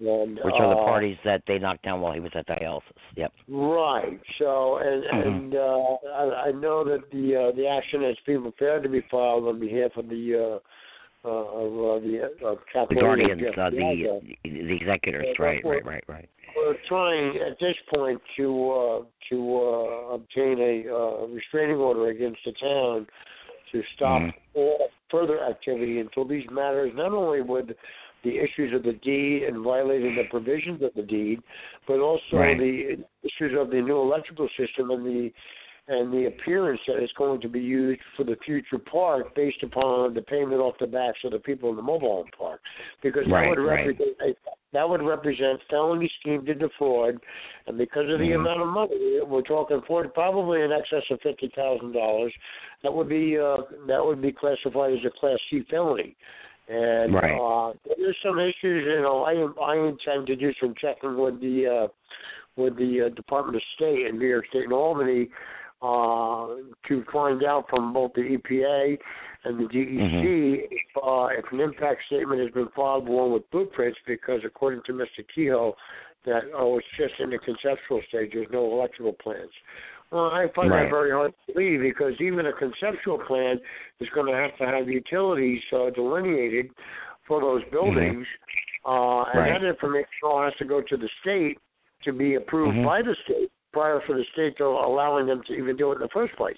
And, 0.00 0.40
Which 0.42 0.54
are 0.58 0.74
the 0.74 0.80
uh, 0.80 0.84
parties 0.84 1.16
that 1.24 1.42
they 1.46 1.58
knocked 1.58 1.84
down 1.84 2.00
while 2.00 2.12
he 2.12 2.20
was 2.20 2.32
at 2.34 2.48
dialysis. 2.48 2.82
Yep. 3.16 3.32
Right. 3.48 4.20
So, 4.40 4.78
and 4.78 5.04
Mhm. 5.04 5.26
and 5.26 5.54
uh, 5.54 6.10
I, 6.12 6.48
I 6.48 6.52
know 6.52 6.82
that 6.84 7.08
the 7.12 7.36
uh, 7.36 7.52
the 7.52 7.68
action 7.68 8.02
has 8.02 8.16
been 8.26 8.42
prepared 8.42 8.82
to 8.82 8.88
be 8.88 9.02
filed 9.10 9.46
on 9.46 9.60
behalf 9.60 9.92
of 9.96 10.08
the 10.08 10.56
uh, 10.56 10.58
uh, 11.24 11.28
of 11.28 11.72
uh, 11.72 12.06
the 12.06 12.30
uh, 12.46 12.86
The 12.88 12.94
guardians, 12.94 13.42
uh, 13.56 13.70
the 13.70 14.20
the 14.44 14.74
executors. 14.74 15.26
Yeah, 15.38 15.44
Right. 15.44 15.64
Right. 15.64 15.84
Right. 15.84 16.04
Right. 16.08 16.28
We're 16.56 16.76
trying 16.86 17.36
at 17.38 17.58
this 17.58 17.76
point 17.92 18.20
to 18.36 18.70
uh, 18.70 19.02
to 19.30 19.56
uh, 19.56 20.14
obtain 20.14 20.60
a 20.60 20.94
uh, 20.94 21.26
restraining 21.26 21.76
order 21.76 22.08
against 22.08 22.40
the 22.44 22.52
town 22.52 23.06
to 23.72 23.82
stop 23.96 24.22
Mhm. 24.22 24.34
all 24.54 24.90
further 25.10 25.42
activity 25.42 25.98
until 25.98 26.24
these 26.24 26.48
matters 26.50 26.92
not 26.94 27.12
only 27.12 27.40
with 27.40 27.70
the 28.22 28.38
issues 28.38 28.72
of 28.72 28.82
the 28.82 28.92
deed 28.92 29.42
and 29.42 29.58
violating 29.62 30.14
the 30.14 30.24
provisions 30.24 30.82
of 30.82 30.92
the 30.94 31.02
deed, 31.02 31.42
but 31.86 32.00
also 32.00 32.36
Right. 32.38 32.58
the 32.58 33.04
issues 33.22 33.58
of 33.58 33.70
the 33.70 33.80
new 33.80 34.00
electrical 34.00 34.48
system 34.56 34.90
and 34.90 35.04
the 35.04 35.32
and 35.86 36.12
the 36.12 36.26
appearance 36.26 36.80
that 36.86 36.96
it's 36.96 37.12
going 37.12 37.40
to 37.42 37.48
be 37.48 37.60
used 37.60 38.00
for 38.16 38.24
the 38.24 38.36
future 38.44 38.78
park 38.78 39.34
based 39.34 39.62
upon 39.62 40.14
the 40.14 40.22
payment 40.22 40.60
off 40.60 40.74
the 40.80 40.86
backs 40.86 41.18
of 41.24 41.32
the 41.32 41.38
people 41.38 41.68
in 41.70 41.76
the 41.76 41.82
mobile 41.82 42.16
home 42.16 42.30
park, 42.36 42.60
because 43.02 43.24
Right, 43.28 43.42
that 43.42 43.48
would 43.50 43.58
right. 43.62 43.86
represent 43.86 44.16
a, 44.22 44.34
that 44.72 44.88
would 44.88 45.02
represent 45.02 45.60
felony 45.70 46.10
scheme 46.20 46.44
to 46.46 46.54
defraud, 46.54 47.18
and 47.66 47.78
because 47.78 48.10
of 48.10 48.18
the 48.18 48.30
Mhm. 48.30 48.40
amount 48.40 48.60
of 48.60 48.68
money 48.68 49.20
we're 49.22 49.42
talking 49.42 49.82
for, 49.82 50.08
probably 50.08 50.62
in 50.62 50.72
excess 50.72 51.04
of 51.10 51.20
fifty 51.20 51.48
thousand 51.48 51.92
dollars, 51.92 52.32
that 52.82 52.92
would 52.92 53.08
be 53.08 53.38
uh, 53.38 53.58
that 53.86 54.04
would 54.04 54.20
be 54.22 54.32
classified 54.32 54.94
as 54.94 55.04
a 55.04 55.10
Class 55.10 55.38
C 55.50 55.62
felony. 55.70 56.16
And 56.66 57.14
Right. 57.14 57.38
uh, 57.38 57.74
there's 57.98 58.16
some 58.22 58.38
issues, 58.40 58.86
you 58.86 59.02
know. 59.02 59.22
I 59.24 59.34
I 59.62 59.76
intend 59.76 60.26
to 60.28 60.34
do 60.34 60.52
some 60.54 60.74
checking 60.80 61.18
with 61.18 61.38
the 61.40 61.66
uh, 61.68 61.88
with 62.56 62.76
the 62.76 63.02
uh, 63.02 63.08
Department 63.10 63.56
of 63.56 63.62
State 63.76 64.06
in 64.06 64.18
New 64.18 64.26
York 64.26 64.46
State 64.48 64.64
and 64.64 64.72
Albany 64.72 65.28
uh, 65.84 66.46
to 66.88 67.04
find 67.12 67.44
out 67.44 67.66
from 67.68 67.92
both 67.92 68.12
the 68.14 68.22
EPA 68.22 68.96
and 69.44 69.58
the 69.60 69.64
DEC 69.64 70.62
if, 70.70 70.80
uh, 70.96 71.26
if 71.26 71.44
an 71.52 71.60
impact 71.60 72.00
statement 72.06 72.40
has 72.40 72.50
been 72.52 72.68
filed 72.74 73.06
along 73.06 73.32
with 73.34 73.50
blueprints, 73.50 73.98
because 74.06 74.40
according 74.46 74.80
to 74.86 74.92
Mr. 74.92 75.22
Kehoe, 75.34 75.74
that 76.24 76.44
oh, 76.56 76.78
it's 76.78 76.86
just 76.96 77.20
in 77.20 77.28
the 77.30 77.38
conceptual 77.38 78.00
stage. 78.08 78.30
There's 78.32 78.46
no 78.50 78.64
electrical 78.72 79.12
plans. 79.12 79.50
Well, 80.10 80.30
I 80.30 80.46
find 80.54 80.70
Right. 80.70 80.84
that 80.84 80.90
very 80.90 81.10
hard 81.10 81.34
to 81.46 81.52
believe 81.52 81.80
because 81.80 82.14
even 82.18 82.46
a 82.46 82.52
conceptual 82.52 83.18
plan 83.18 83.60
is 84.00 84.08
going 84.14 84.32
to 84.32 84.32
have 84.32 84.56
to 84.56 84.64
have 84.64 84.88
utilities 84.88 85.60
uh, 85.72 85.90
delineated 85.90 86.70
for 87.26 87.40
those 87.40 87.62
buildings, 87.70 88.26
uh, 88.86 89.22
and 89.34 89.40
Right. 89.40 89.60
that 89.60 89.66
information 89.66 90.08
all 90.22 90.42
has 90.42 90.54
to 90.56 90.64
go 90.64 90.80
to 90.80 90.96
the 90.96 91.10
state 91.20 91.58
to 92.04 92.12
be 92.12 92.36
approved 92.36 92.78
Mhm. 92.78 92.84
by 92.84 93.02
the 93.02 93.14
state 93.24 93.50
prior 93.74 94.00
for 94.06 94.16
the 94.16 94.24
state 94.32 94.56
to 94.56 94.64
allowing 94.64 95.26
them 95.26 95.42
to 95.48 95.52
even 95.52 95.76
do 95.76 95.92
it 95.92 95.96
in 95.96 96.00
the 96.00 96.08
first 96.08 96.34
place. 96.36 96.56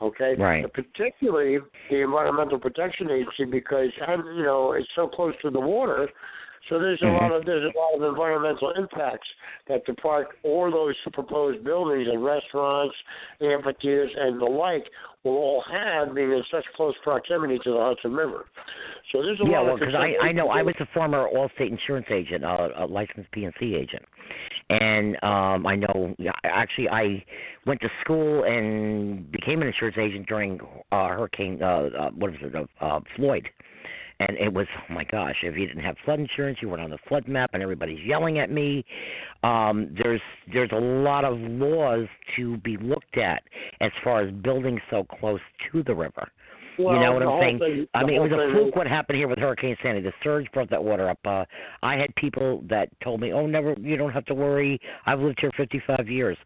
Okay, 0.00 0.34
Right. 0.36 0.72
particularly 0.72 1.58
the 1.90 2.00
Environmental 2.02 2.58
Protection 2.58 3.10
Agency 3.10 3.44
because 3.44 3.90
and 4.06 4.24
you 4.36 4.42
know 4.42 4.72
it's 4.72 4.88
so 4.96 5.06
close 5.06 5.34
to 5.42 5.50
the 5.50 5.60
water. 5.60 6.08
So 6.68 6.78
there's 6.78 7.00
a 7.02 7.04
Mhm. 7.04 7.14
lot 7.14 7.32
of 7.32 7.44
there's 7.44 7.64
a 7.64 7.76
lot 7.76 7.94
of 7.94 8.02
environmental 8.02 8.70
impacts 8.70 9.28
that 9.68 9.84
the 9.86 9.94
park 9.94 10.36
or 10.42 10.70
those 10.70 10.96
proposed 11.12 11.62
buildings 11.62 12.08
and 12.08 12.24
restaurants, 12.24 12.96
amphitheaters, 13.40 14.12
and 14.16 14.40
the 14.40 14.46
like 14.46 14.88
will 15.24 15.36
all 15.36 15.64
have 15.70 16.14
being 16.14 16.32
in 16.32 16.42
such 16.50 16.64
close 16.74 16.94
proximity 17.02 17.58
to 17.58 17.70
the 17.70 17.80
Hudson 17.80 18.14
River. 18.14 18.46
So 19.12 19.22
there's 19.22 19.40
a 19.40 19.44
Yeah, 19.44 19.60
lot 19.60 19.64
well, 19.64 19.74
of 19.74 19.80
because 19.80 19.94
I 19.94 20.16
I 20.20 20.32
know 20.32 20.48
I 20.48 20.62
was 20.62 20.74
a 20.80 20.86
former 20.86 21.28
Allstate 21.28 21.70
insurance 21.70 22.06
agent, 22.10 22.44
uh, 22.44 22.68
a 22.76 22.86
licensed 22.86 23.30
P&C 23.32 23.74
agent, 23.74 24.04
and 24.70 25.16
um 25.22 25.66
I 25.66 25.76
know 25.76 26.16
actually 26.44 26.88
I 26.88 27.24
went 27.66 27.80
to 27.82 27.90
school 28.00 28.44
and 28.44 29.30
became 29.30 29.60
an 29.60 29.68
insurance 29.68 29.98
agent 29.98 30.26
during 30.26 30.60
uh, 30.92 31.08
Hurricane 31.08 31.62
uh, 31.62 31.66
uh 31.66 32.10
what 32.12 32.30
was 32.32 32.40
it 32.42 32.54
uh, 32.54 32.84
uh, 32.84 33.00
Floyd. 33.16 33.48
And 34.26 34.38
it 34.38 34.52
was 34.52 34.66
oh 34.78 34.92
my 34.94 35.04
gosh! 35.04 35.36
If 35.42 35.56
you 35.56 35.66
didn't 35.66 35.82
have 35.82 35.96
flood 36.04 36.18
insurance, 36.20 36.58
you 36.62 36.68
weren't 36.68 36.82
on 36.82 36.90
the 36.90 36.98
flood 37.08 37.28
map, 37.28 37.50
and 37.52 37.62
everybody's 37.62 38.00
yelling 38.04 38.38
at 38.38 38.50
me. 38.50 38.84
Um, 39.42 39.94
there's 40.02 40.20
there's 40.52 40.70
a 40.72 40.80
lot 40.80 41.24
of 41.24 41.38
laws 41.38 42.06
to 42.36 42.56
be 42.58 42.76
looked 42.78 43.18
at 43.18 43.42
as 43.80 43.90
far 44.02 44.22
as 44.22 44.32
building 44.32 44.80
so 44.90 45.04
close 45.04 45.40
to 45.72 45.82
the 45.82 45.94
river. 45.94 46.28
Well, 46.78 46.94
you 46.94 47.00
know 47.00 47.12
what 47.12 47.22
I'm 47.22 47.40
saying? 47.40 47.58
thing- 47.60 47.88
I 47.94 48.02
mean, 48.04 48.16
it 48.16 48.18
was 48.18 48.32
a 48.32 48.50
fluke 48.52 48.68
is- 48.68 48.74
what 48.74 48.86
happened 48.86 49.18
here 49.18 49.28
with 49.28 49.38
Hurricane 49.38 49.76
Sandy. 49.82 50.00
The 50.00 50.12
surge 50.24 50.50
brought 50.52 50.70
that 50.70 50.82
water 50.82 51.08
up. 51.08 51.18
Uh, 51.24 51.44
I 51.82 51.96
had 51.96 52.12
people 52.16 52.62
that 52.68 52.88
told 53.00 53.20
me, 53.20 53.32
"Oh, 53.32 53.46
never, 53.46 53.74
you 53.78 53.96
don't 53.96 54.12
have 54.12 54.24
to 54.26 54.34
worry. 54.34 54.80
I've 55.06 55.20
lived 55.20 55.40
here 55.40 55.52
55 55.56 56.08
years." 56.08 56.36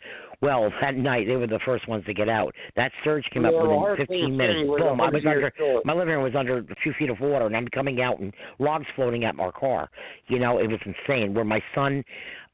Well, 0.41 0.71
that 0.81 0.95
night 0.95 1.27
they 1.27 1.35
were 1.35 1.49
the 1.49 1.59
first 1.65 1.89
ones 1.89 2.05
to 2.07 2.15
get 2.15 2.29
out. 2.29 2.55
That 2.77 2.93
surge 3.03 3.25
came 3.33 3.45
up 3.45 3.55
within 3.55 3.97
15 3.97 4.37
minutes. 4.37 4.57
Sandy 4.57 4.69
was 4.69 4.81
a 4.81 4.85
Boom! 4.85 5.01
I 5.01 5.11
was 5.11 5.27
under. 5.27 5.53
storm. 5.57 5.83
My 5.85 5.95
living 5.95 6.15
room 6.15 6.23
was 6.23 6.37
under 6.37 6.59
a 6.59 6.65
few 6.83 6.93
feet 6.97 7.11
of 7.11 7.19
water, 7.19 7.47
and 7.47 7.57
I'm 7.57 7.67
coming 7.69 8.01
out 8.01 8.21
and 8.21 8.33
logs 8.61 8.87
floating 8.95 9.25
at 9.25 9.35
my 9.35 9.51
car. 9.51 9.91
You 10.29 10.39
know, 10.39 10.59
it 10.59 10.69
was 10.69 10.79
insane. 10.87 11.35
Where 11.35 11.45
my 11.45 11.61
son, 11.75 12.05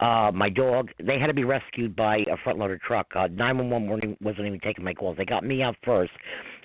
uh, 0.01 0.31
my 0.33 0.49
dog, 0.49 0.91
they 0.99 1.19
had 1.19 1.27
to 1.27 1.35
be 1.35 1.45
rescued 1.45 1.95
by 1.95 2.19
a 2.33 2.39
front 2.43 2.59
loader 2.59 2.79
truck. 2.87 3.09
Uh, 3.15 3.27
911 3.27 3.89
weren't 3.89 4.23
wasn't 4.23 4.47
even 4.47 4.61
taking 4.61 4.83
my 4.83 4.95
calls. 4.95 5.19
They 5.19 5.27
got 5.27 5.45
me 5.45 5.63
out 5.63 5.77
first, 5.85 6.13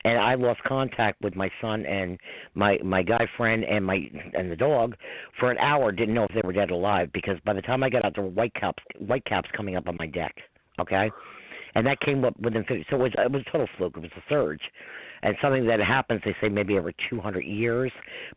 and 0.05 0.17
I 0.17 0.35
lost 0.35 0.63
contact 0.63 1.21
with 1.21 1.35
my 1.35 1.51
son 1.59 1.85
and 1.85 2.17
my 2.53 2.77
my 2.81 3.03
guy 3.03 3.27
friend 3.35 3.65
and 3.65 3.85
my 3.85 4.09
and 4.33 4.49
the 4.49 4.55
dog 4.55 4.95
for 5.37 5.51
an 5.51 5.57
hour. 5.57 5.91
Didn't 5.91 6.15
know 6.15 6.23
if 6.23 6.31
they 6.33 6.41
were 6.45 6.53
dead 6.53 6.71
or 6.71 6.75
alive 6.75 7.09
because 7.11 7.35
by 7.45 7.51
the 7.51 7.61
time 7.61 7.83
I 7.83 7.89
got 7.89 8.05
out, 8.05 8.15
there 8.15 8.23
were 8.23 8.29
white 8.29 8.53
caps 8.53 8.81
white 8.99 9.25
caps 9.25 9.49
coming 9.55 9.75
up 9.75 9.89
on 9.89 9.97
my 9.99 10.07
deck. 10.07 10.33
Okay, 10.79 11.11
and 11.75 11.85
that 11.85 11.99
came 12.01 12.23
up 12.25 12.39
within 12.39 12.63
50. 12.63 12.85
So 12.89 12.95
it 12.97 12.99
was 12.99 13.11
it 13.17 13.31
was 13.31 13.43
a 13.47 13.51
total 13.51 13.67
fluke. 13.77 13.97
It 13.97 14.01
was 14.01 14.11
a 14.15 14.23
surge. 14.29 14.61
And 15.21 15.35
something 15.41 15.67
that 15.67 15.81
happens, 15.81 16.21
they 16.23 16.33
say 16.39 16.47
maybe 16.47 16.77
every 16.77 16.95
200 17.09 17.41
years, 17.41 17.91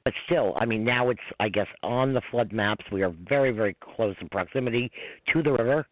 but 0.05 0.13
still, 0.27 0.55
I 0.57 0.65
mean, 0.65 0.83
now 0.83 1.11
it's 1.11 1.21
I 1.39 1.49
guess 1.49 1.69
on 1.85 2.13
the 2.13 2.21
flood 2.31 2.53
maps. 2.53 2.85
We 2.91 3.03
are 3.03 3.15
very, 3.29 3.53
very 3.53 3.77
close 3.95 4.17
in 4.21 4.29
proximity 4.29 4.91
to 5.33 5.43
the 5.43 5.53
river. 5.53 5.87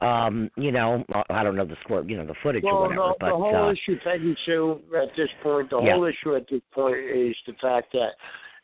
Um, 0.00 0.50
you 0.56 0.72
know, 0.72 1.04
I 1.30 1.44
don't 1.44 1.54
know 1.54 1.64
the 1.64 1.76
square, 1.82 2.02
you 2.02 2.16
know, 2.16 2.26
the 2.26 2.34
footage 2.42 2.64
Well, 2.64 2.74
or 2.74 2.88
whatever, 2.88 3.08
the, 3.08 3.14
but 3.20 3.26
the 3.28 3.36
whole 3.36 3.68
uh, 3.68 3.72
issue, 3.72 3.96
Peggy 4.02 4.36
Sue, 4.44 4.80
at 5.00 5.14
this 5.16 5.28
point, 5.44 5.70
the 5.70 5.80
Yeah. 5.80 5.92
whole 5.94 6.04
issue 6.06 6.34
at 6.34 6.48
this 6.48 6.62
point 6.72 6.96
is 6.98 7.36
the 7.46 7.52
fact 7.60 7.92
that 7.92 8.10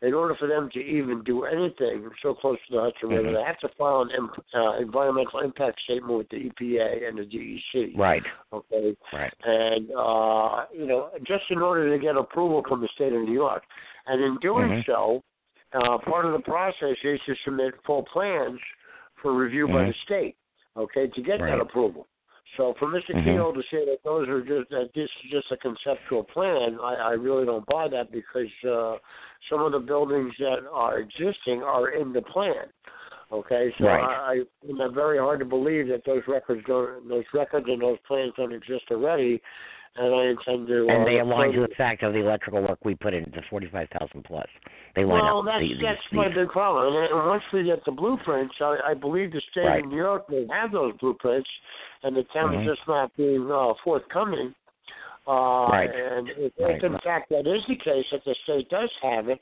in 0.03 0.15
order 0.15 0.35
for 0.39 0.47
them 0.47 0.71
to 0.73 0.79
even 0.79 1.23
do 1.25 1.45
anything 1.45 2.09
so 2.23 2.33
close 2.35 2.57
to 2.69 2.77
the 2.77 2.81
Hudson 2.81 3.09
River, 3.09 3.31
Mhm. 3.31 3.35
they 3.35 3.43
have 3.43 3.59
to 3.61 3.69
file 3.71 4.03
an 4.03 4.31
uh, 4.55 4.73
environmental 4.79 5.41
impact 5.41 5.81
statement 5.81 6.17
with 6.19 6.29
the 6.29 6.49
EPA 6.49 7.09
and 7.09 7.19
the 7.19 7.25
DEC. 7.25 7.93
right, 7.97 8.23
Okay. 8.53 8.97
right, 9.13 9.33
And 9.43 9.91
uh, 9.91 10.67
you 10.73 10.87
know, 10.87 11.11
just 11.25 11.51
in 11.51 11.61
order 11.61 11.91
to 11.91 11.99
get 11.99 12.17
approval 12.17 12.63
from 12.69 12.81
the 12.81 12.89
state 12.89 13.13
of 13.13 13.23
New 13.23 13.33
York, 13.33 13.65
and 14.07 14.23
in 14.23 14.37
doing 14.37 14.69
Mhm. 14.69 14.87
so, 14.87 15.25
uh, 15.73 15.99
part 15.99 16.25
of 16.25 16.33
the 16.33 16.41
process 16.41 16.97
is 17.03 17.21
to 17.23 17.35
submit 17.45 17.75
full 17.85 18.05
plans 18.05 18.61
for 19.17 19.33
review 19.33 19.67
by 19.67 19.85
Mhm. 19.85 19.89
the 19.89 19.95
state. 20.05 20.37
Okay, 20.77 21.09
to 21.09 21.21
get 21.23 21.41
Right. 21.41 21.51
that 21.51 21.61
approval. 21.61 22.07
So 22.59 22.75
for 22.79 22.89
mister 22.89 23.15
Mhm. 23.15 23.25
Kehoe 23.25 23.53
to 23.53 23.63
say 23.71 23.85
that 23.87 24.03
those 24.05 24.29
are 24.29 24.43
just 24.43 24.69
that 24.71 24.91
this 24.93 25.09
is 25.25 25.31
just 25.31 25.51
a 25.53 25.57
conceptual 25.57 26.25
plan, 26.25 26.79
I, 26.83 26.95
I 26.95 27.13
really 27.13 27.47
don't 27.47 27.65
buy 27.67 27.87
that 27.89 28.11
because 28.11 28.53
uh, 28.69 28.97
some 29.49 29.63
of 29.63 29.73
the 29.73 29.79
buildings 29.79 30.35
that 30.41 30.67
are 30.71 30.99
existing 30.99 31.63
are 31.63 31.91
in 31.91 32.13
the 32.13 32.21
plan. 32.23 32.67
Okay, 33.31 33.73
so 33.79 33.85
Right. 33.85 34.03
I, 34.03 34.43
I 34.43 34.77
find 34.77 34.95
very 34.95 35.19
hard 35.19 35.39
to 35.39 35.45
believe 35.45 35.89
that 35.89 36.05
those 36.05 36.23
records 36.27 36.63
don't, 36.67 37.09
those 37.09 37.25
records 37.33 37.67
and 37.69 37.81
those 37.81 37.99
plans 38.09 38.33
don't 38.37 38.53
exist 38.53 38.85
already, 38.91 39.41
and 39.97 40.15
I 40.15 40.25
intend 40.29 40.67
to. 40.69 40.89
and 40.89 41.03
uh, 41.03 41.05
they 41.05 41.21
align 41.21 41.53
to 41.53 41.61
the 41.61 41.75
fact 41.77 42.03
of 42.03 42.15
the 42.15 42.21
electrical 42.21 42.63
work 42.63 42.79
we 42.85 42.95
put 42.95 43.13
in, 43.13 43.25
the 43.35 43.43
45,000 43.51 44.25
plus. 44.25 44.47
They 44.97 45.05
line 45.05 45.23
well, 45.23 45.41
up. 45.41 45.45
that's 45.45 45.61
the, 45.61 45.75
the, 45.75 45.83
that's 45.83 46.01
the, 46.11 46.17
my 46.17 46.29
big 46.35 46.49
problem. 46.49 46.95
And, 46.95 47.13
and 47.13 47.29
once 47.29 47.43
we 47.53 47.65
get 47.65 47.85
the 47.85 47.93
blueprints, 47.93 48.55
I, 48.61 48.79
I 48.89 48.95
believe 48.95 49.33
the 49.33 49.43
state 49.51 49.67
Right. 49.67 49.85
of 49.85 49.91
New 49.91 49.97
York 49.97 50.29
will 50.29 50.47
have 50.51 50.73
those 50.73 50.95
blueprints, 50.99 51.49
and 52.03 52.17
the 52.17 52.25
town 52.35 52.53
Mhm. 52.55 52.61
is 52.63 52.77
just 52.77 52.87
not 52.89 53.15
being 53.17 53.51
uh, 53.51 53.75
forthcoming. 53.85 54.55
Uh, 55.27 55.69
Right. 55.71 55.91
And 55.95 56.29
if, 56.31 56.53
Right. 56.59 56.83
in 56.83 56.99
fact 56.99 57.29
that 57.31 57.47
is 57.47 57.65
the 57.67 57.77
case, 57.77 58.07
that 58.13 58.25
the 58.25 58.35
state 58.45 58.69
does 58.71 58.91
have 59.03 59.29
it, 59.29 59.39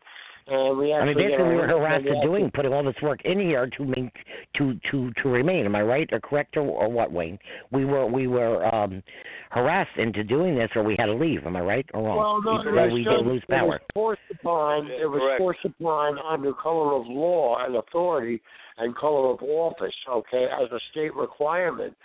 and 0.49 0.78
we 0.78 0.93
I 0.93 0.99
actually 0.99 1.15
mean, 1.15 1.24
basically, 1.28 1.45
get 1.45 1.51
we 1.51 1.57
were 1.57 1.66
harassed 1.69 2.05
we 2.05 2.11
to 2.11 2.20
doing 2.23 2.51
putting 2.51 2.73
all 2.73 2.83
this 2.83 3.01
work 3.03 3.20
in 3.24 3.39
here 3.39 3.66
to 3.69 3.85
main, 3.85 4.11
to 4.57 4.74
to 4.91 5.12
to 5.23 5.28
remain. 5.28 5.65
Am 5.65 5.77
I 5.77 5.83
right 5.83 6.09
or 6.12 6.19
correct 6.20 6.57
or, 6.57 6.62
or 6.66 6.89
what, 6.89 7.12
Wayne? 7.12 7.39
We 7.70 7.85
were 7.85 8.07
we 8.07 8.27
were 8.27 8.65
um 8.74 9.03
harassed 9.51 9.97
into 9.97 10.24
doing 10.24 10.57
this, 10.57 10.70
or 10.74 10.83
we 10.83 10.97
had 10.99 11.07
to 11.07 11.15
leave. 11.15 11.47
Am 11.47 11.55
I 11.57 11.61
right 11.61 11.87
or 11.95 12.03
wrong? 12.03 12.16
Well, 12.16 12.43
no, 12.43 12.62
we, 12.73 12.78
it 12.78 12.83
was 12.85 12.93
we 12.93 13.05
done- 13.05 13.12
didn't 13.19 13.28
lose 13.28 13.43
It 13.45 13.49
was 13.53 13.59
power. 13.61 13.81
forced 13.95 14.23
upon. 14.33 14.91
It 14.91 15.07
was 15.09 15.20
Correct. 15.20 15.39
forced 15.39 15.65
upon 15.65 16.19
under 16.19 16.53
color 16.53 16.95
of 16.95 17.07
law 17.07 17.59
and 17.65 17.77
authority 17.77 18.41
and 18.78 18.95
color 18.97 19.31
of 19.31 19.43
office. 19.43 19.95
Okay, 20.09 20.47
as 20.47 20.70
a 20.73 20.81
state 20.91 21.15
requirement. 21.15 21.97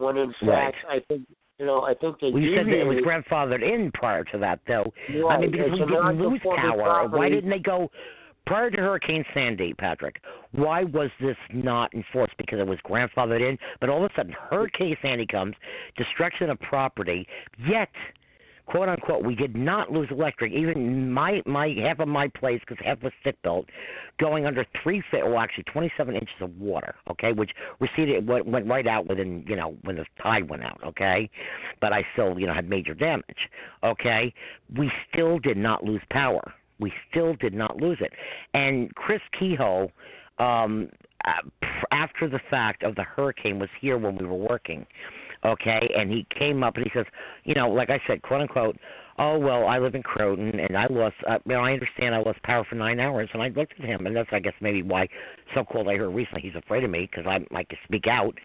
When 0.00 0.16
in 0.16 0.34
Right. 0.42 0.74
fact, 0.74 0.76
I 0.88 1.00
think 1.00 1.22
you 1.58 1.66
know, 1.66 1.82
I 1.82 1.92
think 1.92 2.18
they 2.20 2.32
said 2.32 2.66
that 2.66 2.72
it 2.72 2.86
was 2.86 2.96
grandfathered 2.98 3.62
in 3.62 3.92
prior 3.92 4.24
to 4.24 4.38
that, 4.38 4.60
though. 4.66 4.90
I 5.28 5.36
mean, 5.36 5.50
because 5.50 5.66
it's 5.66 5.80
we 5.80 5.86
didn't 5.86 6.18
lose 6.18 6.40
power. 6.40 7.06
Why 7.06 7.28
didn't 7.28 7.50
they 7.50 7.58
go 7.58 7.90
prior 8.46 8.70
to 8.70 8.78
Hurricane 8.78 9.26
Sandy, 9.34 9.74
Patrick? 9.74 10.22
Why 10.52 10.84
was 10.84 11.10
this 11.20 11.36
not 11.52 11.92
enforced? 11.92 12.34
Because 12.38 12.60
it 12.60 12.66
was 12.66 12.78
grandfathered 12.80 13.46
in, 13.46 13.58
but 13.78 13.90
all 13.90 14.02
of 14.02 14.10
a 14.10 14.14
sudden 14.16 14.32
Hurricane 14.32 14.96
Sandy 15.02 15.26
comes, 15.26 15.54
destruction 15.98 16.48
of 16.48 16.58
property, 16.60 17.28
yet. 17.58 17.90
"Quote 18.70 18.88
unquote," 18.88 19.24
we 19.24 19.34
did 19.34 19.56
not 19.56 19.90
lose 19.90 20.08
electric. 20.12 20.52
Even 20.52 21.10
my 21.10 21.42
my 21.44 21.74
half 21.82 21.98
of 21.98 22.06
my 22.06 22.28
place, 22.28 22.60
because 22.60 22.78
half 22.84 23.02
was 23.02 23.12
stick 23.20 23.36
built, 23.42 23.66
going 24.20 24.46
under 24.46 24.64
three 24.80 25.02
feet, 25.10 25.24
well, 25.24 25.38
actually 25.38 25.64
27 25.64 26.14
inches 26.14 26.36
of 26.40 26.56
water. 26.56 26.94
Okay, 27.10 27.32
which 27.32 27.50
receded, 27.80 28.28
went, 28.28 28.46
went 28.46 28.68
right 28.68 28.86
out 28.86 29.08
within, 29.08 29.44
you 29.48 29.56
know, 29.56 29.76
when 29.82 29.96
the 29.96 30.04
tide 30.22 30.48
went 30.48 30.62
out. 30.62 30.80
Okay, 30.86 31.28
but 31.80 31.92
I 31.92 32.06
still, 32.12 32.38
you 32.38 32.46
know, 32.46 32.54
had 32.54 32.68
major 32.68 32.94
damage. 32.94 33.48
Okay, 33.82 34.32
we 34.76 34.92
still 35.12 35.40
did 35.40 35.56
not 35.56 35.82
lose 35.82 36.02
power. 36.10 36.54
We 36.78 36.92
still 37.10 37.34
did 37.34 37.54
not 37.54 37.76
lose 37.76 37.98
it. 38.00 38.12
And 38.54 38.94
Chris 38.94 39.20
Kehoe, 39.36 39.90
um, 40.38 40.90
uh, 41.24 41.32
after 41.90 42.28
the 42.28 42.40
fact 42.48 42.84
of 42.84 42.94
the 42.94 43.02
hurricane, 43.02 43.58
was 43.58 43.68
here 43.80 43.98
when 43.98 44.16
we 44.16 44.24
were 44.24 44.36
working. 44.36 44.86
Okay, 45.44 45.90
and 45.96 46.10
he 46.10 46.26
came 46.38 46.62
up 46.62 46.76
and 46.76 46.84
he 46.84 46.90
says, 46.94 47.06
you 47.44 47.54
know, 47.54 47.70
like 47.70 47.88
I 47.88 47.98
said, 48.06 48.20
quote 48.20 48.42
unquote, 48.42 48.76
oh 49.18 49.38
well, 49.38 49.66
I 49.66 49.78
live 49.78 49.94
in 49.94 50.02
Croton 50.02 50.58
and 50.58 50.76
I 50.76 50.86
lost. 50.90 51.16
Uh, 51.28 51.38
you 51.46 51.54
know, 51.54 51.60
I 51.60 51.72
understand 51.72 52.14
I 52.14 52.18
lost 52.18 52.42
power 52.42 52.64
for 52.68 52.74
nine 52.74 53.00
hours, 53.00 53.28
and 53.32 53.42
I 53.42 53.48
looked 53.48 53.74
at 53.78 53.84
him, 53.86 54.06
and 54.06 54.16
that's 54.16 54.28
I 54.32 54.40
guess 54.40 54.54
maybe 54.60 54.82
why 54.82 55.08
so-called 55.54 55.88
I 55.88 55.96
heard 55.96 56.10
recently 56.10 56.42
he's 56.42 56.54
afraid 56.56 56.84
of 56.84 56.90
me 56.90 57.08
because 57.10 57.26
I 57.26 57.36
I 57.54 57.64
can 57.64 57.78
speak 57.84 58.06
out. 58.06 58.36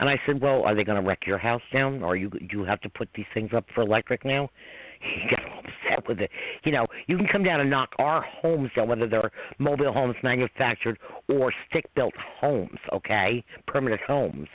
And 0.00 0.08
I 0.08 0.20
said, 0.26 0.40
well, 0.40 0.64
are 0.64 0.74
they 0.74 0.82
going 0.82 1.00
to 1.00 1.06
wreck 1.06 1.26
your 1.26 1.38
house 1.38 1.62
down, 1.72 2.02
or 2.02 2.16
you 2.16 2.30
you 2.50 2.64
have 2.64 2.80
to 2.82 2.88
put 2.88 3.08
these 3.14 3.26
things 3.32 3.50
up 3.54 3.64
for 3.74 3.82
electric 3.82 4.24
now? 4.24 4.50
He 5.04 5.28
got 5.28 5.44
all 5.44 5.58
upset 5.58 6.08
with 6.08 6.20
it. 6.20 6.30
You 6.64 6.72
know, 6.72 6.86
you 7.08 7.18
can 7.18 7.26
come 7.26 7.42
down 7.42 7.60
and 7.60 7.68
knock 7.68 7.90
our 7.98 8.22
homes 8.22 8.70
down, 8.74 8.88
whether 8.88 9.06
they're 9.06 9.32
mobile 9.58 9.92
homes 9.92 10.16
manufactured 10.22 10.98
or 11.28 11.52
stick-built 11.68 12.14
homes, 12.40 12.78
okay, 12.90 13.44
permanent 13.66 14.00
homes. 14.00 14.48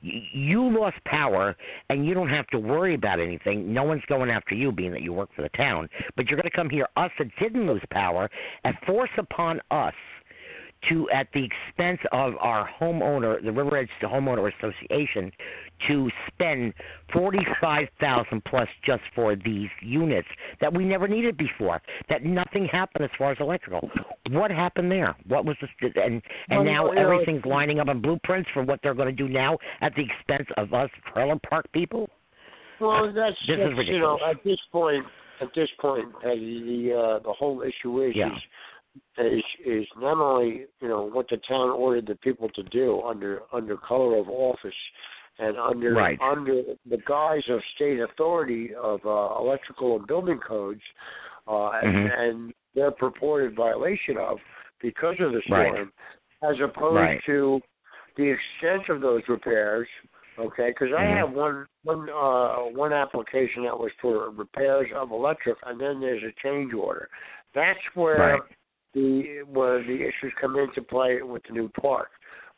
You 0.00 0.78
lost 0.78 0.96
power, 1.04 1.56
and 1.90 2.06
you 2.06 2.14
don't 2.14 2.28
have 2.28 2.46
to 2.48 2.58
worry 2.58 2.94
about 2.94 3.20
anything. 3.20 3.72
No 3.72 3.82
one's 3.82 4.04
going 4.08 4.30
after 4.30 4.54
you, 4.54 4.70
being 4.70 4.92
that 4.92 5.02
you 5.02 5.12
work 5.12 5.30
for 5.34 5.42
the 5.42 5.48
town. 5.50 5.88
But 6.16 6.26
you're 6.26 6.36
going 6.36 6.50
to 6.50 6.56
come 6.56 6.70
here, 6.70 6.86
us 6.96 7.10
that 7.18 7.28
didn't 7.40 7.66
lose 7.66 7.82
power, 7.90 8.30
and 8.64 8.76
force 8.86 9.10
upon 9.18 9.60
us 9.70 9.94
to, 10.88 11.08
at 11.10 11.28
the 11.34 11.44
expense 11.44 11.98
of 12.12 12.34
our 12.40 12.68
homeowner, 12.80 13.42
the 13.42 13.52
River 13.52 13.76
Edge 13.76 13.88
Homeowner 14.02 14.50
Association, 14.58 15.32
to 15.88 16.10
spend 16.28 16.72
forty-five 17.12 17.88
thousand 18.00 18.44
plus 18.44 18.68
just 18.84 19.02
for 19.14 19.36
these 19.36 19.68
units 19.82 20.28
that 20.60 20.72
we 20.72 20.84
never 20.84 21.08
needed 21.08 21.36
before. 21.36 21.80
That 22.08 22.24
nothing 22.24 22.66
happened 22.70 23.04
as 23.04 23.10
far 23.18 23.32
as 23.32 23.38
electrical. 23.40 23.90
What 24.30 24.50
happened 24.50 24.90
there? 24.90 25.16
What 25.26 25.44
was 25.44 25.56
this? 25.60 25.70
And 25.82 25.94
and 25.94 26.22
Well, 26.50 26.64
now 26.64 26.84
know, 26.86 26.92
everything's 26.92 27.44
lining 27.44 27.80
up 27.80 27.88
in 27.88 28.00
blueprints 28.00 28.48
for 28.52 28.62
what 28.62 28.80
they're 28.82 28.94
going 28.94 29.14
to 29.14 29.22
do 29.22 29.28
now 29.28 29.58
at 29.80 29.94
the 29.94 30.02
expense 30.02 30.48
of 30.56 30.72
us 30.72 30.90
trailer 31.12 31.38
park 31.48 31.66
people. 31.72 32.08
Well, 32.80 33.12
that's, 33.12 33.36
is 33.42 33.46
that's 33.48 33.88
you 33.88 33.98
know 33.98 34.18
at 34.28 34.42
this 34.44 34.58
point. 34.70 35.04
At 35.40 35.54
this 35.54 35.68
point, 35.80 36.08
the 36.22 36.92
uh, 36.92 37.22
the 37.22 37.32
whole 37.32 37.62
issue 37.62 38.02
is 38.02 38.12
Yeah. 38.16 38.26
is 38.26 38.42
is 39.18 39.42
is 39.64 39.86
not 39.96 40.18
only 40.18 40.66
you 40.80 40.88
know 40.88 41.08
what 41.08 41.28
the 41.28 41.36
town 41.48 41.70
ordered 41.70 42.06
the 42.06 42.14
people 42.16 42.48
to 42.50 42.62
do 42.64 43.02
under 43.02 43.40
under 43.52 43.76
color 43.76 44.16
of 44.16 44.28
office 44.28 44.74
and 45.38 45.56
under 45.56 45.94
Right. 45.94 46.20
under 46.20 46.62
the 46.88 46.98
guise 47.06 47.48
of 47.48 47.60
state 47.74 48.00
authority 48.00 48.74
of 48.74 49.00
uh, 49.04 49.38
electrical 49.38 49.96
and 49.96 50.06
building 50.06 50.38
codes, 50.38 50.82
uh, 51.46 51.70
and, 51.70 51.94
Mhm. 51.94 52.18
and 52.18 52.54
their 52.74 52.90
purported 52.90 53.54
violation 53.54 54.16
of 54.18 54.40
because 54.80 55.18
of 55.20 55.32
the 55.32 55.42
Right. 55.48 55.68
storm, 55.68 55.92
as 56.42 56.60
opposed 56.60 56.94
Right. 56.94 57.22
to 57.24 57.60
the 58.16 58.30
extent 58.30 58.88
of 58.88 59.00
those 59.00 59.22
repairs. 59.28 59.88
Okay, 60.38 60.68
because 60.68 60.92
I 60.92 61.04
Mhm. 61.04 61.16
have 61.16 61.32
one 61.32 61.66
one 61.82 62.08
uh, 62.10 62.58
one 62.70 62.92
application 62.92 63.64
that 63.64 63.78
was 63.78 63.92
for 64.00 64.30
repairs 64.30 64.90
of 64.92 65.10
electric, 65.10 65.58
and 65.66 65.80
then 65.80 66.00
there's 66.00 66.22
a 66.22 66.32
change 66.32 66.72
order. 66.74 67.08
That's 67.54 67.84
where 67.94 68.18
Right. 68.18 68.42
The 68.94 69.42
where 69.46 69.82
the 69.82 69.94
issues 69.94 70.32
come 70.40 70.56
into 70.56 70.82
play 70.82 71.22
with 71.22 71.42
the 71.48 71.52
new 71.52 71.68
park. 71.80 72.08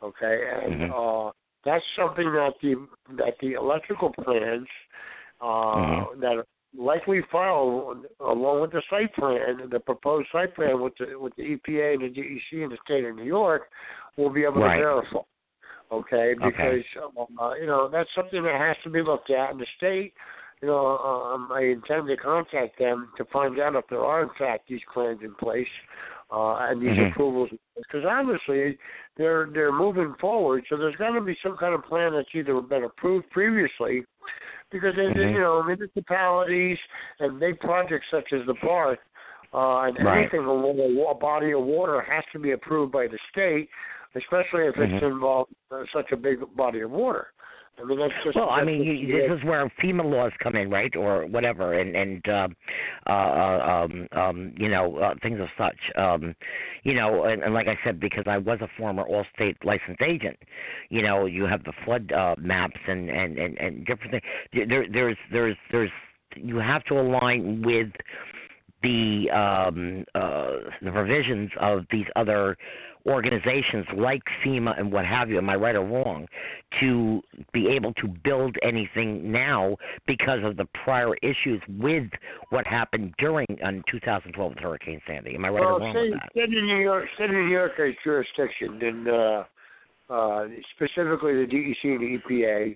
Okay, 0.03 0.49
and 0.65 0.81
Mhm. 0.81 0.91
uh, 1.29 1.33
that's 1.65 1.85
something 1.97 2.33
that 2.33 2.55
the 2.63 2.87
that 3.17 3.39
the 3.41 3.55
electrical 3.55 4.11
plans 4.11 4.69
uh, 5.41 5.47
Mhm. 5.47 6.21
that 6.21 6.47
likely 6.77 7.21
filed 7.23 8.07
along 8.21 8.61
with 8.61 8.73
the 8.73 8.83
site 8.89 9.13
plan, 9.15 9.69
the 9.71 9.81
proposed 9.81 10.29
site 10.31 10.55
plan 10.55 10.81
with 10.81 10.97
the 10.97 11.19
with 11.19 11.35
the 11.37 11.43
EPA 11.43 11.95
and 11.95 12.03
the 12.03 12.09
DEC 12.09 12.63
in 12.63 12.71
the 12.71 12.79
state 12.85 13.05
of 13.05 13.17
New 13.17 13.25
York, 13.25 13.71
will 14.17 14.31
be 14.31 14.45
able 14.45 14.63
Right. 14.63 14.77
to 14.77 14.83
verify. 14.83 15.21
Okay, 15.93 16.35
because 16.35 16.85
uh, 17.41 17.55
you 17.55 17.67
know 17.67 17.89
that's 17.89 18.13
something 18.15 18.43
that 18.45 18.55
has 18.55 18.77
to 18.85 18.91
be 18.91 19.03
looked 19.03 19.31
at 19.31 19.51
in 19.51 19.59
the 19.59 19.67
state. 19.77 20.15
You 20.63 20.69
know, 20.69 20.99
um, 20.99 21.51
I 21.51 21.63
intend 21.63 22.07
to 22.07 22.17
contact 22.17 22.79
them 22.79 23.11
to 23.17 23.25
find 23.27 23.59
out 23.59 23.75
if 23.75 23.87
there 23.89 24.05
are 24.05 24.23
in 24.23 24.31
fact 24.39 24.69
these 24.69 24.83
plans 24.93 25.21
in 25.23 25.35
place 25.35 25.67
uh, 26.33 26.57
and 26.69 26.81
these 26.81 26.97
Mhm. 26.97 27.11
approvals, 27.11 27.51
because 27.77 28.05
obviously 28.05 28.79
they're 29.17 29.47
they're 29.47 29.73
moving 29.73 30.15
forward. 30.21 30.65
So 30.69 30.77
there's 30.77 30.97
got 30.97 31.11
to 31.13 31.21
be 31.21 31.37
some 31.43 31.57
kind 31.57 31.75
of 31.75 31.85
plan 31.85 32.13
that's 32.13 32.35
either 32.35 32.61
been 32.61 32.85
approved 32.85 33.29
previously, 33.31 34.05
because 34.71 34.95
they, 34.95 35.07
Mhm. 35.07 35.33
you 35.33 35.41
know 35.41 35.63
municipalities 35.63 36.79
and 37.19 37.41
big 37.41 37.59
projects 37.61 38.07
such 38.11 38.33
as 38.33 38.47
the 38.47 38.55
park 38.55 39.01
uh, 39.53 39.81
and 39.81 39.99
Right. 39.99 40.19
anything 40.21 40.45
along 40.47 40.79
a 40.79 40.95
wa- 40.95 41.15
body 41.15 41.51
of 41.53 41.63
water 41.63 42.01
has 42.01 42.25
to 42.33 42.39
be 42.39 42.53
approved 42.53 42.93
by 42.93 43.09
the 43.09 43.19
state, 43.31 43.69
especially 44.15 44.67
if 44.67 44.79
it's 44.79 45.03
Mhm. 45.03 45.03
involved 45.03 45.53
uh, 45.73 45.85
such 45.93 46.13
a 46.13 46.17
big 46.17 46.39
body 46.55 46.81
of 46.81 46.93
water. 46.93 47.33
I 47.81 47.85
mean, 47.87 47.99
that's 47.99 48.13
just. 48.25 48.37
Well, 48.37 48.51
I 48.51 48.65
mean, 48.65 48.83
you, 48.83 49.07
this 49.07 49.39
is 49.39 49.45
where 49.45 49.71
FEMA 49.83 50.05
laws 50.05 50.33
come 50.43 50.57
in, 50.57 50.71
right, 50.71 50.95
or 50.97 51.27
whatever, 51.27 51.79
and 51.79 51.97
and 51.97 52.29
uh, 52.29 52.49
uh, 53.07 53.11
uh, 53.11 53.85
um, 53.85 54.09
um, 54.13 54.55
you 54.57 54.69
know 54.69 54.97
uh, 54.99 55.15
things 55.23 55.41
of 55.41 55.49
such. 55.57 55.79
Um, 55.97 56.35
you 56.83 56.95
know, 56.95 57.25
and, 57.25 57.43
and 57.43 57.55
like 57.55 57.69
I 57.69 57.79
said, 57.85 58.01
because 58.01 58.25
I 58.27 58.39
was 58.39 58.59
a 58.61 58.69
former 58.79 59.05
Allstate 59.05 59.57
licensed 59.65 60.03
agent, 60.03 60.39
you 60.89 61.03
know, 61.03 61.27
you 61.27 61.45
have 61.45 61.65
the 61.65 61.73
flood 61.85 62.13
uh, 62.13 62.35
maps 62.39 62.81
and 62.87 63.09
and 63.09 63.39
and 63.39 63.59
and 63.59 63.87
different 63.87 64.13
things. 64.13 64.69
There, 64.69 64.87
there's 64.93 65.17
there's 65.33 65.57
there's 65.71 65.91
you 66.37 66.57
have 66.57 66.85
to 66.85 66.95
align 66.95 67.63
with 67.65 67.89
the 68.83 69.31
um, 69.31 70.05
uh, 70.15 70.71
the 70.83 70.91
provisions 70.91 71.51
of 71.61 71.85
these 71.91 72.07
other 72.17 72.57
organizations 73.07 73.87
like 73.97 74.23
FEMA 74.45 74.79
and 74.79 74.93
what 74.93 75.05
have 75.05 75.31
you. 75.31 75.39
Am 75.39 75.49
I 75.49 75.57
right 75.57 75.77
or 75.77 75.85
wrong? 75.85 76.27
To 76.81 77.23
be 77.53 77.69
able 77.69 77.93
to 77.95 78.09
build 78.09 78.57
anything 78.63 79.31
now 79.31 79.77
because 80.07 80.41
of 80.45 80.57
the 80.57 80.67
prior 80.85 81.15
issues 81.17 81.61
with 81.69 82.09
what 82.51 82.67
happened 82.67 83.15
during 83.19 83.47
um, 83.65 83.83
2012 83.91 84.51
with 84.51 84.59
Hurricane 84.59 85.01
Sandy. 85.07 85.35
Am 85.35 85.45
I 85.45 85.49
right 85.49 85.61
well, 85.61 85.75
or 85.75 85.81
wrong 85.81 85.93
state, 85.95 86.11
with 86.11 86.21
that? 86.35 86.43
of 86.45 86.51
New 86.51 86.77
York, 86.77 87.07
state 87.15 87.31
of 87.31 87.37
New 87.37 87.49
York 87.49 87.73
has 87.79 87.95
jurisdiction, 88.05 88.81
and 88.83 89.09
uh, 89.09 89.45
uh, 90.11 90.47
specifically 90.75 91.35
the 91.35 91.47
DEC 91.47 91.85
and 91.85 92.01
the 92.01 92.19
EPA, 92.19 92.75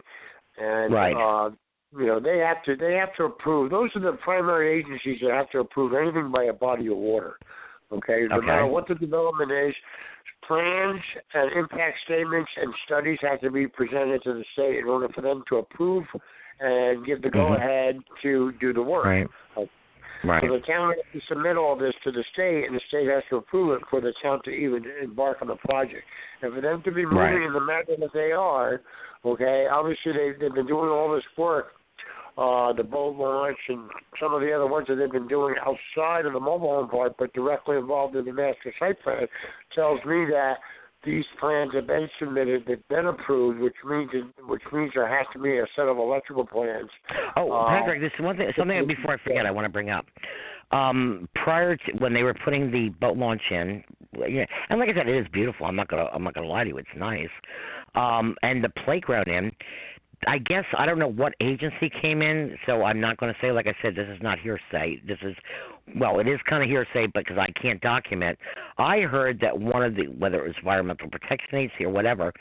and 0.59 0.93
Right. 0.95 1.15
uh, 1.17 1.51
you 1.99 2.07
know 2.07 2.21
they 2.21 2.39
have 2.39 2.63
to 2.65 2.77
they 2.77 2.95
have 2.95 3.15
to 3.17 3.25
approve. 3.25 3.71
Those 3.71 3.91
are 3.95 4.01
the 4.01 4.19
primary 4.23 4.79
agencies 4.79 5.19
that 5.23 5.31
have 5.33 5.51
to 5.51 5.61
approve 5.61 5.95
anything 5.95 6.31
by 6.33 6.45
a 6.45 6.53
body 6.53 6.87
of 6.89 6.97
water. 6.97 7.37
Okay, 7.95 8.27
no 8.29 8.37
Okay. 8.39 8.47
matter 8.47 8.67
what 8.67 8.87
the 8.89 8.95
development 8.95 9.51
is, 9.53 9.75
plans 10.47 11.01
and 11.33 11.53
impact 11.53 11.99
statements 12.05 12.51
and 12.57 12.75
studies 12.85 13.19
have 13.23 13.41
to 13.41 13.51
be 13.51 13.67
presented 13.67 14.23
to 14.25 14.35
the 14.35 14.45
state 14.53 14.79
in 14.79 14.85
order 14.85 15.09
for 15.15 15.21
them 15.21 15.43
to 15.49 15.59
approve 15.59 16.05
and 16.61 17.05
give 17.05 17.23
the 17.23 17.29
Mhm. 17.29 17.33
go 17.33 17.55
ahead 17.55 18.03
to 18.23 18.53
do 18.53 18.73
the 18.73 18.83
work. 18.83 19.05
Right. 19.05 19.29
Right. 20.23 20.41
So 20.41 20.55
the 20.55 20.61
town 20.61 20.95
has 20.95 21.13
to 21.13 21.21
submit 21.29 21.59
all 21.59 21.77
this 21.77 21.95
to 22.03 22.11
the 22.11 22.25
state, 22.33 22.65
and 22.65 22.75
the 22.75 22.81
state 22.89 23.07
has 23.09 23.23
to 23.29 23.37
approve 23.37 23.79
it 23.79 23.87
for 23.89 24.01
the 24.01 24.13
town 24.23 24.41
to 24.45 24.51
even 24.51 24.87
embark 25.03 25.43
on 25.43 25.49
the 25.49 25.57
project. 25.57 26.07
And 26.41 26.55
for 26.55 26.63
them 26.63 26.81
to 26.83 26.91
be 26.91 27.05
moving 27.05 27.19
Right. 27.19 27.43
in 27.43 27.53
the 27.53 27.61
manner 27.61 27.97
that 27.99 28.13
they 28.15 28.33
are, 28.33 28.81
okay, 29.25 29.67
obviously 29.67 30.13
they, 30.13 30.33
they've 30.33 30.55
been 30.55 30.67
doing 30.67 30.89
all 30.89 31.13
this 31.13 31.25
work 31.37 31.75
uh, 32.37 32.73
the 32.73 32.83
boat 32.83 33.17
launch 33.17 33.59
and 33.69 33.89
some 34.21 34.35
of 34.35 34.41
the 34.41 34.53
other 34.53 34.67
ones 34.67 34.87
that 34.89 34.97
they've 34.97 35.13
been 35.13 35.29
doing 35.29 35.55
outside 35.61 36.27
of 36.27 36.33
the 36.33 36.41
mobile 36.41 36.81
home 36.81 36.89
park, 36.89 37.15
but 37.19 37.33
directly 37.33 37.77
involved 37.77 38.17
in 38.17 38.25
the 38.25 38.33
master 38.33 38.75
site 38.79 39.01
plan, 39.03 39.27
tells 39.75 40.01
me 40.05 40.27
that 40.31 40.57
these 41.05 41.25
plans 41.39 41.71
have 41.75 41.87
been 41.87 42.09
submitted, 42.19 42.65
they've 42.67 42.89
been 42.89 43.07
approved, 43.07 43.61
which 43.61 43.75
means 43.87 44.11
which 44.47 44.63
means 44.73 44.91
there 44.95 45.07
has 45.07 45.27
to 45.33 45.39
be 45.39 45.59
a 45.59 45.67
set 45.77 45.87
of 45.87 45.99
electrical 45.99 46.47
plans. 46.47 46.89
Oh, 47.37 47.53
Uh, 47.53 47.69
Patrick, 47.69 48.01
this 48.01 48.11
is 48.19 48.25
one 48.25 48.37
thing. 48.37 48.51
Something 48.57 48.87
before 48.87 49.15
I 49.15 49.17
forget, 49.19 49.47
I 49.47 49.51
want 49.51 49.67
to 49.67 49.69
bring 49.69 49.91
up. 49.91 50.07
Um, 50.73 51.29
prior 51.35 51.77
to 51.77 51.93
when 51.99 52.15
they 52.15 52.23
were 52.23 52.35
putting 52.45 52.71
the 52.71 52.89
boat 53.01 53.17
launch 53.17 53.43
in, 53.51 53.85
yeah, 54.29 54.47
and 54.71 54.81
like 54.81 54.89
I 54.89 54.95
said, 54.95 55.09
it 55.09 55.17
is 55.17 55.27
beautiful. 55.33 55.67
I'm 55.67 55.77
not 55.77 55.89
gonna 55.89 56.09
I'm 56.13 56.25
not 56.25 56.35
gonna 56.35 56.49
lie 56.49 56.65
to 56.65 56.71
you, 56.71 56.79
it's 56.79 56.89
nice. 56.97 57.29
Um, 57.95 58.35
and 58.43 58.65
the 58.65 58.71
playground 58.85 59.29
in. 59.29 59.53
I 60.27 60.39
guess 60.39 60.65
I 60.77 60.87
don't 60.87 60.99
know 60.99 61.11
what 61.11 61.35
agency 61.41 61.91
came 62.01 62.23
in, 62.23 62.57
so 62.67 62.83
I'm 62.83 63.01
not 63.01 63.17
going 63.17 63.33
to 63.33 63.39
say. 63.41 63.53
Like 63.53 63.67
I 63.67 63.75
said, 63.83 63.95
this 63.95 64.09
is 64.09 64.21
not 64.23 64.39
hearsay. 64.39 65.01
This 65.07 65.19
is, 65.23 65.35
well, 65.97 66.21
it 66.21 66.29
is 66.29 66.39
kind 66.49 66.63
of 66.63 66.69
hearsay 66.69 67.09
because 67.15 67.39
I 67.39 67.49
can't 67.61 67.81
document. 67.81 68.39
I 68.79 69.01
heard 69.01 69.41
that 69.41 69.59
one 69.59 69.83
of 69.83 69.95
the, 69.95 70.05
whether 70.07 70.45
it 70.45 70.49
was 70.49 70.57
Environmental 70.59 71.09
Protection 71.11 71.59
Agency 71.59 71.85
or 71.85 71.91
whatever, 71.91 72.33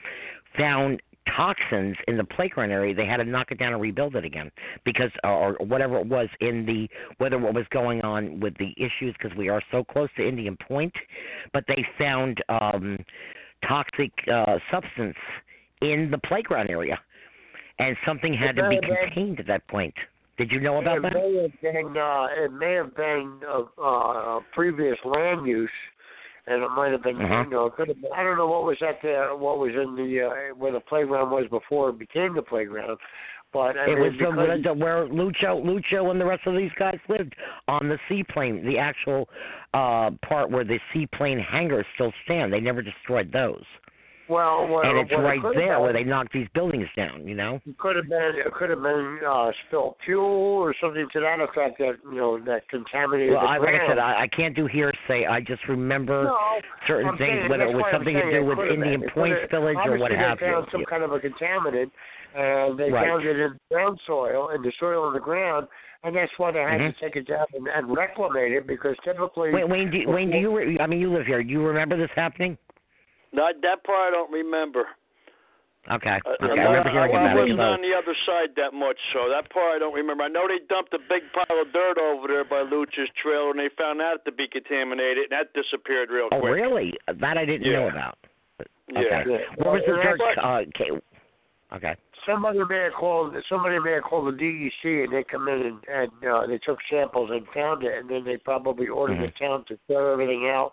found 0.58 1.02
toxins 1.36 1.96
in 2.08 2.18
the 2.18 2.24
playground 2.24 2.72
area. 2.72 2.94
They 2.94 3.06
had 3.06 3.18
to 3.18 3.24
knock 3.24 3.52
it 3.52 3.60
down 3.60 3.74
and 3.74 3.82
rebuild 3.82 4.16
it 4.16 4.26
again 4.26 4.52
because, 4.84 5.12
or 5.24 5.54
whatever 5.60 5.98
it 5.98 6.06
was 6.06 6.28
in 6.42 6.66
the, 6.66 6.88
whether 7.18 7.38
what 7.38 7.54
was 7.54 7.66
going 7.72 8.02
on 8.02 8.40
with 8.40 8.58
the 8.58 8.74
issues 8.78 9.16
because 9.18 9.36
we 9.38 9.50
are 9.50 9.62
so 9.72 9.84
close 9.84 10.10
to 10.18 10.28
Indian 10.28 10.58
Point, 10.68 10.94
but 11.54 11.64
they 11.68 11.86
found 11.98 12.44
um, 12.50 12.98
toxic 13.68 14.12
uh, 14.32 14.58
substance 14.72 15.16
in 15.82 16.10
the 16.12 16.18
playground 16.20 16.70
area 16.70 17.00
and 17.80 17.96
something 18.06 18.34
had 18.34 18.56
to 18.56 18.70
be 18.70 18.80
contained 18.80 19.40
at 19.40 19.48
that 19.48 19.68
point. 19.68 19.94
Did 20.38 20.52
you 20.52 20.60
know 20.60 20.82
about 20.82 21.02
that? 21.04 21.14
May 21.14 21.42
have 21.44 21.62
been, 21.62 21.98
uh, 21.98 22.28
it 22.38 22.52
may 22.52 22.74
have 22.74 22.96
been 22.96 23.40
uh, 23.48 23.82
uh, 23.82 24.40
previous 24.54 24.98
land 25.06 25.46
use, 25.46 25.70
and 26.48 26.64
it 26.64 26.70
might 26.70 26.92
have 26.92 27.04
been, 27.04 27.22
Uh-huh. 27.22 27.44
you 27.44 27.50
know, 27.52 27.66
it 27.68 27.76
could 27.76 27.88
have 27.90 28.02
been, 28.02 28.12
I 28.16 28.24
don't 28.24 28.38
know 28.38 28.48
what 28.48 28.64
was 28.64 28.78
at 28.82 29.02
the, 29.02 29.36
what 29.38 29.60
was 29.60 29.72
in 29.72 29.96
the, 29.96 30.22
uh, 30.22 30.56
where 30.56 30.72
the 30.72 30.80
playground 30.80 31.30
was 31.30 31.46
before 31.50 31.90
it 31.90 32.00
became 32.00 32.36
the 32.36 32.42
playground. 32.42 32.98
But 33.54 33.78
I 33.78 33.84
It 33.84 34.00
mean, 34.00 34.00
was 34.00 34.14
the, 34.18 34.70
the, 34.70 34.74
where 34.74 35.06
Lucho, 35.06 35.64
Lucho, 35.64 36.10
and 36.10 36.20
the 36.20 36.26
rest 36.26 36.42
of 36.48 36.56
these 36.56 36.72
guys 36.80 36.98
lived 37.08 37.36
on 37.68 37.88
the 37.88 38.00
seaplane, 38.10 38.66
the 38.66 38.80
actual 38.80 39.30
uh 39.76 40.10
part 40.28 40.50
where 40.50 40.64
the 40.64 40.80
seaplane 40.92 41.40
hangars 41.40 41.86
still 41.94 42.12
stand. 42.26 42.52
They 42.52 42.60
never 42.60 42.82
destroyed 42.82 43.32
those, 43.32 43.64
well, 44.34 44.68
well, 44.68 44.82
and 44.84 44.98
it's 45.00 45.12
it 45.12 45.16
right 45.16 45.42
have 45.42 45.54
there 45.54 45.74
been- 45.76 45.82
where 45.82 45.94
they 45.94 46.04
knocked 46.04 46.34
these 46.34 46.48
buildings 46.54 46.88
down. 46.96 47.28
You 47.28 47.36
know. 47.36 47.62
It 47.66 47.78
could 47.78 47.96
have 47.96 48.10
been 48.10 48.32
it 48.36 48.52
could 48.54 48.70
have 48.70 48.82
been 48.82 49.20
uh 49.28 49.52
spilled 49.68 49.96
fuel 50.04 50.26
or 50.60 50.74
something 50.82 51.08
to 51.14 51.20
that 51.22 51.40
effect 51.40 51.78
that 51.80 51.96
you 52.12 52.18
know 52.18 52.40
that 52.46 52.68
contaminated 52.70 53.34
Well, 53.36 53.46
I, 53.48 53.58
like 53.58 53.76
I 53.82 53.88
said, 53.88 53.98
I, 54.00 54.24
I 54.24 54.28
can't 54.36 54.56
do 54.56 54.66
hearsay. 54.68 55.26
I 55.30 55.40
just 55.42 55.68
remember 55.68 56.26
no, 56.26 56.38
certain 56.88 57.10
I'm 57.10 57.18
things, 57.18 57.30
saying, 57.42 57.50
whether 57.50 57.64
it 57.68 57.74
was 57.76 57.86
something 57.92 58.14
to 58.16 58.32
do 58.32 58.44
with 58.46 58.58
been. 58.58 58.82
Indian 58.82 59.04
Point 59.14 59.36
Village 59.52 59.78
or 59.86 59.98
what 59.98 60.12
have 60.12 60.40
they 60.40 60.46
found 60.48 60.66
you. 60.66 60.72
some 60.72 60.86
kind 60.86 61.04
of 61.04 61.12
a 61.12 61.20
contaminant, 61.20 61.92
and 62.36 62.78
they 62.78 62.92
Right. 62.92 63.08
found 63.08 63.26
it 63.26 63.40
in 63.40 63.58
ground 63.72 64.00
soil, 64.08 64.50
in 64.50 64.62
the 64.62 64.72
soil 64.80 65.08
in 65.08 65.14
the 65.14 65.20
ground, 65.20 65.68
and 66.04 66.16
that's 66.16 66.32
why 66.38 66.52
they 66.52 66.60
had 66.62 66.82
Mhm. 66.82 66.94
to 66.96 67.00
take 67.00 67.16
it 67.16 67.28
down 67.28 67.46
and, 67.54 67.68
and 67.68 67.96
reclamate 67.96 68.52
it 68.52 68.66
because 68.68 68.96
typically. 69.04 69.52
Wait, 69.52 69.68
Wayne, 69.70 69.90
do, 69.92 70.04
Wayne, 70.10 70.32
do 70.32 70.38
you? 70.38 70.56
Re- 70.58 70.80
I 70.80 70.88
mean, 70.88 71.00
you 71.00 71.12
live 71.14 71.26
here. 71.26 71.42
Do 71.44 71.50
you 71.50 71.66
remember 71.66 71.96
this 71.98 72.12
happening? 72.16 72.58
Not 73.34 73.56
that 73.62 73.84
part 73.84 74.10
I 74.10 74.12
don't 74.12 74.32
remember. 74.32 74.86
Okay. 75.92 76.16
Uh, 76.26 76.32
Okay. 76.40 76.54
I'm 76.54 76.60
I 76.60 76.64
remember 76.64 76.90
hearing 76.96 77.12
I, 77.12 77.20
about 77.20 77.36
it. 77.36 77.40
wasn't 77.42 77.60
so- 77.60 77.76
on 77.76 77.82
the 77.84 77.92
other 77.98 78.16
side 78.26 78.56
that 78.56 78.72
much, 78.74 78.96
so 79.12 79.28
that 79.28 79.50
part 79.52 79.76
I 79.76 79.80
don't 79.80 79.94
remember. 79.94 80.24
I 80.24 80.30
know 80.30 80.48
they 80.48 80.64
dumped 80.70 80.94
a 80.94 81.00
big 81.12 81.24
pile 81.36 81.60
of 81.60 81.74
dirt 81.74 81.98
over 82.00 82.28
there 82.28 82.46
by 82.46 82.62
Lucha's 82.64 83.10
Trail, 83.22 83.52
and 83.52 83.60
they 83.60 83.68
found 83.78 84.00
that 84.00 84.24
to 84.24 84.32
be 84.32 84.48
contaminated, 84.48 85.28
and 85.28 85.36
that 85.36 85.52
disappeared 85.54 86.10
real 86.10 86.30
Oh, 86.32 86.40
quick. 86.40 86.44
Oh, 86.44 86.56
really? 86.56 86.94
That 87.08 87.38
I 87.38 87.44
didn't 87.44 87.68
Yeah. 87.68 87.80
know 87.80 87.88
about. 87.90 88.18
Yeah. 88.88 89.00
Okay. 89.00 89.24
Yeah. 89.28 89.38
What 89.66 89.74
was 89.74 89.82
the 89.86 89.94
dirt? 90.00 90.20
that's- 90.20 90.38
Uh, 90.40 90.64
ca- 90.78 91.02
okay. 91.76 91.96
Somebody 92.26 92.64
may 92.64 92.80
have 92.88 92.94
called. 92.94 93.36
Somebody 93.50 93.80
may 93.80 93.92
have 94.00 94.04
called 94.04 94.28
the 94.28 94.38
DEC, 94.38 95.04
and 95.04 95.12
they 95.12 95.24
come 95.26 95.50
in 95.50 95.62
and, 95.62 95.84
and 95.90 96.26
uh, 96.26 96.48
they 96.48 96.60
took 96.60 96.80
samples 96.90 97.30
and 97.32 97.46
found 97.50 97.84
it, 97.84 97.98
and 97.98 98.08
then 98.10 98.24
they 98.24 98.38
probably 98.38 98.88
ordered 98.88 99.20
the 99.20 99.32
town 99.32 99.66
to 99.68 99.78
throw 99.88 100.14
everything 100.14 100.48
out. 100.48 100.72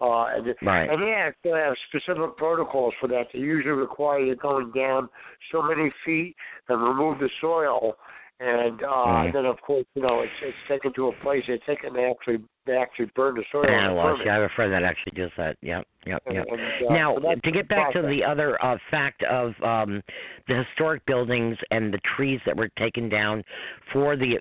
Uh, 0.00 0.26
and. 0.34 0.54
Right. 0.62 0.90
and 0.90 1.02
they 1.02 1.12
actually 1.12 1.60
have 1.60 1.74
specific 1.88 2.36
protocols 2.36 2.94
for 3.00 3.08
that. 3.08 3.28
They 3.32 3.38
usually 3.40 3.74
require 3.74 4.20
you 4.20 4.34
going 4.36 4.72
down 4.72 5.08
so 5.50 5.62
many 5.62 5.92
feet 6.04 6.34
and 6.68 6.82
remove 6.82 7.18
the 7.18 7.30
soil, 7.40 7.96
and 8.40 8.82
uh, 8.82 8.86
Mhm. 8.86 9.32
then 9.32 9.46
of 9.46 9.60
course 9.62 9.84
you 9.94 10.02
know 10.02 10.20
it's 10.20 10.32
it's 10.42 10.56
taken 10.68 10.92
to 10.94 11.08
a 11.08 11.12
place. 11.22 11.44
They 11.46 11.58
take 11.58 11.84
and 11.84 11.94
they 11.94 12.04
actually 12.10 12.38
they 12.66 12.76
actually 12.76 13.10
burn 13.16 13.34
the 13.34 13.44
soil. 13.50 13.64
Yeah, 13.66 13.92
well, 13.92 14.16
see, 14.22 14.28
I 14.28 14.34
have 14.34 14.42
a 14.42 14.48
friend 14.54 14.72
that 14.72 14.84
actually 14.84 15.20
does 15.20 15.30
that. 15.36 15.56
Yep, 15.62 15.84
yep, 16.06 16.22
yep. 16.30 16.46
And, 16.48 16.60
uh, 16.88 16.94
Now, 16.94 17.16
so 17.20 17.34
to 17.42 17.50
get 17.50 17.68
back 17.68 17.92
to 17.92 18.02
the 18.02 18.22
other 18.22 18.62
uh, 18.64 18.78
fact 18.90 19.22
of 19.24 19.52
um, 19.64 20.02
the 20.46 20.62
historic 20.62 21.04
buildings 21.06 21.56
and 21.70 21.92
the 21.92 21.98
trees 22.16 22.40
that 22.46 22.56
were 22.56 22.68
taken 22.78 23.08
down 23.08 23.42
for 23.92 24.16
the, 24.16 24.38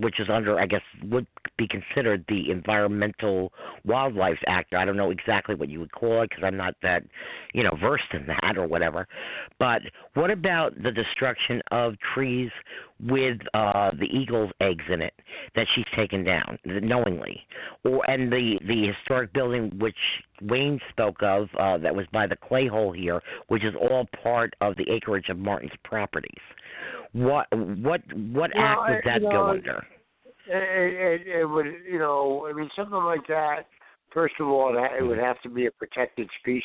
which 0.00 0.20
is 0.20 0.28
under, 0.32 0.60
I 0.60 0.66
guess, 0.66 0.82
would 1.04 1.26
be 1.58 1.66
considered 1.66 2.24
the 2.28 2.50
Environmental 2.50 3.52
Wildlife 3.84 4.38
Act. 4.46 4.74
I 4.74 4.84
don't 4.84 4.96
know 4.96 5.10
exactly 5.10 5.54
what 5.54 5.68
you 5.68 5.80
would 5.80 5.92
call 5.92 6.22
it 6.22 6.30
because 6.30 6.44
I'm 6.44 6.56
not 6.56 6.74
that, 6.82 7.02
you 7.52 7.64
know, 7.64 7.76
versed 7.80 8.12
in 8.12 8.26
that 8.26 8.56
or 8.56 8.66
whatever. 8.68 9.08
But 9.58 9.82
what 10.14 10.30
about 10.30 10.80
the 10.80 10.92
destruction 10.92 11.60
of 11.72 11.94
trees 12.14 12.50
with 13.00 13.38
uh, 13.52 13.90
the 13.98 14.06
eagle's 14.06 14.50
eggs 14.60 14.84
in 14.90 15.02
it 15.02 15.12
that 15.54 15.66
she's 15.74 15.84
taken 15.94 16.24
down 16.24 16.58
knowingly, 16.64 17.46
or 17.84 18.08
and 18.10 18.32
the 18.32 18.58
the 18.66 18.92
historic 18.92 19.32
building 19.32 19.72
which 19.78 19.96
Wayne 20.42 20.80
spoke 20.90 21.22
of 21.22 21.48
uh, 21.58 21.78
that 21.78 21.94
was 21.94 22.06
by 22.12 22.26
the 22.26 22.36
clay 22.36 22.66
hole 22.66 22.92
here, 22.92 23.22
which 23.48 23.64
is 23.64 23.74
all 23.80 24.06
part 24.22 24.54
of 24.60 24.76
the 24.76 24.90
acreage 24.90 25.28
of 25.28 25.38
Martin's 25.38 25.72
properties. 25.84 26.32
What 27.12 27.46
what 27.52 28.00
what 28.14 28.50
Well, 28.54 28.64
act 28.64 28.80
would 28.88 29.00
that 29.04 29.22
you 29.22 29.30
go 29.30 29.46
know, 29.46 29.50
under? 29.50 29.86
It, 30.48 31.22
it, 31.22 31.40
it 31.40 31.44
would, 31.44 31.66
you 31.90 31.98
know, 31.98 32.46
I 32.48 32.52
mean, 32.52 32.70
something 32.76 32.94
like 32.94 33.26
that. 33.28 33.66
First 34.12 34.34
of 34.40 34.46
all, 34.46 34.76
it, 34.76 35.02
would 35.02 35.18
have 35.18 35.40
to 35.42 35.48
be 35.48 35.66
a 35.66 35.70
protected 35.72 36.28
species, 36.40 36.62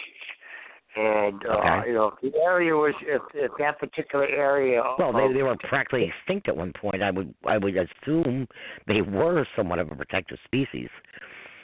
and 0.95 1.41
uh, 1.45 1.57
Okay. 1.57 1.89
you 1.89 1.93
know, 1.93 2.13
the 2.22 2.31
area 2.43 2.76
was, 2.76 2.93
if 3.01 3.22
if 3.34 3.51
that 3.59 3.80
particular 3.80 4.26
area. 4.26 4.81
Well, 4.99 5.13
they 5.13 5.34
they 5.34 5.43
were 5.43 5.55
practically 5.69 6.11
extinct 6.11 6.49
at 6.49 6.57
one 6.57 6.73
point. 6.73 7.01
I 7.01 7.11
would 7.11 7.34
I 7.45 7.57
would 7.57 7.76
assume 7.76 8.47
they 8.88 9.01
were 9.01 9.45
somewhat 9.55 9.80
of 9.80 9.91
a 9.91 9.95
protected 9.95 10.39
species. 10.45 10.89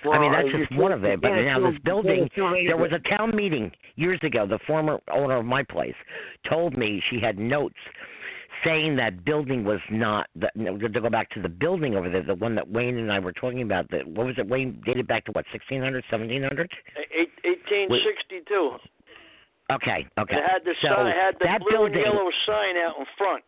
I 0.05 0.19
mean, 0.19 0.31
that's 0.31 0.47
just 0.49 0.79
one 0.79 0.91
of 0.91 1.03
it. 1.03 1.19
But 1.19 1.29
now 1.29 1.59
this 1.59 1.79
building, 1.83 2.19
you 2.19 2.29
can't 2.35 2.55
assume 2.55 2.67
there 2.67 2.77
was 2.77 2.91
a 2.93 3.17
town 3.17 3.35
meeting 3.35 3.71
years 3.95 4.19
ago. 4.23 4.45
The 4.47 4.59
former 4.65 4.99
owner 5.11 5.37
of 5.37 5.45
my 5.45 5.63
place 5.63 5.95
told 6.49 6.77
me 6.77 7.01
she 7.09 7.19
had 7.19 7.37
notes 7.37 7.75
saying 8.65 8.95
that 8.95 9.25
building 9.25 9.63
was 9.63 9.79
not 9.91 10.27
that 10.35 10.55
no, 10.55 10.77
to 10.77 11.01
go 11.01 11.09
back 11.09 11.29
to 11.31 11.41
the 11.41 11.49
building 11.49 11.95
over 11.95 12.09
there, 12.09 12.23
the 12.23 12.35
one 12.35 12.55
that 12.55 12.69
Wayne 12.69 12.97
and 12.97 13.11
I 13.11 13.19
were 13.19 13.33
talking 13.33 13.61
about. 13.61 13.89
That 13.91 14.07
what 14.07 14.27
was 14.27 14.35
it? 14.37 14.47
Wayne 14.47 14.81
dated 14.85 15.07
back 15.07 15.25
to 15.25 15.31
what, 15.31 15.45
sixteen 15.51 15.81
hundred, 15.81 16.03
seventeen 16.09 16.43
hundred? 16.43 16.71
Eight, 16.97 17.29
1862. 17.43 18.77
Okay, 19.72 20.07
okay. 20.18 20.35
It 20.35 20.44
had 20.48 20.64
the 20.64 20.76
so 20.81 20.95
sign, 20.95 21.11
had 21.11 21.35
the 21.39 21.45
that 21.45 21.60
blue 21.60 21.85
and 21.85 21.95
yellow 21.95 22.30
sign 22.45 22.77
out 22.77 22.95
in 22.99 23.06
front 23.18 23.44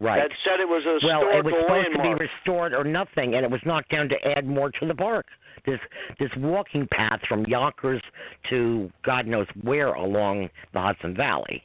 right? 0.00 0.22
that 0.22 0.36
said 0.44 0.60
it 0.60 0.68
was 0.68 0.82
a 0.86 1.06
Well, 1.06 1.22
it 1.30 1.44
was 1.44 1.54
supposed 1.62 1.96
to 1.96 2.02
be 2.02 2.14
restored 2.14 2.74
or 2.74 2.84
nothing, 2.84 3.34
and 3.34 3.44
it 3.44 3.50
was 3.50 3.60
knocked 3.64 3.90
down 3.90 4.08
to 4.08 4.16
add 4.36 4.46
more 4.46 4.70
to 4.70 4.86
the 4.86 4.94
park. 4.94 5.26
This 5.66 5.78
this 6.18 6.30
walking 6.36 6.86
path 6.90 7.20
from 7.28 7.44
Yonkers 7.46 8.02
to 8.50 8.90
God 9.04 9.26
knows 9.26 9.46
where 9.62 9.94
along 9.94 10.50
the 10.72 10.80
Hudson 10.80 11.16
Valley. 11.16 11.62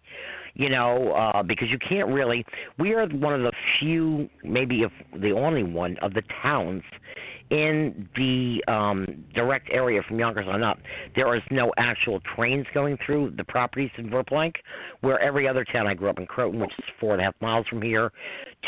You 0.53 0.69
know, 0.69 1.13
uh, 1.13 1.43
because 1.43 1.69
you 1.69 1.77
can't 1.77 2.09
really. 2.09 2.45
We 2.77 2.93
are 2.93 3.07
one 3.07 3.33
of 3.33 3.41
the 3.41 3.51
few, 3.79 4.29
maybe 4.43 4.81
if 4.83 4.91
the 5.21 5.31
only 5.31 5.63
one 5.63 5.97
of 6.01 6.13
the 6.13 6.23
towns 6.41 6.83
in 7.49 8.07
the 8.15 8.63
um, 8.71 9.25
direct 9.33 9.69
area 9.71 10.01
from 10.07 10.19
Yonkers 10.19 10.47
on 10.47 10.63
up. 10.63 10.77
There 11.15 11.35
is 11.35 11.41
no 11.49 11.71
actual 11.77 12.19
trains 12.35 12.65
going 12.73 12.97
through 13.05 13.33
the 13.37 13.43
properties 13.43 13.89
in 13.97 14.09
Verplanck, 14.09 14.53
where 15.01 15.19
every 15.19 15.47
other 15.47 15.65
town 15.65 15.87
I 15.87 15.93
grew 15.95 16.09
up 16.09 16.19
in 16.19 16.27
Croton, 16.27 16.59
which 16.59 16.71
is 16.77 16.85
four 16.99 17.13
and 17.13 17.21
a 17.21 17.25
half 17.25 17.35
miles 17.41 17.65
from 17.67 17.81
here, 17.81 18.11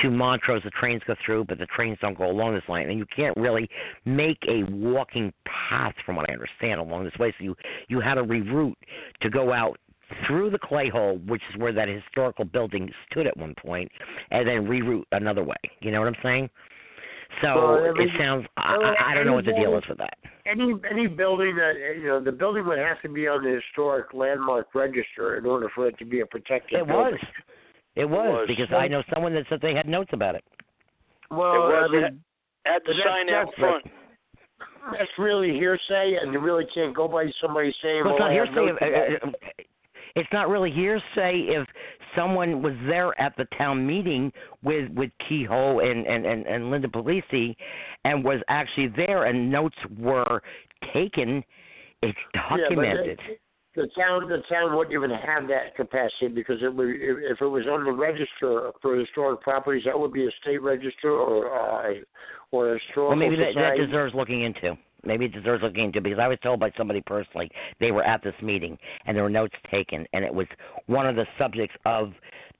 to 0.01 0.09
Montrose, 0.09 0.63
the 0.63 0.71
trains 0.71 1.01
go 1.05 1.15
through, 1.25 1.45
but 1.45 1.59
the 1.59 1.67
trains 1.67 1.97
don't 2.01 2.17
go 2.17 2.29
along 2.29 2.55
this 2.55 2.63
line, 2.67 2.89
and 2.89 2.97
you 2.97 3.05
can't 3.15 3.35
really 3.37 3.69
make 4.05 4.39
a 4.47 4.63
walking 4.71 5.31
path, 5.45 5.93
from 6.05 6.15
what 6.15 6.29
I 6.29 6.33
understand, 6.33 6.79
along 6.79 7.03
this 7.03 7.17
way. 7.19 7.33
So 7.37 7.43
you 7.43 7.55
you 7.87 7.99
had 7.99 8.15
to 8.15 8.23
reroute 8.23 8.73
to 9.21 9.29
go 9.29 9.53
out 9.53 9.77
through 10.27 10.49
the 10.49 10.59
clay 10.59 10.89
hole, 10.89 11.19
which 11.27 11.41
is 11.53 11.59
where 11.59 11.73
that 11.73 11.87
historical 11.87 12.45
building 12.45 12.91
stood 13.09 13.27
at 13.27 13.37
one 13.37 13.55
point, 13.55 13.91
and 14.31 14.47
then 14.47 14.65
reroute 14.65 15.03
another 15.11 15.43
way. 15.43 15.55
You 15.79 15.91
know 15.91 15.99
what 15.99 16.07
I'm 16.07 16.21
saying? 16.23 16.49
So 17.41 17.47
Well, 17.55 17.93
I 17.97 18.03
it 18.03 18.09
sounds. 18.19 18.45
I, 18.57 18.77
well, 18.77 18.93
I 18.99 19.11
I 19.11 19.13
don't 19.15 19.25
know 19.25 19.33
what 19.33 19.45
the 19.45 19.53
deal 19.53 19.75
is 19.77 19.83
with 19.89 19.97
that. 19.97 20.17
any 20.45 20.73
any 20.89 21.07
building 21.07 21.55
that 21.55 21.73
you 21.99 22.07
know 22.07 22.19
the 22.23 22.31
building 22.31 22.65
would 22.67 22.77
have 22.77 23.01
to 23.01 23.09
be 23.09 23.27
on 23.27 23.43
the 23.43 23.59
historic 23.65 24.13
landmark 24.13 24.73
register 24.75 25.37
in 25.37 25.45
order 25.45 25.69
for 25.73 25.87
it 25.87 25.97
to 25.99 26.05
be 26.05 26.19
a 26.21 26.25
protected 26.25 26.79
It 26.79 26.87
building. 26.87 27.13
was. 27.13 27.19
It 27.95 28.05
was, 28.05 28.27
was. 28.27 28.47
because 28.47 28.71
I 28.73 28.87
know 28.87 29.03
someone 29.13 29.33
that 29.33 29.45
said 29.49 29.59
they 29.61 29.73
had 29.73 29.87
notes 29.87 30.11
about 30.13 30.35
it. 30.35 30.43
Well, 31.29 31.53
It 31.55 31.57
was 31.59 31.89
I 31.89 31.93
mean, 32.09 32.21
Had 32.65 32.81
the 32.85 32.93
But 32.93 33.03
sign 33.03 33.29
out 33.29 33.47
that's- 33.47 33.59
front. 33.59 33.85
that's 34.97 35.11
really 35.17 35.51
hearsay, 35.53 36.15
and 36.21 36.31
you 36.33 36.39
really 36.39 36.65
can't 36.73 36.95
go 36.95 37.07
by 37.07 37.25
somebody 37.41 37.73
saying, 37.81 38.03
Well, 38.05 38.13
it's 38.15 38.19
"Well, 38.21 38.29
not 38.29 38.31
I 38.31 38.45
have 38.45 38.53
hearsay. 38.53 39.21
Uh, 39.21 39.25
uh, 39.25 39.29
uh, 39.29 39.63
notes 40.15 40.27
If, 40.27 40.31
about 40.31 40.31
it." 40.31 40.31
it's 40.31 40.33
not 40.33 40.49
really 40.49 40.71
hearsay 40.71 41.47
if 41.49 41.67
someone 42.15 42.61
was 42.61 42.73
there 42.87 43.19
at 43.19 43.35
the 43.37 43.45
town 43.57 43.85
meeting 43.85 44.31
with 44.63 44.89
with 44.91 45.11
Kehoe 45.27 45.79
and 45.79 46.05
and 46.07 46.25
and, 46.25 46.45
and 46.45 46.71
Linda 46.71 46.87
Puglisi, 46.87 47.55
and 48.05 48.23
was 48.23 48.41
actually 48.49 48.87
there, 48.95 49.25
and 49.25 49.51
notes 49.51 49.77
were 49.97 50.41
taken. 50.93 51.43
It's 52.01 52.17
documented. 52.33 53.19
the- 53.27 53.37
the 53.75 53.87
town, 53.97 54.27
the 54.27 54.43
town 54.49 54.75
wouldn't 54.75 54.93
even 54.93 55.11
have 55.11 55.47
that 55.47 55.75
capacity 55.77 56.27
because 56.27 56.61
it 56.61 56.75
would, 56.75 56.89
if 56.89 57.17
if 57.31 57.41
it 57.41 57.47
was 57.47 57.67
on 57.67 57.85
the 57.85 57.91
register 57.91 58.71
for 58.81 58.97
historic 58.97 59.39
properties, 59.39 59.83
that 59.85 59.97
would 59.97 60.11
be 60.11 60.27
a 60.27 60.31
state 60.41 60.61
register 60.61 61.11
or 61.11 61.47
uh, 61.47 61.93
or 62.51 62.71
a 62.71 62.73
historical 62.73 63.09
well, 63.09 63.15
maybe 63.15 63.37
that, 63.37 63.53
that 63.55 63.77
deserves 63.77 64.13
looking 64.13 64.43
into. 64.43 64.77
Maybe 65.03 65.25
it 65.25 65.33
deserves 65.33 65.63
looking 65.63 65.85
into 65.85 66.01
because 66.01 66.19
I 66.19 66.27
was 66.27 66.37
told 66.43 66.59
by 66.59 66.71
somebody 66.77 67.01
personally 67.01 67.49
they 67.79 67.91
were 67.91 68.03
at 68.03 68.23
this 68.23 68.35
meeting 68.41 68.77
and 69.05 69.15
there 69.15 69.23
were 69.23 69.29
notes 69.29 69.55
taken, 69.69 70.05
and 70.13 70.23
it 70.23 70.33
was 70.33 70.47
one 70.87 71.07
of 71.07 71.15
the 71.15 71.25
subjects 71.37 71.75
of 71.85 72.11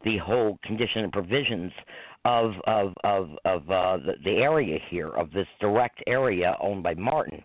the 0.03 0.17
whole 0.17 0.57
condition 0.63 1.03
and 1.03 1.11
provisions 1.11 1.71
of 2.25 2.51
of 2.65 2.93
of 3.03 3.29
of 3.45 3.69
uh, 3.69 3.97
the, 3.97 4.13
the 4.23 4.37
area 4.37 4.79
here 4.89 5.09
of 5.09 5.31
this 5.31 5.47
direct 5.59 6.01
area 6.07 6.55
owned 6.61 6.83
by 6.83 6.93
Martin 6.93 7.43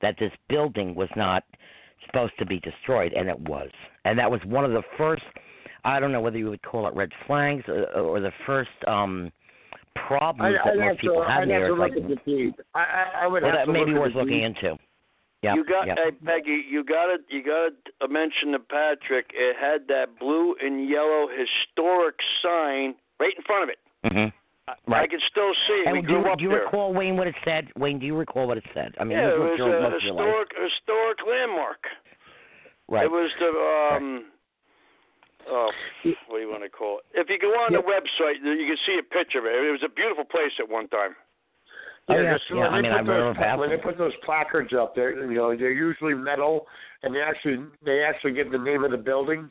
that 0.00 0.16
this 0.18 0.32
building 0.48 0.94
was 0.94 1.08
not 1.16 1.44
supposed 2.06 2.32
to 2.38 2.46
be 2.46 2.58
destroyed, 2.60 3.12
and 3.12 3.28
it 3.28 3.38
was, 3.40 3.70
and 4.04 4.18
that 4.18 4.30
was 4.30 4.40
one 4.44 4.64
of 4.64 4.72
the 4.72 4.82
first. 4.98 5.22
I 5.84 5.98
don't 5.98 6.12
know 6.12 6.20
whether 6.20 6.38
you 6.38 6.48
would 6.50 6.62
call 6.62 6.86
it 6.86 6.94
red 6.94 7.10
flags 7.26 7.64
or, 7.68 7.86
or 7.94 8.20
the 8.20 8.32
first 8.46 8.70
um 8.86 9.32
problems 9.94 10.56
I, 10.60 10.70
that 10.70 10.72
I'd 10.72 10.78
most 10.78 10.88
have 10.88 10.98
people 10.98 11.22
to, 11.22 11.28
had 11.28 11.42
I'd 11.42 11.48
there. 11.48 11.60
have 11.60 11.68
to 11.68 11.80
look 11.80 11.90
like, 11.90 12.18
at 12.18 12.24
the. 12.24 12.52
I, 12.74 12.80
I, 12.80 13.24
I 13.24 13.26
would 13.26 13.42
well, 13.42 13.52
have 13.52 13.66
that 13.66 13.72
to 13.72 13.72
may 13.72 13.84
be 13.84 13.94
worth 13.94 14.14
looking 14.14 14.42
into. 14.42 14.76
Yeah, 15.42 15.54
you 15.54 15.64
got, 15.64 15.88
yeah. 15.88 15.94
hey 15.96 16.12
Peggy, 16.24 16.62
you 16.70 16.84
got 16.84 17.06
to 17.06 17.18
you 17.28 17.42
got 17.42 17.72
to 18.00 18.08
mention 18.08 18.52
to 18.52 18.60
Patrick. 18.60 19.30
It 19.34 19.56
had 19.58 19.88
that 19.88 20.18
blue 20.20 20.54
and 20.62 20.88
yellow 20.88 21.26
historic 21.26 22.14
sign 22.42 22.94
right 23.18 23.34
in 23.36 23.42
front 23.44 23.64
of 23.64 23.68
it. 23.68 23.78
Mm-hmm. 24.04 24.90
Right. 24.90 25.02
I 25.02 25.06
can 25.08 25.18
still 25.28 25.50
see. 25.66 25.82
And 25.86 25.94
we 25.94 26.00
do 26.02 26.06
grew 26.06 26.20
you, 26.20 26.30
up 26.30 26.38
do 26.38 26.44
you 26.44 26.50
there. 26.50 26.64
recall 26.64 26.94
Wayne 26.94 27.16
what 27.16 27.26
it 27.26 27.34
said? 27.44 27.66
Wayne, 27.76 27.98
do 27.98 28.06
you 28.06 28.16
recall 28.16 28.46
what 28.46 28.56
it 28.56 28.64
said? 28.72 28.94
I 29.00 29.04
mean, 29.04 29.18
yeah, 29.18 29.34
it 29.34 29.38
was 29.38 29.58
a 29.58 29.82
most 29.82 29.96
of 29.96 30.02
your 30.02 30.14
life. 30.14 30.24
historic 30.24 30.48
historic 30.54 31.18
landmark. 31.26 31.82
Right. 32.88 33.04
It 33.04 33.10
was 33.10 33.30
the 33.40 33.96
um. 33.96 34.24
Oh, 35.48 35.70
what 36.28 36.38
do 36.38 36.42
you 36.42 36.50
want 36.50 36.62
to 36.62 36.68
call 36.70 36.98
it? 37.00 37.04
If 37.20 37.28
you 37.28 37.38
go 37.38 37.48
on 37.48 37.72
the 37.72 37.82
website, 37.82 38.38
you 38.42 38.66
can 38.66 38.76
see 38.86 38.98
a 38.98 39.02
picture 39.02 39.38
of 39.40 39.46
it. 39.46 39.54
It 39.54 39.70
was 39.72 39.82
a 39.84 39.92
beautiful 39.92 40.24
place 40.24 40.52
at 40.58 40.68
one 40.68 40.88
time. 40.88 41.14
Oh, 42.08 42.14
Yeah, 42.14 42.22
yeah, 42.22 42.36
yeah, 42.50 42.56
when 42.72 42.72
I 42.72 42.76
they 42.76 42.82
mean, 42.82 42.92
put 42.92 42.98
I 42.98 43.02
those 43.02 43.08
remember 43.08 43.34
pla- 43.38 43.56
when 43.58 43.70
they 43.70 43.76
put 43.76 43.98
those 43.98 44.12
placards 44.24 44.72
up 44.72 44.94
there, 44.94 45.10
you 45.30 45.36
know, 45.38 45.56
they're 45.56 45.70
usually 45.72 46.14
metal, 46.14 46.66
and 47.02 47.14
they 47.14 47.20
actually 47.20 47.58
they 47.84 48.02
actually 48.02 48.32
give 48.32 48.50
the 48.50 48.58
name 48.58 48.82
of 48.84 48.90
the 48.90 48.96
building 48.98 49.48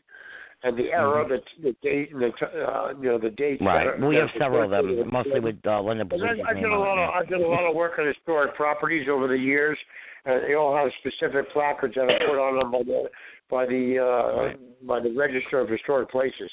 and 0.63 0.77
the 0.77 0.91
era, 0.91 1.25
the 1.27 1.39
the 1.63 1.75
date, 1.81 2.11
and 2.13 2.21
the 2.21 2.31
uh, 2.45 2.93
you 2.99 3.07
know 3.09 3.17
the 3.17 3.29
dates. 3.31 3.61
Mm-hmm. 3.61 3.67
Right. 3.67 3.85
that 3.97 4.03
are- 4.03 4.07
we 4.07 4.15
have 4.17 4.29
several 4.37 4.63
of 4.65 4.71
them, 4.71 5.09
mostly 5.11 5.39
with 5.39 5.57
uh, 5.65 5.81
Linda 5.81 6.03
But 6.05 6.19
Puglisi's 6.19 6.43
I, 6.45 6.51
I 6.51 6.53
did 6.53 6.65
a 6.65 6.75
lot 6.77 6.97
on 6.97 6.99
of 6.99 7.09
it. 7.09 7.33
I 7.33 7.37
did 7.37 7.41
a 7.45 7.47
lot 7.49 7.67
of 7.69 7.73
work 7.75 7.93
on 7.99 8.05
historic 8.07 8.53
properties 8.55 9.07
over 9.09 9.27
the 9.29 9.37
years, 9.37 9.77
and 10.25 10.43
they 10.43 10.53
all 10.55 10.75
have 10.75 10.91
specific 10.99 11.51
placards 11.53 11.95
that 11.95 12.03
are 12.09 12.19
put 12.27 12.37
on 12.37 12.59
them 12.59 12.71
by 12.71 12.83
the 12.83 13.09
by 13.51 13.65
the 13.65 13.99
uh, 13.99 14.41
Right. 14.41 14.87
by 14.87 14.99
the 14.99 15.11
Register 15.11 15.59
of 15.59 15.69
Historic 15.69 16.09
Places. 16.09 16.51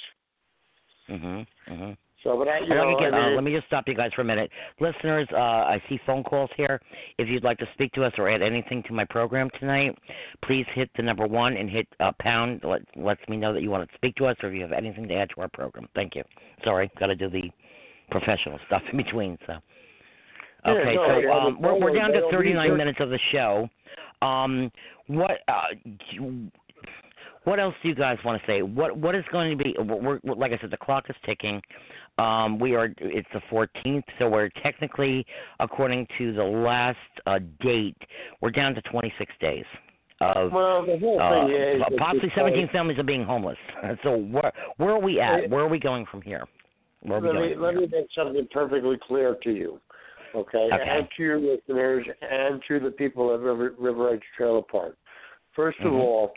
Mhm. 1.08 1.46
Mhm. 1.68 1.96
So, 2.24 2.36
but 2.36 2.48
I, 2.48 2.58
you 2.58 2.68
know, 2.68 2.84
let 2.84 2.88
me 2.88 2.96
get. 2.98 3.14
I 3.14 3.16
mean, 3.16 3.32
Uh, 3.32 3.34
let 3.36 3.44
me 3.44 3.52
just 3.54 3.66
stop 3.68 3.88
you 3.88 3.94
guys 3.94 4.12
for 4.12 4.22
a 4.22 4.24
minute, 4.24 4.50
listeners. 4.80 5.28
Uh, 5.32 5.36
I 5.38 5.80
see 5.88 5.98
phone 5.98 6.24
calls 6.24 6.50
here. 6.56 6.80
If 7.16 7.28
you'd 7.28 7.44
like 7.44 7.58
to 7.58 7.68
speak 7.74 7.92
to 7.92 8.04
us 8.04 8.12
or 8.18 8.28
add 8.28 8.42
anything 8.42 8.82
to 8.82 8.92
my 8.92 9.04
program 9.04 9.48
tonight, 9.50 9.96
please 10.42 10.66
hit 10.74 10.90
the 10.94 11.02
number 11.02 11.26
one 11.26 11.56
and 11.56 11.70
hit 11.70 11.86
uh, 12.00 12.10
pound. 12.18 12.64
Let 12.64 12.82
lets 12.96 13.26
me 13.28 13.36
know 13.36 13.52
that 13.52 13.62
you 13.62 13.70
want 13.70 13.88
to 13.88 13.94
speak 13.96 14.16
to 14.16 14.26
us 14.26 14.36
or 14.42 14.48
if 14.48 14.54
you 14.56 14.62
have 14.62 14.72
anything 14.72 15.06
to 15.08 15.14
add 15.14 15.30
to 15.30 15.40
our 15.42 15.48
program. 15.48 15.88
Thank 15.94 16.16
you. 16.16 16.24
Sorry, 16.64 16.90
got 16.98 17.06
to 17.06 17.14
do 17.14 17.30
the 17.30 17.50
professional 18.10 18.58
stuff 18.66 18.82
in 18.90 18.96
between. 18.96 19.38
So. 19.46 19.54
Yeah, 20.66 20.72
Okay, 20.72 20.94
no, 20.96 21.20
so 21.22 21.32
um, 21.32 21.60
we're 21.60 21.78
we're 21.78 21.94
down 21.94 22.10
to 22.12 22.28
39 22.32 22.76
minutes 22.76 22.98
of 23.00 23.10
the 23.10 23.18
show. 23.30 23.70
Um, 24.22 24.72
what 25.06 25.38
uh, 25.46 25.62
what 27.48 27.58
else 27.58 27.74
do 27.82 27.88
you 27.88 27.94
guys 27.94 28.18
want 28.24 28.40
to 28.40 28.46
say? 28.46 28.62
What 28.62 28.96
what 28.96 29.14
is 29.14 29.24
going 29.32 29.56
to 29.56 29.64
be? 29.64 29.74
We're, 29.78 30.20
we're 30.22 30.34
like 30.34 30.52
I 30.52 30.58
said, 30.60 30.70
the 30.70 30.76
clock 30.76 31.04
is 31.08 31.16
ticking. 31.24 31.62
Um, 32.18 32.58
we 32.58 32.74
are 32.74 32.90
it's 32.98 33.28
the 33.32 33.40
14th, 33.50 34.02
so 34.18 34.28
we're 34.28 34.50
technically, 34.62 35.24
according 35.60 36.06
to 36.18 36.34
the 36.34 36.42
last 36.42 36.98
uh, 37.26 37.38
date, 37.60 37.96
we're 38.42 38.50
down 38.50 38.74
to 38.74 38.82
26 38.82 39.32
days 39.40 39.64
of 40.20 40.52
well, 40.52 40.84
the 40.84 40.98
whole 40.98 41.20
uh, 41.20 41.46
thing 41.46 41.56
is 41.56 41.82
possibly 41.96 42.28
because- 42.28 42.36
17 42.36 42.68
families 42.70 42.98
are 42.98 43.04
being 43.04 43.24
homeless. 43.24 43.58
So 44.02 44.16
where 44.16 44.52
where 44.76 44.90
are 44.90 45.00
we 45.00 45.20
at? 45.20 45.48
Where 45.48 45.62
are 45.62 45.68
we 45.68 45.78
going 45.78 46.04
from 46.10 46.22
here? 46.22 46.44
Where 47.02 47.20
let 47.20 47.34
me 47.34 47.54
let 47.56 47.72
here? 47.72 47.80
me 47.82 47.88
make 47.90 48.08
something 48.14 48.46
perfectly 48.52 48.98
clear 49.06 49.36
to 49.44 49.50
you, 49.50 49.80
okay? 50.34 50.68
Okay. 50.72 50.84
And 50.86 51.08
to 51.16 51.22
your 51.22 51.38
listeners 51.38 52.04
and 52.20 52.60
to 52.68 52.80
the 52.80 52.90
people 52.90 53.32
at 53.32 53.40
River, 53.40 53.74
River 53.78 54.12
Edge 54.12 54.22
Trailer 54.36 54.62
Park. 54.62 54.96
1st 55.56 55.80
of 55.80 55.92
Mhm. 55.92 56.00
all, 56.00 56.32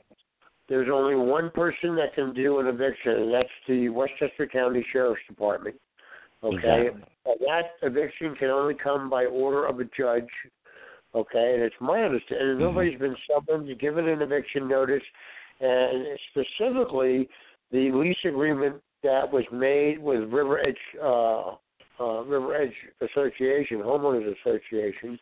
there's 0.71 0.87
only 0.89 1.15
one 1.15 1.51
person 1.51 1.97
that 1.97 2.15
can 2.15 2.33
do 2.33 2.59
an 2.59 2.67
eviction, 2.67 3.11
and 3.11 3.33
that's 3.33 3.49
the 3.67 3.89
Westchester 3.89 4.47
County 4.47 4.85
Sheriff's 4.93 5.19
Department. 5.27 5.75
Okay, 6.41 6.87
Exactly. 6.87 7.03
and 7.25 7.39
that 7.45 7.65
eviction 7.81 8.33
can 8.35 8.49
only 8.49 8.73
come 8.73 9.09
by 9.09 9.25
order 9.25 9.65
of 9.65 9.81
a 9.81 9.83
judge. 9.83 10.29
Okay, 11.13 11.55
and 11.55 11.61
it's 11.61 11.75
my 11.81 12.01
understanding 12.03 12.55
Mhm. 12.55 12.59
nobody's 12.59 12.97
been 12.97 13.17
summoned, 13.27 13.77
given 13.79 14.07
an 14.07 14.21
eviction 14.21 14.69
notice, 14.69 15.03
and 15.59 16.17
specifically 16.29 17.27
the 17.71 17.91
lease 17.91 18.23
agreement 18.23 18.81
that 19.03 19.29
was 19.29 19.43
made 19.51 19.99
with 19.99 20.31
River 20.31 20.59
Edge 20.59 20.79
uh, 21.01 21.55
uh, 21.99 22.23
River 22.23 22.55
Edge 22.55 22.75
Association, 23.01 23.81
homeowners 23.81 24.25
association, 24.39 25.19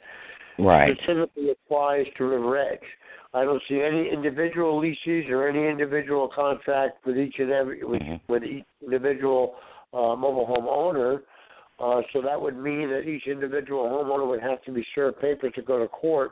Right. 0.59 0.95
specifically 0.95 1.49
applies 1.49 2.05
to 2.17 2.25
River 2.25 2.55
Edge. 2.57 2.85
I 3.33 3.43
don't 3.43 3.61
see 3.69 3.81
any 3.81 4.09
individual 4.09 4.79
leases 4.79 5.29
or 5.29 5.47
any 5.47 5.67
individual 5.67 6.27
contract 6.33 7.05
with 7.05 7.17
each 7.17 7.35
and 7.39 7.51
every 7.51 7.83
with, 7.83 8.01
Mhm. 8.01 8.19
with 8.27 8.43
each 8.43 8.65
individual 8.83 9.55
uh, 9.93 10.15
mobile 10.15 10.45
home 10.45 10.67
owner. 10.67 11.21
Uh, 11.79 12.01
so 12.11 12.21
that 12.21 12.39
would 12.39 12.57
mean 12.57 12.89
that 12.89 13.07
each 13.07 13.27
individual 13.27 13.85
homeowner 13.87 14.27
would 14.27 14.41
have 14.41 14.61
to 14.63 14.71
be 14.71 14.85
served 14.93 15.19
paper 15.19 15.49
to 15.49 15.61
go 15.61 15.79
to 15.79 15.87
court 15.87 16.31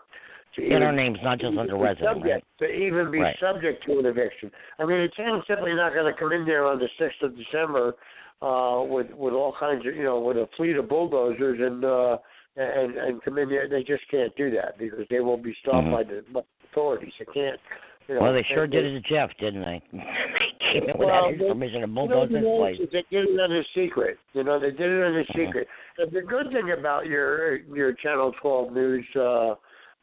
to 0.56 0.62
our 0.74 0.78
even 0.82 0.96
names, 0.96 1.20
not 1.24 1.40
just 1.40 1.58
under 1.58 1.78
resident. 1.78 2.18
subject, 2.18 2.46
to 2.60 2.66
even 2.70 3.12
be 3.12 3.22
Right. 3.22 3.38
subject 3.40 3.84
to 3.86 4.00
an 4.00 4.06
eviction. 4.08 4.52
I 4.80 4.86
mean, 4.86 5.00
the 5.02 5.10
town's 5.10 5.46
simply 5.48 5.74
not 5.74 5.94
going 5.94 6.12
to 6.12 6.18
come 6.20 6.32
in 6.34 6.46
there 6.46 6.66
on 6.66 6.80
the 6.80 6.90
sixth 6.98 7.22
of 7.22 7.38
December 7.38 7.96
uh, 8.42 8.84
with 8.88 9.10
with 9.12 9.34
all 9.34 9.54
kinds 9.54 9.86
of 9.86 9.96
you 9.96 10.04
know 10.04 10.20
with 10.20 10.38
a 10.38 10.48
fleet 10.58 10.76
of 10.78 10.88
bulldozers 10.90 11.60
and 11.60 11.86
uh, 11.86 12.18
and 12.58 12.96
and 12.98 13.22
come 13.24 13.38
in 13.38 13.50
there. 13.50 13.68
They 13.68 13.84
just 13.84 14.08
can't 14.10 14.36
do 14.36 14.52
that 14.52 14.78
because 14.78 15.08
they 15.10 15.20
will 15.22 15.38
be 15.38 15.54
stopped 15.62 15.88
Mhm. 15.88 16.08
the 16.08 16.22
by 16.34 16.42
the 16.42 16.44
authorities. 16.78 17.14
They 17.20 17.26
can't. 17.26 17.60
You 18.08 18.16
know, 18.16 18.22
Well, 18.22 18.34
they 18.34 18.46
sure 18.54 18.68
did 18.68 18.86
it 18.86 19.02
to 19.02 19.10
Jeff, 19.10 19.30
didn't 19.40 19.62
they? 19.64 19.82
they 19.92 20.80
came 20.80 20.90
in 20.90 20.98
without 20.98 21.24
Well, 21.24 21.30
his 21.32 21.40
they- 21.40 21.48
permission 21.50 21.84
and 21.84 21.94
bulldozed 21.94 22.32
his 22.32 22.44
place. 22.44 22.78
They 22.92 23.04
did 23.12 23.28
it 23.30 23.40
in 23.40 23.52
a 23.52 23.64
secret. 23.76 24.18
You 24.34 24.44
know, 24.44 24.60
they 24.60 24.72
did 24.72 24.80
it 24.82 25.04
in 25.04 25.16
a 25.18 25.24
Mhm. 25.26 25.36
secret. 25.36 25.68
And 25.98 26.12
the 26.12 26.22
good 26.22 26.52
thing 26.52 26.72
about 26.72 27.08
your 27.08 27.56
your 27.76 27.92
Channel 27.94 28.32
12 28.42 28.72
News 28.72 29.06
uh, 29.16 29.56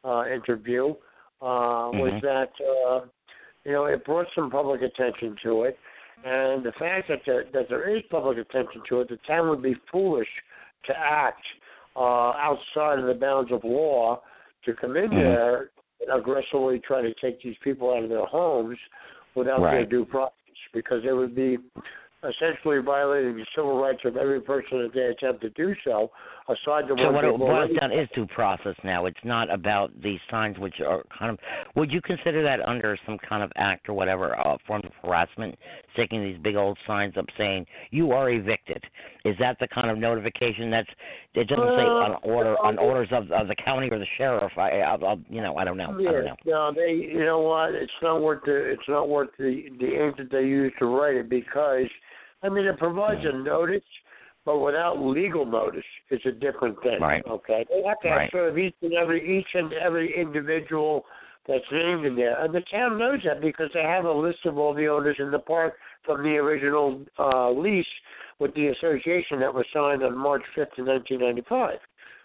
uh, 0.04 0.24
interview 0.26 0.90
uh, 1.40 1.90
was 1.94 2.12
Mhm. 2.12 2.20
that 2.22 2.50
uh, 2.60 3.00
you 3.64 3.72
know 3.72 3.86
it 3.86 4.04
brought 4.04 4.26
some 4.34 4.50
public 4.50 4.82
attention 4.82 5.36
to 5.42 5.62
it, 5.64 5.78
and 6.24 6.62
the 6.62 6.72
fact 6.72 7.08
that 7.08 7.22
there, 7.24 7.44
that 7.52 7.68
there 7.70 7.88
is 7.88 8.02
public 8.10 8.36
attention 8.38 8.82
to 8.88 9.00
it, 9.00 9.08
the 9.08 9.16
town 9.26 9.48
would 9.48 9.62
be 9.62 9.74
foolish 9.90 10.28
to 10.84 10.98
act 10.98 11.44
uh, 11.96 12.32
outside 12.48 12.98
of 12.98 13.06
the 13.06 13.14
bounds 13.14 13.50
of 13.52 13.62
law 13.64 14.20
to 14.64 14.74
come 14.74 14.96
in 14.96 15.08
Mhm. 15.10 15.22
there 15.22 15.70
aggressively 16.12 16.80
try 16.80 17.02
to 17.02 17.14
take 17.20 17.42
these 17.42 17.56
people 17.62 17.92
out 17.92 18.02
of 18.02 18.08
their 18.08 18.26
homes 18.26 18.78
without 19.34 19.60
their 19.60 19.86
due 19.86 20.04
process, 20.04 20.32
because 20.72 21.02
they 21.04 21.12
would 21.12 21.34
be 21.34 21.58
essentially 22.22 22.78
violating 22.78 23.36
the 23.36 23.46
civil 23.54 23.80
rights 23.80 24.00
of 24.04 24.16
every 24.16 24.40
person 24.40 24.82
that 24.82 24.92
they 24.94 25.00
attempt 25.02 25.42
to 25.42 25.50
do 25.50 25.74
so, 25.84 26.10
aside 26.48 26.84
the 26.88 26.94
So 26.98 27.10
what 27.10 27.24
it 27.24 27.36
boils 27.38 27.70
down 27.80 27.92
is 27.92 28.08
due 28.14 28.26
process 28.26 28.74
now. 28.84 29.06
It's 29.06 29.16
not 29.24 29.52
about 29.52 29.90
these 30.02 30.20
signs, 30.30 30.58
which 30.58 30.80
are 30.80 31.02
kind 31.16 31.30
of. 31.30 31.38
Would 31.74 31.90
you 31.90 32.00
consider 32.00 32.42
that 32.42 32.60
under 32.66 32.98
some 33.06 33.18
kind 33.18 33.42
of 33.42 33.50
act 33.56 33.88
or 33.88 33.94
whatever 33.94 34.38
uh, 34.38 34.56
form 34.66 34.82
of 34.84 34.92
harassment, 35.02 35.56
sticking 35.94 36.22
these 36.22 36.38
big 36.42 36.56
old 36.56 36.78
signs 36.86 37.16
up 37.16 37.26
saying 37.38 37.66
you 37.90 38.12
are 38.12 38.30
evicted? 38.30 38.82
Is 39.24 39.36
that 39.40 39.58
the 39.58 39.68
kind 39.68 39.90
of 39.90 39.98
notification 39.98 40.70
that's? 40.70 40.90
It 41.34 41.48
doesn't 41.48 41.76
say 41.76 41.84
Uh, 41.84 42.04
on 42.04 42.16
order 42.22 42.56
on 42.62 42.78
orders 42.78 43.08
of, 43.10 43.30
of 43.32 43.48
the 43.48 43.56
county 43.56 43.88
or 43.90 43.98
the 43.98 44.06
sheriff. 44.16 44.52
I, 44.56 44.80
I, 44.80 44.94
I'll, 44.94 45.20
you 45.28 45.40
know, 45.40 45.56
I 45.56 45.64
don't 45.64 45.76
know. 45.76 45.96
I 45.98 46.00
Yeah, 46.02 46.12
don't 46.12 46.24
know. 46.24 46.36
no, 46.44 46.72
they, 46.74 46.92
you 46.92 47.24
know 47.24 47.40
what? 47.40 47.74
It's 47.74 47.92
not 48.02 48.20
worth 48.20 48.44
the, 48.44 48.54
it's 48.54 48.88
not 48.88 49.08
worth 49.08 49.30
the 49.38 49.64
the 49.80 50.04
ink 50.04 50.16
that 50.18 50.30
they 50.30 50.42
use 50.42 50.72
to 50.78 50.86
write 50.86 51.16
it 51.16 51.28
because 51.28 51.88
I 52.44 52.50
mean, 52.50 52.66
it 52.66 52.78
provides 52.78 53.20
a 53.24 53.32
notice, 53.32 53.82
but 54.44 54.58
without 54.58 55.00
legal 55.00 55.46
notice, 55.46 55.84
it's 56.10 56.24
a 56.26 56.32
different 56.32 56.80
thing. 56.82 57.00
Right. 57.00 57.24
Okay. 57.26 57.64
They 57.70 57.82
have 57.86 58.00
to 58.00 58.08
have 58.08 58.30
sort 58.30 58.50
of 58.50 58.58
each 58.58 58.74
and 58.82 58.92
every 58.94 59.38
each 59.38 59.48
and 59.54 59.72
every 59.72 60.14
individual 60.16 61.04
that's 61.46 61.64
named 61.70 62.06
in 62.06 62.16
there, 62.16 62.42
and 62.42 62.54
the 62.54 62.62
town 62.72 62.98
knows 62.98 63.20
that 63.24 63.40
because 63.40 63.68
they 63.74 63.82
have 63.82 64.04
a 64.06 64.12
list 64.12 64.38
of 64.46 64.56
all 64.56 64.74
the 64.74 64.86
owners 64.86 65.16
in 65.18 65.30
the 65.30 65.38
park 65.38 65.74
from 66.04 66.22
the 66.22 66.36
original 66.36 67.04
uh, 67.18 67.50
lease 67.50 67.86
with 68.38 68.54
the 68.54 68.68
association 68.68 69.40
that 69.40 69.52
was 69.52 69.66
signed 69.72 70.02
on 70.02 70.16
March 70.16 70.42
fifth, 70.54 70.70
nineteen 70.78 71.20
ninety 71.20 71.44
five. 71.48 71.78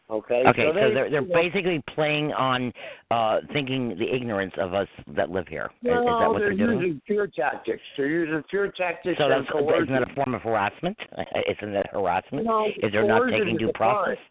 Okay. 0.09 0.43
Okay, 0.47 0.63
so, 0.67 0.73
they, 0.73 0.93
they're 0.93 1.09
they're 1.09 1.21
you 1.21 1.33
basically 1.33 1.83
playing 1.93 2.31
on 2.33 2.73
uh 3.11 3.39
thinking 3.53 3.95
the 3.99 4.13
ignorance 4.13 4.53
of 4.57 4.73
us 4.73 4.87
that 5.15 5.29
live 5.29 5.47
here. 5.47 5.69
Is, 5.83 5.91
is 5.91 5.93
that 5.93 6.27
what 6.27 6.39
they're 6.39 6.55
they're 6.55 6.67
doing? 6.67 6.79
using 6.79 7.01
fear 7.07 7.27
tactics. 7.27 7.81
They're 7.95 8.07
using 8.07 8.43
fear 8.49 8.71
tactics 8.75 9.19
So 9.19 9.29
that's 9.29 9.47
coercion. 9.49 9.83
isn't 9.83 9.93
that 9.93 10.11
a 10.11 10.15
form 10.15 10.33
of 10.33 10.41
harassment? 10.41 10.97
Isn't 11.59 11.73
that 11.73 11.91
harassment? 11.91 12.45
No, 12.45 12.67
Is 12.67 12.91
they're 12.91 13.07
not 13.07 13.29
taking 13.29 13.57
due 13.57 13.69
a 13.69 13.73
crime. 13.73 13.95
process? 14.03 14.23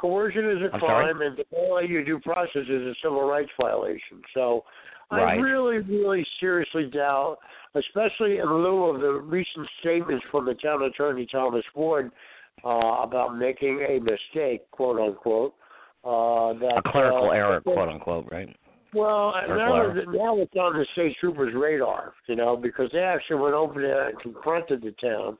Coercion 0.00 0.50
is 0.50 0.58
a 0.58 0.74
I'm 0.74 0.80
sorry? 0.80 1.14
crime, 1.14 1.22
and 1.22 1.36
denying 1.36 1.90
you 1.90 2.04
due 2.04 2.18
process 2.20 2.62
is 2.68 2.82
a 2.82 2.94
civil 3.02 3.22
rights 3.28 3.50
violation. 3.60 4.20
So, 4.34 4.64
I 5.10 5.34
really, 5.34 5.78
really 5.78 6.26
seriously 6.40 6.90
doubt, 6.92 7.38
especially 7.74 8.38
in 8.38 8.46
lieu 8.46 8.86
of 8.86 9.00
the 9.00 9.12
recent 9.12 9.68
statements 9.80 10.24
from 10.30 10.46
the 10.46 10.54
town 10.54 10.82
attorney 10.82 11.26
Thomas 11.30 11.64
Ward 11.74 12.10
uh, 12.64 13.02
about 13.02 13.36
making 13.36 13.84
a 13.88 13.98
mistake, 14.00 14.70
quote 14.70 15.00
unquote. 15.00 15.54
Uh, 16.04 16.52
that 16.60 16.74
A 16.76 16.82
clerical 16.92 17.30
uh, 17.30 17.34
error, 17.34 17.60
quote 17.60 17.88
unquote, 17.88 18.28
right? 18.30 18.48
well, 18.94 19.34
now, 19.48 19.92
now 20.12 20.38
it's 20.38 20.54
on 20.54 20.78
the 20.78 20.86
state 20.92 21.16
troopers' 21.20 21.52
radar, 21.54 22.14
you 22.28 22.36
know, 22.36 22.56
because 22.56 22.88
they 22.92 23.00
actually 23.00 23.40
went 23.40 23.54
over 23.54 23.82
there 23.82 24.08
and 24.08 24.20
confronted 24.20 24.82
the 24.82 24.92
town 24.92 25.36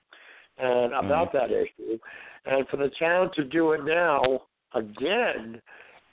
and 0.59 0.93
about 0.93 1.33
Mm-hmm. 1.33 1.37
that 1.37 1.51
issue, 1.51 1.99
and 2.47 2.67
for 2.69 2.79
the 2.79 2.91
town 2.99 3.31
to 3.37 3.45
do 3.45 3.73
it 3.73 3.85
now 3.85 4.43
again 4.75 5.61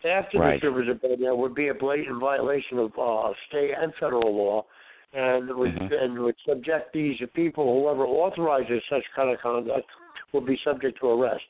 after 0.05 0.37
Right. 0.37 0.55
the 0.55 0.59
troopers 0.59 0.87
have 0.87 1.01
been 1.01 1.19
there 1.19 1.35
would 1.35 1.55
be 1.55 1.69
a 1.69 1.73
blatant 1.73 2.19
violation 2.19 2.77
of 2.77 2.91
uh, 2.99 3.33
state 3.47 3.71
and 3.79 3.93
federal 3.99 4.35
law, 4.35 4.65
and 5.13 5.49
would 5.55 5.73
Mhm. 5.75 6.03
and 6.03 6.19
would 6.19 6.35
subject 6.45 6.93
these 6.93 7.19
people, 7.33 7.81
whoever 7.81 8.05
authorizes 8.05 8.83
such 8.89 9.03
kind 9.15 9.29
of 9.29 9.39
conduct, 9.39 9.89
will 10.33 10.41
be 10.41 10.59
subject 10.63 10.99
to 11.01 11.07
arrest. 11.07 11.45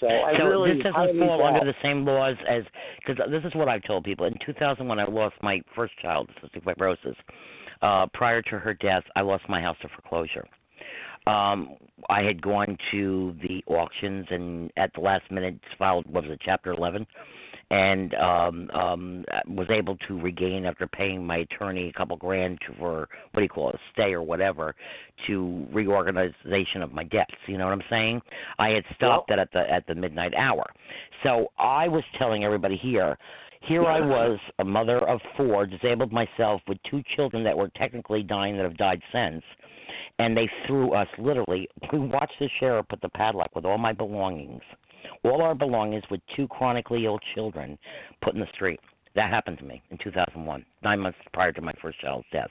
So 0.00 0.08
I 0.08 0.36
so 0.36 0.44
really 0.46 0.74
this 0.74 0.82
doesn't 0.82 1.18
fall 1.18 1.38
doubt- 1.38 1.54
under 1.54 1.64
the 1.64 1.78
same 1.82 2.04
laws 2.04 2.36
as 2.48 2.64
because 2.98 3.30
this 3.30 3.44
is 3.44 3.54
what 3.54 3.68
I've 3.68 3.84
told 3.84 4.04
people. 4.04 4.26
In 4.26 4.34
2001, 4.44 4.98
I 4.98 5.04
lost 5.04 5.36
my 5.42 5.62
first 5.76 5.96
child, 6.02 6.28
cystic 6.42 6.64
fibrosis. 6.64 7.14
Uh, 7.82 8.06
prior 8.12 8.42
to 8.42 8.58
her 8.58 8.74
death, 8.74 9.04
I 9.16 9.20
lost 9.20 9.48
my 9.48 9.60
house 9.60 9.76
to 9.82 9.88
foreclosure. 9.88 10.44
Um, 11.26 11.76
I 12.10 12.22
had 12.22 12.42
gone 12.42 12.76
to 12.90 13.36
the 13.42 13.62
auctions 13.72 14.26
and 14.30 14.72
at 14.76 14.92
the 14.94 15.00
last 15.00 15.30
minute 15.30 15.54
filed 15.78 16.04
what 16.06 16.24
was 16.24 16.32
it, 16.32 16.40
Chapter 16.44 16.72
11, 16.72 17.06
and 17.72 18.14
um, 18.16 18.70
um, 18.74 19.24
was 19.46 19.66
able 19.70 19.96
to 20.06 20.20
regain 20.20 20.66
after 20.66 20.86
paying 20.86 21.24
my 21.26 21.38
attorney 21.38 21.88
a 21.88 21.92
couple 21.92 22.14
grand 22.18 22.58
for 22.78 23.08
what 23.30 23.40
do 23.40 23.42
you 23.42 23.48
call 23.48 23.70
it, 23.70 23.76
a 23.76 23.78
stay 23.94 24.12
or 24.12 24.20
whatever, 24.20 24.74
to 25.26 25.66
reorganization 25.72 26.82
of 26.82 26.92
my 26.92 27.04
debts. 27.04 27.32
You 27.46 27.56
know 27.56 27.64
what 27.64 27.72
I'm 27.72 27.82
saying? 27.88 28.20
I 28.58 28.70
had 28.70 28.84
stopped 28.94 29.30
that 29.30 29.38
at 29.38 29.50
the 29.52 29.60
at 29.70 29.86
the 29.86 29.94
midnight 29.94 30.34
hour. 30.36 30.66
So 31.22 31.50
I 31.58 31.88
was 31.88 32.04
telling 32.18 32.44
everybody 32.44 32.76
here. 32.76 33.16
Here 33.62 33.86
I 33.86 34.00
was, 34.00 34.40
a 34.58 34.64
mother 34.64 34.98
of 35.08 35.20
four, 35.36 35.66
disabled 35.66 36.12
myself 36.12 36.60
with 36.66 36.78
two 36.90 37.00
children 37.14 37.44
that 37.44 37.56
were 37.56 37.68
technically 37.76 38.24
dying 38.24 38.56
that 38.56 38.64
have 38.64 38.76
died 38.76 39.00
since, 39.12 39.42
and 40.18 40.36
they 40.36 40.50
threw 40.66 40.92
us 40.92 41.08
literally. 41.16 41.68
We 41.92 42.00
watched 42.00 42.38
the 42.38 42.50
sheriff 42.58 42.86
put 42.88 43.00
the 43.00 43.08
padlock 43.10 43.54
with 43.54 43.64
all 43.64 43.78
my 43.78 43.92
belongings, 43.92 44.62
all 45.24 45.42
our 45.42 45.54
belongings 45.54 46.04
with 46.10 46.20
two 46.36 46.48
chronically 46.48 47.04
ill 47.06 47.18
children, 47.34 47.78
put 48.22 48.34
in 48.34 48.40
the 48.40 48.46
street. 48.54 48.80
That 49.14 49.30
happened 49.30 49.58
to 49.58 49.64
me 49.64 49.82
in 49.90 49.98
2001, 50.02 50.64
nine 50.82 51.00
months 51.00 51.18
prior 51.32 51.52
to 51.52 51.60
my 51.60 51.72
first 51.82 52.00
child's 52.00 52.26
death. 52.32 52.50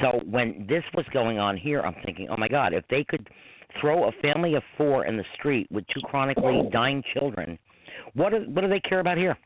So 0.00 0.20
when 0.28 0.66
this 0.68 0.82
was 0.94 1.04
going 1.12 1.38
on 1.38 1.56
here, 1.56 1.80
I'm 1.80 1.94
thinking, 2.04 2.28
oh 2.30 2.36
my 2.36 2.48
God, 2.48 2.72
if 2.74 2.84
they 2.90 3.04
could 3.04 3.28
throw 3.80 4.08
a 4.08 4.12
family 4.22 4.54
of 4.54 4.62
four 4.76 5.06
in 5.06 5.16
the 5.16 5.24
street 5.34 5.68
with 5.70 5.84
two 5.88 6.00
chronically 6.00 6.68
dying 6.72 7.02
children, 7.14 7.58
what 8.14 8.30
do, 8.30 8.44
what 8.48 8.62
do 8.62 8.68
they 8.68 8.80
care 8.80 9.00
about 9.00 9.18
here? 9.18 9.36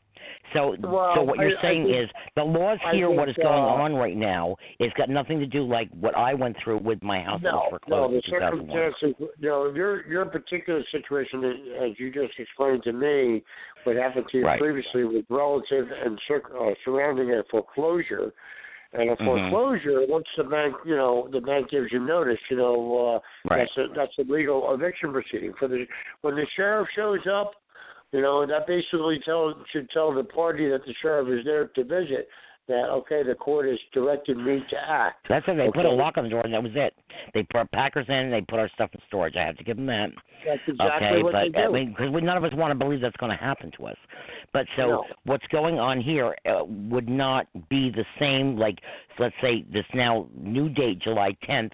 So, 0.53 0.75
Well, 0.81 1.15
so 1.15 1.23
what 1.23 1.39
you're 1.39 1.49
I- 1.55 1.59
I 1.59 1.61
saying 1.61 1.85
think- 1.85 1.95
is 1.95 2.09
the 2.35 2.43
laws 2.43 2.77
I 2.85 2.93
here. 2.95 3.09
what 3.09 3.29
is 3.29 3.35
going 3.37 3.63
uh, 3.63 3.81
on 3.83 3.95
right 3.95 4.15
now 4.15 4.55
is 4.79 4.91
got 4.93 5.09
nothing 5.09 5.39
to 5.39 5.45
do 5.45 5.63
like 5.63 5.89
what 5.99 6.15
I 6.15 6.33
went 6.33 6.57
through 6.57 6.77
with 6.79 7.01
my 7.01 7.21
house 7.21 7.41
that 7.41 7.53
was 7.53 7.67
foreclosed 7.69 8.13
no, 8.13 8.17
the 8.19 8.21
circumstances, 8.29 9.15
you 9.39 9.49
know, 9.49 9.71
your 9.73 10.05
your 10.07 10.25
particular 10.25 10.83
situation, 10.91 11.43
as 11.81 11.99
you 11.99 12.11
just 12.11 12.37
explained 12.39 12.83
to 12.83 12.93
me, 12.93 13.43
what 13.83 13.95
happened 13.95 14.27
to 14.31 14.37
you 14.39 14.45
Right. 14.45 14.59
previously 14.59 15.03
with 15.05 15.25
relative 15.29 15.89
and 15.91 16.19
cir- 16.27 16.43
uh, 16.59 16.73
surrounding 16.85 17.31
a 17.33 17.43
foreclosure. 17.49 18.33
And 18.95 19.09
a 19.09 19.15
Mhm. 19.15 19.25
foreclosure, 19.25 20.05
once 20.07 20.27
the 20.37 20.43
bank, 20.43 20.75
you 20.85 20.95
know, 20.95 21.27
the 21.31 21.41
bank 21.41 21.69
gives 21.71 21.91
you 21.91 21.99
notice, 21.99 22.39
you 22.51 22.57
know, 22.57 22.75
uh, 23.15 23.19
Right. 23.49 23.67
that's 23.75 23.75
a 23.77 23.87
that's 23.95 24.15
a 24.19 24.23
legal 24.31 24.71
eviction 24.71 25.11
proceeding. 25.11 25.51
For 25.53 25.67
the 25.67 25.87
when 26.21 26.35
the 26.35 26.45
sheriff 26.55 26.87
shows 26.91 27.25
up, 27.25 27.55
you 28.13 28.21
know, 28.21 28.45
that 28.45 28.67
basically 28.67 29.19
tell 29.25 29.53
should 29.71 29.89
tell 29.89 30.13
the 30.13 30.23
party 30.23 30.69
that 30.69 30.85
the 30.85 30.93
sheriff 31.01 31.27
is 31.27 31.43
there 31.43 31.67
to 31.67 31.83
visit 31.83 32.29
that 32.67 32.85
okay, 32.89 33.23
the 33.23 33.35
court 33.35 33.67
has 33.67 33.77
directed 33.93 34.37
me 34.37 34.63
to 34.69 34.77
act. 34.77 35.25
That's 35.27 35.45
it. 35.47 35.57
They 35.57 35.69
put 35.73 35.85
a 35.85 35.89
lock 35.89 36.17
on 36.17 36.23
the 36.23 36.29
door, 36.29 36.41
and 36.45 36.53
that 36.53 36.63
was 36.63 36.71
it. 36.75 36.93
They 37.33 37.43
put 37.43 37.57
our 37.57 37.67
Packers 37.67 38.05
in. 38.07 38.15
And 38.15 38.33
they 38.33 38.41
put 38.41 38.59
our 38.59 38.69
stuff 38.69 38.89
in 38.93 39.01
storage. 39.07 39.35
I 39.35 39.41
have 39.41 39.57
to 39.57 39.63
give 39.65 39.75
them 39.75 39.87
that. 39.87 40.11
That's 40.45 40.61
exactly 40.67 41.07
okay, 41.07 41.23
what 41.23 41.33
but 41.33 41.41
they 41.41 41.49
do. 41.49 41.59
I 41.59 41.71
mean, 41.71 41.89
because 41.89 42.13
none 42.23 42.37
of 42.37 42.43
us 42.45 42.53
want 42.53 42.71
to 42.71 42.75
believe 42.75 43.01
that's 43.01 43.17
going 43.17 43.31
to 43.31 43.43
happen 43.43 43.71
to 43.77 43.87
us. 43.87 43.97
But 44.53 44.67
so 44.77 44.87
No. 44.87 45.05
what's 45.25 45.45
going 45.47 45.79
on 45.79 45.99
here 45.99 46.35
uh, 46.45 46.63
would 46.65 47.09
not 47.09 47.47
be 47.69 47.89
the 47.89 48.05
same. 48.19 48.55
Like 48.55 48.79
let's 49.17 49.35
say 49.41 49.63
this 49.73 49.85
now 49.93 50.27
new 50.35 50.69
date, 50.69 50.99
July 50.99 51.35
10th. 51.49 51.71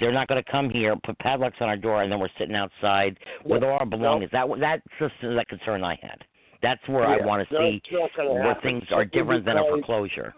They're 0.00 0.12
not 0.12 0.28
going 0.28 0.42
to 0.42 0.50
come 0.50 0.70
here, 0.70 0.96
put 1.04 1.18
padlocks 1.18 1.58
on 1.60 1.68
our 1.68 1.76
door, 1.76 2.02
and 2.02 2.10
then 2.10 2.18
we're 2.18 2.30
sitting 2.38 2.56
outside 2.56 3.18
with 3.44 3.62
all 3.62 3.78
our 3.78 3.86
belongings. 3.86 4.32
That 4.32 4.46
that's 4.58 4.82
just 4.98 5.14
the 5.20 5.44
concern 5.48 5.84
I 5.84 5.98
had. 6.00 6.24
That's 6.62 6.80
where 6.88 7.04
I 7.04 7.24
want 7.24 7.46
to 7.46 7.54
no, 7.54 7.60
see 7.60 7.82
it's 7.84 7.92
not 7.92 8.10
gonna 8.16 8.32
where 8.32 8.54
happen. 8.54 8.80
things 8.80 8.84
are 8.92 9.04
different 9.04 9.44
than 9.44 9.58
a 9.58 9.64
foreclosure. 9.64 10.34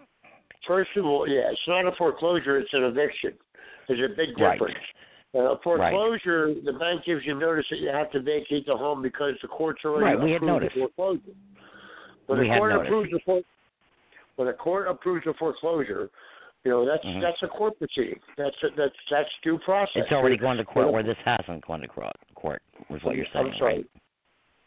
First 0.67 0.89
of 0.97 1.05
all, 1.05 1.27
yeah, 1.29 1.51
it's 1.51 1.67
not 1.67 1.85
a 1.85 1.91
foreclosure; 1.93 2.57
it's 2.57 2.73
an 2.73 2.83
eviction. 2.83 3.33
There's 3.87 4.11
a 4.11 4.15
big 4.15 4.37
Right. 4.37 4.53
difference. 4.59 4.77
Uh, 5.35 5.51
a 5.51 5.57
foreclosure, 5.59 6.53
the 6.63 6.73
bank 6.73 7.03
gives 7.05 7.25
you 7.25 7.35
notice 7.35 7.65
that 7.69 7.79
you 7.79 7.89
have 7.89 8.09
to 8.11 8.21
vacate 8.21 8.65
the 8.65 8.75
home 8.75 9.01
because 9.01 9.35
the 9.41 9.47
court's 9.47 9.83
are 9.85 9.89
already 9.91 10.15
Right, 10.15 10.19
we 10.19 10.31
had 10.31 10.41
notice. 10.41 10.73
foreclosure. 10.73 11.21
When 12.27 12.39
We 12.39 12.49
the 12.49 12.55
court 12.57 12.71
approves 12.71 13.11
the 13.11 13.19
for- 13.25 13.41
when 14.35 14.47
the 14.47 14.53
court 14.53 14.87
approves 14.87 15.25
the 15.25 15.33
foreclosure, 15.35 16.09
you 16.63 16.71
know 16.71 16.85
that's 16.85 17.03
Mhm. 17.05 17.21
that's 17.21 17.41
a 17.43 17.47
court 17.47 17.77
proceeding. 17.77 18.19
That's 18.37 18.55
that's 18.75 18.95
that's 19.09 19.29
due 19.43 19.59
process. 19.59 20.03
It's 20.03 20.11
already 20.11 20.37
gone 20.37 20.57
to 20.57 20.65
court 20.65 20.91
where 20.91 21.03
this 21.03 21.17
hasn't 21.23 21.65
gone 21.65 21.81
to 21.81 21.87
court. 21.87 22.11
Court 22.35 22.61
was 22.89 23.03
what 23.03 23.15
you're 23.15 23.27
saying. 23.33 23.51
I'm 23.51 23.57
sorry. 23.57 23.73
right? 23.75 23.85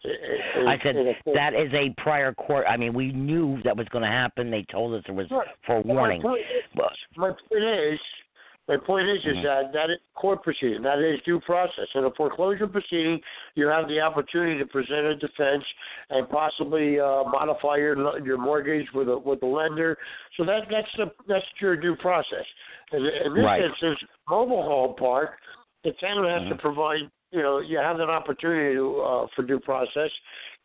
I 0.05 0.79
said 0.83 0.95
that 1.35 1.55
is 1.55 1.75
a 1.75 1.91
prior 2.01 2.33
court. 2.33 2.67
I 2.69 2.77
mean, 2.77 2.95
we 2.95 3.11
knew 3.11 3.61
that 3.63 3.77
was 3.77 3.89
going 3.89 4.03
to 4.05 4.11
happen. 4.11 4.49
They 4.49 4.63
told 4.71 4.95
us 4.95 5.03
there 5.07 5.15
was 5.15 5.29
forewarning. 5.67 6.23
My 6.23 6.29
point, 6.29 6.45
But 6.75 6.93
my 7.17 7.31
point 7.31 7.65
is, 7.65 8.01
my 8.69 8.77
point 8.77 9.09
is, 9.09 9.23
Mhm. 9.23 9.39
is 9.39 9.43
that 9.45 9.73
that 9.73 9.91
is 9.91 9.99
court 10.15 10.43
proceeding. 10.43 10.83
That 10.83 10.99
is 10.99 11.21
due 11.23 11.41
process. 11.41 11.89
In 11.95 12.05
a 12.05 12.11
foreclosure 12.11 12.67
proceeding, 12.67 13.21
you 13.55 13.67
have 13.67 13.89
the 13.89 14.01
opportunity 14.01 14.59
to 14.59 14.67
present 14.67 15.07
a 15.07 15.17
defense 15.17 15.65
and 16.11 16.29
possibly 16.29 17.01
uh, 17.01 17.25
modify 17.25 17.77
your 17.77 18.19
your 18.21 18.37
mortgage 18.37 18.87
with 18.93 19.09
a 19.09 19.19
with 19.19 19.41
the 19.41 19.47
lender. 19.47 19.97
So 20.37 20.45
that 20.45 20.69
that's 20.71 20.93
the 20.97 21.11
that's 21.27 21.47
your 21.61 21.77
due 21.77 21.97
process. 21.97 22.45
In, 22.93 23.07
in 23.07 23.35
this 23.35 23.45
Right. 23.45 23.65
instance, 23.65 23.99
mobile 24.29 24.63
home 24.63 24.95
park, 24.97 25.39
the 25.83 25.93
town 25.93 26.25
has 26.25 26.47
to 26.49 26.55
Mhm. 26.55 26.61
provide. 26.61 27.11
You 27.31 27.43
know, 27.43 27.59
you 27.59 27.79
have 27.79 28.01
an 28.01 28.09
opportunity 28.09 28.75
to, 28.75 29.01
uh, 29.03 29.27
for 29.35 29.43
due 29.43 29.61
process 29.61 30.11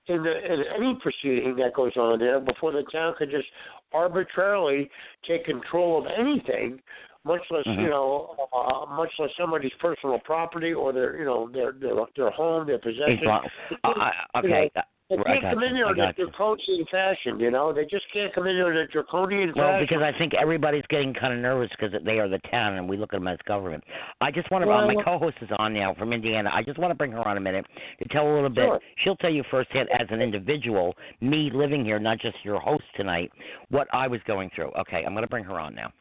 in, 0.07 0.23
the, 0.23 0.53
in 0.53 0.63
any 0.63 0.95
proceeding 0.95 1.55
that 1.57 1.73
goes 1.73 1.95
on 1.97 2.19
there 2.19 2.39
before 2.39 2.71
the 2.71 2.84
town 2.84 3.15
could 3.17 3.30
just 3.30 3.47
arbitrarily 3.91 4.89
take 5.27 5.45
control 5.45 5.97
of 5.97 6.07
anything, 6.07 6.81
much 7.25 7.41
less 7.51 7.65
Mhm. 7.65 7.81
you 7.83 7.89
know, 7.89 8.35
uh, 8.53 8.85
much 8.95 9.11
less 9.19 9.29
somebody's 9.37 9.73
personal 9.79 10.19
property 10.19 10.73
or 10.73 10.91
their 10.91 11.17
you 11.17 11.25
know 11.25 11.47
their 11.49 11.71
their 11.73 11.93
their 12.15 12.29
home, 12.31 12.65
their 12.67 12.75
it's 12.75 12.83
possession. 12.83 13.27
wrong. 13.27 13.47
I, 13.83 14.11
I, 14.33 14.39
okay, 14.39 14.71
They 15.09 15.17
can't 15.17 15.43
come 15.43 15.63
in 15.63 15.75
you. 15.75 15.83
there 15.85 15.93
in 15.93 15.99
a 15.99 16.07
you. 16.17 16.25
draconian 16.25 16.85
fashion, 16.89 17.39
you 17.39 17.51
know. 17.51 17.71
They 17.71 17.85
just 17.85 18.05
can't 18.11 18.33
come 18.33 18.47
in 18.47 18.55
there 18.55 18.71
in 18.71 18.77
a 18.77 18.87
draconian 18.87 19.53
Well, 19.55 19.67
fashion. 19.73 19.85
because 19.87 20.01
I 20.01 20.17
think 20.17 20.33
everybody's 20.33 20.85
getting 20.87 21.13
kind 21.13 21.33
of 21.33 21.39
nervous 21.39 21.69
because 21.71 21.91
they 22.03 22.19
are 22.19 22.27
the 22.27 22.39
town 22.49 22.73
and 22.77 22.89
we 22.89 22.97
look 22.97 23.13
at 23.13 23.17
them 23.19 23.27
as 23.27 23.37
government. 23.45 23.83
I 24.21 24.31
just 24.31 24.49
want 24.49 24.63
to. 24.63 24.67
Well- 24.67 24.87
my 24.87 25.03
co-host 25.03 25.37
is 25.41 25.49
on 25.59 25.73
now 25.73 25.93
from 25.93 26.13
Indiana. 26.13 26.49
I 26.53 26.63
just 26.63 26.79
want 26.79 26.91
to 26.91 26.95
bring 26.95 27.11
her 27.11 27.27
on 27.27 27.37
a 27.37 27.41
minute 27.41 27.65
to 28.01 28.07
tell 28.09 28.27
a 28.27 28.33
little 28.33 28.49
bit. 28.49 28.65
Sure. 28.65 28.79
She'll 29.03 29.17
tell 29.17 29.29
you 29.31 29.43
firsthand 29.51 29.89
as 29.91 30.07
an 30.09 30.21
individual, 30.21 30.95
me 31.21 31.51
living 31.53 31.85
here, 31.85 31.99
not 31.99 32.17
just 32.19 32.37
your 32.43 32.59
host 32.59 32.85
tonight, 32.95 33.31
what 33.69 33.87
I 33.93 34.07
was 34.07 34.21
going 34.25 34.49
through. 34.55 34.71
Okay, 34.79 35.03
I'm 35.05 35.13
going 35.13 35.23
to 35.23 35.29
bring 35.29 35.43
her 35.43 35.59
on 35.59 35.75
now. 35.75 35.91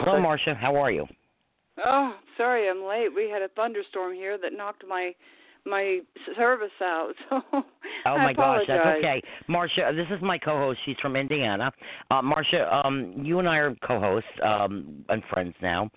Hello. 0.00 0.20
Marcia. 0.20 0.54
How 0.54 0.76
are 0.76 0.90
you? 0.90 1.06
Oh, 1.84 2.14
sorry, 2.36 2.68
I'm 2.68 2.84
late. 2.84 3.08
We 3.14 3.28
had 3.30 3.42
a 3.42 3.48
thunderstorm 3.48 4.14
here 4.14 4.38
that 4.38 4.52
knocked 4.52 4.84
my 4.88 5.12
my 5.64 6.00
service 6.36 6.70
out. 6.80 7.14
So 8.04 8.10
Oh 8.14 8.18
my 8.18 8.32
gosh, 8.32 8.62
that's 8.66 8.84
okay. 8.98 9.22
Marcia, 9.46 9.92
this 9.94 10.08
is 10.10 10.20
my 10.22 10.36
co-host. 10.36 10.80
She's 10.84 10.96
from 11.00 11.14
Indiana. 11.14 11.70
Uh, 12.10 12.20
Marcia, 12.20 12.68
um, 12.74 13.14
you 13.16 13.38
and 13.38 13.48
I 13.48 13.58
are 13.58 13.76
co-hosts 13.86 14.28
um, 14.42 15.04
and 15.08 15.22
friends 15.30 15.54
now. 15.62 15.88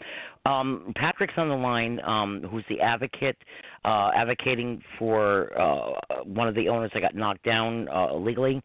Um, 0.46 0.94
Patrick's 0.96 1.34
on 1.38 1.50
the 1.50 1.56
line, 1.56 2.00
um, 2.06 2.46
who's 2.52 2.64
the 2.70 2.80
advocate, 2.80 3.38
uh, 3.86 4.12
advocating 4.16 4.84
for 5.00 5.60
uh, 5.60 5.94
one 6.26 6.48
of 6.48 6.54
the 6.54 6.70
owners 6.70 6.92
that 6.94 7.00
got 7.00 7.16
knocked 7.16 7.44
down 7.44 7.90
uh, 7.90 8.10
illegally, 8.12 8.62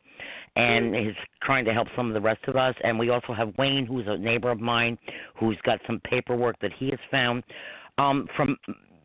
and 0.60 0.96
is 0.96 1.16
trying 1.42 1.64
to 1.64 1.72
help 1.72 1.88
some 1.96 2.08
of 2.08 2.14
the 2.14 2.20
rest 2.20 2.42
of 2.46 2.56
us. 2.56 2.74
And 2.84 2.98
we 2.98 3.10
also 3.10 3.32
have 3.32 3.52
Wayne, 3.58 3.86
who's 3.86 4.06
a 4.06 4.16
neighbor 4.16 4.50
of 4.50 4.60
mine, 4.60 4.98
who's 5.38 5.58
got 5.64 5.80
some 5.86 6.00
paperwork 6.00 6.58
that 6.60 6.72
he 6.78 6.90
has 6.90 6.98
found. 7.10 7.42
Um, 7.98 8.28
from 8.36 8.56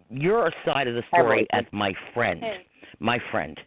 your 0.10 0.52
side 0.66 0.88
of 0.88 0.96
the 0.96 1.04
story, 1.14 1.48
as 1.52 1.66
my 1.72 1.94
friend, 2.14 2.42
my 3.00 3.20
friend 3.32 3.58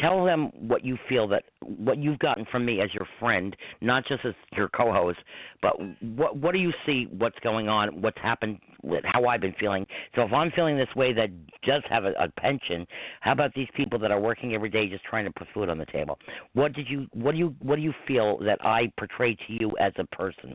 tell 0.00 0.24
them 0.24 0.50
what 0.54 0.84
you 0.84 0.96
feel 1.08 1.28
that 1.28 1.44
what 1.62 1.98
you've 1.98 2.18
gotten 2.18 2.46
from 2.50 2.64
me 2.64 2.80
as 2.80 2.92
your 2.94 3.06
friend, 3.20 3.56
not 3.80 4.04
just 4.06 4.24
as 4.24 4.34
your 4.56 4.68
co-host, 4.68 5.18
but 5.62 5.74
what 6.00 6.36
what 6.36 6.52
do 6.52 6.58
you 6.58 6.72
see 6.86 7.08
what's 7.10 7.38
going 7.40 7.68
on, 7.68 8.00
what's 8.00 8.18
happened, 8.18 8.58
with 8.82 9.04
how 9.04 9.26
I've 9.26 9.40
been 9.40 9.54
feeling. 9.58 9.86
So 10.14 10.22
if 10.22 10.32
I'm 10.32 10.50
feeling 10.52 10.76
this 10.76 10.88
way 10.94 11.12
that 11.12 11.30
does 11.62 11.82
have 11.90 12.04
a, 12.04 12.12
a 12.12 12.28
pension, 12.40 12.86
how 13.20 13.32
about 13.32 13.52
these 13.54 13.68
people 13.76 13.98
that 13.98 14.10
are 14.10 14.20
working 14.20 14.54
every 14.54 14.70
day 14.70 14.88
just 14.88 15.04
trying 15.04 15.24
to 15.24 15.32
put 15.32 15.48
food 15.52 15.68
on 15.68 15.78
the 15.78 15.86
table? 15.86 16.18
What 16.54 16.72
did 16.72 16.88
you 16.88 17.06
what 17.12 17.32
do 17.32 17.38
you 17.38 17.54
what 17.60 17.76
do 17.76 17.82
you 17.82 17.92
feel 18.06 18.38
that 18.38 18.64
I 18.64 18.92
portray 18.98 19.34
to 19.34 19.52
you 19.52 19.72
as 19.80 19.92
a 19.98 20.04
person 20.04 20.54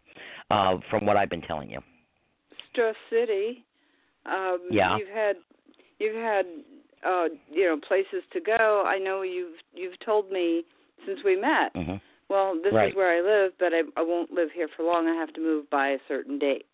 uh, 0.50 0.78
from 0.90 1.06
what 1.06 1.18
I've 1.18 1.30
been 1.30 1.42
telling 1.42 1.70
you? 1.70 1.80
Stress 2.72 2.96
City. 3.10 3.66
Um, 4.26 4.60
Yeah. 4.72 4.98
You've 4.98 5.10
had 5.10 5.36
you've 6.00 6.16
had 6.16 6.46
uh, 7.06 7.26
you 7.52 7.66
know 7.66 7.80
places 7.88 8.24
to 8.32 8.40
go. 8.40 8.84
I 8.86 8.98
know 8.98 9.22
you've 9.22 9.58
you've 9.74 10.00
told 10.06 10.32
me 10.32 10.64
since 11.06 11.20
we 11.24 11.36
met. 11.36 11.72
hmm 11.76 11.96
Well, 12.30 12.56
this 12.64 12.74
Right. 12.74 12.90
is 12.90 12.96
where 12.96 13.12
I 13.18 13.22
live, 13.22 13.54
but 13.60 13.74
I 13.74 13.82
I 13.98 14.02
won't 14.02 14.32
live 14.32 14.50
here 14.54 14.68
for 14.76 14.84
long. 14.84 15.08
I 15.08 15.14
have 15.14 15.34
to 15.34 15.42
move 15.42 15.70
by 15.70 15.90
a 15.90 16.00
certain 16.08 16.40
date. 16.40 16.66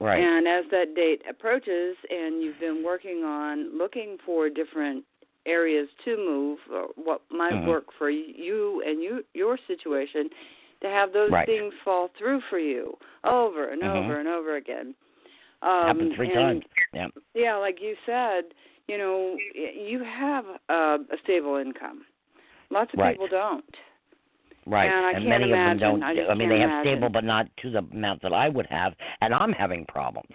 Right. 0.00 0.22
And 0.22 0.48
as 0.48 0.64
that 0.70 0.94
date 0.94 1.22
approaches, 1.28 1.96
and 2.08 2.42
you've 2.42 2.58
been 2.58 2.82
working 2.82 3.22
on 3.24 3.76
looking 3.76 4.16
for 4.24 4.48
different 4.48 5.04
areas 5.46 5.88
to 6.04 6.16
move, 6.16 6.58
or 6.72 6.88
what 6.96 7.22
might 7.30 7.54
Mhm. 7.54 7.66
work 7.66 7.92
for 7.98 8.10
you 8.10 8.82
and 8.86 9.02
you 9.02 9.24
your 9.34 9.58
situation, 9.66 10.30
to 10.80 10.88
have 10.88 11.12
those 11.12 11.30
Right. 11.30 11.46
things 11.46 11.74
fall 11.84 12.08
through 12.08 12.40
for 12.42 12.58
you 12.58 12.96
over 13.24 13.68
and 13.68 13.82
Mhm. 13.82 13.96
over 13.96 14.16
and 14.18 14.28
over 14.28 14.56
again. 14.56 14.94
Um, 15.62 15.86
Happened 15.86 16.14
three 16.14 16.26
and 16.26 16.34
times. 16.34 16.64
Yeah. 16.92 17.08
yeah, 17.34 17.56
like 17.56 17.80
you 17.82 17.96
said, 18.06 18.54
you 18.90 18.98
know, 18.98 19.36
y- 19.54 19.72
you 19.88 20.02
have 20.04 20.44
uh, 20.68 20.98
a 21.14 21.18
stable 21.22 21.56
income. 21.56 22.02
Lots 22.70 22.92
of 22.92 22.98
Right. 23.00 23.14
people 23.14 23.28
don't. 23.28 23.64
Right. 24.66 24.90
And 24.90 25.06
I 25.06 25.10
and 25.12 25.18
can't 25.18 25.28
many 25.28 25.44
of 25.44 25.50
them 25.50 25.78
don't. 25.78 26.02
I 26.02 26.14
just 26.14 26.36
mean, 26.38 26.48
they 26.48 26.60
have 26.60 26.70
imagine. 26.70 26.92
stable, 26.92 27.08
but 27.08 27.24
not 27.24 27.46
to 27.62 27.70
the 27.70 27.78
amount 27.78 28.22
that 28.22 28.32
I 28.32 28.48
would 28.48 28.66
have, 28.66 28.92
and 29.20 29.32
I'm 29.34 29.52
having 29.52 29.86
problems. 29.86 30.30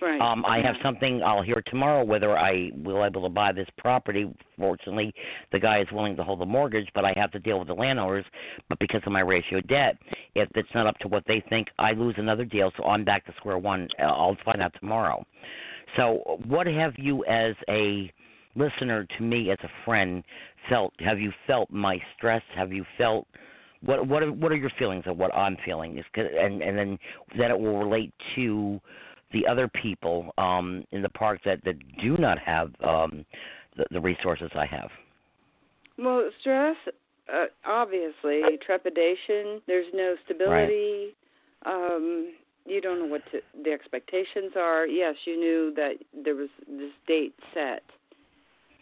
Right. 0.00 0.20
Um, 0.20 0.44
I 0.44 0.60
have 0.60 0.76
something. 0.82 1.22
I'll 1.22 1.42
hear 1.42 1.62
tomorrow 1.66 2.04
whether 2.04 2.36
I 2.38 2.70
will 2.76 3.04
able 3.04 3.22
to 3.22 3.28
buy 3.30 3.52
this 3.52 3.68
property. 3.78 4.30
Fortunately, 4.58 5.12
the 5.52 5.58
guy 5.58 5.80
is 5.80 5.88
willing 5.90 6.16
to 6.16 6.22
hold 6.22 6.40
the 6.40 6.46
mortgage, 6.46 6.88
but 6.94 7.04
I 7.04 7.12
have 7.16 7.30
to 7.32 7.38
deal 7.38 7.58
with 7.58 7.68
the 7.68 7.74
landowners. 7.74 8.24
But 8.68 8.78
because 8.78 9.00
of 9.06 9.12
my 9.12 9.20
ratio 9.20 9.60
debt, 9.62 9.96
if 10.34 10.48
it's 10.54 10.68
not 10.74 10.86
up 10.86 10.98
to 10.98 11.08
what 11.08 11.24
they 11.26 11.42
think, 11.48 11.68
I 11.78 11.92
lose 11.92 12.14
another 12.18 12.44
deal. 12.44 12.70
So 12.76 12.84
I'm 12.84 13.04
back 13.04 13.24
to 13.26 13.32
square 13.38 13.58
one. 13.58 13.88
Uh, 13.98 14.04
I'll 14.04 14.36
find 14.44 14.60
out 14.60 14.72
tomorrow. 14.78 15.24
So, 15.96 16.40
what 16.46 16.66
have 16.66 16.94
you, 16.96 17.24
as 17.24 17.54
a 17.68 18.12
listener 18.54 19.06
to 19.16 19.22
me, 19.22 19.50
as 19.50 19.58
a 19.62 19.70
friend, 19.84 20.22
felt? 20.68 20.92
Have 21.00 21.18
you 21.18 21.32
felt 21.46 21.70
my 21.70 21.98
stress? 22.16 22.42
Have 22.54 22.72
you 22.72 22.84
felt 22.98 23.26
what 23.82 24.06
what 24.06 24.22
are, 24.22 24.32
what 24.32 24.52
are 24.52 24.56
your 24.56 24.72
feelings 24.78 25.04
of 25.06 25.16
what 25.16 25.34
I'm 25.34 25.56
feeling? 25.64 25.98
Is 25.98 26.04
and 26.14 26.62
and 26.62 26.76
then 26.76 26.98
then 27.38 27.50
it 27.50 27.58
will 27.58 27.78
relate 27.78 28.12
to 28.34 28.80
the 29.32 29.46
other 29.46 29.68
people 29.68 30.32
um, 30.38 30.84
in 30.92 31.02
the 31.02 31.08
park 31.10 31.40
that 31.44 31.64
that 31.64 31.76
do 32.02 32.16
not 32.18 32.38
have 32.38 32.72
um, 32.86 33.24
the, 33.76 33.84
the 33.90 34.00
resources 34.00 34.50
I 34.54 34.66
have. 34.66 34.90
Well, 35.98 36.28
stress, 36.40 36.76
uh, 37.32 37.46
obviously, 37.64 38.42
trepidation. 38.64 39.62
There's 39.66 39.86
no 39.94 40.14
stability. 40.24 41.14
Um, 41.64 42.32
you 42.66 42.80
don't 42.80 42.98
know 42.98 43.06
what 43.06 43.22
to, 43.32 43.40
the 43.64 43.70
expectations 43.70 44.52
are. 44.56 44.86
Yes, 44.86 45.14
you 45.24 45.38
knew 45.38 45.72
that 45.76 45.94
there 46.24 46.34
was 46.34 46.48
this 46.68 46.92
date 47.06 47.34
set, 47.54 47.82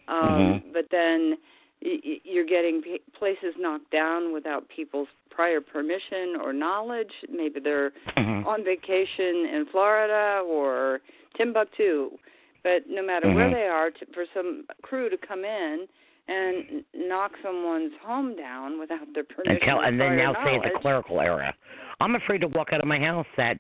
um, 0.09 0.63
Mhm. 0.65 0.73
but 0.73 0.87
then 0.91 1.39
y- 1.83 2.21
you're 2.25 2.45
getting 2.45 2.83
p- 2.83 3.01
places 3.13 3.55
knocked 3.59 3.91
down 3.91 4.33
without 4.33 4.69
people's 4.69 5.09
prior 5.31 5.61
permission 5.61 6.37
or 6.41 6.53
knowledge. 6.53 7.13
Maybe 7.29 7.61
they're 7.61 7.93
Mhm. 8.17 8.47
on 8.47 8.65
vacation 8.65 9.47
in 9.47 9.67
Florida 9.67 10.43
or 10.47 11.01
Timbuktu. 11.37 12.17
But 12.63 12.89
no 12.89 13.03
matter 13.03 13.29
where 13.35 13.49
Mhm. 13.49 13.53
they 13.53 13.67
are, 13.69 13.91
to, 13.91 14.07
for 14.15 14.25
some 14.33 14.65
crew 14.81 15.11
to 15.11 15.19
come 15.19 15.45
in 15.45 15.87
and 16.29 16.83
knock 16.95 17.33
someone's 17.43 17.93
home 18.01 18.35
down 18.35 18.79
without 18.79 19.13
their 19.13 19.25
permission 19.25 19.53
And 19.53 19.61
tell 19.63 19.81
and 19.81 20.01
then 20.01 20.17
now 20.17 20.33
say 20.43 20.57
it's 20.57 20.75
a 20.75 20.79
clerical 20.79 21.21
error. 21.21 21.53
I'm 22.01 22.15
afraid 22.15 22.39
to 22.39 22.49
walk 22.49 22.69
out 22.73 22.81
of 22.81 22.87
my 22.87 22.99
house 22.99 23.27
that 23.37 23.59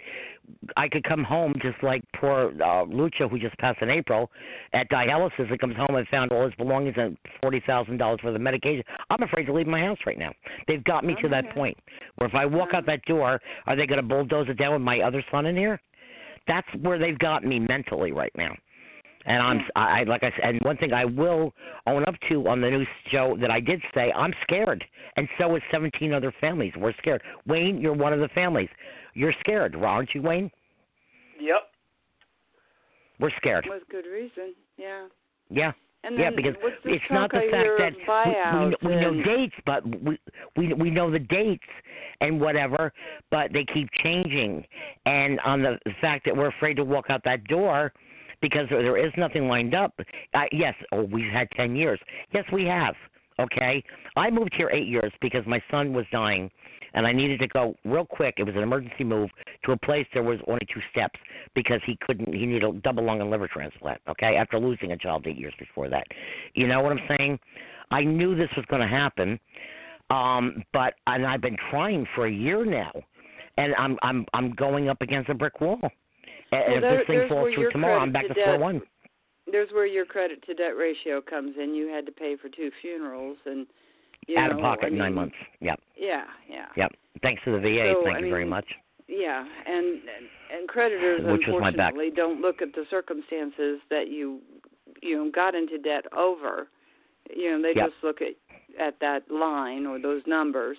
I 0.77 0.89
could 0.89 1.05
come 1.05 1.24
home 1.24 1.55
just 1.62 1.82
like 1.82 2.02
poor 2.20 2.52
uh, 2.56 2.85
Lucha, 2.85 3.31
who 3.31 3.39
just 3.39 3.56
passed 3.59 3.81
in 3.82 3.90
April, 3.90 4.31
at 4.73 4.89
dialysis 4.90 5.51
and 5.51 5.59
comes 5.59 5.77
home 5.77 5.97
and 5.97 6.06
found 6.09 6.32
all 6.32 6.44
his 6.44 6.55
belongings 6.55 6.94
and 6.98 7.16
forty 7.40 7.62
thousand 7.66 7.98
dollars 7.98 8.20
worth 8.23 8.35
of 8.35 8.40
medication. 8.40 8.85
I'm 9.11 9.23
afraid 9.23 9.44
to 9.47 9.52
leave 9.52 9.66
my 9.66 9.81
house 9.81 9.98
right 10.06 10.19
now. 10.19 10.32
They've 10.66 10.85
got 10.85 11.05
me 11.05 11.16
to 11.23 11.28
that 11.28 11.51
point 11.55 11.77
where 12.16 12.28
if 12.28 12.35
I 12.35 12.47
walk 12.47 12.74
out 12.74 12.86
that 12.86 13.05
door, 13.05 13.40
are 13.66 13.77
they 13.77 13.86
going 13.86 14.01
to 14.01 14.06
bulldoze 14.06 14.48
it 14.48 14.59
down 14.59 14.73
with 14.73 14.82
my 14.82 15.01
other 15.01 15.24
son 15.31 15.47
in 15.47 15.56
here? 15.56 15.81
That's 16.47 16.69
where 16.82 16.98
they've 16.98 17.19
got 17.19 17.44
me 17.44 17.59
mentally 17.59 18.12
right 18.12 18.32
now. 18.36 18.55
And 19.27 19.43
I'm, 19.43 19.61
I 19.75 20.05
like 20.05 20.23
I 20.23 20.31
said, 20.37 20.55
and 20.55 20.61
one 20.63 20.77
thing 20.77 20.93
I 20.93 21.05
will 21.05 21.55
own 21.87 22.05
up 22.05 22.15
to 22.29 22.47
on 22.47 22.61
the 22.61 22.71
news 22.71 22.89
show 23.11 23.37
that 23.41 23.51
I 23.51 23.61
did 23.61 23.81
say, 23.95 24.13
I'm 24.13 24.35
scared, 24.43 24.85
and 25.17 25.27
so 25.39 25.57
is 25.57 25.63
17 25.71 26.13
other 26.13 26.33
families. 26.41 26.73
We're 26.77 26.95
scared. 26.99 27.23
Wayne, 27.47 27.81
you're 27.81 27.95
one 27.95 28.13
of 28.13 28.21
the 28.21 28.29
families. 28.29 28.69
You're 29.15 29.35
scared, 29.41 29.77
aren't 29.77 30.15
you, 30.15 30.23
Wayne? 30.23 30.51
Yep. 31.41 31.63
We're 33.21 33.31
scared. 33.39 33.67
with 33.69 33.83
good 33.91 34.07
reason. 34.07 34.55
Yeah. 34.77 35.07
Yeah, 35.51 35.73
And 36.03 36.19
yeah, 36.19 36.31
because 36.35 36.55
it's 36.85 37.05
not 37.11 37.31
the 37.31 37.43
fact 37.51 37.69
that 37.79 38.83
we, 38.83 38.89
we, 38.89 38.95
we 38.95 39.01
know 39.01 39.23
dates, 39.23 39.55
but 39.67 39.85
we 39.87 40.19
we 40.57 40.73
we 40.73 40.91
know 40.91 41.11
the 41.11 41.19
dates 41.19 41.63
and 42.21 42.41
whatever, 42.41 42.93
but 43.31 43.53
they 43.53 43.65
keep 43.65 43.89
changing. 44.03 44.65
And 45.07 45.39
on 45.41 45.63
the 45.63 45.79
fact 46.01 46.25
that 46.25 46.37
we're 46.37 46.49
afraid 46.49 46.75
to 46.75 46.85
walk 46.85 47.07
out 47.11 47.21
that 47.25 47.45
door 47.45 47.93
because 48.45 48.69
there 48.69 48.99
is 48.99 49.11
nothing 49.16 49.49
lined 49.49 49.75
up. 49.75 49.99
Yes, 50.53 50.75
oh, 50.93 51.05
we've 51.05 51.33
had 51.33 51.49
ten 51.57 51.75
years. 51.75 51.99
Yes, 52.35 52.45
we 52.53 52.66
have. 52.66 52.95
Okay, 53.41 53.83
I 54.16 54.31
moved 54.31 54.53
here 54.55 54.69
eight 54.69 54.87
years 54.87 55.11
because 55.23 55.43
my 55.47 55.62
son 55.71 55.95
was 55.95 56.05
dying, 56.12 56.51
and 56.93 57.07
I 57.07 57.12
needed 57.12 57.41
to 57.41 57.49
go 57.49 57.75
real 57.87 58.05
quick. 58.05 58.35
It 58.37 58.45
was 58.45 58.55
an 58.55 58.62
emergency 58.62 59.03
move 59.03 59.31
to 59.65 59.73
a 59.73 59.79
place 59.79 60.07
there 60.12 60.23
was 60.23 60.39
only 60.47 60.61
two 60.73 60.83
steps 60.91 61.19
because 61.55 61.81
he 61.87 61.97
couldn't. 62.03 62.35
He 62.35 62.45
needed 62.45 62.65
a 62.65 62.73
double 62.81 63.03
lung 63.03 63.23
and 63.23 63.31
liver 63.31 63.49
transplant. 63.49 64.03
Okay, 64.11 64.37
after 64.37 64.59
losing 64.59 64.93
a 64.93 64.97
child 64.99 65.27
eight 65.27 65.39
years 65.39 65.55
before 65.59 65.89
that. 65.89 66.07
You 66.53 66.69
know 66.69 66.83
what 66.83 66.93
I'm 66.93 67.16
saying? 67.16 67.39
I 67.91 68.05
knew 68.05 68.37
this 68.37 68.51
was 68.59 68.66
going 68.66 68.83
to 68.83 68.89
happen, 68.89 69.41
um, 70.11 70.62
but 70.75 70.95
and 71.07 71.27
I've 71.27 71.41
been 71.41 71.57
trying 71.71 72.07
for 72.15 72.27
a 72.27 72.33
year 72.33 72.66
now, 72.66 72.93
and 73.57 73.75
I'm 73.77 73.97
I'm 74.03 74.27
I'm 74.35 74.53
going 74.53 74.91
up 74.91 75.01
against 75.01 75.31
a 75.31 75.35
brick 75.35 75.62
wall. 75.62 75.81
And 76.53 76.61
Well, 76.66 76.75
if 76.77 76.81
there- 76.83 76.97
this 76.99 77.07
thing 77.07 77.16
there's 77.19 77.29
falls 77.29 77.43
where 77.45 77.53
through 77.55 77.62
your 77.62 77.73
tomorrow, 77.73 77.99
I'm 77.99 78.12
back 78.12 78.27
credit 78.27 78.35
to 78.35 78.41
to 78.41 78.47
square 78.57 78.59
one. 78.61 78.83
There's 79.47 79.71
where 79.73 79.87
your 79.87 80.05
credit 80.07 80.43
to 80.43 80.55
debt 80.55 80.77
ratio 80.77 81.21
comes 81.21 81.57
in. 81.59 81.75
You 81.75 81.89
had 81.89 82.07
to 82.07 82.12
pay 82.12 82.37
for 82.37 82.49
two 82.49 82.71
funerals 82.81 83.39
and 83.45 83.66
you 84.27 84.39
Out 84.39 84.51
know, 84.51 84.57
of 84.57 84.62
pocket, 84.62 84.87
I 84.87 84.89
mean, 84.91 84.99
nine 84.99 85.15
months. 85.15 85.37
Yep, 85.61 85.81
Yeah, 85.97 86.25
yeah. 86.49 86.69
yep. 86.77 86.93
Thanks 87.21 87.43
to 87.45 87.51
the 87.53 87.59
VA. 87.61 87.93
So, 87.93 88.05
Thank 88.05 88.16
I 88.16 88.21
you 88.21 88.31
very 88.31 88.47
much. 88.47 88.65
Yeah, 89.07 89.47
and 89.66 90.01
and, 90.51 90.66
creditors 90.69 91.21
Which 91.25 91.47
was 91.47 91.61
my 91.61 91.71
back. 91.71 91.91
unfortunately 91.93 92.11
don't 92.11 92.41
look 92.41 92.62
at 92.62 92.73
the 92.73 92.87
circumstances 92.87 93.81
that 93.91 94.09
you 94.09 94.41
you 95.03 95.16
know 95.23 95.31
got 95.31 95.55
into 95.55 95.77
debt 95.77 96.07
over. 96.16 96.69
You 97.35 97.51
know, 97.51 97.61
they 97.62 97.75
Yep. 97.75 97.91
just 97.91 98.03
look 98.03 98.23
at 98.23 98.35
at 98.79 98.99
that 99.01 99.31
line 99.31 99.85
or 99.85 99.99
those 99.99 100.27
numbers. 100.27 100.79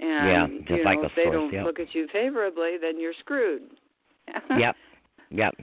And 0.00 0.28
Yeah, 0.68 0.76
you 0.76 0.76
know, 0.78 0.82
like 0.90 0.98
if 1.04 1.14
they 1.14 1.24
source, 1.24 1.34
don't 1.34 1.52
yeah. 1.52 1.62
look 1.64 1.78
at 1.78 1.94
you 1.94 2.08
favorably, 2.08 2.78
then 2.78 2.98
you're 2.98 3.14
screwed. 3.14 3.62
yep, 4.58 4.74
yep. 5.34 5.54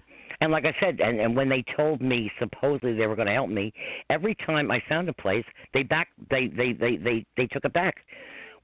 And 0.42 0.52
like 0.52 0.66
I 0.66 0.74
said, 0.80 1.00
and 1.02 1.20
and 1.20 1.36
when 1.36 1.50
they 1.50 1.64
told 1.76 2.02
me 2.02 2.32
supposedly 2.40 2.96
they 2.96 3.08
were 3.08 3.16
going 3.16 3.28
to 3.28 3.34
help 3.34 3.50
me, 3.50 3.74
every 4.10 4.36
time 4.46 4.72
I 4.72 4.82
found 4.88 5.10
a 5.10 5.14
place, 5.14 5.46
they 5.74 5.84
back 5.84 6.10
they 6.30 6.48
they 6.48 6.74
they 6.74 6.98
they 6.98 7.26
they 7.38 7.48
took 7.48 7.66
it 7.66 7.74
back. 7.74 7.96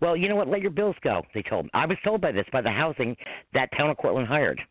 Well, 0.02 0.16
you 0.16 0.28
know 0.30 0.36
what? 0.36 0.48
Let 0.48 0.62
your 0.62 0.72
bills 0.72 0.96
go. 1.04 1.24
They 1.34 1.42
told 1.42 1.66
me. 1.66 1.72
I 1.74 1.86
was 1.86 1.98
told 2.04 2.22
by 2.22 2.32
this 2.32 2.46
by 2.52 2.62
the 2.62 2.72
housing 2.72 3.16
that 3.54 3.70
town 3.78 3.90
of 3.90 3.98
Cortlandt 3.98 4.28
hired. 4.28 4.62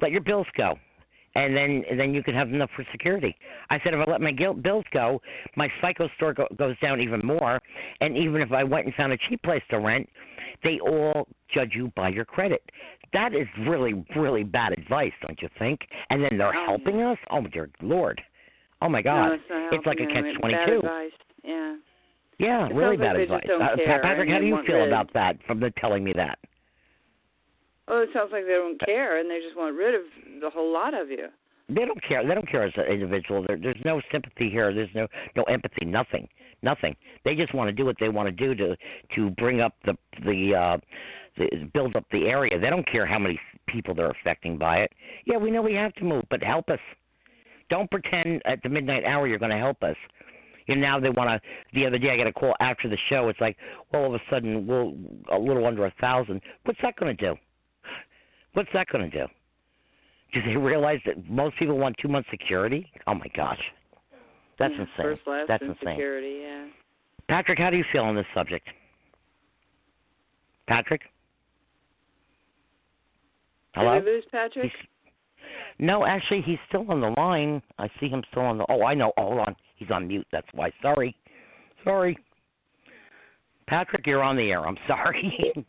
Let 0.00 0.10
your 0.10 0.22
bills 0.22 0.46
go. 0.56 0.78
and 1.34 1.56
then 1.56 1.82
and 1.90 1.98
then 1.98 2.14
you 2.14 2.22
can 2.22 2.34
have 2.34 2.48
enough 2.48 2.70
for 2.76 2.84
security. 2.92 3.34
I 3.70 3.78
said 3.82 3.94
if 3.94 4.06
I 4.06 4.10
let 4.10 4.20
my 4.20 4.32
gil- 4.32 4.54
bills 4.54 4.84
go, 4.92 5.20
my 5.56 5.68
FICO 5.80 6.08
score 6.16 6.32
go, 6.32 6.46
goes 6.56 6.78
down 6.80 7.00
even 7.00 7.20
more, 7.24 7.60
and 8.00 8.16
even 8.16 8.40
if 8.40 8.52
I 8.52 8.64
went 8.64 8.86
and 8.86 8.94
found 8.94 9.12
a 9.12 9.18
cheap 9.28 9.42
place 9.42 9.62
to 9.70 9.78
rent, 9.78 10.08
they 10.62 10.78
all 10.80 11.26
judge 11.52 11.72
you 11.74 11.92
by 11.96 12.08
your 12.08 12.24
credit. 12.24 12.62
That 13.12 13.34
is 13.34 13.46
really 13.66 14.04
really 14.16 14.42
bad 14.44 14.72
advice, 14.72 15.12
don't 15.26 15.40
you 15.40 15.48
think? 15.58 15.80
And 16.10 16.22
then 16.22 16.36
they're 16.38 16.56
Oh, 16.56 16.64
helping 16.66 17.02
us. 17.02 17.18
Oh 17.30 17.42
dear 17.42 17.70
lord. 17.82 18.20
Oh 18.82 18.88
my 18.88 19.02
God. 19.02 19.28
No, 19.28 19.32
it's, 19.34 19.44
It's 19.72 19.86
like 19.86 20.00
a 20.00 20.06
catch 20.06 20.24
twenty 20.40 20.54
bad 20.54 20.66
two. 20.66 20.80
Yeah. 21.44 21.76
Yeah, 22.38 22.66
It 22.66 22.74
really 22.74 22.96
sounds 22.96 23.16
like 23.30 23.46
bad 23.46 23.50
advice. 23.50 23.72
Uh, 23.72 23.76
care 23.76 24.02
Patrick, 24.02 24.28
how 24.28 24.38
do 24.40 24.46
you 24.46 24.58
feel 24.66 24.76
rid. 24.78 24.88
about 24.88 25.12
that 25.14 25.36
from 25.46 25.60
the 25.60 25.70
telling 25.78 26.02
me 26.02 26.12
that? 26.16 26.38
Oh, 27.86 28.00
it 28.02 28.08
sounds 28.12 28.30
like 28.32 28.44
they 28.44 28.54
don't 28.54 28.80
care 28.84 29.20
and 29.20 29.30
they 29.30 29.38
just 29.40 29.56
want 29.56 29.76
rid 29.76 29.94
of 29.94 30.02
the 30.40 30.50
whole 30.50 30.72
lot 30.72 30.94
of 30.94 31.10
you. 31.10 31.28
They 31.68 31.86
don't 31.86 32.02
care. 32.06 32.26
They 32.26 32.34
don't 32.34 32.48
care 32.48 32.64
as 32.64 32.72
an 32.76 32.84
individual. 32.84 33.44
There, 33.46 33.56
there's 33.56 33.80
no 33.84 34.00
sympathy 34.12 34.50
here. 34.50 34.74
There's 34.74 34.94
no 34.94 35.06
no 35.34 35.44
empathy. 35.44 35.86
Nothing. 35.86 36.28
Nothing. 36.62 36.94
They 37.24 37.34
just 37.34 37.54
want 37.54 37.68
to 37.68 37.72
do 37.72 37.84
what 37.84 37.96
they 37.98 38.08
want 38.08 38.26
to 38.28 38.32
do 38.32 38.54
to 38.54 38.76
to 39.14 39.30
bring 39.30 39.60
up 39.60 39.74
the 39.84 39.96
the 40.24 40.54
uh 40.54 40.76
build 41.72 41.96
up 41.96 42.04
the 42.12 42.26
area. 42.26 42.58
They 42.58 42.70
don't 42.70 42.86
care 42.90 43.06
how 43.06 43.18
many 43.18 43.38
people 43.66 43.94
they're 43.94 44.10
affecting 44.10 44.58
by 44.58 44.78
it. 44.78 44.92
Yeah, 45.24 45.36
we 45.36 45.50
know 45.50 45.62
we 45.62 45.74
have 45.74 45.94
to 45.94 46.04
move, 46.04 46.24
but 46.30 46.42
help 46.42 46.68
us. 46.68 46.78
Don't 47.70 47.90
pretend 47.90 48.42
at 48.44 48.62
the 48.62 48.68
midnight 48.68 49.04
hour 49.04 49.26
you're 49.26 49.38
going 49.38 49.50
to 49.50 49.58
help 49.58 49.82
us. 49.82 49.96
And 50.68 50.80
now 50.80 50.98
they 50.98 51.10
want 51.10 51.28
to. 51.28 51.40
The 51.74 51.86
other 51.86 51.98
day, 51.98 52.10
I 52.10 52.16
got 52.16 52.26
a 52.26 52.32
call 52.32 52.54
after 52.60 52.88
the 52.88 52.96
show. 53.10 53.28
It's 53.28 53.40
like, 53.40 53.56
well, 53.92 54.02
all 54.02 54.14
of 54.14 54.20
a 54.20 54.24
sudden, 54.30 54.66
we'll 54.66 54.94
a 55.30 55.38
little 55.38 55.66
under 55.66 55.84
a 55.86 55.92
thousand. 56.00 56.40
What's 56.64 56.78
that 56.82 56.96
going 56.96 57.14
to 57.14 57.26
do? 57.26 57.34
What's 58.54 58.70
that 58.72 58.86
going 58.88 59.10
to 59.10 59.18
do? 59.18 59.26
Do 60.34 60.40
they 60.42 60.56
realize 60.56 60.98
that 61.06 61.30
most 61.30 61.56
people 61.58 61.78
want 61.78 61.96
two 62.02 62.08
months 62.08 62.28
security? 62.30 62.90
Oh 63.06 63.14
my 63.14 63.26
gosh, 63.36 63.60
that's 64.58 64.74
yeah. 64.76 64.80
insane. 64.80 64.94
First, 64.96 65.22
last, 65.26 65.48
that's 65.48 65.62
insane. 65.62 65.76
security. 65.94 66.40
Yeah. 66.42 66.66
Patrick, 67.28 67.58
how 67.58 67.70
do 67.70 67.76
you 67.76 67.84
feel 67.92 68.02
on 68.02 68.16
this 68.16 68.26
subject? 68.34 68.66
Patrick? 70.66 71.02
Hello? 73.74 73.94
Did 73.94 74.04
we 74.04 74.10
lose 74.10 74.24
Patrick? 74.30 74.64
He's, 74.64 74.88
no, 75.78 76.04
actually, 76.04 76.42
he's 76.42 76.58
still 76.68 76.84
on 76.90 77.00
the 77.00 77.10
line. 77.10 77.62
I 77.78 77.88
see 78.00 78.08
him 78.08 78.22
still 78.30 78.42
on 78.42 78.58
the. 78.58 78.66
Oh, 78.68 78.84
I 78.84 78.94
know. 78.94 79.12
Oh, 79.16 79.28
hold 79.28 79.40
on. 79.40 79.56
He's 79.76 79.90
on 79.90 80.06
mute. 80.06 80.26
That's 80.32 80.46
why. 80.52 80.72
Sorry. 80.82 81.16
Sorry. 81.82 82.16
Patrick, 83.66 84.06
you're 84.06 84.22
on 84.22 84.36
the 84.36 84.50
air. 84.50 84.66
I'm 84.66 84.76
sorry. 84.88 85.66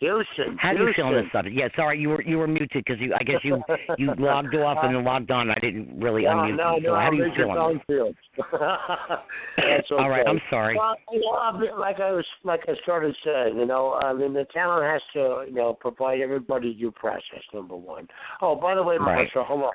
Houston. 0.00 0.56
How 0.58 0.72
do 0.72 0.84
you 0.84 0.92
feel 0.96 1.06
on 1.06 1.14
this 1.14 1.26
subject? 1.30 1.54
Yeah, 1.54 1.68
sorry, 1.76 2.00
you 2.00 2.08
were 2.08 2.22
you 2.22 2.38
were 2.38 2.46
muted 2.46 2.70
because 2.72 2.96
you. 2.98 3.14
I 3.18 3.22
guess 3.22 3.36
you 3.44 3.62
you 3.98 4.12
logged 4.18 4.54
off 4.54 4.78
and 4.82 4.94
then 4.94 5.04
logged 5.04 5.30
on. 5.30 5.50
I 5.50 5.58
didn't 5.60 6.00
really 6.00 6.22
no, 6.22 6.30
unmute 6.30 6.56
no, 6.56 6.76
you. 6.76 6.82
So 6.86 6.92
no, 6.92 6.96
how 6.96 7.10
do 7.10 7.16
you 7.16 7.30
feel 7.36 7.50
on 7.50 7.80
this? 7.86 8.14
That's 8.50 9.92
okay. 9.92 10.02
All 10.02 10.08
right, 10.08 10.26
I'm 10.26 10.40
sorry. 10.48 10.74
Well, 10.76 10.96
you 11.12 11.20
know, 11.20 11.76
like 11.78 12.00
I 12.00 12.12
was, 12.12 12.24
like 12.44 12.60
I 12.66 12.72
started 12.82 13.14
saying, 13.24 13.58
you 13.58 13.66
know, 13.66 14.00
I 14.02 14.14
mean, 14.14 14.32
the 14.32 14.46
town 14.54 14.82
has 14.82 15.02
to, 15.12 15.44
you 15.46 15.54
know, 15.54 15.74
provide 15.74 16.20
everybody 16.20 16.72
due 16.72 16.90
process. 16.92 17.42
Number 17.52 17.76
one. 17.76 18.08
Oh, 18.40 18.56
by 18.56 18.74
the 18.74 18.82
way, 18.82 18.96
Right. 18.96 19.28
Marshall, 19.34 19.44
hello. 19.46 19.70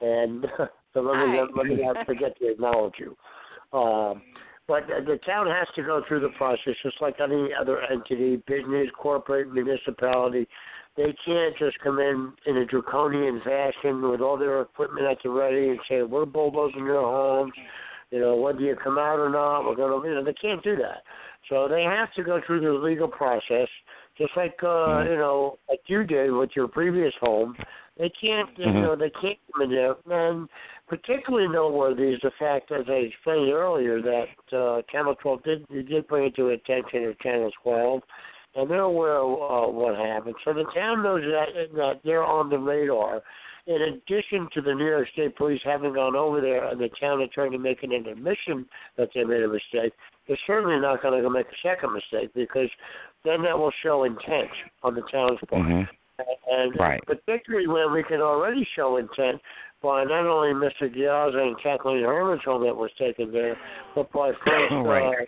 And 0.00 0.46
so 0.94 1.00
let 1.00 1.16
me 1.16 1.38
Hi. 1.38 1.46
let 1.54 1.66
me 1.66 1.82
not 1.82 2.06
forget 2.06 2.38
to 2.38 2.50
acknowledge 2.50 2.94
you. 2.98 3.14
Um, 3.78 4.22
but 4.66 4.86
the, 4.86 5.18
town 5.26 5.46
has 5.46 5.66
to 5.76 5.82
go 5.82 6.02
through 6.06 6.20
the 6.20 6.30
process 6.30 6.74
just 6.82 7.00
like 7.00 7.16
any 7.20 7.50
other 7.58 7.82
entity, 7.82 8.36
business, 8.46 8.88
corporate, 8.96 9.52
municipality. 9.52 10.48
They 10.96 11.14
can't 11.24 11.56
just 11.58 11.78
come 11.80 11.98
in 11.98 12.32
in 12.46 12.58
a 12.58 12.64
draconian 12.64 13.40
fashion 13.44 14.08
with 14.08 14.20
all 14.20 14.38
their 14.38 14.62
equipment 14.62 15.06
at 15.06 15.18
the 15.22 15.30
ready 15.30 15.70
and 15.70 15.80
say 15.88 16.02
we're 16.02 16.24
bulldozing 16.24 16.86
your 16.86 17.02
homes. 17.02 17.52
You 18.10 18.20
know 18.20 18.36
whether 18.36 18.60
you 18.60 18.76
come 18.76 18.96
out 18.96 19.18
or 19.18 19.28
not, 19.28 19.64
we're 19.64 19.74
going 19.74 20.00
to. 20.00 20.08
You 20.08 20.14
know 20.14 20.24
they 20.24 20.34
can't 20.34 20.62
do 20.62 20.76
that. 20.76 21.02
So 21.50 21.68
they 21.68 21.82
have 21.82 22.12
to 22.14 22.22
go 22.22 22.40
through 22.46 22.60
the 22.60 22.72
legal 22.72 23.08
process, 23.08 23.68
just 24.16 24.30
like 24.36 24.54
uh, 24.62 25.02
you 25.02 25.16
know, 25.16 25.58
like 25.68 25.80
you 25.86 26.04
did 26.04 26.30
with 26.30 26.50
your 26.54 26.68
previous 26.68 27.12
home. 27.20 27.56
They 27.98 28.10
can't, 28.10 28.50
you 28.58 28.66
Mhm. 28.66 28.82
know, 28.82 28.96
they 28.96 29.10
can't 29.10 29.38
come 29.52 29.62
in 29.62 29.70
there. 29.70 29.96
And 30.10 30.48
particularly 30.86 31.48
noteworthy 31.48 32.10
is 32.10 32.20
the 32.22 32.30
fact, 32.38 32.70
as 32.72 32.84
I 32.88 33.08
explained 33.10 33.52
earlier, 33.52 34.00
that 34.02 34.56
uh, 34.56 34.82
Channel 34.90 35.14
12 35.16 35.42
did 35.42 35.68
did 35.88 36.06
bring 36.08 36.26
it 36.26 36.36
to 36.36 36.50
attention 36.50 37.04
of 37.04 37.18
Channel 37.20 37.50
12, 37.62 38.02
and 38.56 38.70
they're 38.70 38.80
aware 38.80 39.18
of 39.18 39.68
uh, 39.68 39.72
what 39.72 39.96
happened. 39.96 40.34
So 40.44 40.52
the 40.52 40.64
town 40.74 41.02
knows 41.02 41.22
that 41.22 41.74
that 41.74 42.00
they're 42.04 42.24
on 42.24 42.50
the 42.50 42.58
radar. 42.58 43.22
In 43.66 43.80
addition 43.80 44.46
to 44.52 44.60
the 44.60 44.74
New 44.74 44.84
York 44.86 45.08
State 45.14 45.36
Police 45.36 45.62
having 45.64 45.94
gone 45.94 46.14
over 46.14 46.42
there 46.42 46.68
and 46.68 46.78
the 46.78 46.90
town 47.00 47.22
attorney 47.22 47.56
making 47.56 47.94
an 47.94 48.06
admission 48.06 48.66
that 48.98 49.08
they 49.14 49.24
made 49.24 49.42
a 49.42 49.48
mistake, 49.48 49.94
they're 50.28 50.36
certainly 50.46 50.78
not 50.78 51.00
going 51.00 51.16
to 51.16 51.22
go 51.22 51.30
make 51.30 51.46
a 51.46 51.66
second 51.66 51.94
mistake 51.94 52.28
because 52.34 52.68
then 53.24 53.42
that 53.42 53.58
will 53.58 53.72
show 53.82 54.04
intent 54.04 54.50
on 54.82 54.94
the 54.94 55.00
town's 55.10 55.40
part. 55.48 55.62
Mhm. 55.62 55.88
And 56.50 56.78
Right. 56.78 57.02
particularly 57.06 57.66
when 57.66 57.90
we 57.90 58.02
can 58.02 58.20
already 58.20 58.64
show 58.76 58.98
intent 58.98 59.40
by 59.84 60.02
not 60.04 60.26
only 60.26 60.54
Mr. 60.54 60.92
Diaz 60.92 61.32
and 61.36 61.54
Kathleen 61.62 62.02
Herman's 62.02 62.42
home 62.42 62.64
that 62.64 62.74
was 62.74 62.90
taken 62.98 63.30
there, 63.30 63.56
but 63.94 64.10
by 64.12 64.32
Frank, 64.42 64.70
Right. 64.86 65.12
uh, 65.20 65.24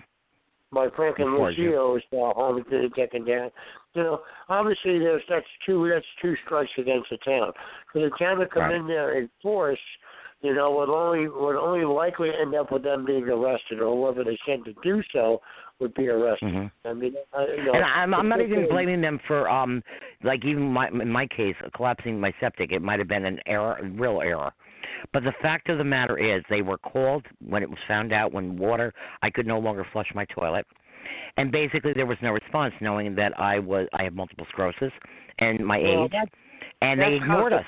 by 0.73 0.89
Frank 0.97 1.19
and. 1.19 1.35
Lucio's 1.37 2.03
uh, 2.13 2.33
home 2.33 2.57
that 2.57 2.71
they 2.71 2.89
taken 3.01 3.25
down. 3.27 3.51
You 3.95 4.03
know, 4.03 4.21
obviously 4.49 4.99
there's 4.99 5.23
that's 5.29 5.47
two 5.67 5.89
that's 5.93 6.07
two 6.23 6.35
strikes 6.45 6.71
against 6.79 7.11
the 7.11 7.19
town. 7.19 7.53
For 7.93 8.01
the 8.01 8.11
town 8.19 8.39
to 8.39 8.47
come 8.47 8.63
Right. 8.63 8.75
in 8.77 8.87
there 8.87 9.19
and 9.19 9.29
force, 9.43 9.79
you 10.41 10.55
know, 10.55 10.71
would 10.73 10.89
only 10.89 11.29
would 11.29 11.57
only 11.57 11.85
likely 11.85 12.31
end 12.31 12.55
up 12.55 12.73
with 12.73 12.83
them 12.83 13.05
being 13.05 13.25
arrested, 13.29 13.81
or 13.81 13.95
whoever 13.95 14.25
they 14.25 14.39
sent 14.47 14.65
to 14.65 14.75
do 14.83 15.03
so 15.13 15.41
would 15.79 15.95
be 15.95 16.09
arrested. 16.09 16.49
Mhm. 16.49 16.71
I 16.85 16.93
mean, 16.93 17.15
I, 17.33 17.47
you 17.47 17.65
know, 17.65 17.73
And 17.73 17.85
I'm 17.85 18.15
I'm 18.15 18.29
not 18.29 18.41
even 18.41 18.69
blaming 18.69 19.01
them 19.01 19.19
for 19.27 19.49
um 19.49 19.83
like 20.23 20.45
even 20.45 20.63
my 20.73 20.89
in 20.89 21.11
my 21.11 21.27
case 21.27 21.57
collapsing 21.75 22.19
my 22.19 22.33
septic. 22.41 22.73
It 22.73 22.83
might 22.83 22.99
have 22.99 23.09
been 23.09 23.25
an 23.25 23.41
error, 23.47 23.77
a 23.81 23.85
real 23.85 24.21
error. 24.21 24.53
But 25.13 25.25
the 25.25 25.33
fact 25.43 25.69
of 25.69 25.79
the 25.79 25.85
matter 25.85 26.17
is, 26.17 26.43
they 26.49 26.63
were 26.63 26.79
called 26.79 27.27
when 27.47 27.63
it 27.63 27.69
was 27.69 27.79
found 27.87 28.13
out 28.13 28.33
when 28.33 28.57
water 28.57 28.95
I 29.23 29.31
could 29.31 29.47
no 29.47 29.59
longer 29.59 29.85
flush 29.93 30.07
my 30.15 30.25
toilet, 30.27 30.67
and 31.37 31.51
basically 31.51 31.93
there 31.93 32.07
was 32.07 32.19
no 32.23 32.31
response, 32.33 32.73
knowing 32.81 33.15
that 33.17 33.39
I 33.39 33.59
was 33.59 33.89
I 33.93 34.05
have 34.05 34.15
multiple 34.15 34.47
sclerosis 34.51 34.93
and 35.39 35.65
my 35.65 35.79
Well, 35.79 36.05
age, 36.05 36.13
that- 36.13 36.29
and 36.81 37.01
they 37.01 37.15
ignored 37.17 37.53
us. 37.53 37.65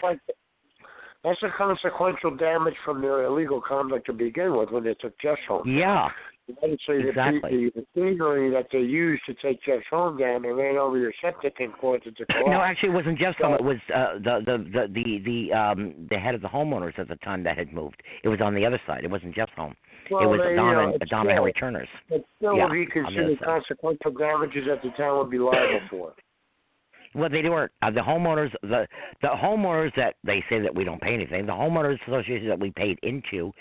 That's 1.24 1.42
a 1.42 1.50
consequential 1.50 2.30
damage 2.36 2.76
from 2.84 3.02
their 3.02 3.24
illegal 3.24 3.60
conduct 3.60 4.06
to 4.06 4.12
begin 4.12 4.56
with 4.56 4.70
when 4.70 4.84
they 4.84 4.94
took 4.94 5.18
Jeff's 5.18 5.42
home. 5.48 5.68
Yeah, 5.68 6.08
The, 6.48 7.08
Exactly. 7.08 7.70
the, 7.74 7.82
the 7.94 8.00
machinery 8.00 8.50
that 8.50 8.68
they 8.72 8.78
used 8.78 9.22
to 9.26 9.34
take 9.34 9.62
Jeff's 9.64 9.84
home 9.90 10.18
down, 10.18 10.42
they 10.42 10.48
ran 10.48 10.76
over 10.76 10.96
your 10.96 11.12
septic 11.22 11.54
and 11.60 11.72
caused 11.74 12.06
it 12.06 12.16
to 12.16 12.24
collapse. 12.26 12.48
no, 12.48 12.60
actually, 12.62 12.88
it 12.88 12.92
wasn't 12.92 13.18
Jeff's 13.18 13.36
home. 13.38 13.54
It 13.54 13.62
was 13.64 13.76
uh, 13.94 14.14
the 14.14 14.40
the 14.46 14.58
the 14.72 14.88
the 14.94 15.18
the 15.24 15.52
um 15.52 15.94
the 16.10 16.16
head 16.18 16.34
of 16.34 16.40
the 16.40 16.48
homeowners 16.48 16.98
at 16.98 17.08
the 17.08 17.16
time 17.16 17.42
that 17.44 17.58
had 17.58 17.72
moved. 17.72 18.02
It 18.24 18.28
was 18.28 18.40
on 18.40 18.54
the 18.54 18.64
other 18.64 18.80
side. 18.86 19.04
It 19.04 19.10
wasn't 19.10 19.34
Jeff's 19.34 19.52
home. 19.56 19.74
well, 20.10 20.22
it 20.22 20.26
was 20.26 20.40
they, 20.42 20.50
you 20.50 20.56
Donna 20.56 20.72
know, 20.72 20.98
it's 21.00 21.10
Donna 21.10 21.28
still, 21.28 21.34
Henry 21.34 21.52
Turner's. 21.52 21.88
It's 22.08 22.24
still 22.38 22.56
Yeah, 22.56 22.64
would 22.64 22.72
be 22.72 23.00
on 23.00 23.12
the 23.14 23.20
other 23.20 23.36
considered 23.36 23.40
consequential 23.44 24.10
damages 24.12 24.64
that 24.68 24.82
the 24.82 24.90
town 24.96 25.18
would 25.18 25.30
be 25.30 25.38
liable 25.38 25.80
for. 25.90 26.14
Well, 27.14 27.28
they 27.30 27.48
were 27.48 27.70
uh, 27.82 27.90
the 27.90 28.00
homeowners. 28.00 28.52
The 28.62 28.86
the 29.22 29.28
homeowners 29.28 29.94
that 29.96 30.14
they 30.24 30.44
say 30.50 30.60
that 30.60 30.74
we 30.74 30.84
don't 30.84 31.00
pay 31.00 31.14
anything. 31.14 31.46
The 31.46 31.52
homeowners 31.52 31.98
association 32.06 32.48
that 32.48 32.60
we 32.60 32.70
paid 32.70 32.98
into 33.02 33.52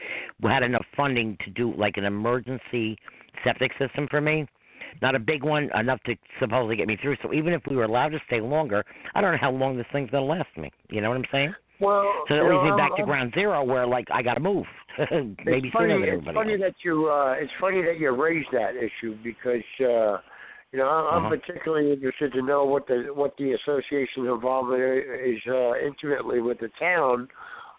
had 0.43 0.63
enough 0.63 0.85
funding 0.95 1.37
to 1.45 1.51
do 1.51 1.73
like 1.75 1.97
an 1.97 2.05
emergency 2.05 2.97
septic 3.43 3.71
system 3.79 4.07
for 4.09 4.21
me. 4.21 4.47
Not 5.01 5.15
a 5.15 5.19
big 5.19 5.43
one, 5.43 5.69
enough 5.77 6.01
to 6.05 6.15
supposedly 6.39 6.75
get 6.75 6.87
me 6.87 6.97
through. 7.01 7.17
So 7.21 7.33
even 7.33 7.53
if 7.53 7.61
we 7.69 7.75
were 7.75 7.83
allowed 7.83 8.09
to 8.09 8.19
stay 8.25 8.41
longer, 8.41 8.83
I 9.13 9.21
don't 9.21 9.31
know 9.31 9.37
how 9.39 9.51
long 9.51 9.77
this 9.77 9.85
thing's 9.91 10.09
gonna 10.09 10.25
last 10.25 10.49
me. 10.57 10.71
You 10.89 11.01
know 11.01 11.09
what 11.09 11.17
I'm 11.17 11.25
saying? 11.31 11.53
Well, 11.79 12.11
So 12.27 12.35
that 12.35 12.43
leaves 12.43 12.63
me 12.63 12.71
back 12.75 12.95
to 12.97 13.03
ground 13.03 13.33
zero, 13.35 13.63
where 13.63 13.85
like 13.85 14.07
I 14.11 14.23
gotta 14.23 14.39
move. 14.39 14.65
Maybe 14.97 15.67
it's 15.67 15.73
funny, 15.73 15.93
sooner 15.93 15.99
than 15.99 16.19
it's 16.19 16.25
funny 16.33 16.53
else. 16.53 16.61
that 16.61 16.75
you 16.83 17.07
uh, 17.07 17.35
it's 17.37 17.51
funny 17.61 17.83
that 17.83 17.99
you 17.99 18.09
raised 18.11 18.49
that 18.51 18.71
issue 18.75 19.15
because 19.23 19.61
uh, 19.81 20.17
you 20.71 20.79
know 20.79 20.87
I'm 20.87 21.25
Uh-huh. 21.25 21.29
particularly 21.29 21.93
interested 21.93 22.33
to 22.33 22.41
know 22.41 22.65
what 22.65 22.87
the 22.87 23.07
what 23.13 23.35
the 23.37 23.53
association's 23.53 24.27
involvement 24.27 24.81
is 24.81 25.39
uh, 25.47 25.77
intimately 25.77 26.41
with 26.41 26.59
the 26.59 26.69
town 26.79 27.27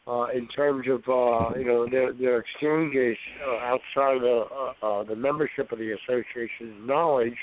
uh, 0.07 0.27
in 0.35 0.49
terms 0.49 0.87
of 0.89 1.01
uh, 1.09 1.57
you 1.59 1.65
know 1.65 1.89
their 1.89 2.13
their 2.13 2.39
exchanges 2.39 3.17
uh, 3.47 3.57
outside 3.59 4.23
the 4.23 4.45
uh, 4.83 4.87
uh, 4.87 5.05
the 5.05 5.17
membership 5.17 5.71
of 5.73 5.79
the 5.79 5.93
association's 5.93 6.77
knowledge, 6.87 7.39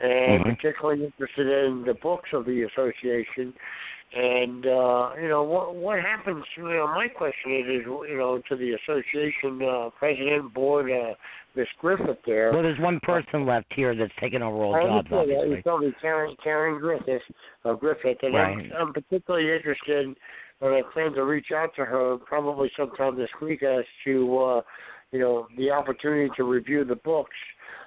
and 0.00 0.44
Mhm. 0.44 0.56
particularly 0.56 1.04
interested 1.04 1.48
in 1.48 1.84
the 1.84 1.94
books 1.94 2.30
of 2.32 2.44
the 2.46 2.62
association 2.62 3.52
and 4.14 4.64
uh, 4.64 5.10
you 5.20 5.28
know 5.28 5.42
what 5.42 5.74
what 5.74 6.00
happens? 6.00 6.44
You 6.56 6.64
know, 6.64 6.86
my 6.86 7.08
question 7.08 7.52
is, 7.52 7.66
is 7.80 7.86
you 7.86 8.16
know, 8.16 8.40
to 8.48 8.56
the 8.56 8.72
association 8.72 9.60
uh, 9.62 9.90
president 9.98 10.54
board, 10.54 10.90
uh, 10.90 11.14
Miss 11.58 11.66
Griffith 11.80 12.18
there. 12.24 12.52
Well, 12.52 12.62
there's 12.62 12.78
one 12.78 13.00
person 13.02 13.44
left 13.44 13.66
here 13.74 13.96
that's 13.96 14.12
taken 14.20 14.42
over 14.42 14.58
all 14.58 14.76
I 14.76 14.84
jobs, 14.84 15.08
obviously. 15.10 15.60
Told 15.62 15.80
me 15.82 15.92
Karen, 16.00 16.36
Karen 16.42 16.78
Griffith, 16.78 17.20
uh, 17.64 17.72
Griffith, 17.72 18.18
and 18.22 18.32
Right. 18.32 18.70
I'm, 18.78 18.88
I'm 18.88 18.92
particularly 18.92 19.52
interested 19.52 20.16
and 20.60 20.74
I 20.74 20.82
plan 20.92 21.12
to 21.14 21.24
reach 21.24 21.48
out 21.54 21.74
to 21.76 21.84
her 21.84 22.16
probably 22.18 22.70
sometime 22.76 23.16
this 23.16 23.28
week 23.42 23.64
as 23.64 23.84
to, 24.04 24.38
uh, 24.38 24.60
you 25.10 25.18
know, 25.18 25.48
the 25.56 25.70
opportunity 25.70 26.30
to 26.36 26.44
review 26.44 26.84
the 26.84 26.96
books, 26.96 27.36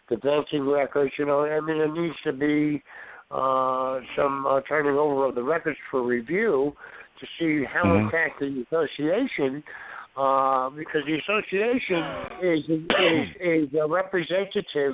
the 0.10 0.18
banking 0.18 0.68
records. 0.68 1.14
You 1.18 1.26
know, 1.26 1.46
I 1.46 1.60
mean, 1.62 1.78
there 1.78 1.94
needs 1.94 2.16
to 2.26 2.34
be 2.34 2.84
uh, 3.30 4.00
some 4.18 4.46
uh, 4.46 4.60
turning 4.68 4.98
over 4.98 5.28
of 5.28 5.36
the 5.36 5.44
records 5.44 5.78
for 5.90 6.04
review 6.04 6.74
to 7.22 7.28
see 7.40 7.64
how, 7.64 7.86
Mhm. 7.86 8.06
in 8.06 8.10
fact, 8.10 8.40
the 8.42 8.66
association. 8.70 9.64
Uh, 10.18 10.70
because 10.72 11.02
the 11.08 11.16
association 11.24 12.04
is 12.44 12.60
is, 12.70 13.28
is 13.40 13.80
a 13.80 13.88
representative 13.88 14.94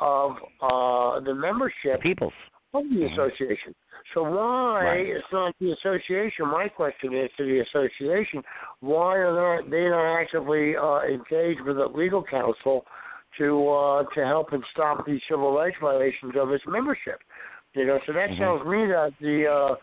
of 0.00 0.32
uh, 0.60 1.20
the 1.20 1.34
membership 1.34 2.02
Peoples. 2.02 2.34
of 2.74 2.82
the 2.90 3.08
association. 3.12 3.74
So 4.12 4.24
why 4.24 4.84
Right. 4.84 5.06
it's 5.06 5.24
not 5.32 5.54
the 5.58 5.72
association? 5.72 6.48
My 6.48 6.68
question 6.68 7.14
is 7.14 7.30
to 7.38 7.44
the 7.44 7.60
association: 7.60 8.42
Why 8.80 9.16
are 9.16 9.32
not 9.32 9.70
they 9.70 9.88
not 9.88 10.20
actively 10.20 10.76
uh, 10.76 11.00
engaged 11.00 11.62
with 11.62 11.76
the 11.76 11.86
legal 11.86 12.22
counsel 12.22 12.84
to 13.38 13.68
uh, 13.68 14.04
to 14.14 14.26
help 14.26 14.52
and 14.52 14.62
stop 14.72 15.06
these 15.06 15.20
civil 15.30 15.54
rights 15.56 15.76
violations 15.80 16.34
of 16.36 16.50
its 16.50 16.64
membership? 16.66 17.20
You 17.74 17.86
know, 17.86 18.00
so 18.06 18.12
that 18.12 18.28
Mhm. 18.30 18.38
tells 18.38 18.66
me 18.66 18.86
that 18.86 19.14
the 19.18 19.46
uh, 19.46 19.76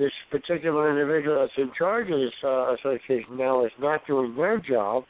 this 0.00 0.10
particular 0.30 0.88
individual 0.90 1.40
that's 1.40 1.52
in 1.58 1.70
charge 1.76 2.10
of 2.10 2.18
this 2.18 2.32
uh, 2.42 2.74
association 2.74 3.36
now 3.36 3.64
is 3.66 3.70
not 3.78 4.00
doing 4.06 4.34
their 4.34 4.58
job, 4.58 5.04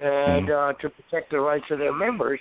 and 0.00 0.50
uh, 0.50 0.72
to 0.80 0.88
protect 0.88 1.30
the 1.30 1.38
rights 1.38 1.66
of 1.70 1.78
their 1.78 1.92
members. 1.92 2.40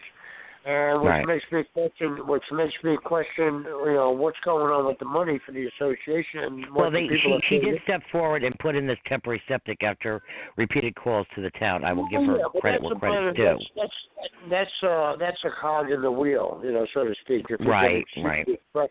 And 0.66 1.02
which 1.02 1.10
Right. 1.10 1.28
makes 1.28 1.52
me 1.52 1.64
question, 1.74 2.26
which 2.26 2.44
makes 2.52 2.74
me 2.84 2.96
question, 2.96 3.66
you 3.68 3.94
know, 3.94 4.12
what's 4.12 4.40
going 4.46 4.72
on 4.72 4.86
with 4.86 4.98
the 4.98 5.06
money 5.06 5.38
for 5.46 5.52
the 5.52 5.66
association 5.68 6.40
and 6.40 6.76
Well, 6.76 6.90
they, 6.90 7.06
people 7.08 7.38
she 7.42 7.58
she 7.58 7.60
did 7.60 7.82
step 7.84 8.02
forward 8.12 8.46
and 8.46 8.58
put 8.60 8.76
in 8.76 8.88
this 8.88 8.98
temporary 9.06 9.42
septic 9.46 9.84
after 9.84 10.22
repeated 10.56 10.96
calls 10.96 11.28
to 11.36 11.42
the 11.42 11.50
town. 11.52 11.84
I 11.84 11.92
will 11.92 12.08
give 12.08 12.24
her 12.24 12.38
yeah, 12.38 12.62
credit 12.62 12.82
that's 12.82 13.02
where 13.02 13.14
a 13.14 13.34
credit's 13.34 13.38
due. 13.38 13.44
That's 13.44 13.66
that's 13.76 14.34
that's 14.50 14.84
uh 14.84 15.16
that's 15.20 15.44
a 15.44 15.50
cog 15.60 15.92
in 15.92 16.02
the 16.02 16.12
wheel, 16.12 16.62
you 16.64 16.72
know, 16.72 16.88
so 16.94 17.04
to 17.04 17.14
speak. 17.26 17.46
If 17.50 17.60
Right, 17.60 18.06
right. 18.24 18.48
express. 18.48 18.90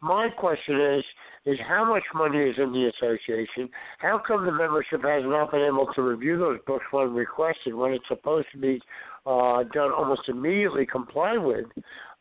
My 0.00 0.28
question 0.28 0.80
is 0.80 1.04
is 1.46 1.58
how 1.66 1.84
much 1.88 2.04
money 2.14 2.38
is 2.38 2.56
in 2.58 2.72
the 2.72 2.90
association? 2.96 3.68
How 3.98 4.20
come 4.24 4.44
the 4.44 4.52
membership 4.52 5.02
has 5.02 5.24
not 5.24 5.50
been 5.50 5.62
able 5.62 5.92
to 5.94 6.02
review 6.02 6.38
those 6.38 6.58
books 6.66 6.84
when 6.90 7.14
requested 7.14 7.74
when 7.74 7.92
it's 7.92 8.06
supposed 8.08 8.46
to 8.52 8.58
be 8.58 8.80
uh 9.26 9.62
done 9.72 9.92
almost 9.92 10.22
immediately 10.28 10.86
comply 10.86 11.36
with? 11.36 11.66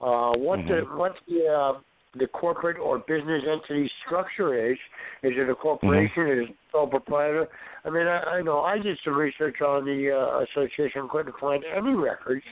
Uh 0.02 0.34
what 0.38 0.60
the 0.68 0.82
Mhm. 0.86 0.98
what 0.98 1.14
the 1.28 1.48
uh 1.48 1.80
the 2.18 2.28
corporate 2.28 2.78
or 2.78 3.00
business 3.00 3.44
entity 3.48 3.90
structure 4.06 4.72
is. 4.72 4.78
Is 5.22 5.34
it 5.36 5.50
a 5.50 5.56
corporation? 5.56 6.24
Mm-hmm. 6.24 6.42
Is 6.42 6.48
it 6.50 6.52
a 6.52 6.72
sole 6.72 6.88
proprietor? 6.88 7.48
I 7.86 7.90
mean, 7.90 8.08
I, 8.08 8.38
I 8.38 8.42
know 8.42 8.62
I 8.62 8.80
did 8.80 8.98
some 9.06 9.16
research 9.16 9.62
on 9.62 9.86
the 9.86 10.12
uh, 10.12 10.44
association, 10.44 11.08
couldn't 11.12 11.36
find 11.40 11.64
any 11.64 11.94
records. 11.94 12.44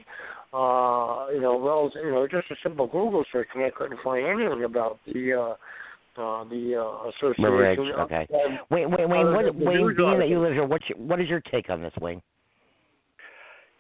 Uh, 0.54 1.28
you 1.34 1.42
know, 1.42 1.58
well, 1.62 1.92
you 1.96 2.12
know, 2.12 2.28
just 2.30 2.50
a 2.52 2.56
simple 2.64 2.88
Google 2.88 3.26
search, 3.32 3.48
and 3.56 3.64
I 3.64 3.70
couldn't 3.72 4.00
find 4.04 4.26
anything 4.26 4.64
about 4.64 5.00
the 5.06 5.34
uh, 5.34 6.22
uh, 6.22 6.44
the 6.46 6.76
uh, 6.76 7.10
association. 7.10 7.92
Uh, 7.98 8.04
okay. 8.04 8.28
um, 8.34 8.60
Wayne, 8.70 8.90
Wayne, 8.90 9.10
Wayne, 9.10 9.34
what, 9.34 9.56
Wayne 9.56 9.96
being 9.96 10.20
that 10.20 10.30
you 10.30 10.40
live 10.40 10.54
here, 10.54 10.66
what's 10.66 10.86
your, 10.90 10.98
what 10.98 11.20
is 11.20 11.28
your 11.28 11.42
take 11.52 11.70
on 11.70 11.82
this, 11.82 11.94
Wayne? 12.00 12.22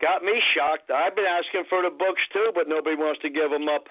Got 0.02 0.24
me 0.24 0.34
shocked. 0.56 0.92
I've 0.92 1.16
been 1.16 1.26
asking 1.26 1.64
for 1.70 1.82
the 1.82 1.90
books 1.90 2.22
too, 2.32 2.52
but 2.54 2.68
nobody 2.68 2.96
wants 2.96 3.22
to 3.22 3.30
give 3.30 3.50
them 3.50 3.68
up. 3.68 3.86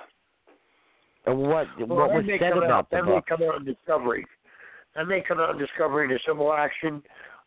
Or 1.27 1.35
what 1.35 1.67
well, 1.79 1.99
what 1.99 2.15
was 2.15 2.25
said 2.39 2.53
about 2.53 2.71
out, 2.71 2.91
the 2.91 2.97
that 2.97 3.05
book? 3.05 3.25
may 3.29 3.37
come 3.37 3.49
out 3.49 3.59
in 3.61 3.65
discovery. 3.65 4.25
That 4.95 5.07
may 5.07 5.21
come 5.27 5.41
out 5.41 5.51
in 5.51 5.59
discovery 5.59 6.05
in 6.05 6.13
a 6.13 6.19
civil 6.27 6.53
action, 6.53 7.03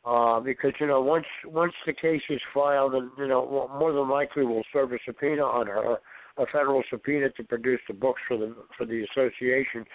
uh, 0.06 0.42
because 0.42 0.74
you 0.80 0.88
know 0.88 1.02
once 1.02 1.26
once 1.46 1.74
the 1.86 1.94
case 1.94 2.22
is 2.30 2.42
filed, 2.54 2.96
and 2.96 3.10
you 3.18 3.28
know 3.28 3.70
more 3.80 3.94
than 3.94 4.10
likely 4.10 4.46
we'll 4.46 4.64
serve 4.74 4.92
a 4.92 4.98
subpoena 5.06 5.44
on 5.44 5.68
her, 5.68 5.98
a 6.38 6.46
federal 6.48 6.84
subpoena 6.90 7.30
to 7.30 7.44
produce 7.44 7.80
the 7.88 7.94
books 7.94 8.22
for 8.28 8.36
the 8.38 8.54
for 8.78 8.86
the 8.86 9.06
association, 9.12 9.86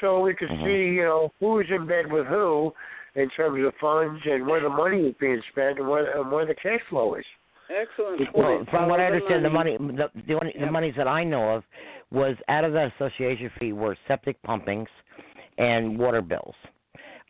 so 0.00 0.18
we 0.18 0.34
can 0.34 0.48
Mhm. 0.48 0.64
see 0.64 0.94
you 0.96 1.04
know 1.04 1.32
who's 1.38 1.70
in 1.70 1.86
bed 1.86 2.10
with 2.10 2.26
who 2.26 2.74
in 3.14 3.30
terms 3.30 3.64
of 3.64 3.74
funds 3.76 4.20
and 4.26 4.44
where 4.46 4.60
the 4.60 4.68
money 4.68 5.06
is 5.06 5.14
being 5.20 5.40
spent 5.50 5.78
and 5.78 5.88
where 5.88 6.18
and 6.18 6.32
where 6.32 6.46
the 6.46 6.54
cash 6.56 6.82
flow 6.88 7.14
is. 7.14 7.24
Excellent 7.70 8.34
Well, 8.34 8.56
point. 8.58 8.70
from 8.70 8.88
what 8.88 9.00
I 9.00 9.06
understand, 9.06 9.44
the 9.44 9.50
money. 9.50 9.76
the 9.76 10.10
the, 10.26 10.34
only, 10.34 10.52
Yep. 10.54 10.64
the 10.66 10.70
monies 10.70 10.94
that 10.96 11.06
I 11.06 11.22
know 11.24 11.50
of 11.50 11.64
was 12.10 12.36
out 12.48 12.64
of 12.64 12.72
the 12.72 12.90
association 12.96 13.50
fee 13.58 13.72
were 13.72 13.96
septic 14.06 14.40
pumpings 14.42 14.88
and 15.58 15.98
water 15.98 16.22
bills. 16.22 16.54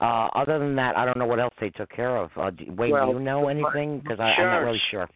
Uh, 0.00 0.28
other 0.36 0.60
than 0.60 0.76
that, 0.76 0.96
I 0.96 1.04
don't 1.04 1.18
know 1.18 1.26
what 1.26 1.40
else 1.40 1.54
they 1.60 1.70
took 1.70 1.90
care 1.90 2.16
of. 2.16 2.30
Uh, 2.36 2.50
do, 2.50 2.66
Wayne, 2.72 2.92
Well, 2.92 3.08
do 3.12 3.18
you 3.18 3.24
know 3.24 3.48
anything? 3.48 3.98
Because 3.98 4.20
I'm 4.20 4.46
not 4.46 4.58
really 4.58 4.80
sure. 4.92 5.08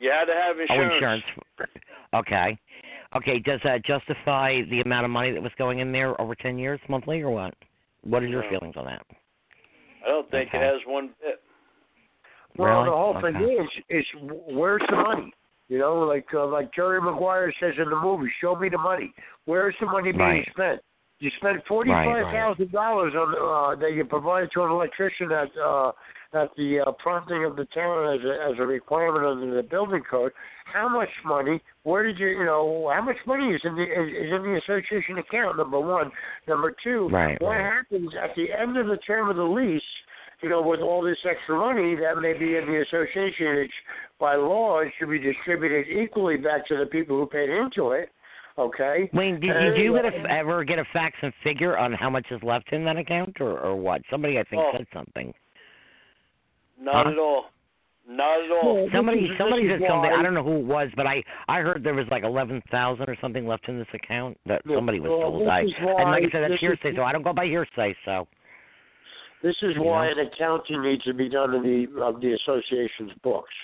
You 0.00 0.10
had 0.10 0.26
to 0.26 0.34
have 0.34 0.60
insurance. 0.60 0.90
Oh, 0.90 0.94
insurance. 0.94 1.24
insurance. 1.56 1.72
Okay. 2.14 2.58
Okay. 3.16 3.38
Does 3.38 3.60
that 3.64 3.84
justify 3.84 4.60
the 4.68 4.82
amount 4.82 5.06
of 5.06 5.10
money 5.10 5.32
that 5.32 5.42
was 5.42 5.52
going 5.56 5.78
in 5.78 5.92
there 5.92 6.20
over 6.20 6.34
ten 6.34 6.58
years 6.58 6.78
monthly, 6.88 7.22
or 7.22 7.30
what? 7.30 7.54
What 8.02 8.22
are 8.22 8.26
your 8.26 8.44
feelings 8.50 8.74
on 8.76 8.84
that? 8.84 9.04
I 10.04 10.08
don't 10.08 10.30
think 10.30 10.50
Okay. 10.50 10.58
it 10.58 10.62
has 10.62 10.80
one 10.86 11.10
bit. 11.22 11.40
Well, 12.58 12.82
Really? 12.82 12.90
the 12.90 12.96
whole 12.96 13.20
thing 13.20 13.36
is 13.36 13.70
is 13.88 14.04
where's 14.50 14.82
the 14.90 14.96
money? 14.96 15.32
You 15.68 15.78
know, 15.78 16.00
like 16.00 16.26
uh, 16.34 16.46
like 16.46 16.74
Jerry 16.74 17.00
Maguire 17.00 17.52
says 17.60 17.74
in 17.78 17.88
the 17.88 17.96
movie, 17.96 18.30
"Show 18.40 18.56
me 18.56 18.68
the 18.68 18.78
money." 18.78 19.12
Where's 19.44 19.74
the 19.80 19.86
money 19.86 20.12
being 20.12 20.18
Right. 20.20 20.48
spent? 20.52 20.80
You 21.20 21.30
spent 21.38 21.64
forty 21.66 21.90
five 21.90 22.32
thousand 22.32 22.72
dollars 22.72 23.14
on 23.14 23.34
uh, 23.34 23.80
that 23.80 23.92
you 23.92 24.04
provided 24.04 24.50
to 24.54 24.62
an 24.64 24.70
electrician 24.70 25.30
at 25.32 25.50
uh, 25.58 25.92
at 26.32 26.50
the 26.56 26.80
uh, 26.80 26.92
prompting 26.92 27.44
of 27.44 27.56
the 27.56 27.64
town 27.66 28.14
as 28.18 28.24
a, 28.24 28.52
as 28.52 28.58
a 28.58 28.66
requirement 28.66 29.24
under 29.24 29.54
the 29.54 29.62
building 29.62 30.02
code. 30.08 30.32
How 30.66 30.88
much 30.88 31.08
money? 31.24 31.60
Where 31.84 32.02
did 32.04 32.18
you 32.18 32.28
you 32.28 32.44
know? 32.44 32.90
How 32.94 33.02
much 33.02 33.16
money 33.26 33.52
is 33.54 33.60
in 33.64 33.74
the 33.74 33.82
is, 33.82 34.08
is 34.26 34.32
in 34.32 34.42
the 34.42 34.60
association 34.64 35.18
account? 35.18 35.56
Number 35.58 35.80
one. 35.80 36.10
Number 36.46 36.74
two. 36.84 37.08
Right, 37.10 37.40
What 37.40 37.50
right. 37.50 37.72
happens 37.72 38.12
at 38.22 38.34
the 38.36 38.52
end 38.52 38.76
of 38.76 38.86
the 38.86 38.98
term 38.98 39.28
of 39.28 39.36
the 39.36 39.42
lease? 39.42 39.82
You 40.42 40.48
know, 40.48 40.62
with 40.62 40.80
all 40.80 41.02
this 41.02 41.18
extra 41.28 41.56
money 41.58 41.96
that 41.96 42.16
may 42.20 42.32
be 42.32 42.56
in 42.56 42.66
the 42.66 42.82
association, 42.82 43.56
which 43.56 43.72
by 44.20 44.36
law 44.36 44.78
it 44.80 44.92
should 44.98 45.10
be 45.10 45.18
distributed 45.18 45.86
equally 45.88 46.36
back 46.36 46.66
to 46.68 46.76
the 46.76 46.86
people 46.86 47.18
who 47.18 47.26
paid 47.26 47.50
into 47.50 47.90
it. 47.90 48.10
Okay. 48.56 49.08
Wayne, 49.12 49.38
did, 49.40 49.50
Uh, 49.56 49.60
did 49.60 49.78
you 49.78 49.92
get 49.94 50.04
a, 50.04 50.30
ever 50.30 50.64
get 50.64 50.78
a 50.80 50.84
fax 50.92 51.16
and 51.22 51.32
figure 51.44 51.78
on 51.78 51.92
how 51.92 52.10
much 52.10 52.26
is 52.32 52.42
left 52.42 52.72
in 52.72 52.84
that 52.84 52.96
account, 52.96 53.40
or 53.40 53.58
or 53.60 53.76
what? 53.76 54.02
Somebody 54.10 54.38
I 54.38 54.42
think 54.44 54.62
Oh. 54.64 54.72
said 54.76 54.86
something. 54.92 55.32
Not 56.80 57.06
Huh? 57.06 57.12
at 57.12 57.18
all. 57.18 57.50
Not 58.08 58.40
at 58.42 58.50
all. 58.50 58.74
Well, 58.74 58.88
Somebody 58.92 59.26
is- 59.26 59.38
somebody 59.38 59.68
said 59.68 59.80
something. 59.86 60.10
I 60.10 60.22
don't 60.22 60.34
know 60.34 60.42
who 60.42 60.56
it 60.56 60.64
was, 60.64 60.90
but 60.96 61.06
I 61.06 61.22
I 61.46 61.60
heard 61.60 61.84
there 61.84 61.94
was 61.94 62.08
like 62.10 62.24
eleven 62.24 62.60
thousand 62.70 63.08
or 63.08 63.16
something 63.20 63.46
left 63.46 63.68
in 63.68 63.78
this 63.78 63.88
account 63.92 64.38
that 64.46 64.62
Yeah, 64.64 64.76
somebody 64.76 64.98
was 64.98 65.10
well, 65.10 65.20
told. 65.20 65.42
this 65.42 65.48
I 65.50 65.60
is 65.62 65.74
and 65.78 66.10
like 66.10 66.24
I 66.24 66.30
said, 66.30 66.42
that's 66.42 66.50
this 66.52 66.54
is- 66.54 66.60
hearsay, 66.60 66.96
so 66.96 67.02
I 67.04 67.12
don't 67.12 67.22
go 67.22 67.32
by 67.32 67.46
hearsay. 67.46 67.94
So 68.04 68.26
This 69.42 69.56
is 69.62 69.74
You 69.76 69.82
why 69.82 70.06
know? 70.06 70.20
an 70.20 70.26
accounting 70.26 70.82
needs 70.82 71.04
to 71.04 71.14
be 71.14 71.28
done 71.28 71.54
in 71.54 71.62
the 71.62 72.02
of 72.02 72.20
the 72.20 72.32
association's 72.32 73.12
books. 73.22 73.54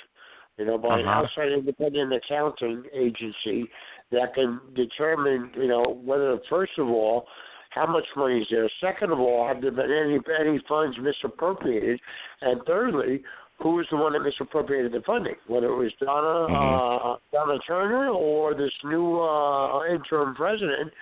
You 0.56 0.64
know, 0.66 0.78
by 0.78 1.00
an 1.00 1.06
Uh-huh. 1.08 1.22
outside 1.22 1.50
independent 1.50 2.12
accounting 2.12 2.84
agency 2.92 3.68
that 4.10 4.34
can 4.34 4.60
determine, 4.74 5.50
you 5.56 5.66
know, 5.66 5.82
whether 6.04 6.38
first 6.48 6.78
of 6.78 6.88
all 6.88 7.26
how 7.70 7.86
much 7.86 8.06
money 8.14 8.40
is 8.40 8.46
there. 8.50 8.68
Second 8.80 9.10
of 9.10 9.18
all, 9.18 9.48
have 9.48 9.60
there 9.60 9.72
been 9.72 9.90
any 9.90 10.20
any 10.38 10.58
funds 10.68 10.96
misappropriated? 10.96 12.00
And 12.40 12.62
thirdly, 12.66 13.24
who 13.58 13.80
is 13.80 13.86
the 13.90 13.96
one 13.96 14.12
that 14.12 14.20
misappropriated 14.20 14.92
the 14.92 15.00
funding? 15.02 15.34
Whether 15.48 15.66
it 15.66 15.76
was 15.76 15.92
Donna 15.94 16.48
Mhm. 16.48 17.14
uh, 17.14 17.16
Donna 17.32 17.58
Turner 17.66 18.10
or 18.10 18.54
this 18.54 18.72
new 18.84 19.20
uh, 19.20 19.84
interim 19.86 20.36
president. 20.36 20.92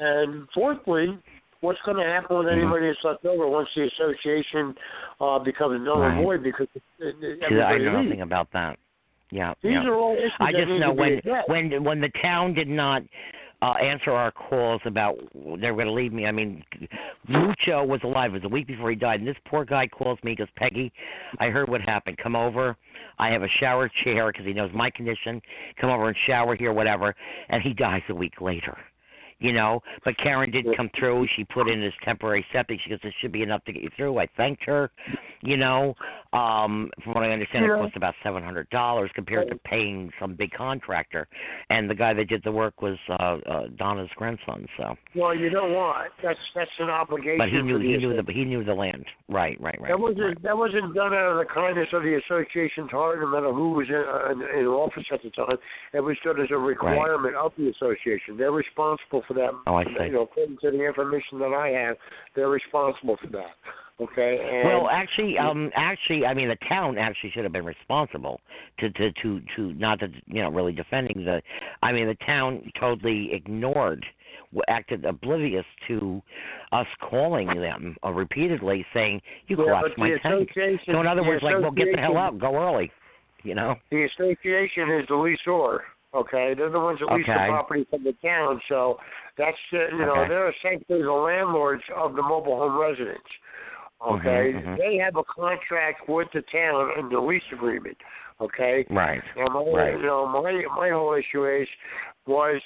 And 0.00 0.50
fourthly, 0.50 1.16
what's 1.60 1.80
going 1.84 1.96
to 1.96 2.04
happen 2.04 2.38
with 2.38 2.48
any 2.48 2.62
Mhm. 2.62 2.68
money 2.68 2.86
that's 2.88 3.02
left 3.04 3.24
over 3.24 3.46
once 3.48 3.68
the 3.74 3.82
association 3.84 4.74
uh, 5.20 5.38
becomes 5.38 5.80
null 5.84 6.02
and 6.02 6.22
void 6.22 6.42
because 6.42 6.68
See, 7.00 7.60
I 7.60 7.78
know 7.78 7.92
leaves? 7.92 8.04
nothing 8.04 8.22
about 8.22 8.50
that. 8.52 8.78
Yeah, 9.30 9.54
These 9.62 9.72
yeah. 9.72 9.86
are 9.88 9.94
all 9.94 10.14
issues 10.16 10.32
I 10.38 10.52
just 10.52 10.68
know 10.68 10.92
when 10.92 11.20
when 11.48 11.82
when 11.82 12.00
the 12.00 12.10
town 12.22 12.54
did 12.54 12.68
not 12.68 13.02
uh 13.62 13.72
answer 13.72 14.12
our 14.12 14.30
calls 14.30 14.80
about 14.84 15.16
they 15.34 15.70
were 15.70 15.82
going 15.82 15.86
to 15.86 15.92
leave 15.92 16.12
me. 16.12 16.26
I 16.26 16.30
mean, 16.30 16.62
Mucho 17.26 17.82
was 17.84 18.00
alive. 18.04 18.30
It 18.30 18.34
was 18.34 18.44
a 18.44 18.48
week 18.48 18.66
before 18.68 18.90
he 18.90 18.96
died, 18.96 19.20
and 19.20 19.28
this 19.28 19.36
poor 19.46 19.64
guy 19.64 19.88
calls 19.88 20.18
me 20.22 20.36
goes, 20.36 20.46
Peggy, 20.56 20.92
I 21.40 21.48
heard 21.48 21.68
what 21.68 21.80
happened. 21.80 22.18
Come 22.18 22.36
over. 22.36 22.76
I 23.18 23.30
have 23.30 23.42
a 23.42 23.48
shower 23.58 23.90
chair 24.04 24.30
because 24.30 24.46
he 24.46 24.52
knows 24.52 24.70
my 24.74 24.90
condition. 24.90 25.40
Come 25.80 25.90
over 25.90 26.06
and 26.08 26.16
shower 26.26 26.54
here, 26.54 26.72
whatever. 26.72 27.14
And 27.48 27.62
he 27.62 27.72
dies 27.72 28.02
a 28.10 28.14
week 28.14 28.40
later. 28.40 28.76
You 29.38 29.52
know. 29.52 29.82
But 30.04 30.14
Karen 30.18 30.50
did 30.50 30.66
come 30.76 30.90
through. 30.98 31.26
She 31.36 31.44
put 31.44 31.68
in 31.68 31.80
this 31.80 31.92
temporary 32.04 32.44
septic. 32.52 32.80
She 32.82 32.90
goes, 32.90 32.98
"This 33.02 33.12
should 33.20 33.32
be 33.32 33.42
enough 33.42 33.64
to 33.64 33.72
get 33.72 33.82
you 33.82 33.90
through." 33.96 34.18
I 34.18 34.26
thanked 34.36 34.64
her, 34.64 34.90
you 35.42 35.56
know. 35.56 35.94
Um, 36.32 36.90
from 37.02 37.14
what 37.14 37.24
I 37.24 37.30
understand, 37.30 37.64
it 37.64 37.68
cost 37.68 37.96
about 37.96 38.14
seven 38.22 38.42
hundred 38.42 38.68
dollars 38.70 39.10
compared 39.14 39.48
to 39.50 39.56
paying 39.56 40.10
some 40.20 40.34
big 40.34 40.50
contractor. 40.52 41.28
And 41.70 41.88
the 41.88 41.94
guy 41.94 42.12
that 42.14 42.28
did 42.28 42.42
the 42.44 42.52
work 42.52 42.82
was 42.82 42.96
uh, 43.08 43.38
uh 43.48 43.66
Donna's 43.78 44.10
grandson. 44.16 44.66
So, 44.76 44.96
Well, 45.14 45.34
you 45.34 45.50
know 45.50 45.68
what? 45.68 46.08
That's 46.22 46.38
that's 46.54 46.70
an 46.78 46.90
obligation. 46.90 47.38
but 47.38 47.48
he 47.48 47.62
knew 47.62 47.78
he 47.78 47.96
knew 47.96 48.14
the 48.14 48.32
he 48.32 48.44
knew 48.44 48.64
the 48.64 48.74
land. 48.74 49.04
Right, 49.28 49.60
right, 49.60 49.80
right. 49.80 49.88
That 49.88 49.98
wasn't 49.98 50.20
right. 50.20 50.42
that 50.42 50.56
wasn't 50.56 50.94
done 50.94 51.14
out 51.14 51.32
of 51.32 51.38
the 51.38 51.52
kindness 51.52 51.88
of 51.92 52.02
the 52.02 52.20
association's 52.24 52.90
heart, 52.90 53.20
no 53.20 53.28
matter 53.28 53.52
who 53.52 53.72
was 53.72 53.88
in, 53.88 53.94
uh, 53.94 54.32
in, 54.32 54.60
in 54.60 54.66
office 54.66 55.04
at 55.12 55.22
the 55.22 55.30
time. 55.30 55.56
It 55.92 56.00
was 56.00 56.16
done 56.24 56.40
as 56.40 56.48
a 56.50 56.58
requirement 56.58 57.34
of 57.36 57.52
the 57.56 57.70
association. 57.70 58.36
They're 58.36 58.52
responsible 58.52 59.22
for 59.26 59.34
that. 59.34 59.50
Oh, 59.66 59.74
I 59.74 59.84
see. 59.84 59.90
You 60.06 60.12
know, 60.12 60.22
according 60.22 60.58
to 60.62 60.70
the 60.70 60.84
information 60.84 61.38
that 61.40 61.52
I 61.52 61.68
have, 61.68 61.96
they're 62.34 62.48
responsible 62.48 63.16
for 63.20 63.28
that. 63.28 63.54
Okay. 63.98 64.38
And 64.38 64.68
Well, 64.68 64.88
actually, 64.90 65.38
um, 65.38 65.70
actually, 65.74 66.26
I 66.26 66.34
mean, 66.34 66.48
the 66.48 66.58
town 66.68 66.98
actually 66.98 67.30
should 67.30 67.44
have 67.44 67.52
been 67.52 67.64
responsible 67.64 68.40
to 68.78 68.90
to 68.90 69.10
to 69.22 69.40
to 69.56 69.72
not 69.74 70.00
to 70.00 70.08
you 70.26 70.42
know 70.42 70.50
really 70.50 70.72
defending 70.72 71.24
the. 71.24 71.40
I 71.82 71.92
mean, 71.92 72.06
the 72.06 72.16
town 72.26 72.70
totally 72.78 73.30
ignored, 73.32 74.04
acted 74.68 75.04
oblivious 75.06 75.64
to 75.88 76.20
us 76.72 76.86
calling 77.08 77.46
them 77.58 77.96
uh, 78.04 78.10
repeatedly, 78.10 78.84
saying 78.92 79.22
you 79.48 79.56
yeah, 79.58 79.64
collapsed 79.64 79.98
my 79.98 80.10
tank. 80.22 80.50
association. 80.50 80.92
So 80.92 81.00
in 81.00 81.06
other 81.06 81.22
words, 81.22 81.42
like, 81.42 81.58
well, 81.60 81.70
get 81.70 81.88
the 81.94 82.00
hell 82.00 82.18
out, 82.18 82.38
go 82.38 82.54
early. 82.54 82.92
You 83.44 83.54
know. 83.54 83.76
The 83.90 84.04
association 84.04 84.90
is 84.90 85.06
the 85.08 85.14
lessor. 85.14 85.84
Okay, 86.14 86.54
they're 86.56 86.70
the 86.70 86.80
ones 86.80 87.00
that 87.00 87.12
lease 87.12 87.26
the 87.26 87.32
property 87.32 87.86
from 87.90 88.04
the 88.04 88.14
town. 88.24 88.60
So 88.68 88.98
that's 89.36 89.56
uh, 89.72 89.88
you 89.96 90.06
know 90.06 90.20
Okay. 90.20 90.28
they're 90.28 90.50
essentially 90.50 91.02
the 91.02 91.12
landlords 91.12 91.82
of 91.94 92.14
the 92.14 92.22
mobile 92.22 92.56
home 92.56 92.78
residents. 92.78 93.28
Okay, 94.06 94.52
Mhm, 94.52 94.64
mhm. 94.64 94.76
they 94.76 94.96
have 94.98 95.16
a 95.16 95.24
contract 95.24 96.08
with 96.08 96.28
the 96.32 96.42
town 96.42 96.92
in 96.98 97.08
the 97.08 97.18
lease 97.18 97.50
agreement. 97.52 97.96
Okay, 98.40 98.86
Right. 98.90 99.22
now 99.36 99.46
my 99.48 99.62
Right. 99.62 99.96
you 99.96 100.02
know 100.02 100.26
my 100.26 100.64
my 100.76 100.90
whole 100.90 101.14
issue 101.14 101.44
is 101.46 101.68
was 102.26 102.60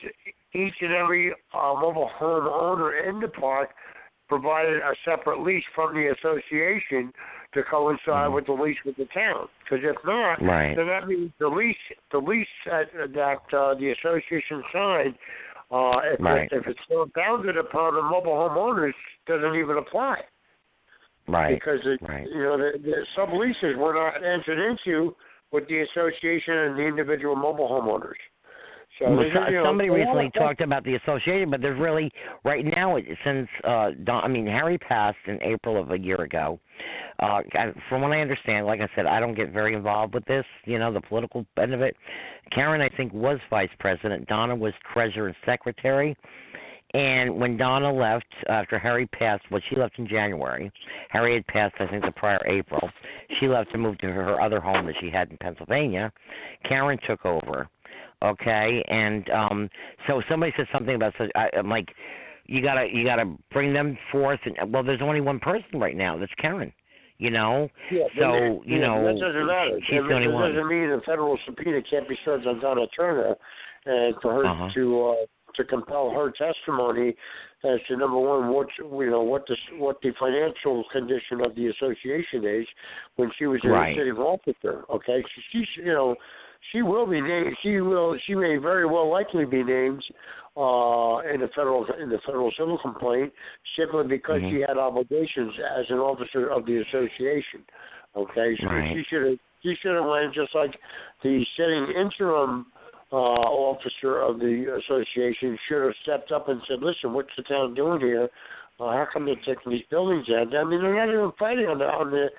each 0.52 0.82
and 0.82 0.92
every 0.92 1.32
uh, 1.54 1.74
mobile 1.74 2.08
home 2.08 2.46
owner 2.46 2.92
in 2.94 3.20
the 3.20 3.28
park 3.28 3.70
provided 4.28 4.80
a 4.80 4.94
separate 5.04 5.40
lease 5.40 5.64
from 5.74 5.94
the 5.94 6.08
association 6.08 7.12
to 7.52 7.62
coincide 7.64 8.30
Mhm. 8.30 8.34
with 8.34 8.46
the 8.46 8.52
lease 8.52 8.78
with 8.84 8.96
the 8.96 9.06
town. 9.06 9.48
Because 9.64 9.84
if 9.84 9.96
not, 10.04 10.40
Right. 10.40 10.76
then 10.76 10.86
that 10.86 11.08
means 11.08 11.32
the 11.38 11.48
lease 11.48 11.76
the 12.10 12.20
lease 12.20 12.48
that, 12.66 12.92
that 12.92 13.54
uh, 13.54 13.74
the 13.74 13.90
association 13.90 14.62
signed, 14.72 15.18
uh, 15.70 16.00
if, 16.04 16.20
Right. 16.20 16.50
it, 16.50 16.52
if 16.52 16.66
it's 16.66 16.90
not 16.90 17.12
bounded 17.12 17.56
upon 17.56 17.94
the 17.94 18.02
mobile 18.02 18.36
home 18.36 18.56
owners, 18.56 18.94
doesn't 19.26 19.54
even 19.56 19.76
apply 19.78 20.22
Right. 21.26 21.54
because 21.54 21.84
it, 21.86 22.00
Right. 22.02 22.28
you 22.28 22.42
know 22.42 22.56
the, 22.56 22.78
the 22.78 23.06
subleases 23.16 23.76
were 23.76 23.94
not 23.94 24.22
entered 24.22 24.58
into 24.58 25.16
with 25.50 25.66
the 25.66 25.80
association 25.80 26.56
and 26.56 26.76
the 26.76 26.82
individual 26.82 27.34
mobile 27.34 27.68
homeowners. 27.68 28.18
So 29.00 29.10
Well, 29.10 29.24
so- 29.32 29.48
you 29.48 29.56
know, 29.56 29.64
somebody 29.64 29.88
recently 29.90 30.30
talked 30.30 30.60
about 30.60 30.84
the 30.84 30.94
association, 30.96 31.50
but 31.50 31.60
there's 31.62 31.78
really 31.78 32.12
right 32.44 32.64
now 32.64 32.98
since 33.24 33.48
uh 33.64 33.92
Don, 34.04 34.24
I 34.24 34.28
mean 34.28 34.46
Harry 34.46 34.78
passed 34.78 35.18
in 35.26 35.42
April 35.42 35.80
of 35.80 35.90
a 35.90 35.98
year 35.98 36.20
ago. 36.20 36.60
Uh 37.18 37.42
I- 37.54 37.72
from 37.88 38.02
what 38.02 38.12
I 38.12 38.20
understand, 38.20 38.66
like 38.66 38.80
I 38.80 38.88
said, 38.94 39.06
I 39.06 39.18
don't 39.18 39.34
get 39.34 39.50
very 39.50 39.74
involved 39.74 40.14
with 40.14 40.24
this, 40.26 40.44
you 40.64 40.78
know, 40.78 40.92
the 40.92 41.00
political 41.00 41.46
end 41.58 41.72
of 41.72 41.80
it. 41.80 41.96
Karen 42.52 42.80
I 42.80 42.88
think 42.90 43.12
was 43.12 43.38
vice 43.48 43.70
president, 43.78 44.26
Donna 44.28 44.54
was 44.54 44.74
treasurer 44.92 45.28
and 45.28 45.36
secretary. 45.46 46.16
And 46.92 47.38
when 47.38 47.56
Donna 47.56 47.92
left 47.92 48.26
after 48.48 48.76
Harry 48.76 49.06
passed, 49.06 49.44
well, 49.50 49.60
she 49.70 49.76
left 49.76 49.96
in 50.00 50.08
January. 50.08 50.72
Harry 51.10 51.34
had 51.34 51.46
passed, 51.46 51.76
I 51.78 51.86
think, 51.86 52.04
the 52.04 52.10
prior 52.10 52.40
April. 52.46 52.90
She 53.38 53.46
left 53.46 53.70
to 53.70 53.78
move 53.78 53.96
to 53.98 54.08
her 54.10 54.40
other 54.40 54.58
home 54.60 54.86
that 54.86 54.96
she 55.00 55.08
had 55.08 55.30
in 55.30 55.36
Pennsylvania. 55.36 56.12
Karen 56.64 56.98
took 57.06 57.24
over 57.24 57.68
okay 58.22 58.82
and 58.88 59.28
um 59.30 59.70
so 60.06 60.22
somebody 60.28 60.52
said 60.56 60.66
something 60.72 60.94
about 60.94 61.12
such 61.18 61.30
I, 61.34 61.48
i'm 61.56 61.68
like 61.68 61.88
you 62.46 62.62
gotta 62.62 62.88
you 62.92 63.04
gotta 63.04 63.24
bring 63.52 63.72
them 63.72 63.96
forth 64.10 64.40
and 64.44 64.72
well 64.72 64.82
there's 64.82 65.02
only 65.02 65.20
one 65.20 65.38
person 65.38 65.78
right 65.78 65.96
now 65.96 66.18
that's 66.18 66.32
karen 66.40 66.72
you 67.18 67.30
know 67.30 67.68
Yeah, 67.90 68.04
so 68.18 68.62
you 68.66 68.78
yeah, 68.78 68.86
know 68.86 69.04
that 69.04 69.20
doesn't 69.20 69.46
matter. 69.46 69.78
she's 69.88 69.96
that, 69.96 70.08
the 70.08 70.14
only 70.14 70.26
that 70.26 70.32
one 70.34 70.52
doesn't 70.52 70.68
mean 70.68 70.90
the 70.90 71.00
federal 71.06 71.38
subpoena 71.46 71.80
can't 71.88 72.08
be 72.08 72.16
served 72.24 72.46
on 72.46 72.60
Donna 72.60 72.86
Turner, 72.96 73.36
and 73.86 74.14
for 74.20 74.34
her 74.34 74.44
Uh-huh. 74.46 74.68
to 74.74 75.08
uh, 75.08 75.14
to 75.56 75.64
compel 75.64 76.10
her 76.10 76.30
testimony 76.32 77.14
as 77.64 77.78
to 77.88 77.96
number 77.96 78.18
one, 78.18 78.48
what 78.52 78.68
you 78.78 79.10
know, 79.10 79.22
what 79.22 79.46
the 79.46 79.56
what 79.76 80.00
the 80.02 80.12
financial 80.18 80.84
condition 80.92 81.40
of 81.44 81.54
the 81.54 81.68
association 81.68 82.44
is 82.44 82.66
when 83.16 83.30
she 83.38 83.46
was 83.46 83.60
a 83.64 83.68
Right. 83.68 83.96
sitting 83.96 84.14
officer. 84.16 84.84
Okay, 84.90 85.22
she, 85.34 85.42
she's 85.58 85.68
you 85.76 85.92
know. 85.92 86.16
She 86.72 86.82
will 86.82 87.06
be 87.06 87.20
named. 87.20 87.56
She 87.62 87.80
will. 87.80 88.16
She 88.26 88.34
may 88.34 88.56
very 88.56 88.86
well 88.86 89.10
likely 89.10 89.44
be 89.44 89.62
named 89.64 90.04
uh, 90.56 91.18
in 91.32 91.40
the 91.40 91.48
federal 91.54 91.86
in 92.00 92.10
the 92.10 92.18
federal 92.26 92.50
civil 92.56 92.78
complaint 92.78 93.32
simply 93.76 94.04
because 94.06 94.40
Mhm. 94.42 94.50
she 94.50 94.60
had 94.60 94.76
obligations 94.76 95.58
as 95.58 95.90
an 95.90 95.98
officer 95.98 96.48
of 96.48 96.66
the 96.66 96.78
association. 96.78 97.64
Okay, 98.16 98.56
so 98.56 98.66
Right. 98.66 98.92
she 98.92 99.04
should 99.04 99.26
have 99.26 99.38
she 99.62 99.74
should 99.76 99.94
have 99.94 100.06
went 100.06 100.34
just 100.34 100.54
like 100.54 100.78
the 101.22 101.44
sitting 101.56 101.92
interim 101.92 102.66
uh, 103.12 103.16
officer 103.16 104.20
of 104.20 104.38
the 104.38 104.72
association 104.84 105.58
should 105.66 105.82
have 105.84 105.96
stepped 106.02 106.30
up 106.32 106.48
and 106.48 106.62
said, 106.68 106.82
"Listen, 106.82 107.12
what's 107.12 107.34
the 107.36 107.42
town 107.42 107.74
doing 107.74 108.00
here? 108.00 108.28
Uh, 108.78 108.92
how 108.92 109.04
come 109.12 109.26
they're 109.26 109.34
taking 109.36 109.72
these 109.72 109.84
buildings 109.90 110.26
down?" 110.26 110.54
I 110.54 110.64
mean, 110.64 110.80
they're 110.80 110.94
not 110.94 111.08
even 111.12 111.32
fighting 111.32 111.66
on 111.66 111.78
the 111.78 111.88
on 111.92 112.10
the 112.10 112.30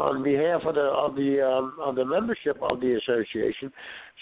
on 0.00 0.22
behalf 0.22 0.62
of 0.64 0.74
the 0.74 0.80
of 0.80 1.14
the 1.14 1.44
um, 1.44 1.76
of 1.80 1.94
the 1.94 2.04
membership 2.04 2.56
of 2.62 2.80
the 2.80 2.96
association. 2.96 3.72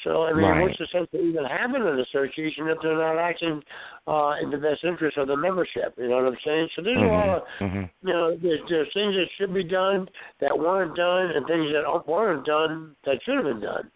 So 0.05 0.25
I 0.25 0.33
mean, 0.33 0.43
Right. 0.45 0.63
what's 0.63 0.79
the 0.79 0.87
sense 0.93 1.09
of 1.13 1.21
even 1.21 1.45
having 1.45 1.83
an 1.83 2.01
association 2.01 2.69
if 2.69 2.79
they're 2.83 2.99
not 2.99 3.19
acting 3.19 3.63
uh, 4.07 4.35
in 4.43 4.51
the 4.51 4.59
best 4.59 4.85
interest 4.85 5.17
of 5.17 5.29
the 5.29 5.37
membership? 5.37 5.95
You 5.97 6.09
know 6.09 6.17
what 6.17 6.33
I'm 6.33 6.39
saying? 6.45 6.69
So 6.77 6.83
there's 6.83 6.99
a 6.99 7.07
lot 7.07 7.29
of 7.29 7.43
hmm 7.59 7.85
you 8.03 8.13
know, 8.13 8.37
there's, 8.41 8.61
there's 8.69 8.89
things 8.95 9.15
that 9.15 9.27
should 9.37 9.53
be 9.53 9.65
done 9.65 10.09
that 10.41 10.57
weren't 10.57 10.95
done, 10.95 11.33
and 11.35 11.45
things 11.47 11.67
that 11.73 11.83
weren't 12.07 12.47
done 12.47 12.95
that 13.05 13.19
should 13.25 13.35
have 13.37 13.45
been 13.45 13.61
done. 13.61 13.91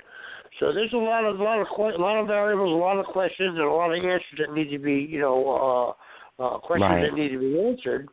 So 0.59 0.73
there's 0.73 0.93
a 0.93 0.97
lot 0.97 1.25
of 1.25 1.39
lot 1.39 1.61
of 1.61 1.67
que- 1.69 1.99
lot 1.99 2.19
of 2.19 2.27
variables, 2.27 2.73
a 2.73 2.77
lot 2.77 2.99
of 2.99 3.07
questions, 3.07 3.59
and 3.59 3.67
a 3.67 3.71
lot 3.71 3.93
of 3.93 4.05
answers 4.05 4.39
that 4.39 4.53
need 4.53 4.71
to 4.71 4.79
be, 4.79 4.95
you 4.95 5.21
know, 5.21 5.95
uh, 6.39 6.43
uh, 6.43 6.59
questions 6.59 6.91
Right. 6.91 7.03
that 7.03 7.15
need 7.15 7.31
to 7.31 7.39
be 7.39 7.61
answered. 7.61 8.09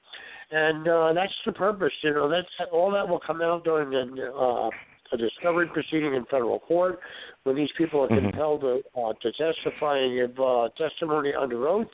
And 0.52 0.88
uh, 0.88 1.14
that's 1.14 1.34
the 1.46 1.52
purpose. 1.52 1.94
You 2.04 2.14
know, 2.14 2.30
that's 2.30 2.48
all 2.72 2.92
that 2.92 3.08
will 3.08 3.20
come 3.20 3.42
out 3.42 3.64
during 3.64 3.92
the 3.92 4.32
uh, 4.34 4.70
a 5.12 5.18
discovery 5.18 5.68
proceeding 5.68 6.14
in 6.14 6.26
federal 6.26 6.60
court 6.60 7.00
when 7.44 7.56
these 7.56 7.70
people 7.78 8.02
are 8.04 8.08
Mhm. 8.08 8.32
compelled 8.32 8.62
to 8.62 8.84
uh, 8.96 9.14
to 9.22 9.32
testify 9.34 9.98
and 9.98 10.16
give 10.16 10.40
uh, 10.40 10.70
testimony 10.78 11.34
under 11.34 11.68
oath. 11.68 11.88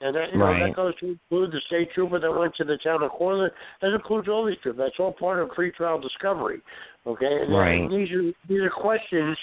And 0.00 0.14
that 0.14 0.32
you 0.32 0.38
know 0.38 0.46
Right. 0.46 0.66
that 0.66 0.76
goes 0.76 0.94
to 0.96 1.06
include 1.06 1.52
the 1.52 1.60
state 1.66 1.90
trooper 1.92 2.18
that 2.18 2.30
went 2.32 2.54
to 2.56 2.64
the 2.64 2.76
town 2.78 3.02
of 3.02 3.12
Cortlandt. 3.12 3.52
That 3.80 3.94
includes 3.94 4.28
all 4.28 4.44
these 4.44 4.58
people. 4.58 4.74
That's 4.74 4.98
all 4.98 5.12
part 5.12 5.38
of 5.40 5.48
pretrial 5.50 6.00
discovery. 6.02 6.60
Okay, 7.06 7.40
and, 7.42 7.52
Right. 7.52 7.88
these 7.90 8.10
are 8.12 8.32
these 8.48 8.60
are 8.62 8.70
questions 8.70 9.38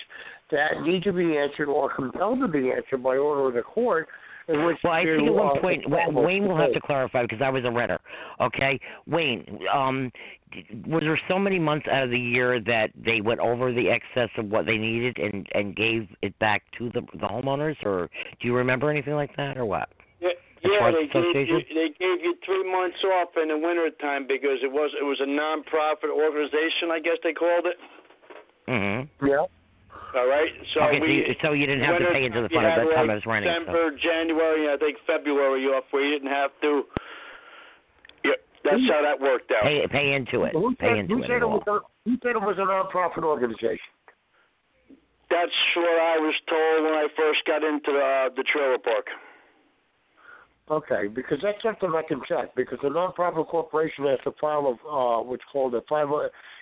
that 0.52 0.82
need 0.82 1.04
to 1.04 1.12
be 1.14 1.38
answered 1.38 1.70
or 1.70 1.90
compelled 1.90 2.40
to 2.42 2.48
be 2.48 2.72
answered 2.72 3.02
by 3.02 3.18
order 3.18 3.48
of 3.48 3.54
the 3.56 3.64
court. 3.64 4.08
In 4.48 4.66
which 4.66 4.78
Well, 4.84 4.94
I 4.94 5.04
think 5.04 5.28
at 5.28 5.34
one 5.34 5.62
point 5.62 5.84
Wayne 5.90 6.48
will 6.48 6.58
have 6.58 6.74
to 6.74 6.82
clarify 6.82 7.22
because 7.22 7.42
I 7.42 7.50
was 7.50 7.64
a 7.66 7.72
renter. 7.72 8.00
Okay, 8.42 8.80
Wayne, 9.08 9.60
um, 9.74 10.12
was 10.86 11.02
there 11.02 11.20
so 11.28 11.40
many 11.40 11.60
months 11.60 11.88
out 11.90 12.04
of 12.04 12.10
the 12.10 12.20
year 12.20 12.60
that 12.60 12.92
they 12.96 13.22
went 13.22 13.40
over 13.40 13.72
the 13.72 13.90
excess 13.90 14.30
of 14.38 14.50
what 14.50 14.66
they 14.66 14.78
needed 14.78 15.18
and 15.18 15.48
and 15.54 15.76
gave 15.76 16.08
it 16.22 16.38
back 16.40 16.64
to 16.78 16.90
the 16.90 17.02
the 17.14 17.28
homeowners, 17.28 17.76
or 17.86 18.10
do 18.42 18.48
you 18.48 18.56
remember 18.56 18.90
anything 18.90 19.14
like 19.16 19.36
that, 19.38 19.58
or 19.58 19.66
what? 19.66 19.90
Yeah, 20.20 20.30
yeah 20.64 20.92
they 20.92 21.08
gave 21.08 21.48
you 21.48 21.60
they 21.74 21.90
gave 21.98 22.20
you 22.22 22.36
three 22.46 22.70
months 22.70 22.98
off 23.06 23.30
in 23.42 23.48
the 23.48 23.58
winter 23.58 23.90
time 24.02 24.28
because 24.28 24.60
it 24.62 24.72
was 24.72 24.92
it 25.00 25.04
was 25.04 25.20
a 25.22 25.26
non-profit 25.26 26.10
organization, 26.10 26.92
I 26.92 27.00
guess 27.00 27.18
they 27.24 27.34
called 27.34 27.66
it. 27.66 27.78
Mm-hmm. 28.68 29.26
Yeah. 29.26 29.46
All 30.14 30.28
right, 30.30 30.52
so 30.74 30.82
okay, 30.86 31.00
so 31.00 31.06
you, 31.06 31.24
so 31.42 31.52
you 31.54 31.66
didn't 31.66 31.84
have 31.86 31.98
to 31.98 32.06
pay 32.14 32.26
into 32.26 32.42
the 32.44 32.50
fund 32.50 32.68
at 32.68 32.78
had 32.78 32.86
that 32.86 32.94
time 32.94 33.08
like 33.08 33.18
I 33.18 33.18
was 33.18 33.26
renting. 33.26 33.50
so- 33.50 33.60
December, 33.66 33.98
January, 33.98 34.62
and 34.70 34.72
I 34.74 34.78
think 34.78 34.98
February 35.08 35.66
off 35.74 35.86
where 35.90 36.06
you 36.06 36.14
didn't 36.14 36.30
have 36.30 36.52
to. 36.62 36.84
Yeah, 38.24 38.38
that's 38.64 38.86
how 38.94 39.02
that 39.02 39.18
worked 39.20 39.50
out. 39.52 39.64
Pay 39.64 39.82
pay 39.90 40.14
into 40.14 40.44
it. 40.44 40.54
Who 40.54 40.76
Pay 40.76 40.88
said, 40.94 40.98
into 41.10 41.16
who 41.18 41.24
it. 41.24 41.28
said 41.28 41.42
it 41.42 41.50
was 41.50 41.64
a, 41.66 41.80
who 42.06 42.18
said 42.22 42.38
it 42.38 42.46
was 42.46 42.56
a 42.60 42.66
non-profit 42.66 43.24
organization? 43.24 43.90
That's 45.34 45.58
what 45.76 45.98
I 45.98 46.22
was 46.22 46.36
told 46.46 46.86
when 46.86 46.94
I 46.94 47.08
first 47.18 47.42
got 47.48 47.64
into 47.64 47.90
the, 47.90 48.30
the 48.38 48.44
trailer 48.44 48.78
park. 48.78 49.08
Okay, 50.70 51.08
because 51.08 51.40
that's 51.42 51.62
something 51.64 51.92
I 51.96 52.04
can 52.08 52.22
check. 52.30 52.56
Because 52.56 52.78
a 52.84 52.88
nonprofit 52.88 53.48
corporation 53.48 54.06
has 54.06 54.20
to 54.26 54.32
file 54.40 54.78
a 54.78 54.88
uh, 54.88 55.24
what's 55.24 55.44
called 55.52 55.74
a 55.74 55.82
five 55.90 56.08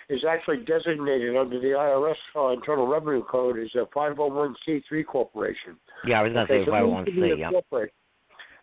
is 0.08 0.20
actually 0.28 0.58
designated 0.64 1.36
under 1.36 1.58
the 1.60 1.68
IRS 1.68 2.14
uh, 2.36 2.48
Internal 2.48 2.86
Revenue 2.86 3.22
Code 3.24 3.58
as 3.58 3.68
a 3.74 3.86
501c3 3.96 5.06
corporation. 5.06 5.76
Yeah, 6.06 6.20
I 6.20 6.22
was 6.22 6.32
gonna 6.32 6.44
Okay, 6.44 6.62
say 6.62 6.64
so 6.66 6.70
if 6.70 6.74
I 6.74 6.80
it 6.82 6.86
want 6.86 7.06
to 7.06 7.12
to 7.12 7.20
be 7.20 7.34
see. 7.34 7.40
Yeah. 7.40 7.50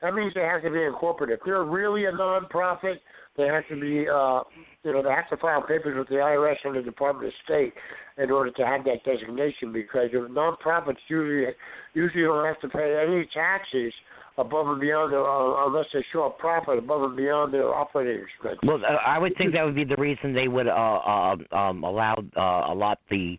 that 0.02 0.14
means 0.14 0.34
they 0.34 0.41
have 0.41 0.61
to 0.64 0.70
be 0.70 0.84
incorporated. 0.84 1.40
If 1.40 1.45
they're 1.45 1.64
really 1.64 2.06
a 2.06 2.11
nonprofit, 2.11 2.95
they 3.38 3.48
have 3.48 3.68
to 3.70 3.80
be, 3.80 4.07
uh, 4.10 4.41
you 4.84 4.91
know, 4.94 5.02
they 5.02 5.10
have 5.10 5.30
to 5.30 5.38
file 5.38 5.61
papers 5.61 5.98
with 5.98 6.10
the 6.10 6.16
IRS 6.16 6.56
and 6.66 6.76
the 6.76 6.82
Department 6.82 7.28
of 7.28 7.34
State 7.45 7.74
in 8.18 8.32
order 8.32 8.52
to 8.52 8.66
have 8.66 8.84
that 8.86 9.03
designation. 9.06 9.72
Because 9.72 10.10
if 10.11 10.30
nonprofits 10.32 10.98
usually 11.07 11.53
usually 11.94 12.24
don't 12.24 12.45
have 12.45 12.60
to 12.61 12.70
pay 12.70 13.02
any 13.07 13.28
taxes 13.34 13.94
above 14.40 14.68
and 14.68 14.80
beyond 14.80 15.11
their, 15.11 15.24
uh, 15.24 15.68
unless 15.68 15.86
they 15.94 16.03
show 16.14 16.24
a 16.24 16.30
profit 16.30 16.78
above 16.78 17.03
and 17.03 17.18
beyond 17.18 17.53
their 17.53 17.74
operating 17.74 18.24
expenses. 18.24 18.60
Well, 18.64 18.80
uh, 18.84 18.95
I 19.06 19.20
would 19.20 19.36
think 19.38 19.53
that 19.53 19.66
would 19.66 19.76
be 19.76 19.84
the 19.84 19.98
reason 19.98 20.34
they 20.34 20.48
would 20.48 20.68
uh, 20.68 20.72
uh, 20.72 21.36
um, 21.56 21.84
allow 21.84 22.16
uh, 22.36 22.72
allot 22.72 22.99
the 23.10 23.38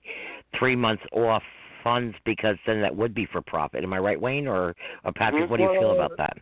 three 0.59 0.77
months 0.77 1.03
off 1.13 1.43
funds 1.83 2.15
because 2.25 2.57
then 2.67 2.83
that 2.83 2.95
would 2.95 3.15
be 3.15 3.27
for 3.33 3.41
profit. 3.41 3.83
Am 3.83 3.93
I 3.93 3.99
right, 3.99 4.21
Wayne 4.21 4.47
or, 4.47 4.75
or 5.05 5.13
Patrick? 5.13 5.49
What 5.49 5.57
do 5.57 5.65
you 5.65 5.77
feel 5.81 5.93
about 5.93 6.13
that? 6.19 6.37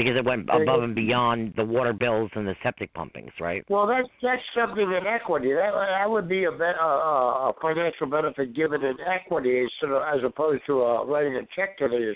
Because 0.00 0.16
it 0.16 0.24
went 0.24 0.48
above 0.50 0.82
and 0.82 0.94
beyond 0.94 1.52
the 1.56 1.64
water 1.64 1.92
bills 1.92 2.30
and 2.34 2.46
the 2.46 2.54
septic 2.62 2.92
pumpings, 2.94 3.32
right? 3.38 3.62
Well, 3.68 3.86
that's 3.86 4.08
that's 4.22 4.42
something 4.56 4.90
in 4.90 5.06
equity. 5.06 5.52
That 5.52 5.72
that 5.72 6.08
would 6.08 6.28
be 6.28 6.44
a, 6.44 6.52
be, 6.52 6.64
a, 6.64 6.66
a 6.68 7.52
financial 7.60 8.06
benefit 8.06 8.54
given 8.54 8.82
in 8.82 8.96
equity 9.00 9.60
instead 9.60 9.94
of, 9.94 10.02
as 10.02 10.24
opposed 10.24 10.62
to 10.66 10.82
uh, 10.82 11.04
writing 11.04 11.36
a 11.36 11.42
check 11.54 11.76
to 11.78 11.88
the 11.88 12.14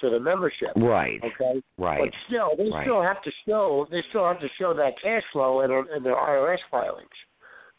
to 0.00 0.10
the 0.10 0.18
membership. 0.18 0.70
Right. 0.76 1.20
Okay. 1.22 1.62
Right. 1.76 2.00
But 2.00 2.14
still, 2.26 2.56
they 2.56 2.70
right. 2.70 2.86
still 2.86 3.02
have 3.02 3.22
to 3.22 3.30
show 3.46 3.86
they 3.90 4.02
still 4.08 4.26
have 4.26 4.40
to 4.40 4.48
show 4.58 4.72
that 4.74 4.94
cash 5.02 5.22
flow 5.32 5.60
in, 5.60 5.70
in 5.94 6.02
their 6.02 6.16
IRS 6.16 6.58
filings. 6.70 7.08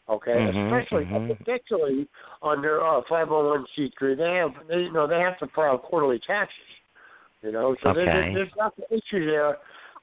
Okay, 0.08 0.32
mm-hmm, 0.32 0.74
especially 0.74 1.04
mm-hmm. 1.04 1.32
particularly 1.32 2.08
on 2.42 2.60
their 2.60 2.84
uh, 2.84 3.00
501c3, 3.08 4.16
they 4.16 4.34
have 4.34 4.50
they, 4.68 4.82
you 4.82 4.92
know 4.92 5.06
they 5.06 5.20
have 5.20 5.38
to 5.38 5.46
file 5.54 5.78
quarterly 5.78 6.20
taxes. 6.26 6.56
You 7.42 7.52
know, 7.52 7.76
so 7.82 7.90
okay. 7.90 8.04
there's, 8.04 8.34
there's 8.34 8.52
not 8.56 8.74
an 8.78 8.84
issue 8.90 9.26
there. 9.26 9.56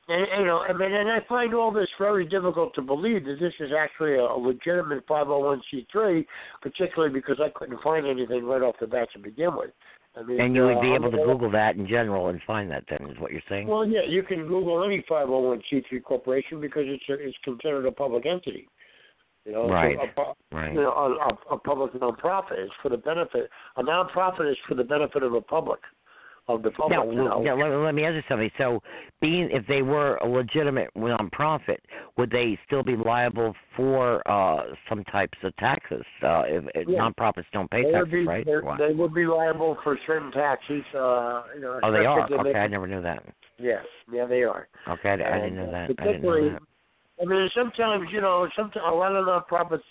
And 0.10 0.26
you 0.40 0.46
know, 0.46 0.60
I 0.68 0.74
mean, 0.74 0.92
and 0.92 1.10
I 1.10 1.20
find 1.30 1.54
all 1.54 1.72
this 1.72 1.88
very 2.00 2.26
difficult 2.26 2.74
to 2.76 2.82
believe 2.82 3.26
that 3.26 3.38
this 3.40 3.54
is 3.60 3.72
actually 3.78 4.16
a 4.16 4.24
legitimate 4.24 5.08
501c3, 5.08 6.26
particularly 6.62 7.14
because 7.14 7.38
I 7.40 7.50
couldn't 7.50 7.80
find 7.82 8.08
anything 8.08 8.46
right 8.46 8.64
off 8.64 8.76
the 8.80 8.88
bat 8.88 9.10
to 9.14 9.20
begin 9.20 9.56
with. 9.56 9.70
I 10.18 10.24
mean, 10.24 10.42
and 10.42 10.56
you 10.56 10.66
would 10.66 10.78
uh, 10.78 10.82
be 10.82 10.94
able 10.94 11.12
to 11.12 11.18
Google 11.18 11.52
that 11.52 11.76
in 11.76 11.88
general 11.88 12.30
and 12.30 12.42
find 12.48 12.72
that. 12.72 12.86
Then 12.90 13.08
is 13.12 13.20
what 13.20 13.32
you're 13.32 13.44
saying? 13.48 13.68
Well, 13.68 13.86
yeah, 13.86 14.02
you 14.08 14.24
can 14.24 14.48
Google 14.48 14.84
any 14.84 15.06
501c3 15.10 16.04
corporation 16.04 16.60
because 16.60 16.86
it's 16.88 17.04
a, 17.08 17.14
it's 17.14 17.38
considered 17.44 17.86
a 17.86 17.92
public 17.92 18.26
entity. 18.26 18.68
You 19.46 19.54
know, 19.54 19.70
right. 19.70 19.96
A, 19.96 20.22
a, 20.22 20.34
right. 20.52 20.74
You 20.74 20.82
know, 20.82 20.92
a, 20.92 21.54
a, 21.54 21.56
a 21.56 21.60
public 21.60 21.94
nonprofit 21.94 22.64
is 22.64 22.72
for 22.82 22.90
the 22.90 22.98
benefit. 22.98 23.50
A 23.78 23.84
nonprofit 23.84 24.52
is 24.52 24.58
for 24.68 24.74
the 24.74 24.84
benefit 24.84 25.22
of 25.24 25.32
the 25.32 25.42
public, 25.42 25.80
of 26.50 26.64
the 26.64 26.72
public. 26.72 26.98
Now, 27.14 27.40
now 27.40 27.56
let, 27.56 27.68
let 27.70 27.94
me 27.96 28.04
ask 28.06 28.16
you 28.16 28.24
something. 28.28 28.50
So, 28.58 28.82
being 29.22 29.50
if 29.52 29.66
they 29.68 29.84
were 29.84 30.16
a 30.18 30.28
legitimate 30.28 30.90
nonprofit, 30.98 31.78
would 32.18 32.32
they 32.32 32.58
still 32.66 32.84
be 32.84 32.96
liable 32.96 33.54
for 33.76 34.28
uh 34.30 34.64
some 34.90 35.04
types 35.06 35.38
of 35.44 35.56
taxes? 35.58 36.04
Uh, 36.24 36.44
if, 36.48 36.64
if 36.76 36.88
Yeah. 36.88 37.00
nonprofits 37.00 37.46
don't 37.54 37.70
pay 37.70 37.84
they 37.84 37.92
taxes, 37.92 38.12
be, 38.12 38.26
right? 38.26 38.48
they, 38.80 38.94
would 38.94 39.14
be 39.14 39.26
liable 39.26 39.78
for 39.84 39.98
certain 40.08 40.32
taxes. 40.32 40.84
Uh, 40.94 41.44
you 41.54 41.62
know, 41.62 41.80
oh, 41.84 41.92
they 41.92 42.06
are. 42.06 42.26
Okay, 42.32 42.52
they- 42.52 42.60
I 42.60 42.68
never 42.68 42.88
knew 42.88 43.02
that. 43.02 43.24
Yeah, 43.58 43.82
yeah, 44.12 44.26
they 44.26 44.44
are. 44.44 44.68
Okay, 44.88 45.10
I, 45.10 45.14
I 45.14 45.40
didn't 45.40 45.58
know 45.58 45.68
uh, 45.68 45.72
that. 45.72 45.92
I 46.00 46.06
didn't 46.06 46.22
know 46.24 46.50
that. 46.50 46.62
I 47.22 47.26
mean, 47.26 47.50
sometimes 47.54 48.10
you 48.12 48.22
know, 48.22 48.48
sometimes 48.56 48.86
a 48.88 48.96
lot 48.96 49.14
of 49.14 49.26
nonprofits 49.26 49.84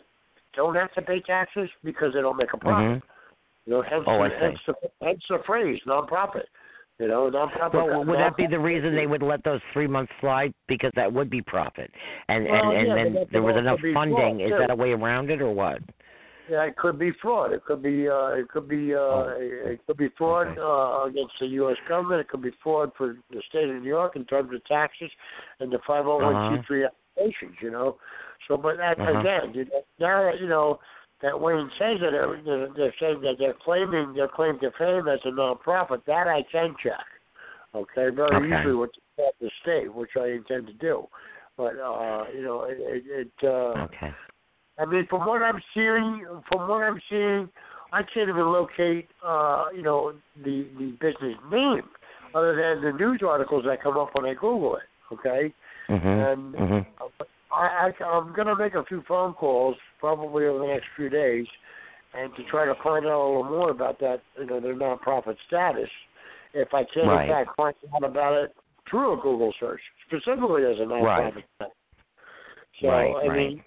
don't 0.57 0.75
have 0.75 0.93
to 0.95 1.03
pay 1.03 1.21
taxes 1.21 1.69
because 1.85 2.15
they 2.15 2.21
don't 2.21 2.37
make 2.37 2.53
a 2.53 2.57
profit. 2.57 3.03
Mhm. 3.03 3.03
You 3.69 3.75
know, 3.75 3.83
hence, 3.83 4.05
Oh, 4.07 4.23
I 4.23 4.31
see. 4.31 4.35
hence, 4.41 4.59
the, 4.67 4.75
hence 5.03 5.23
the 5.29 5.39
phrase 5.47 5.79
nonprofit. 5.87 6.45
You 6.99 7.07
know, 7.07 7.31
nonprofit. 7.31 7.75
Well, 7.75 8.03
would 8.03 8.19
that 8.19 8.35
be 8.35 8.47
the 8.47 8.59
reason 8.59 8.97
they 8.97 9.07
would 9.07 9.23
let 9.23 9.45
those 9.45 9.61
three 9.75 9.87
months 9.87 10.11
slide? 10.23 10.55
Because 10.69 10.91
that 10.97 11.13
would 11.13 11.29
be 11.29 11.43
profit, 11.43 11.91
and 12.29 12.47
Well, 12.47 12.71
and 12.71 12.79
and 12.79 12.87
yeah, 12.89 12.95
but 12.95 13.15
then 13.15 13.27
there 13.31 13.43
was 13.43 13.57
enough 13.57 13.79
funding. 13.93 14.39
fraud, 14.39 14.41
Is 14.41 14.51
too. 14.53 14.57
that 14.59 14.71
a 14.71 14.75
way 14.75 14.93
around 14.93 15.31
it, 15.31 15.43
or 15.43 15.53
what? 15.53 15.81
Yeah, 16.51 16.63
it 16.65 16.77
could 16.79 16.99
be 16.99 17.13
fraud. 17.21 17.53
It 17.53 17.63
could 17.67 17.83
be 17.83 18.09
uh, 18.09 18.29
it 18.29 18.49
could 18.49 18.69
be 18.69 18.95
uh, 18.95 18.99
Oh. 18.99 19.37
it 19.39 19.81
could 19.87 19.99
be 19.99 20.09
fraud 20.17 20.49
Okay. 20.49 20.61
uh, 20.61 21.05
against 21.05 21.35
the 21.39 21.47
U.S. 21.61 21.77
government. 21.87 22.23
It 22.23 22.29
could 22.29 22.43
be 22.43 22.53
fraud 22.63 22.91
for 22.97 23.19
the 23.31 23.43
state 23.51 23.69
of 23.69 23.77
New 23.77 23.87
York 23.89 24.17
in 24.17 24.25
terms 24.25 24.53
of 24.55 24.65
taxes 24.65 25.11
and 25.61 25.71
the 25.71 25.79
501c3 25.87 26.87
applications. 26.87 27.57
You 27.61 27.71
know, 27.71 27.99
so 28.49 28.57
but 28.57 28.79
that, 28.79 28.99
Uh-huh. 28.99 29.21
again, 29.21 29.53
you 29.55 29.67
know, 29.67 29.83
now 30.01 30.23
that 30.23 30.41
you 30.41 30.49
know 30.49 30.81
that 31.23 31.39
Wayne 31.41 31.71
says 31.79 31.99
that 32.01 32.11
they're, 32.13 32.41
they're 32.45 32.69
they're 32.77 32.95
saying 33.01 33.21
that 33.23 33.37
they're 33.39 33.57
claiming 33.65 34.15
their 34.15 34.29
claim 34.29 34.59
to 34.61 34.71
fame 34.79 35.09
as 35.09 35.21
a 35.25 35.31
nonprofit, 35.31 36.05
that 36.07 36.29
I 36.29 36.45
can 36.51 36.75
check. 36.83 37.05
Okay, 37.75 38.15
very 38.15 38.37
Okay. 38.37 38.61
easily 38.61 38.75
with 38.75 38.91
the 39.17 39.51
state, 39.63 39.93
which 39.93 40.11
I 40.17 40.29
intend 40.29 40.69
to 40.69 40.73
do. 40.75 41.07
But 41.57 41.79
uh, 41.79 42.27
you 42.35 42.43
know, 42.43 42.63
it, 42.63 42.79
it, 42.81 43.05
it 43.07 43.47
uh, 43.47 43.85
Okay. 43.85 44.15
I 44.79 44.85
mean, 44.85 45.07
from 45.11 45.27
what 45.27 45.43
I'm 45.43 45.61
seeing, 45.75 46.25
from 46.51 46.69
what 46.69 46.85
I'm 46.85 47.01
seeing, 47.11 47.49
I 47.93 48.03
can't 48.03 48.29
even 48.29 48.53
locate, 48.53 49.09
uh, 49.27 49.67
you 49.75 49.83
know, 49.83 50.13
the 50.45 50.69
the 50.79 50.93
business 51.01 51.37
name, 51.51 51.83
other 52.35 52.55
than 52.55 52.85
the 52.85 52.97
news 52.97 53.21
articles 53.27 53.65
that 53.67 53.83
come 53.83 53.97
up 53.97 54.11
when 54.13 54.25
I 54.25 54.35
Google 54.35 54.77
it. 54.77 54.83
Okay, 55.13 55.53
mm-hmm. 55.89 56.07
and 56.07 56.55
Mhm. 56.55 56.87
I, 57.53 57.91
I 58.01 58.05
I'm 58.05 58.33
gonna 58.35 58.55
make 58.55 58.75
a 58.75 58.85
few 58.85 59.03
phone 59.09 59.35
calls 59.35 59.77
probably 59.99 60.47
over 60.47 60.61
the 60.61 60.67
next 60.67 60.87
few 60.97 61.09
days, 61.09 61.47
and 62.15 62.35
to 62.37 62.45
try 62.45 62.65
to 62.65 62.75
find 62.83 63.07
out 63.07 63.21
a 63.21 63.27
little 63.27 63.45
more 63.45 63.71
about 63.71 63.99
that, 64.01 64.23
you 64.39 64.47
know, 64.47 64.61
their 64.61 64.75
nonprofit 64.75 65.37
status. 65.47 65.91
If 66.55 66.73
I 66.73 66.85
can, 66.85 67.07
Right. 67.07 67.29
in 67.29 67.31
fact, 67.31 67.57
find 67.57 67.75
out 67.95 68.05
about 68.05 68.35
it 68.35 68.57
through 68.89 69.13
a 69.13 69.17
Google 69.17 69.53
search, 69.61 69.81
specifically 70.07 70.65
as 70.65 70.79
a 70.81 70.85
nonprofit. 70.85 71.45
Right. 71.61 71.71
So 72.81 72.89
Right, 72.89 73.31
I 73.31 73.37
mean, 73.37 73.63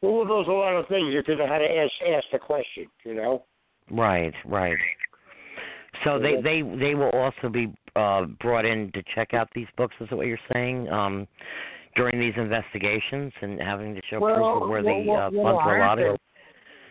Google 0.00 0.24
knows 0.24 0.48
a 0.48 0.52
lot 0.52 0.74
of 0.74 0.88
things 0.88 1.14
if 1.14 1.28
you 1.28 1.36
know 1.36 1.46
how 1.46 1.58
to 1.58 1.76
ask 1.76 1.92
ask 2.06 2.24
the 2.32 2.38
question. 2.38 2.86
You 3.04 3.14
know. 3.14 3.44
Right, 3.90 4.34
right. 4.44 4.78
So 6.04 6.18
they 6.18 6.40
they 6.40 6.62
they 6.62 6.94
will 6.94 7.10
also 7.10 7.48
be 7.48 7.72
uh, 7.94 8.24
brought 8.40 8.64
in 8.64 8.90
to 8.92 9.02
check 9.14 9.34
out 9.34 9.48
these 9.54 9.68
books. 9.76 9.94
Is 10.00 10.08
that 10.08 10.16
what 10.16 10.26
you're 10.26 10.38
saying? 10.52 10.88
Um, 10.88 11.28
during 11.96 12.18
these 12.18 12.34
investigations 12.36 13.32
and 13.40 13.60
having 13.60 13.94
to 13.94 14.00
show 14.10 14.20
Well, 14.20 14.34
proof 14.34 14.62
of 14.62 14.68
where 14.68 14.82
the 14.82 15.04
well, 15.06 15.26
uh, 15.26 15.30
well, 15.32 15.42
funds 15.44 15.60
were 15.64 15.76
allotted. 15.76 16.16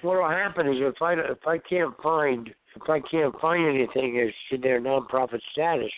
What 0.02 0.18
will 0.18 0.30
happen 0.30 0.68
is 0.68 0.76
if 0.80 1.02
I 1.02 1.14
if 1.14 1.48
I 1.48 1.58
can't 1.58 1.94
find 2.02 2.50
if 2.76 2.90
I 2.90 3.00
can't 3.00 3.34
find 3.40 3.76
anything 3.76 4.20
as 4.20 4.34
to 4.50 4.58
their 4.58 4.82
nonprofit 4.82 5.40
status, 5.52 5.92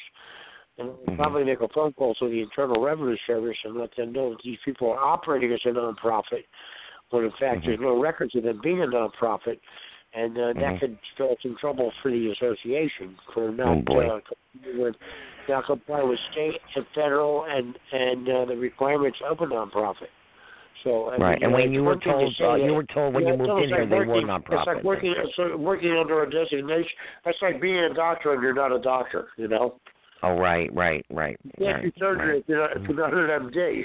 then 0.77 0.89
I'll 0.89 1.13
Mhm. 1.13 1.15
probably 1.15 1.43
make 1.43 1.61
a 1.61 1.67
phone 1.69 1.93
call 1.93 2.13
to 2.15 2.29
the 2.29 2.41
Internal 2.41 2.83
Revenue 2.83 3.17
Service 3.25 3.57
and 3.63 3.75
let 3.75 3.95
them 3.95 4.11
know 4.11 4.31
that 4.31 4.41
these 4.43 4.59
people 4.65 4.91
are 4.91 4.99
operating 4.99 5.51
as 5.53 5.61
a 5.65 5.69
nonprofit, 5.69 6.45
when 7.09 7.23
in 7.23 7.31
fact 7.31 7.61
Mhm. 7.61 7.65
there's 7.65 7.79
no 7.79 7.99
records 7.99 8.35
of 8.35 8.43
them 8.43 8.59
being 8.61 8.81
a 8.81 8.87
nonprofit, 8.87 9.59
and 10.13 10.37
uh, 10.37 10.53
Mhm. 10.53 10.59
that 10.59 10.79
could 10.79 10.97
spell 11.13 11.35
some 11.41 11.55
trouble 11.55 11.91
for 12.01 12.11
the 12.11 12.31
association 12.31 13.17
for 13.33 13.45
Oh, 13.45 13.51
not 13.51 13.85
boy. 13.85 14.07
uh, 14.07 14.19
complying 15.65 16.09
with 16.09 16.19
with 16.19 16.19
state 16.31 16.59
and 16.75 16.85
federal 16.93 17.45
and 17.45 17.77
and 17.91 18.29
uh, 18.29 18.45
the 18.45 18.57
requirements 18.57 19.17
of 19.29 19.39
a 19.39 19.45
nonprofit. 19.45 20.11
So 20.83 21.09
I 21.09 21.17
Right, 21.17 21.41
mean, 21.41 21.45
and 21.45 21.53
uh, 21.53 21.57
when 21.57 21.73
you 21.73 21.83
were 21.83 21.95
thing 21.95 22.01
to 22.01 22.11
told, 22.11 22.35
uh, 22.41 22.55
you 22.55 22.73
were 22.73 22.83
told 22.83 23.13
when 23.15 23.23
yeah, 23.23 23.31
you 23.31 23.37
moved 23.37 23.63
in 23.63 23.69
here 23.69 23.79
like 23.81 23.89
they 23.89 23.95
were 23.95 24.21
nonprofit. 24.21 24.51
It's 24.51 24.67
like 24.67 24.83
working, 24.83 25.15
it's 25.17 25.33
like 25.37 25.57
working 25.57 25.91
under 25.91 26.23
a 26.23 26.29
designation. 26.29 26.91
That's 27.23 27.37
like 27.41 27.59
being 27.59 27.79
a 27.79 27.93
doctor 27.93 28.33
and 28.33 28.41
you're 28.43 28.53
not 28.53 28.71
a 28.71 28.79
doctor. 28.79 29.27
You 29.37 29.47
know, 29.47 29.79
Oh, 30.23 30.37
right, 30.39 30.73
right, 30.73 31.05
right. 31.11 31.37
you 31.43 31.51
can't 31.57 31.83
right, 31.83 31.83
do 31.83 31.91
surgery 31.99 32.33
right. 32.33 32.37
if 32.41 32.49
you're 32.49 32.59
not 32.59 32.77
if 32.77 32.83
you're 32.89 32.97
not 32.97 33.13
an 33.13 33.51
MD. 33.51 33.83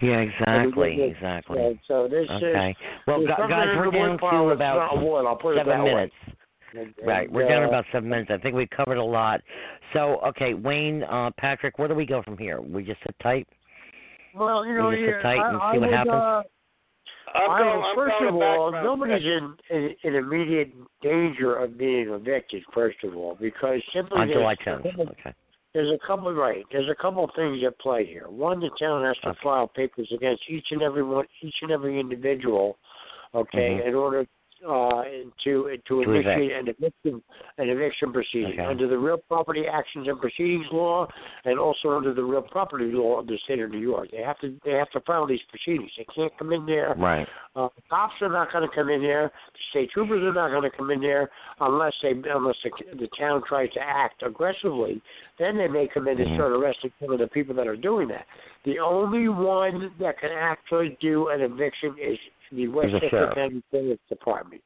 Yeah, 0.00 0.20
exactly, 0.20 1.02
exactly. 1.02 1.56
So, 1.56 1.74
so 1.88 2.08
this 2.08 2.26
Okay. 2.30 2.70
is 2.70 2.76
Well, 3.06 3.18
there's 3.18 3.28
gu- 3.28 3.34
something 3.36 3.50
guys, 3.50 3.68
we're 3.76 3.90
down 3.90 4.18
to 4.18 4.36
about 4.50 4.94
not 4.94 5.02
wood. 5.04 5.26
I'll 5.26 5.36
put 5.36 5.56
it 5.56 5.64
seven 5.66 5.84
minutes. 5.84 6.14
And- 6.78 6.94
Right, 7.04 7.26
and, 7.26 7.34
we're 7.34 7.48
down 7.48 7.58
uh, 7.62 7.66
to 7.66 7.68
about 7.68 7.84
seven 7.92 8.08
minutes. 8.08 8.30
I 8.32 8.38
think 8.38 8.54
we 8.54 8.66
covered 8.66 8.98
a 8.98 9.04
lot. 9.04 9.40
So, 9.92 10.20
okay, 10.28 10.54
Wayne, 10.54 11.02
uh, 11.04 11.30
Patrick, 11.38 11.78
where 11.78 11.88
do 11.88 11.94
we 11.94 12.06
go 12.06 12.22
from 12.22 12.36
here? 12.38 12.60
We 12.60 12.82
just 12.84 13.00
sit 13.02 13.14
tight. 13.22 13.48
Well, 14.34 14.64
you 14.64 14.76
know, 14.76 14.88
we 14.88 14.96
just 14.96 15.06
sit 15.06 15.14
yeah, 15.16 15.22
tight 15.22 15.48
and 15.48 15.56
I, 15.56 15.72
see 15.72 15.76
I 15.76 15.78
what 15.78 15.80
would, 15.80 15.90
happens? 15.90 16.12
Uh, 16.14 16.42
I'm 17.32 17.50
I 17.50 17.58
going, 17.60 17.76
would- 17.76 17.84
I'm 17.84 17.96
first 17.96 18.14
of 18.28 18.34
all, 18.34 18.72
nobody's 18.72 19.24
in, 19.24 19.54
in 19.70 19.94
in 20.04 20.14
immediate 20.16 20.72
danger 21.02 21.56
of 21.56 21.78
being 21.78 22.08
evicted. 22.08 22.62
First 22.74 22.98
of 23.04 23.14
all, 23.16 23.36
because 23.40 23.80
simply 23.94 24.18
On 24.20 24.28
July 24.28 24.54
there's- 24.64 24.82
10th. 24.82 25.10
Okay. 25.12 25.32
There's 25.72 25.92
a 25.94 26.04
couple 26.04 26.32
right. 26.34 26.64
There's 26.72 26.88
a 26.90 27.00
couple 27.00 27.22
of 27.22 27.30
things 27.36 27.60
at 27.64 27.78
play 27.78 28.04
here. 28.04 28.26
One, 28.28 28.58
the 28.58 28.70
town 28.80 29.04
has 29.04 29.16
to 29.18 29.28
Okay. 29.30 29.38
file 29.44 29.68
papers 29.68 30.10
against 30.12 30.42
each 30.48 30.66
and 30.72 30.82
every 30.82 31.04
one, 31.04 31.26
each 31.42 31.54
and 31.62 31.70
every 31.70 32.00
individual, 32.00 32.76
okay, 33.36 33.78
Mhm. 33.80 33.86
in 33.86 33.94
order 33.94 34.26
uh, 34.66 35.02
to 35.44 35.76
to 35.88 36.04
To 36.04 36.12
initiate 36.12 36.52
an 36.52 36.68
eviction 36.68 37.22
an 37.58 37.68
eviction 37.68 38.12
proceeding 38.12 38.52
Okay. 38.52 38.64
under 38.64 38.88
the 38.88 38.98
Real 38.98 39.18
Property 39.18 39.64
Actions 39.66 40.06
and 40.08 40.20
Proceedings 40.20 40.66
Law, 40.72 41.06
and 41.44 41.58
also 41.58 41.90
under 41.90 42.12
the 42.12 42.22
Real 42.22 42.42
Property 42.42 42.90
Law 42.92 43.20
of 43.20 43.26
the 43.26 43.38
state 43.44 43.60
of 43.60 43.70
New 43.70 43.78
York. 43.78 44.10
They 44.10 44.22
have 44.22 44.38
to 44.40 44.58
they 44.64 44.72
have 44.72 44.90
to 44.90 45.00
file 45.00 45.26
these 45.26 45.40
proceedings. 45.48 45.90
They 45.96 46.06
can't 46.14 46.36
come 46.38 46.52
in 46.52 46.66
there. 46.66 46.94
Right. 46.98 47.26
Uh, 47.56 47.68
cops 47.88 48.14
are 48.20 48.28
not 48.28 48.52
going 48.52 48.68
to 48.68 48.74
come 48.74 48.90
in 48.90 49.02
there. 49.02 49.32
The 49.52 49.58
state 49.70 49.90
troopers 49.90 50.22
are 50.22 50.32
not 50.32 50.50
going 50.50 50.70
to 50.70 50.76
come 50.76 50.90
in 50.90 51.00
there 51.00 51.30
unless 51.60 51.94
they 52.02 52.10
unless 52.10 52.56
the, 52.62 52.70
the 52.96 53.08
town 53.18 53.42
tries 53.48 53.70
to 53.72 53.80
act 53.80 54.22
aggressively. 54.22 55.02
Then 55.38 55.56
they 55.56 55.68
may 55.68 55.88
come 55.88 56.06
in 56.06 56.20
and 56.20 56.30
Mhm. 56.30 56.34
start 56.36 56.52
arresting 56.52 56.92
some 57.00 57.12
of 57.12 57.18
the 57.18 57.28
people 57.28 57.54
that 57.54 57.66
are 57.66 57.76
doing 57.76 58.08
that. 58.08 58.26
The 58.64 58.78
only 58.78 59.28
one 59.28 59.92
that 59.98 60.18
can 60.20 60.30
actually 60.32 60.96
do 61.00 61.28
an 61.28 61.40
eviction 61.40 61.96
is 61.98 62.18
the 62.52 62.68
Westchester 62.68 63.08
sheriff. 63.10 63.34
County 63.34 63.62
Sheriff's 63.70 64.02
Department. 64.08 64.62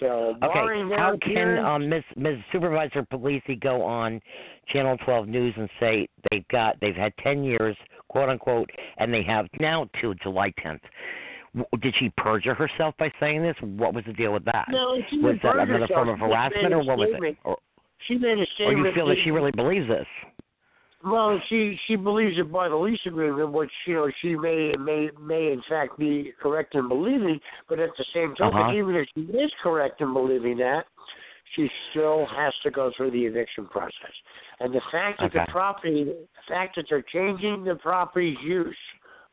So 0.00 0.36
Okay. 0.42 0.94
How 0.96 1.16
can 1.18 1.30
appearance- 1.30 1.66
um, 1.66 1.88
Ms. 1.88 2.04
Ms. 2.16 2.38
Supervisor 2.52 3.02
Puglisi 3.04 3.58
go 3.60 3.82
on 3.82 4.20
Channel 4.68 4.96
12 4.98 5.28
News 5.28 5.54
and 5.56 5.68
say 5.78 6.08
they've 6.30 6.46
got 6.48 6.78
they've 6.80 6.96
had 6.96 7.16
10 7.18 7.44
years, 7.44 7.76
quote 8.08 8.28
unquote, 8.28 8.70
and 8.98 9.12
they 9.12 9.22
have 9.22 9.46
now 9.60 9.88
till 10.00 10.14
July 10.14 10.50
10th? 10.64 10.80
Did 11.80 11.94
she 12.00 12.10
perjure 12.16 12.54
herself 12.54 12.96
by 12.98 13.12
saying 13.20 13.42
this? 13.42 13.54
What 13.60 13.94
was 13.94 14.04
the 14.06 14.12
deal 14.12 14.32
with 14.32 14.44
that? 14.46 14.66
No, 14.70 15.00
she 15.08 15.18
was 15.18 15.34
didn't 15.34 15.42
that 15.56 15.68
another 15.68 15.80
herself. 15.86 15.90
form 15.90 16.08
of 16.08 16.16
She 16.18 16.24
harassment, 16.24 16.62
made 16.64 16.72
or 16.72 16.82
what 16.84 16.98
was 16.98 17.08
it? 17.12 17.36
Or, 17.44 17.58
she 18.08 18.16
made 18.18 18.38
a 18.38 18.64
or 18.66 18.72
you 18.72 18.92
feel 18.92 19.06
that 19.06 19.18
she 19.22 19.30
really 19.30 19.52
believes 19.52 19.86
this? 19.86 20.06
Well, 21.04 21.38
she 21.48 21.78
she 21.86 21.96
believes 21.96 22.38
it 22.38 22.50
by 22.50 22.68
the 22.68 22.76
lease 22.76 23.00
agreement, 23.06 23.52
which 23.52 23.70
you 23.86 23.94
know 23.94 24.10
she 24.22 24.36
may 24.36 24.72
may 24.78 25.10
may 25.20 25.52
in 25.52 25.62
fact 25.68 25.98
be 25.98 26.32
correct 26.40 26.74
in 26.74 26.88
believing, 26.88 27.38
but 27.68 27.78
at 27.78 27.90
the 27.98 28.04
same 28.14 28.34
token, 28.36 28.58
Uh-huh. 28.60 28.72
even 28.72 28.94
if 28.96 29.06
she 29.14 29.20
is 29.36 29.52
correct 29.62 30.00
in 30.00 30.14
believing 30.14 30.56
that, 30.58 30.86
she 31.54 31.70
still 31.90 32.26
has 32.26 32.54
to 32.62 32.70
go 32.70 32.90
through 32.96 33.10
the 33.10 33.26
eviction 33.26 33.66
process. 33.66 34.14
And 34.60 34.72
the 34.72 34.80
fact 34.90 35.20
that 35.20 35.32
the 35.32 35.44
property, 35.50 36.04
the 36.04 36.26
fact 36.48 36.76
that 36.76 36.86
they're 36.88 37.02
changing 37.02 37.64
the 37.64 37.74
property's 37.76 38.38
use, 38.42 38.76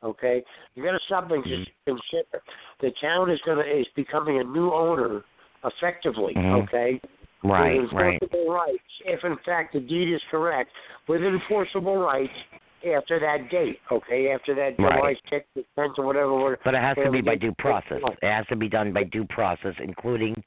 okay, 0.03 0.43
you 0.75 0.83
got 0.83 0.91
to 0.91 0.99
stop 1.05 1.31
and 1.31 1.43
just 1.45 1.69
consider 1.85 2.43
the 2.81 2.91
town 2.99 3.29
is 3.29 3.39
going 3.45 3.63
to 3.63 3.79
is 3.79 3.87
becoming 3.95 4.39
a 4.39 4.43
new 4.43 4.73
owner 4.73 5.23
effectively, 5.63 6.33
Mhm. 6.33 6.63
okay 6.63 6.99
Right, 7.43 7.81
with 7.81 7.91
right. 7.93 8.13
enforceable 8.13 8.53
rights, 8.53 8.83
if 9.05 9.23
in 9.23 9.35
fact 9.45 9.73
the 9.73 9.79
deed 9.79 10.13
is 10.13 10.21
correct, 10.29 10.69
with 11.07 11.21
enforceable 11.21 11.97
rights 11.97 12.33
after 12.97 13.19
that 13.19 13.49
date, 13.51 13.79
okay, 13.91 14.31
after 14.31 14.55
that 14.55 14.73
Right. 14.79 14.95
July 14.95 15.15
6th, 15.31 15.65
10th, 15.77 15.99
or 15.99 16.05
whatever. 16.05 16.33
whatever 16.33 16.59
But 16.63 16.73
it 16.73 16.81
has 16.81 16.95
to 16.97 17.11
be 17.11 17.21
by 17.21 17.35
due 17.35 17.53
process. 17.59 18.01
It 18.21 18.25
has 18.27 18.45
to 18.47 18.55
be 18.55 18.67
done 18.69 18.91
by 18.91 19.03
due 19.03 19.25
process, 19.25 19.75
including 19.79 20.43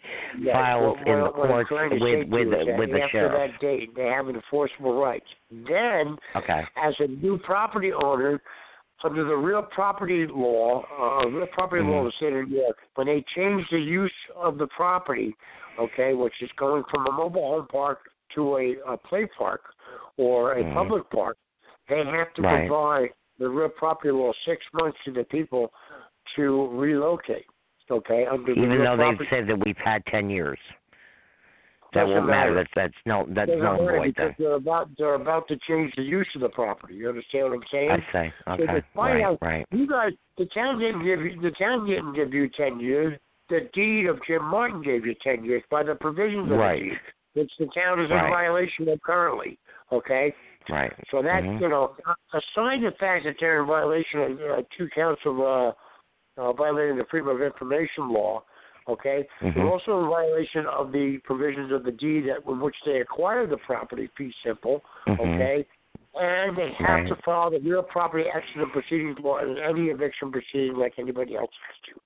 files 0.52 0.96
what- 0.98 1.06
in 1.06 1.20
the 1.20 1.30
courts 1.30 1.70
with 1.70 2.28
with 2.28 2.48
with 2.78 2.90
the 2.90 3.02
after 3.02 3.08
sheriff. 3.10 3.32
that 3.52 3.60
date, 3.60 3.94
they 3.94 4.06
have 4.06 4.28
enforceable 4.28 5.00
rights. 5.00 5.26
Then, 5.50 6.18
Okay. 6.34 6.64
as 6.76 6.98
a 6.98 7.06
new 7.06 7.38
property 7.38 7.92
owner, 7.92 8.40
under 9.04 9.24
the 9.24 9.36
real 9.36 9.62
property 9.62 10.26
law, 10.26 10.82
uh, 10.98 11.28
real 11.28 11.46
property 11.48 11.82
law 11.82 11.98
of 11.98 12.06
the 12.06 12.12
state 12.16 12.32
of 12.32 12.48
New 12.48 12.56
York, 12.56 12.78
when 12.94 13.06
they 13.06 13.22
change 13.36 13.64
the 13.70 13.78
use 13.78 14.12
of 14.34 14.56
the 14.56 14.66
property, 14.68 15.34
okay, 15.78 16.14
which 16.14 16.32
is 16.40 16.50
going 16.56 16.82
from 16.90 17.06
a 17.06 17.12
mobile 17.12 17.56
home 17.56 17.66
park 17.70 17.98
to 18.34 18.56
a, 18.56 18.76
a 18.88 18.96
play 18.96 19.26
park 19.38 19.60
or 20.16 20.52
a 20.52 20.64
Mhm. 20.64 20.72
public 20.72 21.10
park, 21.10 21.36
they 21.88 22.02
have 22.02 22.32
to 22.34 22.42
Right. 22.42 22.66
provide 22.66 23.10
the 23.38 23.48
real 23.48 23.68
property 23.68 24.10
law 24.10 24.32
six 24.46 24.64
months 24.72 24.98
to 25.04 25.12
the 25.12 25.24
people 25.24 25.72
to 26.36 26.68
relocate. 26.68 27.46
Okay, 27.90 28.24
under 28.24 28.54
the 28.54 28.60
Even 28.62 28.78
real 28.78 28.96
though 28.96 28.96
they've 28.96 29.28
said 29.28 29.46
that 29.46 29.62
we've 29.66 29.76
had 29.76 30.04
ten 30.06 30.30
years. 30.30 30.58
That 31.94 32.06
won't 32.06 32.26
matter. 32.26 32.54
That's 32.54 32.70
that's 32.74 32.94
no 33.06 33.26
that's 33.30 33.50
and 33.50 33.60
void 33.60 34.14
because 34.14 34.32
they're 34.38 34.54
about 34.54 34.90
they're 34.98 35.14
about 35.14 35.48
to 35.48 35.56
change 35.68 35.92
the 35.96 36.02
use 36.02 36.28
of 36.34 36.40
the 36.40 36.48
property. 36.48 36.94
You 36.94 37.08
understand 37.08 37.50
what 37.50 37.54
I'm 37.54 37.62
saying? 37.70 37.90
I 37.90 38.12
say. 38.12 38.32
So 38.46 38.52
Okay. 38.52 38.82
find 38.94 39.14
Right, 39.14 39.24
out, 39.24 39.38
right. 39.40 39.66
you 39.70 39.86
guys, 39.86 40.12
the 40.36 40.46
town 40.46 40.78
didn't 40.78 41.04
give 41.04 41.20
you 41.20 41.40
the 41.40 41.52
town 41.52 41.86
didn't 41.86 42.14
give 42.14 42.34
you 42.34 42.48
ten 42.48 42.80
years. 42.80 43.18
The 43.48 43.68
deed 43.74 44.06
of 44.06 44.18
Jim 44.26 44.44
Martin 44.44 44.82
gave 44.82 45.06
you 45.06 45.14
ten 45.22 45.44
years 45.44 45.62
by 45.70 45.82
the 45.82 45.94
provisions 45.94 46.50
of 46.50 46.58
Right. 46.58 46.82
the 46.82 46.88
deed, 46.90 47.00
which 47.34 47.52
the 47.58 47.66
town 47.66 48.00
is 48.00 48.10
Right. 48.10 48.24
in 48.24 48.30
violation 48.30 48.88
of 48.88 49.00
currently. 49.02 49.58
Okay, 49.92 50.34
Right. 50.68 50.92
so 51.10 51.22
that 51.22 51.42
Mhm. 51.42 51.60
you 51.60 51.68
know, 51.68 51.94
aside 52.32 52.82
the 52.82 52.92
fact 52.98 53.24
that 53.24 53.36
they're 53.38 53.60
in 53.60 53.66
violation 53.66 54.20
of 54.20 54.40
uh, 54.40 54.62
two 54.76 54.88
counts 54.88 55.20
of 55.26 55.40
uh, 55.40 55.72
uh, 56.36 56.52
violating 56.54 56.96
the 56.96 57.04
Freedom 57.04 57.28
of 57.28 57.40
Information 57.42 58.08
Law. 58.08 58.42
Okay, 58.86 59.26
Mhm. 59.40 59.54
they're 59.54 59.66
also 59.66 60.00
in 60.00 60.10
violation 60.10 60.66
of 60.66 60.92
the 60.92 61.18
provisions 61.24 61.72
of 61.72 61.84
the 61.84 61.92
deed 61.92 62.28
that 62.28 62.44
with 62.44 62.58
which 62.58 62.76
they 62.84 63.00
acquired 63.00 63.50
the 63.50 63.56
property. 63.56 64.08
Fee 64.16 64.34
simple. 64.42 64.84
Mhm. 65.06 65.20
Okay, 65.20 65.66
and 66.14 66.56
they 66.56 66.70
have 66.72 67.00
Right. 67.00 67.08
to 67.08 67.16
follow 67.16 67.50
the 67.50 67.60
real 67.60 67.82
property 67.82 68.28
action 68.28 68.60
and 68.60 68.70
proceedings 68.72 69.18
law 69.20 69.38
in 69.38 69.56
any 69.58 69.88
eviction 69.88 70.30
proceeding 70.30 70.76
like 70.76 70.98
anybody 70.98 71.34
else 71.34 71.52
has 71.66 71.76
to. 71.94 72.00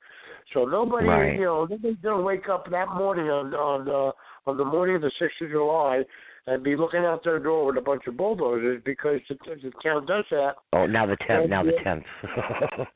So 0.52 0.64
nobody, 0.64 1.08
Right. 1.08 1.34
you 1.34 1.44
know, 1.44 1.66
nobody's 1.66 1.96
gonna 1.96 2.22
wake 2.22 2.48
up 2.48 2.70
that 2.70 2.88
morning 2.90 3.28
on 3.28 3.54
on 3.54 3.88
uh, 3.88 4.12
on 4.46 4.56
the 4.56 4.64
morning 4.64 4.96
of 4.96 5.02
the 5.02 5.10
sixth 5.18 5.40
of 5.42 5.50
July 5.50 6.06
and 6.46 6.62
be 6.62 6.76
looking 6.76 7.00
out 7.00 7.22
their 7.24 7.38
door 7.38 7.66
with 7.66 7.76
a 7.76 7.80
bunch 7.80 8.02
of 8.06 8.16
bulldozers 8.16 8.80
because 8.84 9.20
the, 9.28 9.36
the 9.62 9.72
town 9.82 10.06
does 10.06 10.24
that. 10.30 10.54
Oh, 10.72 10.86
now 10.86 11.06
the 11.06 11.16
tenth. 11.26 11.50
Now 11.50 11.62
the 11.62 11.72
tenth. 11.84 12.04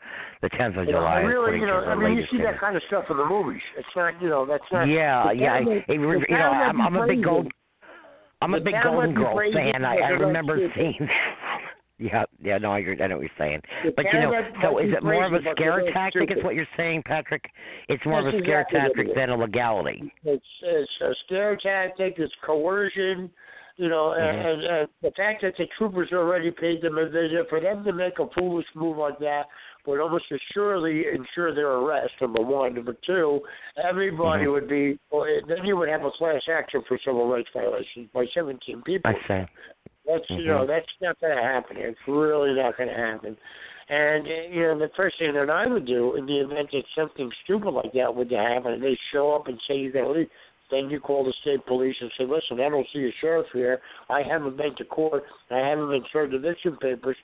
the 0.43 0.48
tenth 0.51 0.77
of 0.77 0.86
You 0.86 0.93
know, 0.93 1.01
July. 1.01 1.20
Really, 1.20 1.59
you 1.59 1.66
know, 1.66 1.78
I 1.78 1.94
mean, 1.94 2.16
you 2.16 2.24
see 2.31 2.43
that 2.43 2.59
kind 2.60 2.77
of 2.77 2.82
stuff 2.86 3.05
in 3.10 3.16
the 3.16 3.27
movies. 3.27 3.62
It's 3.77 3.89
not, 3.94 4.20
you 4.23 4.28
know, 4.28 4.47
that's 4.47 4.64
not. 4.73 4.85
Yeah, 4.85 5.32
yeah. 5.32 5.55
I, 5.55 5.59
it, 5.60 5.85
you 5.89 5.98
know, 5.98 6.36
I'm, 6.36 6.81
I'm 6.81 6.97
a 6.97 7.06
big 7.06 7.23
gold. 7.24 7.51
I'm 8.43 8.55
a 8.55 8.60
big 8.60 8.74
Golden 8.82 9.14
Girls 9.14 9.55
fan. 9.55 9.85
I, 9.85 9.98
I 9.98 10.09
remember 10.09 10.59
seeing 10.74 10.97
that. 10.98 11.52
Yeah, 11.98 12.24
yeah, 12.43 12.59
no, 12.59 12.73
I, 12.73 12.81
agree- 12.81 13.01
I 13.01 13.06
know 13.06 13.16
what 13.16 13.23
you're 13.23 13.31
saying. 13.39 13.60
The 13.85 13.93
But 13.94 14.06
you 14.12 14.20
know, 14.20 14.32
so 14.62 14.78
is 14.78 14.93
it 14.93 15.05
more 15.05 15.24
of 15.24 15.32
a 15.35 15.40
scare 15.52 15.82
tactic? 15.93 16.31
Is 16.31 16.43
what 16.43 16.55
you're 16.55 16.66
saying, 16.77 17.02
Patrick? 17.06 17.44
It's 17.89 18.05
more 18.05 18.20
of 18.27 18.27
a 18.35 18.39
scare 18.43 18.62
exactly 18.62 18.81
tactic 19.05 19.14
than 19.14 19.31
a 19.31 19.36
legality. 19.36 20.12
It's 20.24 20.44
it's 20.62 20.90
a 21.01 21.14
scare 21.27 21.56
tactic. 21.56 22.14
It's 22.19 22.32
coercion. 22.44 23.31
You 23.77 23.89
know, 23.89 24.14
Mhm. 24.19 24.47
and, 24.47 24.62
and, 24.64 24.89
the 25.01 25.10
fact 25.12 25.40
that 25.43 25.56
the 25.56 25.66
troopers 25.78 26.12
already 26.12 26.51
paid 26.51 26.82
them 26.82 26.98
a 26.98 27.06
visit 27.09 27.48
for 27.48 27.59
them 27.59 27.82
to 27.85 27.93
make 27.93 28.19
a 28.19 28.27
foolish 28.39 28.66
move 28.74 28.98
like 28.98 29.19
that 29.20 29.47
would 29.86 29.98
almost 29.98 30.27
assuredly 30.31 31.06
ensure 31.09 31.55
their 31.55 31.70
arrest. 31.73 32.12
Number 32.20 32.43
one, 32.43 32.74
number 32.74 32.94
two, 33.06 33.40
everybody 33.82 34.44
Mhm. 34.44 34.52
would 34.52 34.69
be. 34.69 34.98
Then 35.48 35.64
you 35.64 35.77
would 35.78 35.89
have 35.89 36.05
a 36.05 36.10
class 36.10 36.43
action 36.48 36.82
for 36.82 36.98
civil 36.98 37.28
rights 37.28 37.48
violations 37.55 38.10
by 38.12 38.27
17 38.27 38.82
people. 38.82 39.10
I 39.10 39.27
say. 39.27 39.47
That's 40.07 40.29
you 40.31 40.37
Mhm. 40.37 40.47
know 40.47 40.66
that's 40.66 40.87
not 41.01 41.20
going 41.20 41.37
to 41.37 41.43
happen. 41.43 41.77
It's 41.77 41.99
really 42.09 42.55
not 42.55 42.77
going 42.77 42.89
to 42.89 42.95
happen. 42.95 43.37
And 43.89 44.27
uh, 44.27 44.31
you 44.51 44.62
know 44.62 44.79
the 44.79 44.91
first 44.97 45.19
thing 45.19 45.33
that 45.35 45.51
I 45.51 45.66
would 45.66 45.87
do 45.87 46.16
in 46.16 46.27
the 46.27 46.41
event 46.41 46.70
that 46.73 46.85
something 46.95 47.31
stupid 47.45 47.70
like 47.70 47.93
that 47.93 48.15
would 48.15 48.31
happen, 48.31 48.73
and 48.73 48.83
they 48.83 48.99
show 49.12 49.33
up 49.33 49.49
and 49.49 49.61
say 49.69 49.77
you're 49.77 49.93
going 49.93 50.07
to 50.07 50.12
leave, 50.12 50.31
then 50.70 50.91
you 50.91 50.99
call 50.99 51.24
the 51.24 51.33
state 51.43 51.65
police 51.66 51.97
and 52.01 52.11
say, 52.16 52.24
listen, 52.24 52.59
I 52.61 52.69
don't 52.69 52.87
see 52.93 53.05
a 53.07 53.12
sheriff 53.20 53.47
here. 53.53 53.81
I 54.09 54.23
haven't 54.23 54.57
been 54.57 54.74
to 54.77 54.85
court. 54.85 55.24
I 55.51 55.59
haven't 55.59 55.91
been 55.91 56.05
served 56.12 56.35
eviction 56.35 56.77
papers, 56.79 57.16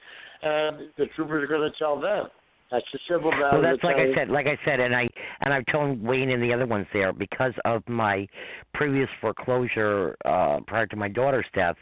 and 0.42 0.90
the 0.98 1.06
troopers 1.16 1.44
are 1.44 1.46
going 1.46 1.70
to 1.70 1.78
tell 1.78 1.98
them. 2.00 2.26
That's 2.70 2.84
the 2.92 2.98
civil. 3.08 3.30
Well, 3.30 3.62
that's 3.62 3.82
like 3.82 3.96
I 3.96 4.14
said. 4.14 4.28
Like 4.28 4.46
I 4.46 4.58
said, 4.66 4.78
and 4.78 4.94
I 4.94 5.08
and 5.40 5.54
I've 5.54 5.64
told 5.72 6.02
Wayne 6.02 6.30
and 6.30 6.42
the 6.42 6.52
other 6.52 6.66
ones 6.66 6.86
there 6.92 7.14
because 7.14 7.54
of 7.64 7.82
my 7.88 8.28
previous 8.74 9.08
foreclosure 9.22 10.16
uh 10.26 10.60
prior 10.66 10.86
to 10.88 10.96
my 10.96 11.08
daughter's 11.08 11.46
death. 11.54 11.76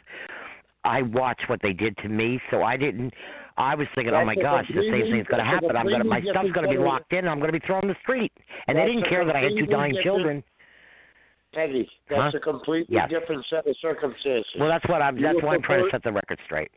I 0.87 1.01
watched 1.01 1.49
what 1.49 1.61
they 1.61 1.73
did 1.73 1.97
to 1.97 2.07
me, 2.09 2.39
so 2.49 2.63
I 2.63 2.77
didn't. 2.77 3.13
I 3.57 3.75
was 3.75 3.87
thinking, 3.95 4.13
oh 4.13 4.23
my 4.23 4.35
gosh, 4.35 4.65
the 4.69 4.81
same 4.89 5.11
thing's 5.11 5.27
going 5.27 5.43
to 5.43 5.49
happen. 5.49 5.75
I'm 5.75 5.87
going 5.87 5.99
to 5.99 6.05
my 6.05 6.21
stuff's 6.21 6.51
going 6.51 6.65
to 6.69 6.71
be 6.71 6.77
locked 6.77 7.11
in. 7.11 7.19
and 7.19 7.29
I'm 7.29 7.39
going 7.39 7.51
to 7.51 7.59
be 7.59 7.65
thrown 7.65 7.81
in 7.83 7.89
the 7.89 7.95
street, 8.03 8.31
and 8.67 8.77
they 8.77 8.85
didn't 8.85 9.09
care 9.09 9.25
that 9.25 9.35
I 9.35 9.41
had 9.41 9.51
two 9.57 9.65
dying 9.65 9.97
children. 10.03 10.43
Peggy, 11.53 11.89
that's 12.09 12.33
Huh? 12.33 12.37
a 12.37 12.39
completely 12.39 12.93
Yes. 12.95 13.09
different 13.09 13.43
set 13.49 13.65
of 13.65 13.75
circumstances. 13.77 14.45
Well, 14.59 14.69
that's 14.69 14.85
what 14.87 15.01
I'm. 15.01 15.19
That's 15.21 15.41
why 15.41 15.55
I'm 15.55 15.61
trying 15.61 15.83
to 15.85 15.89
set 15.89 16.03
the 16.03 16.11
record 16.11 16.39
straight. 16.45 16.69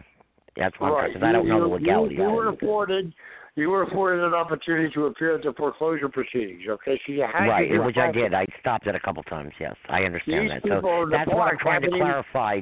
That's 0.57 0.79
why 0.81 0.89
I'm 0.89 0.93
Right. 0.95 1.01
trying 1.01 1.13
because 1.15 1.29
I 1.29 1.33
don't 1.33 1.47
You- 1.47 1.53
know 1.53 1.61
the 1.61 1.75
legality. 1.75 2.15
You, 2.15 2.23
you 2.23 2.31
were 2.31 2.49
afforded, 2.49 3.13
you 3.57 3.71
were 3.71 3.83
afforded 3.83 4.25
an 4.25 4.33
opportunity 4.35 4.89
to 4.95 5.07
appear 5.07 5.35
at 5.35 5.43
the 5.43 5.53
foreclosure 5.53 6.09
proceedings. 6.09 6.67
Okay, 6.67 6.97
so 7.05 7.13
you 7.13 7.23
had 7.23 7.47
Right, 7.49 7.69
to 7.71 7.79
which 7.81 7.99
I 7.99 8.11
did. 8.11 8.33
I 8.33 8.47
stopped 8.61 8.87
it 8.87 8.95
a 8.95 9.01
couple 9.01 9.23
times. 9.25 9.53
Yes, 9.61 9.75
I 9.89 10.05
understand 10.05 10.45
These 10.51 10.63
that. 10.63 10.83
So 10.83 11.07
that's 11.11 11.31
what 11.31 11.53
I'm 11.53 11.59
trying 11.59 11.83
to 11.83 11.87
haven't 11.89 11.97
even- 11.97 12.01
clarify. 12.07 12.61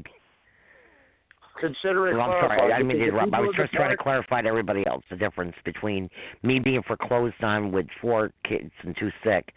Consider 1.60 2.08
it 2.08 2.16
Well, 2.16 2.30
I'm 2.30 2.46
sorry, 2.46 2.72
I 2.72 2.78
didn't 2.78 2.88
mean 2.88 2.98
to 2.98 3.04
interrupt. 3.04 3.34
I 3.34 3.40
was 3.40 3.54
just 3.56 3.72
the 3.72 3.78
trying 3.78 3.90
to 3.90 4.02
clarify 4.02 4.42
to 4.42 4.48
everybody 4.48 4.86
else 4.86 5.02
the 5.10 5.16
difference 5.16 5.54
between 5.64 6.08
me 6.42 6.58
being 6.58 6.82
foreclosed 6.82 7.42
on 7.42 7.72
with 7.72 7.86
four 8.00 8.30
kids 8.48 8.70
and 8.82 8.96
two 8.98 9.10
sick, 9.24 9.52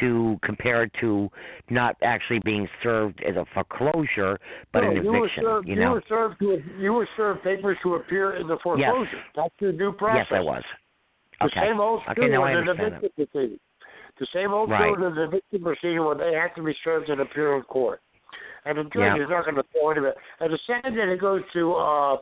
to 0.00 0.38
compared 0.42 0.90
to 1.00 1.28
not 1.70 1.96
actually 2.02 2.40
being 2.44 2.68
served 2.82 3.22
as 3.28 3.36
a 3.36 3.44
foreclosure, 3.52 4.38
but 4.72 4.80
no, 4.80 4.90
an 4.90 5.04
you 5.04 5.12
were 5.12 5.18
eviction. 5.26 5.44
served, 5.44 5.68
you 5.68 5.76
know. 5.76 5.92
were 5.92 6.02
served 6.08 6.38
to, 6.40 6.62
you 6.78 6.92
were 6.92 7.08
served 7.16 7.42
papers 7.42 7.76
to 7.82 7.94
appear 7.96 8.36
in 8.36 8.46
the 8.46 8.56
foreclosure. 8.62 9.22
That's 9.36 9.54
your 9.58 9.72
due 9.72 9.92
process. 9.92 10.26
yes, 10.30 10.38
I 10.38 10.40
was. 10.42 10.62
The 11.40 11.46
Okay. 11.46 11.60
same 11.68 11.80
old 11.80 12.00
Okay, 12.08 12.28
now 12.28 12.44
I 12.44 12.52
in 12.52 12.56
understand 12.58 12.94
eviction 12.94 13.26
proceeding. 13.26 13.60
The 14.18 14.26
same 14.32 14.52
old 14.52 14.70
Right. 14.70 14.98
of 14.98 15.14
the 15.16 15.24
eviction 15.24 15.62
proceeding 15.62 16.04
where 16.04 16.14
they 16.14 16.32
have 16.32 16.54
to 16.54 16.62
be 16.62 16.74
served 16.84 17.10
and 17.10 17.20
appear 17.20 17.56
in 17.56 17.62
court. 17.62 18.00
And 18.64 18.78
the 18.78 18.84
judge 18.84 18.94
Yeah. 18.94 19.22
is 19.22 19.28
not 19.28 19.44
going 19.44 19.56
to 19.56 19.64
throw 19.72 19.90
it. 19.90 20.16
And 20.40 20.52
the 20.52 20.58
second 20.66 20.96
that 20.96 21.08
it 21.08 21.20
goes 21.20 21.42
to 21.52 21.74
uh 21.74 22.16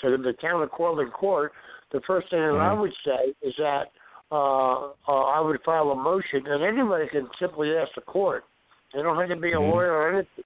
to 0.00 0.16
the 0.16 0.32
town 0.34 0.62
of 0.62 0.70
Cortlandt 0.70 1.12
Court, 1.12 1.52
the 1.90 2.00
first 2.06 2.30
thing 2.30 2.40
that 2.40 2.60
I 2.60 2.74
Mhm. 2.74 2.78
would 2.80 2.94
say 3.04 3.34
is 3.42 3.54
that 3.56 3.90
uh, 4.30 4.90
uh 5.08 5.22
I 5.36 5.40
would 5.40 5.60
file 5.62 5.90
a 5.90 5.94
motion, 5.94 6.46
and 6.46 6.62
anybody 6.62 7.08
can 7.08 7.28
simply 7.38 7.76
ask 7.76 7.94
the 7.94 8.02
court. 8.02 8.44
They 8.92 9.02
don't 9.02 9.16
have 9.16 9.28
to 9.28 9.36
be 9.36 9.52
a 9.52 9.56
Mhm. 9.56 9.70
lawyer 9.72 9.92
or 9.92 10.08
anything. 10.08 10.44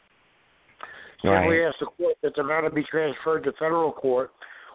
Simply 1.21 1.59
Right. 1.59 1.69
ask 1.69 1.79
the 1.79 1.87
court 1.87 2.17
that 2.23 2.35
the 2.35 2.43
matter 2.43 2.71
be 2.71 2.85
transferred 2.85 3.45
to 3.45 3.53
federal 3.53 3.93
court, 3.93 4.33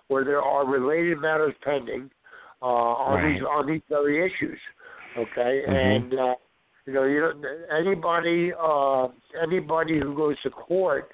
where 0.07 0.23
there 0.23 0.41
are 0.41 0.65
related 0.65 1.19
matters 1.19 1.53
pending 1.61 2.09
uh, 2.61 2.65
on 2.65 3.15
Right. 3.23 3.33
these 3.33 3.43
on 3.43 3.65
these 3.67 3.81
very 3.89 4.25
issues. 4.25 4.59
Okay, 5.15 5.63
Mhm. 5.67 5.69
and 5.69 6.19
uh, 6.19 6.35
you 6.87 6.93
know, 6.93 7.03
you 7.03 7.19
don't, 7.19 7.45
anybody 7.77 8.51
uh, 8.59 9.09
anybody 9.43 9.99
who 9.99 10.15
goes 10.15 10.35
to 10.41 10.49
court 10.49 11.09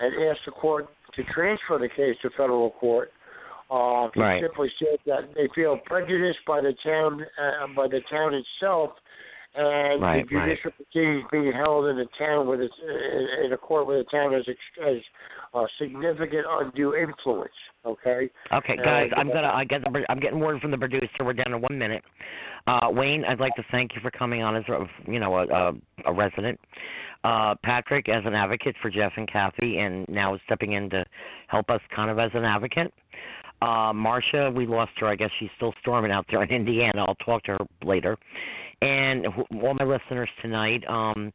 and 0.00 0.14
asks 0.28 0.42
the 0.46 0.52
court 0.52 0.88
to 1.14 1.22
transfer 1.24 1.78
the 1.78 1.88
case 1.88 2.16
to 2.22 2.30
federal 2.30 2.70
court 2.70 3.12
uh, 3.70 4.08
Right. 4.16 4.42
simply 4.42 4.72
say 4.80 4.96
that 5.06 5.34
they 5.34 5.48
feel 5.54 5.78
prejudiced 5.84 6.38
by 6.46 6.62
the 6.62 6.72
town 6.82 7.24
uh, 7.40 7.66
by 7.76 7.86
the 7.88 8.00
town 8.10 8.32
itself. 8.34 8.92
And 9.58 10.00
Right, 10.00 10.24
the 10.28 10.36
right. 10.36 10.48
judicial 10.50 10.70
proceedings 10.70 11.24
being 11.32 11.52
held 11.52 11.86
in 11.86 11.98
a 11.98 12.06
town 12.16 12.46
with 12.46 12.60
its 12.60 12.74
in 13.44 13.52
a 13.52 13.56
court 13.56 13.88
with 13.88 14.06
a 14.06 14.10
town 14.10 14.32
has 14.32 14.44
has 14.46 15.02
uh, 15.52 15.64
significant 15.80 16.46
undue 16.48 16.94
influence. 16.94 17.50
Okay. 17.84 18.30
Okay, 18.52 18.76
guys, 18.76 19.10
I'm 19.16 19.30
uh, 19.30 19.34
gonna. 19.34 19.48
I 19.52 19.64
get 19.64 19.82
the. 19.82 20.04
I'm 20.08 20.20
getting 20.20 20.38
word 20.38 20.60
from 20.60 20.70
the 20.70 20.78
producer. 20.78 21.24
We're 21.24 21.32
down 21.32 21.50
to 21.50 21.58
one 21.58 21.76
minute. 21.76 22.04
Uh, 22.68 22.88
Wayne, 22.90 23.24
I'd 23.24 23.40
like 23.40 23.54
to 23.56 23.64
thank 23.72 23.96
you 23.96 24.00
for 24.00 24.12
coming 24.12 24.42
on 24.42 24.54
as 24.54 24.64
a, 24.68 25.10
you 25.10 25.18
know, 25.18 25.38
a, 25.38 25.46
a, 25.46 25.72
a 26.06 26.12
resident. 26.12 26.60
Uh, 27.24 27.54
Patrick, 27.64 28.08
as 28.08 28.22
an 28.26 28.34
advocate 28.34 28.76
for 28.80 28.90
Jeff 28.90 29.12
and 29.16 29.26
Kathy, 29.30 29.78
and 29.78 30.06
now 30.08 30.38
stepping 30.46 30.72
in 30.72 30.88
to 30.90 31.04
help 31.48 31.68
us, 31.70 31.80
kind 31.96 32.10
of 32.10 32.18
as 32.20 32.30
an 32.34 32.44
advocate. 32.44 32.92
Uh, 33.60 33.92
Marcia, 33.92 34.52
we 34.54 34.66
lost 34.66 34.92
her. 34.98 35.08
I 35.08 35.16
guess 35.16 35.30
she's 35.40 35.50
still 35.56 35.74
storming 35.80 36.12
out 36.12 36.26
there 36.30 36.42
in 36.42 36.50
Indiana. 36.50 37.04
I'll 37.08 37.16
talk 37.16 37.42
to 37.44 37.52
her 37.52 37.66
later. 37.82 38.16
And 38.82 39.26
all 39.26 39.74
my 39.74 39.84
listeners 39.84 40.28
tonight. 40.40 40.84
Um, 40.88 41.32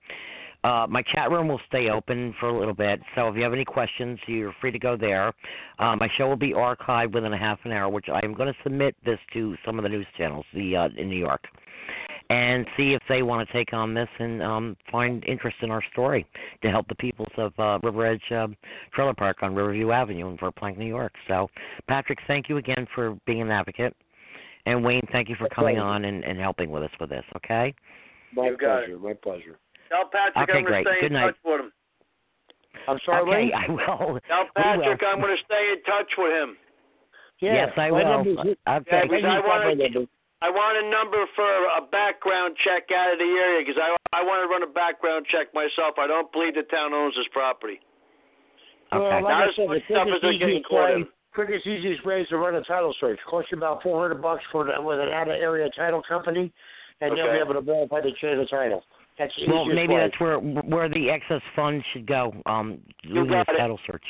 uh, 0.63 0.87
my 0.89 1.01
chat 1.01 1.29
room 1.29 1.49
will 1.49 1.59
stay 1.67 1.89
open 1.89 2.33
for 2.39 2.47
a 2.47 2.57
little 2.57 2.73
bit, 2.73 3.01
so 3.15 3.27
if 3.27 3.35
you 3.35 3.43
have 3.43 3.51
any 3.51 3.65
questions, 3.65 4.17
you're 4.27 4.55
free 4.61 4.71
to 4.71 4.79
go 4.79 4.95
there. 4.95 5.33
Uh, 5.77 5.95
my 5.97 6.07
show 6.17 6.27
will 6.27 6.37
be 6.37 6.53
archived 6.53 7.13
within 7.13 7.33
a 7.33 7.37
half 7.37 7.59
an 7.65 7.73
hour, 7.73 7.89
which 7.89 8.07
I 8.07 8.21
am 8.23 8.33
going 8.33 8.47
to 8.47 8.57
submit 8.63 8.95
this 9.03 9.19
to 9.33 9.57
some 9.65 9.77
of 9.77 9.83
the 9.83 9.89
news 9.89 10.07
channels 10.17 10.45
the 10.53 10.75
uh, 10.75 10.89
in 10.95 11.09
New 11.09 11.17
York, 11.17 11.43
and 12.29 12.65
see 12.77 12.93
if 12.93 13.01
they 13.09 13.23
want 13.23 13.45
to 13.45 13.53
take 13.53 13.73
on 13.73 13.93
this 13.93 14.07
and 14.19 14.41
um, 14.41 14.77
find 14.89 15.25
interest 15.25 15.57
in 15.63 15.69
our 15.69 15.83
story 15.91 16.25
to 16.61 16.69
help 16.69 16.87
the 16.87 16.95
peoples 16.95 17.31
of 17.37 17.51
uh, 17.59 17.77
River 17.83 18.05
Edge 18.05 18.31
um, 18.31 18.55
Trailer 18.93 19.13
Park 19.13 19.43
on 19.43 19.53
Riverview 19.53 19.91
Avenue 19.91 20.29
in 20.29 20.37
Verplanck, 20.37 20.77
New 20.77 20.85
York. 20.85 21.11
So, 21.27 21.49
Patrick, 21.89 22.19
thank 22.25 22.47
you 22.47 22.55
again 22.55 22.87
for 22.95 23.17
being 23.25 23.41
an 23.41 23.51
advocate, 23.51 23.93
and 24.65 24.83
Wayne, 24.83 25.05
thank 25.11 25.29
you 25.29 25.35
for 25.35 25.49
coming 25.49 25.75
pleasure. 25.75 25.85
on 25.87 26.05
and, 26.05 26.23
and 26.23 26.39
helping 26.39 26.69
with 26.71 26.83
us 26.83 26.91
with 26.99 27.09
this. 27.09 27.23
Okay. 27.37 27.73
My 28.35 28.47
You 28.47 28.57
got 28.57 28.83
pleasure. 28.85 28.99
My 28.99 29.13
pleasure. 29.13 29.59
Tell 29.89 30.09
Patrick 30.11 30.49
Okay, 30.49 30.57
I'm 30.57 30.65
going 30.65 30.83
to 30.83 30.89
stay 30.89 31.01
Good 31.01 31.07
in 31.07 31.13
night. 31.13 31.25
touch 31.27 31.41
with 31.45 31.59
him. 31.61 31.71
I'm 32.87 32.99
sorry. 33.05 33.21
okay, 33.21 33.29
Wayne? 33.29 33.51
I 33.53 33.65
will. 33.69 34.19
Tell 34.27 34.43
We 34.43 34.77
will. 34.77 34.83
Patrick 34.83 35.01
I'm 35.05 35.19
going 35.21 35.37
to 35.37 35.43
stay 35.45 35.63
in 35.75 35.79
touch 35.83 36.11
with 36.17 36.33
him. 36.33 36.57
Yeah, 37.39 37.67
yes, 37.67 37.71
I 37.77 37.91
will. 37.91 37.99
Okay. 37.99 38.33
Yeah, 38.33 38.39
Wayne, 38.39 38.55
because 38.55 39.23
I 39.27 39.35
you've 39.35 39.45
got 39.45 39.59
my 39.59 39.75
want 39.75 39.93
to. 39.93 40.07
I 40.43 40.49
want 40.51 40.75
a 40.75 40.83
number 40.91 41.23
for 41.39 41.47
a 41.79 41.87
background 41.87 42.55
check 42.67 42.91
out 42.91 43.13
of 43.15 43.19
the 43.19 43.31
area 43.31 43.63
because 43.63 43.79
I 43.79 43.95
I 44.11 44.23
want 44.27 44.43
to 44.43 44.51
run 44.51 44.59
a 44.63 44.67
background 44.71 45.25
check 45.31 45.53
myself. 45.55 45.95
I 45.95 46.07
don't 46.07 46.27
believe 46.35 46.55
the 46.55 46.63
town 46.67 46.91
owns 46.91 47.15
this 47.15 47.27
property. 47.31 47.79
Well, 48.91 49.07
Okay. 49.07 49.23
like 49.23 49.31
Not 49.31 49.43
I 49.43 49.47
as 49.47 49.55
said, 49.55 49.67
much 49.71 49.83
stuff 49.87 50.07
as 50.11 50.19
they're 50.21 50.37
getting 50.37 50.63
caught 50.67 50.91
in. 50.99 51.07
Quickest, 51.33 51.65
easiest 51.67 52.05
way 52.05 52.25
to 52.29 52.37
run 52.37 52.55
a 52.55 52.63
title 52.63 52.93
search. 52.99 53.19
Costs 53.29 53.51
you 53.51 53.57
about 53.57 53.83
four 53.83 54.01
hundred 54.01 54.21
bucks 54.21 54.43
for 54.51 54.63
the, 54.65 54.81
with 54.81 54.99
an 54.99 55.09
out 55.09 55.27
of 55.27 55.35
area 55.35 55.69
title 55.75 56.01
company, 56.07 56.51
and 57.01 57.17
you'll 57.17 57.31
be 57.31 57.39
able 57.39 57.53
to 57.53 57.61
verify 57.61 58.01
the 58.01 58.11
chain 58.21 58.39
of 58.39 58.49
title. 58.49 58.83
That's 59.19 59.31
the 59.37 59.51
Well, 59.51 59.65
maybe 59.65 59.93
way. 59.93 59.99
that's 60.01 60.19
where 60.19 60.37
where 60.39 60.89
the 60.89 61.09
excess 61.09 61.41
funds 61.55 61.83
should 61.93 62.07
go. 62.07 62.33
Um, 62.45 62.79
You 63.03 63.23
do 63.25 63.29
got 63.29 63.47
this 63.47 63.55
it. 63.55 63.59
title 63.59 63.79
search. 63.85 64.03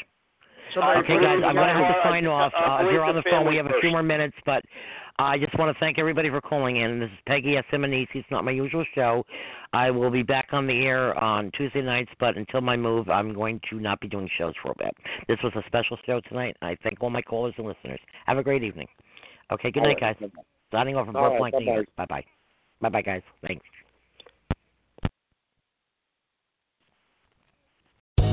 Somebody 0.74 1.00
Okay, 1.00 1.20
guys, 1.22 1.42
I'm 1.46 1.56
gonna 1.56 1.74
have 1.74 1.96
to 1.96 2.02
sign 2.04 2.26
off. 2.28 2.54
Uh, 2.56 2.86
if 2.86 2.92
you're 2.92 3.04
on 3.06 3.16
the 3.16 3.24
phone, 3.30 3.48
we 3.48 3.56
have 3.58 3.68
a 3.68 3.80
few 3.82 3.92
more 3.92 4.04
minutes, 4.04 4.36
but 4.46 4.64
I 5.20 5.38
just 5.38 5.58
want 5.60 5.76
to 5.76 5.80
thank 5.80 6.00
everybody 6.00 6.30
for 6.30 6.42
calling 6.42 6.78
in. 6.78 7.00
This 7.00 7.10
is 7.10 7.18
Peggy 7.28 7.58
S. 7.58 7.64
Simmanesi. 7.72 8.08
It's 8.16 8.32
not 8.32 8.44
my 8.44 8.52
usual 8.52 8.84
show. 8.96 9.24
I 9.72 9.92
will 9.92 10.10
be 10.10 10.24
back 10.24 10.48
on 10.52 10.66
the 10.66 10.86
air 10.86 11.16
on 11.24 11.52
Tuesday 11.56 11.82
nights, 11.82 12.10
but 12.20 12.36
until 12.36 12.62
my 12.62 12.76
move, 12.76 13.10
I'm 13.10 13.34
going 13.34 13.60
to 13.70 13.80
not 13.80 14.00
be 14.00 14.08
doing 14.08 14.28
shows 14.38 14.54
for 14.62 14.72
a 14.72 14.76
bit. 14.78 14.96
This 15.28 15.38
was 15.44 15.54
a 15.56 15.64
special 15.68 15.98
show 16.06 16.20
tonight. 16.22 16.58
I 16.62 16.76
thank 16.82 17.02
all 17.02 17.12
my 17.12 17.22
callers 17.22 17.54
and 17.58 17.68
listeners. 17.68 18.00
Have 18.26 18.38
a 18.40 18.44
great 18.44 18.64
evening. 18.64 18.88
Okay, 19.52 19.70
good 19.70 19.82
All 19.82 19.90
night, 19.90 20.02
right. 20.02 20.20
guys. 20.20 20.30
Signing 20.72 20.96
off 20.96 21.06
from 21.06 21.16
All 21.16 21.40
right, 21.40 21.54
New 21.54 21.66
bye-bye. 21.66 21.74
York. 21.74 21.88
Bye 21.96 22.06
bye. 22.06 22.24
Bye 22.82 22.90
bye, 22.90 23.02
guys. 23.02 23.22
Thanks. 23.46 23.66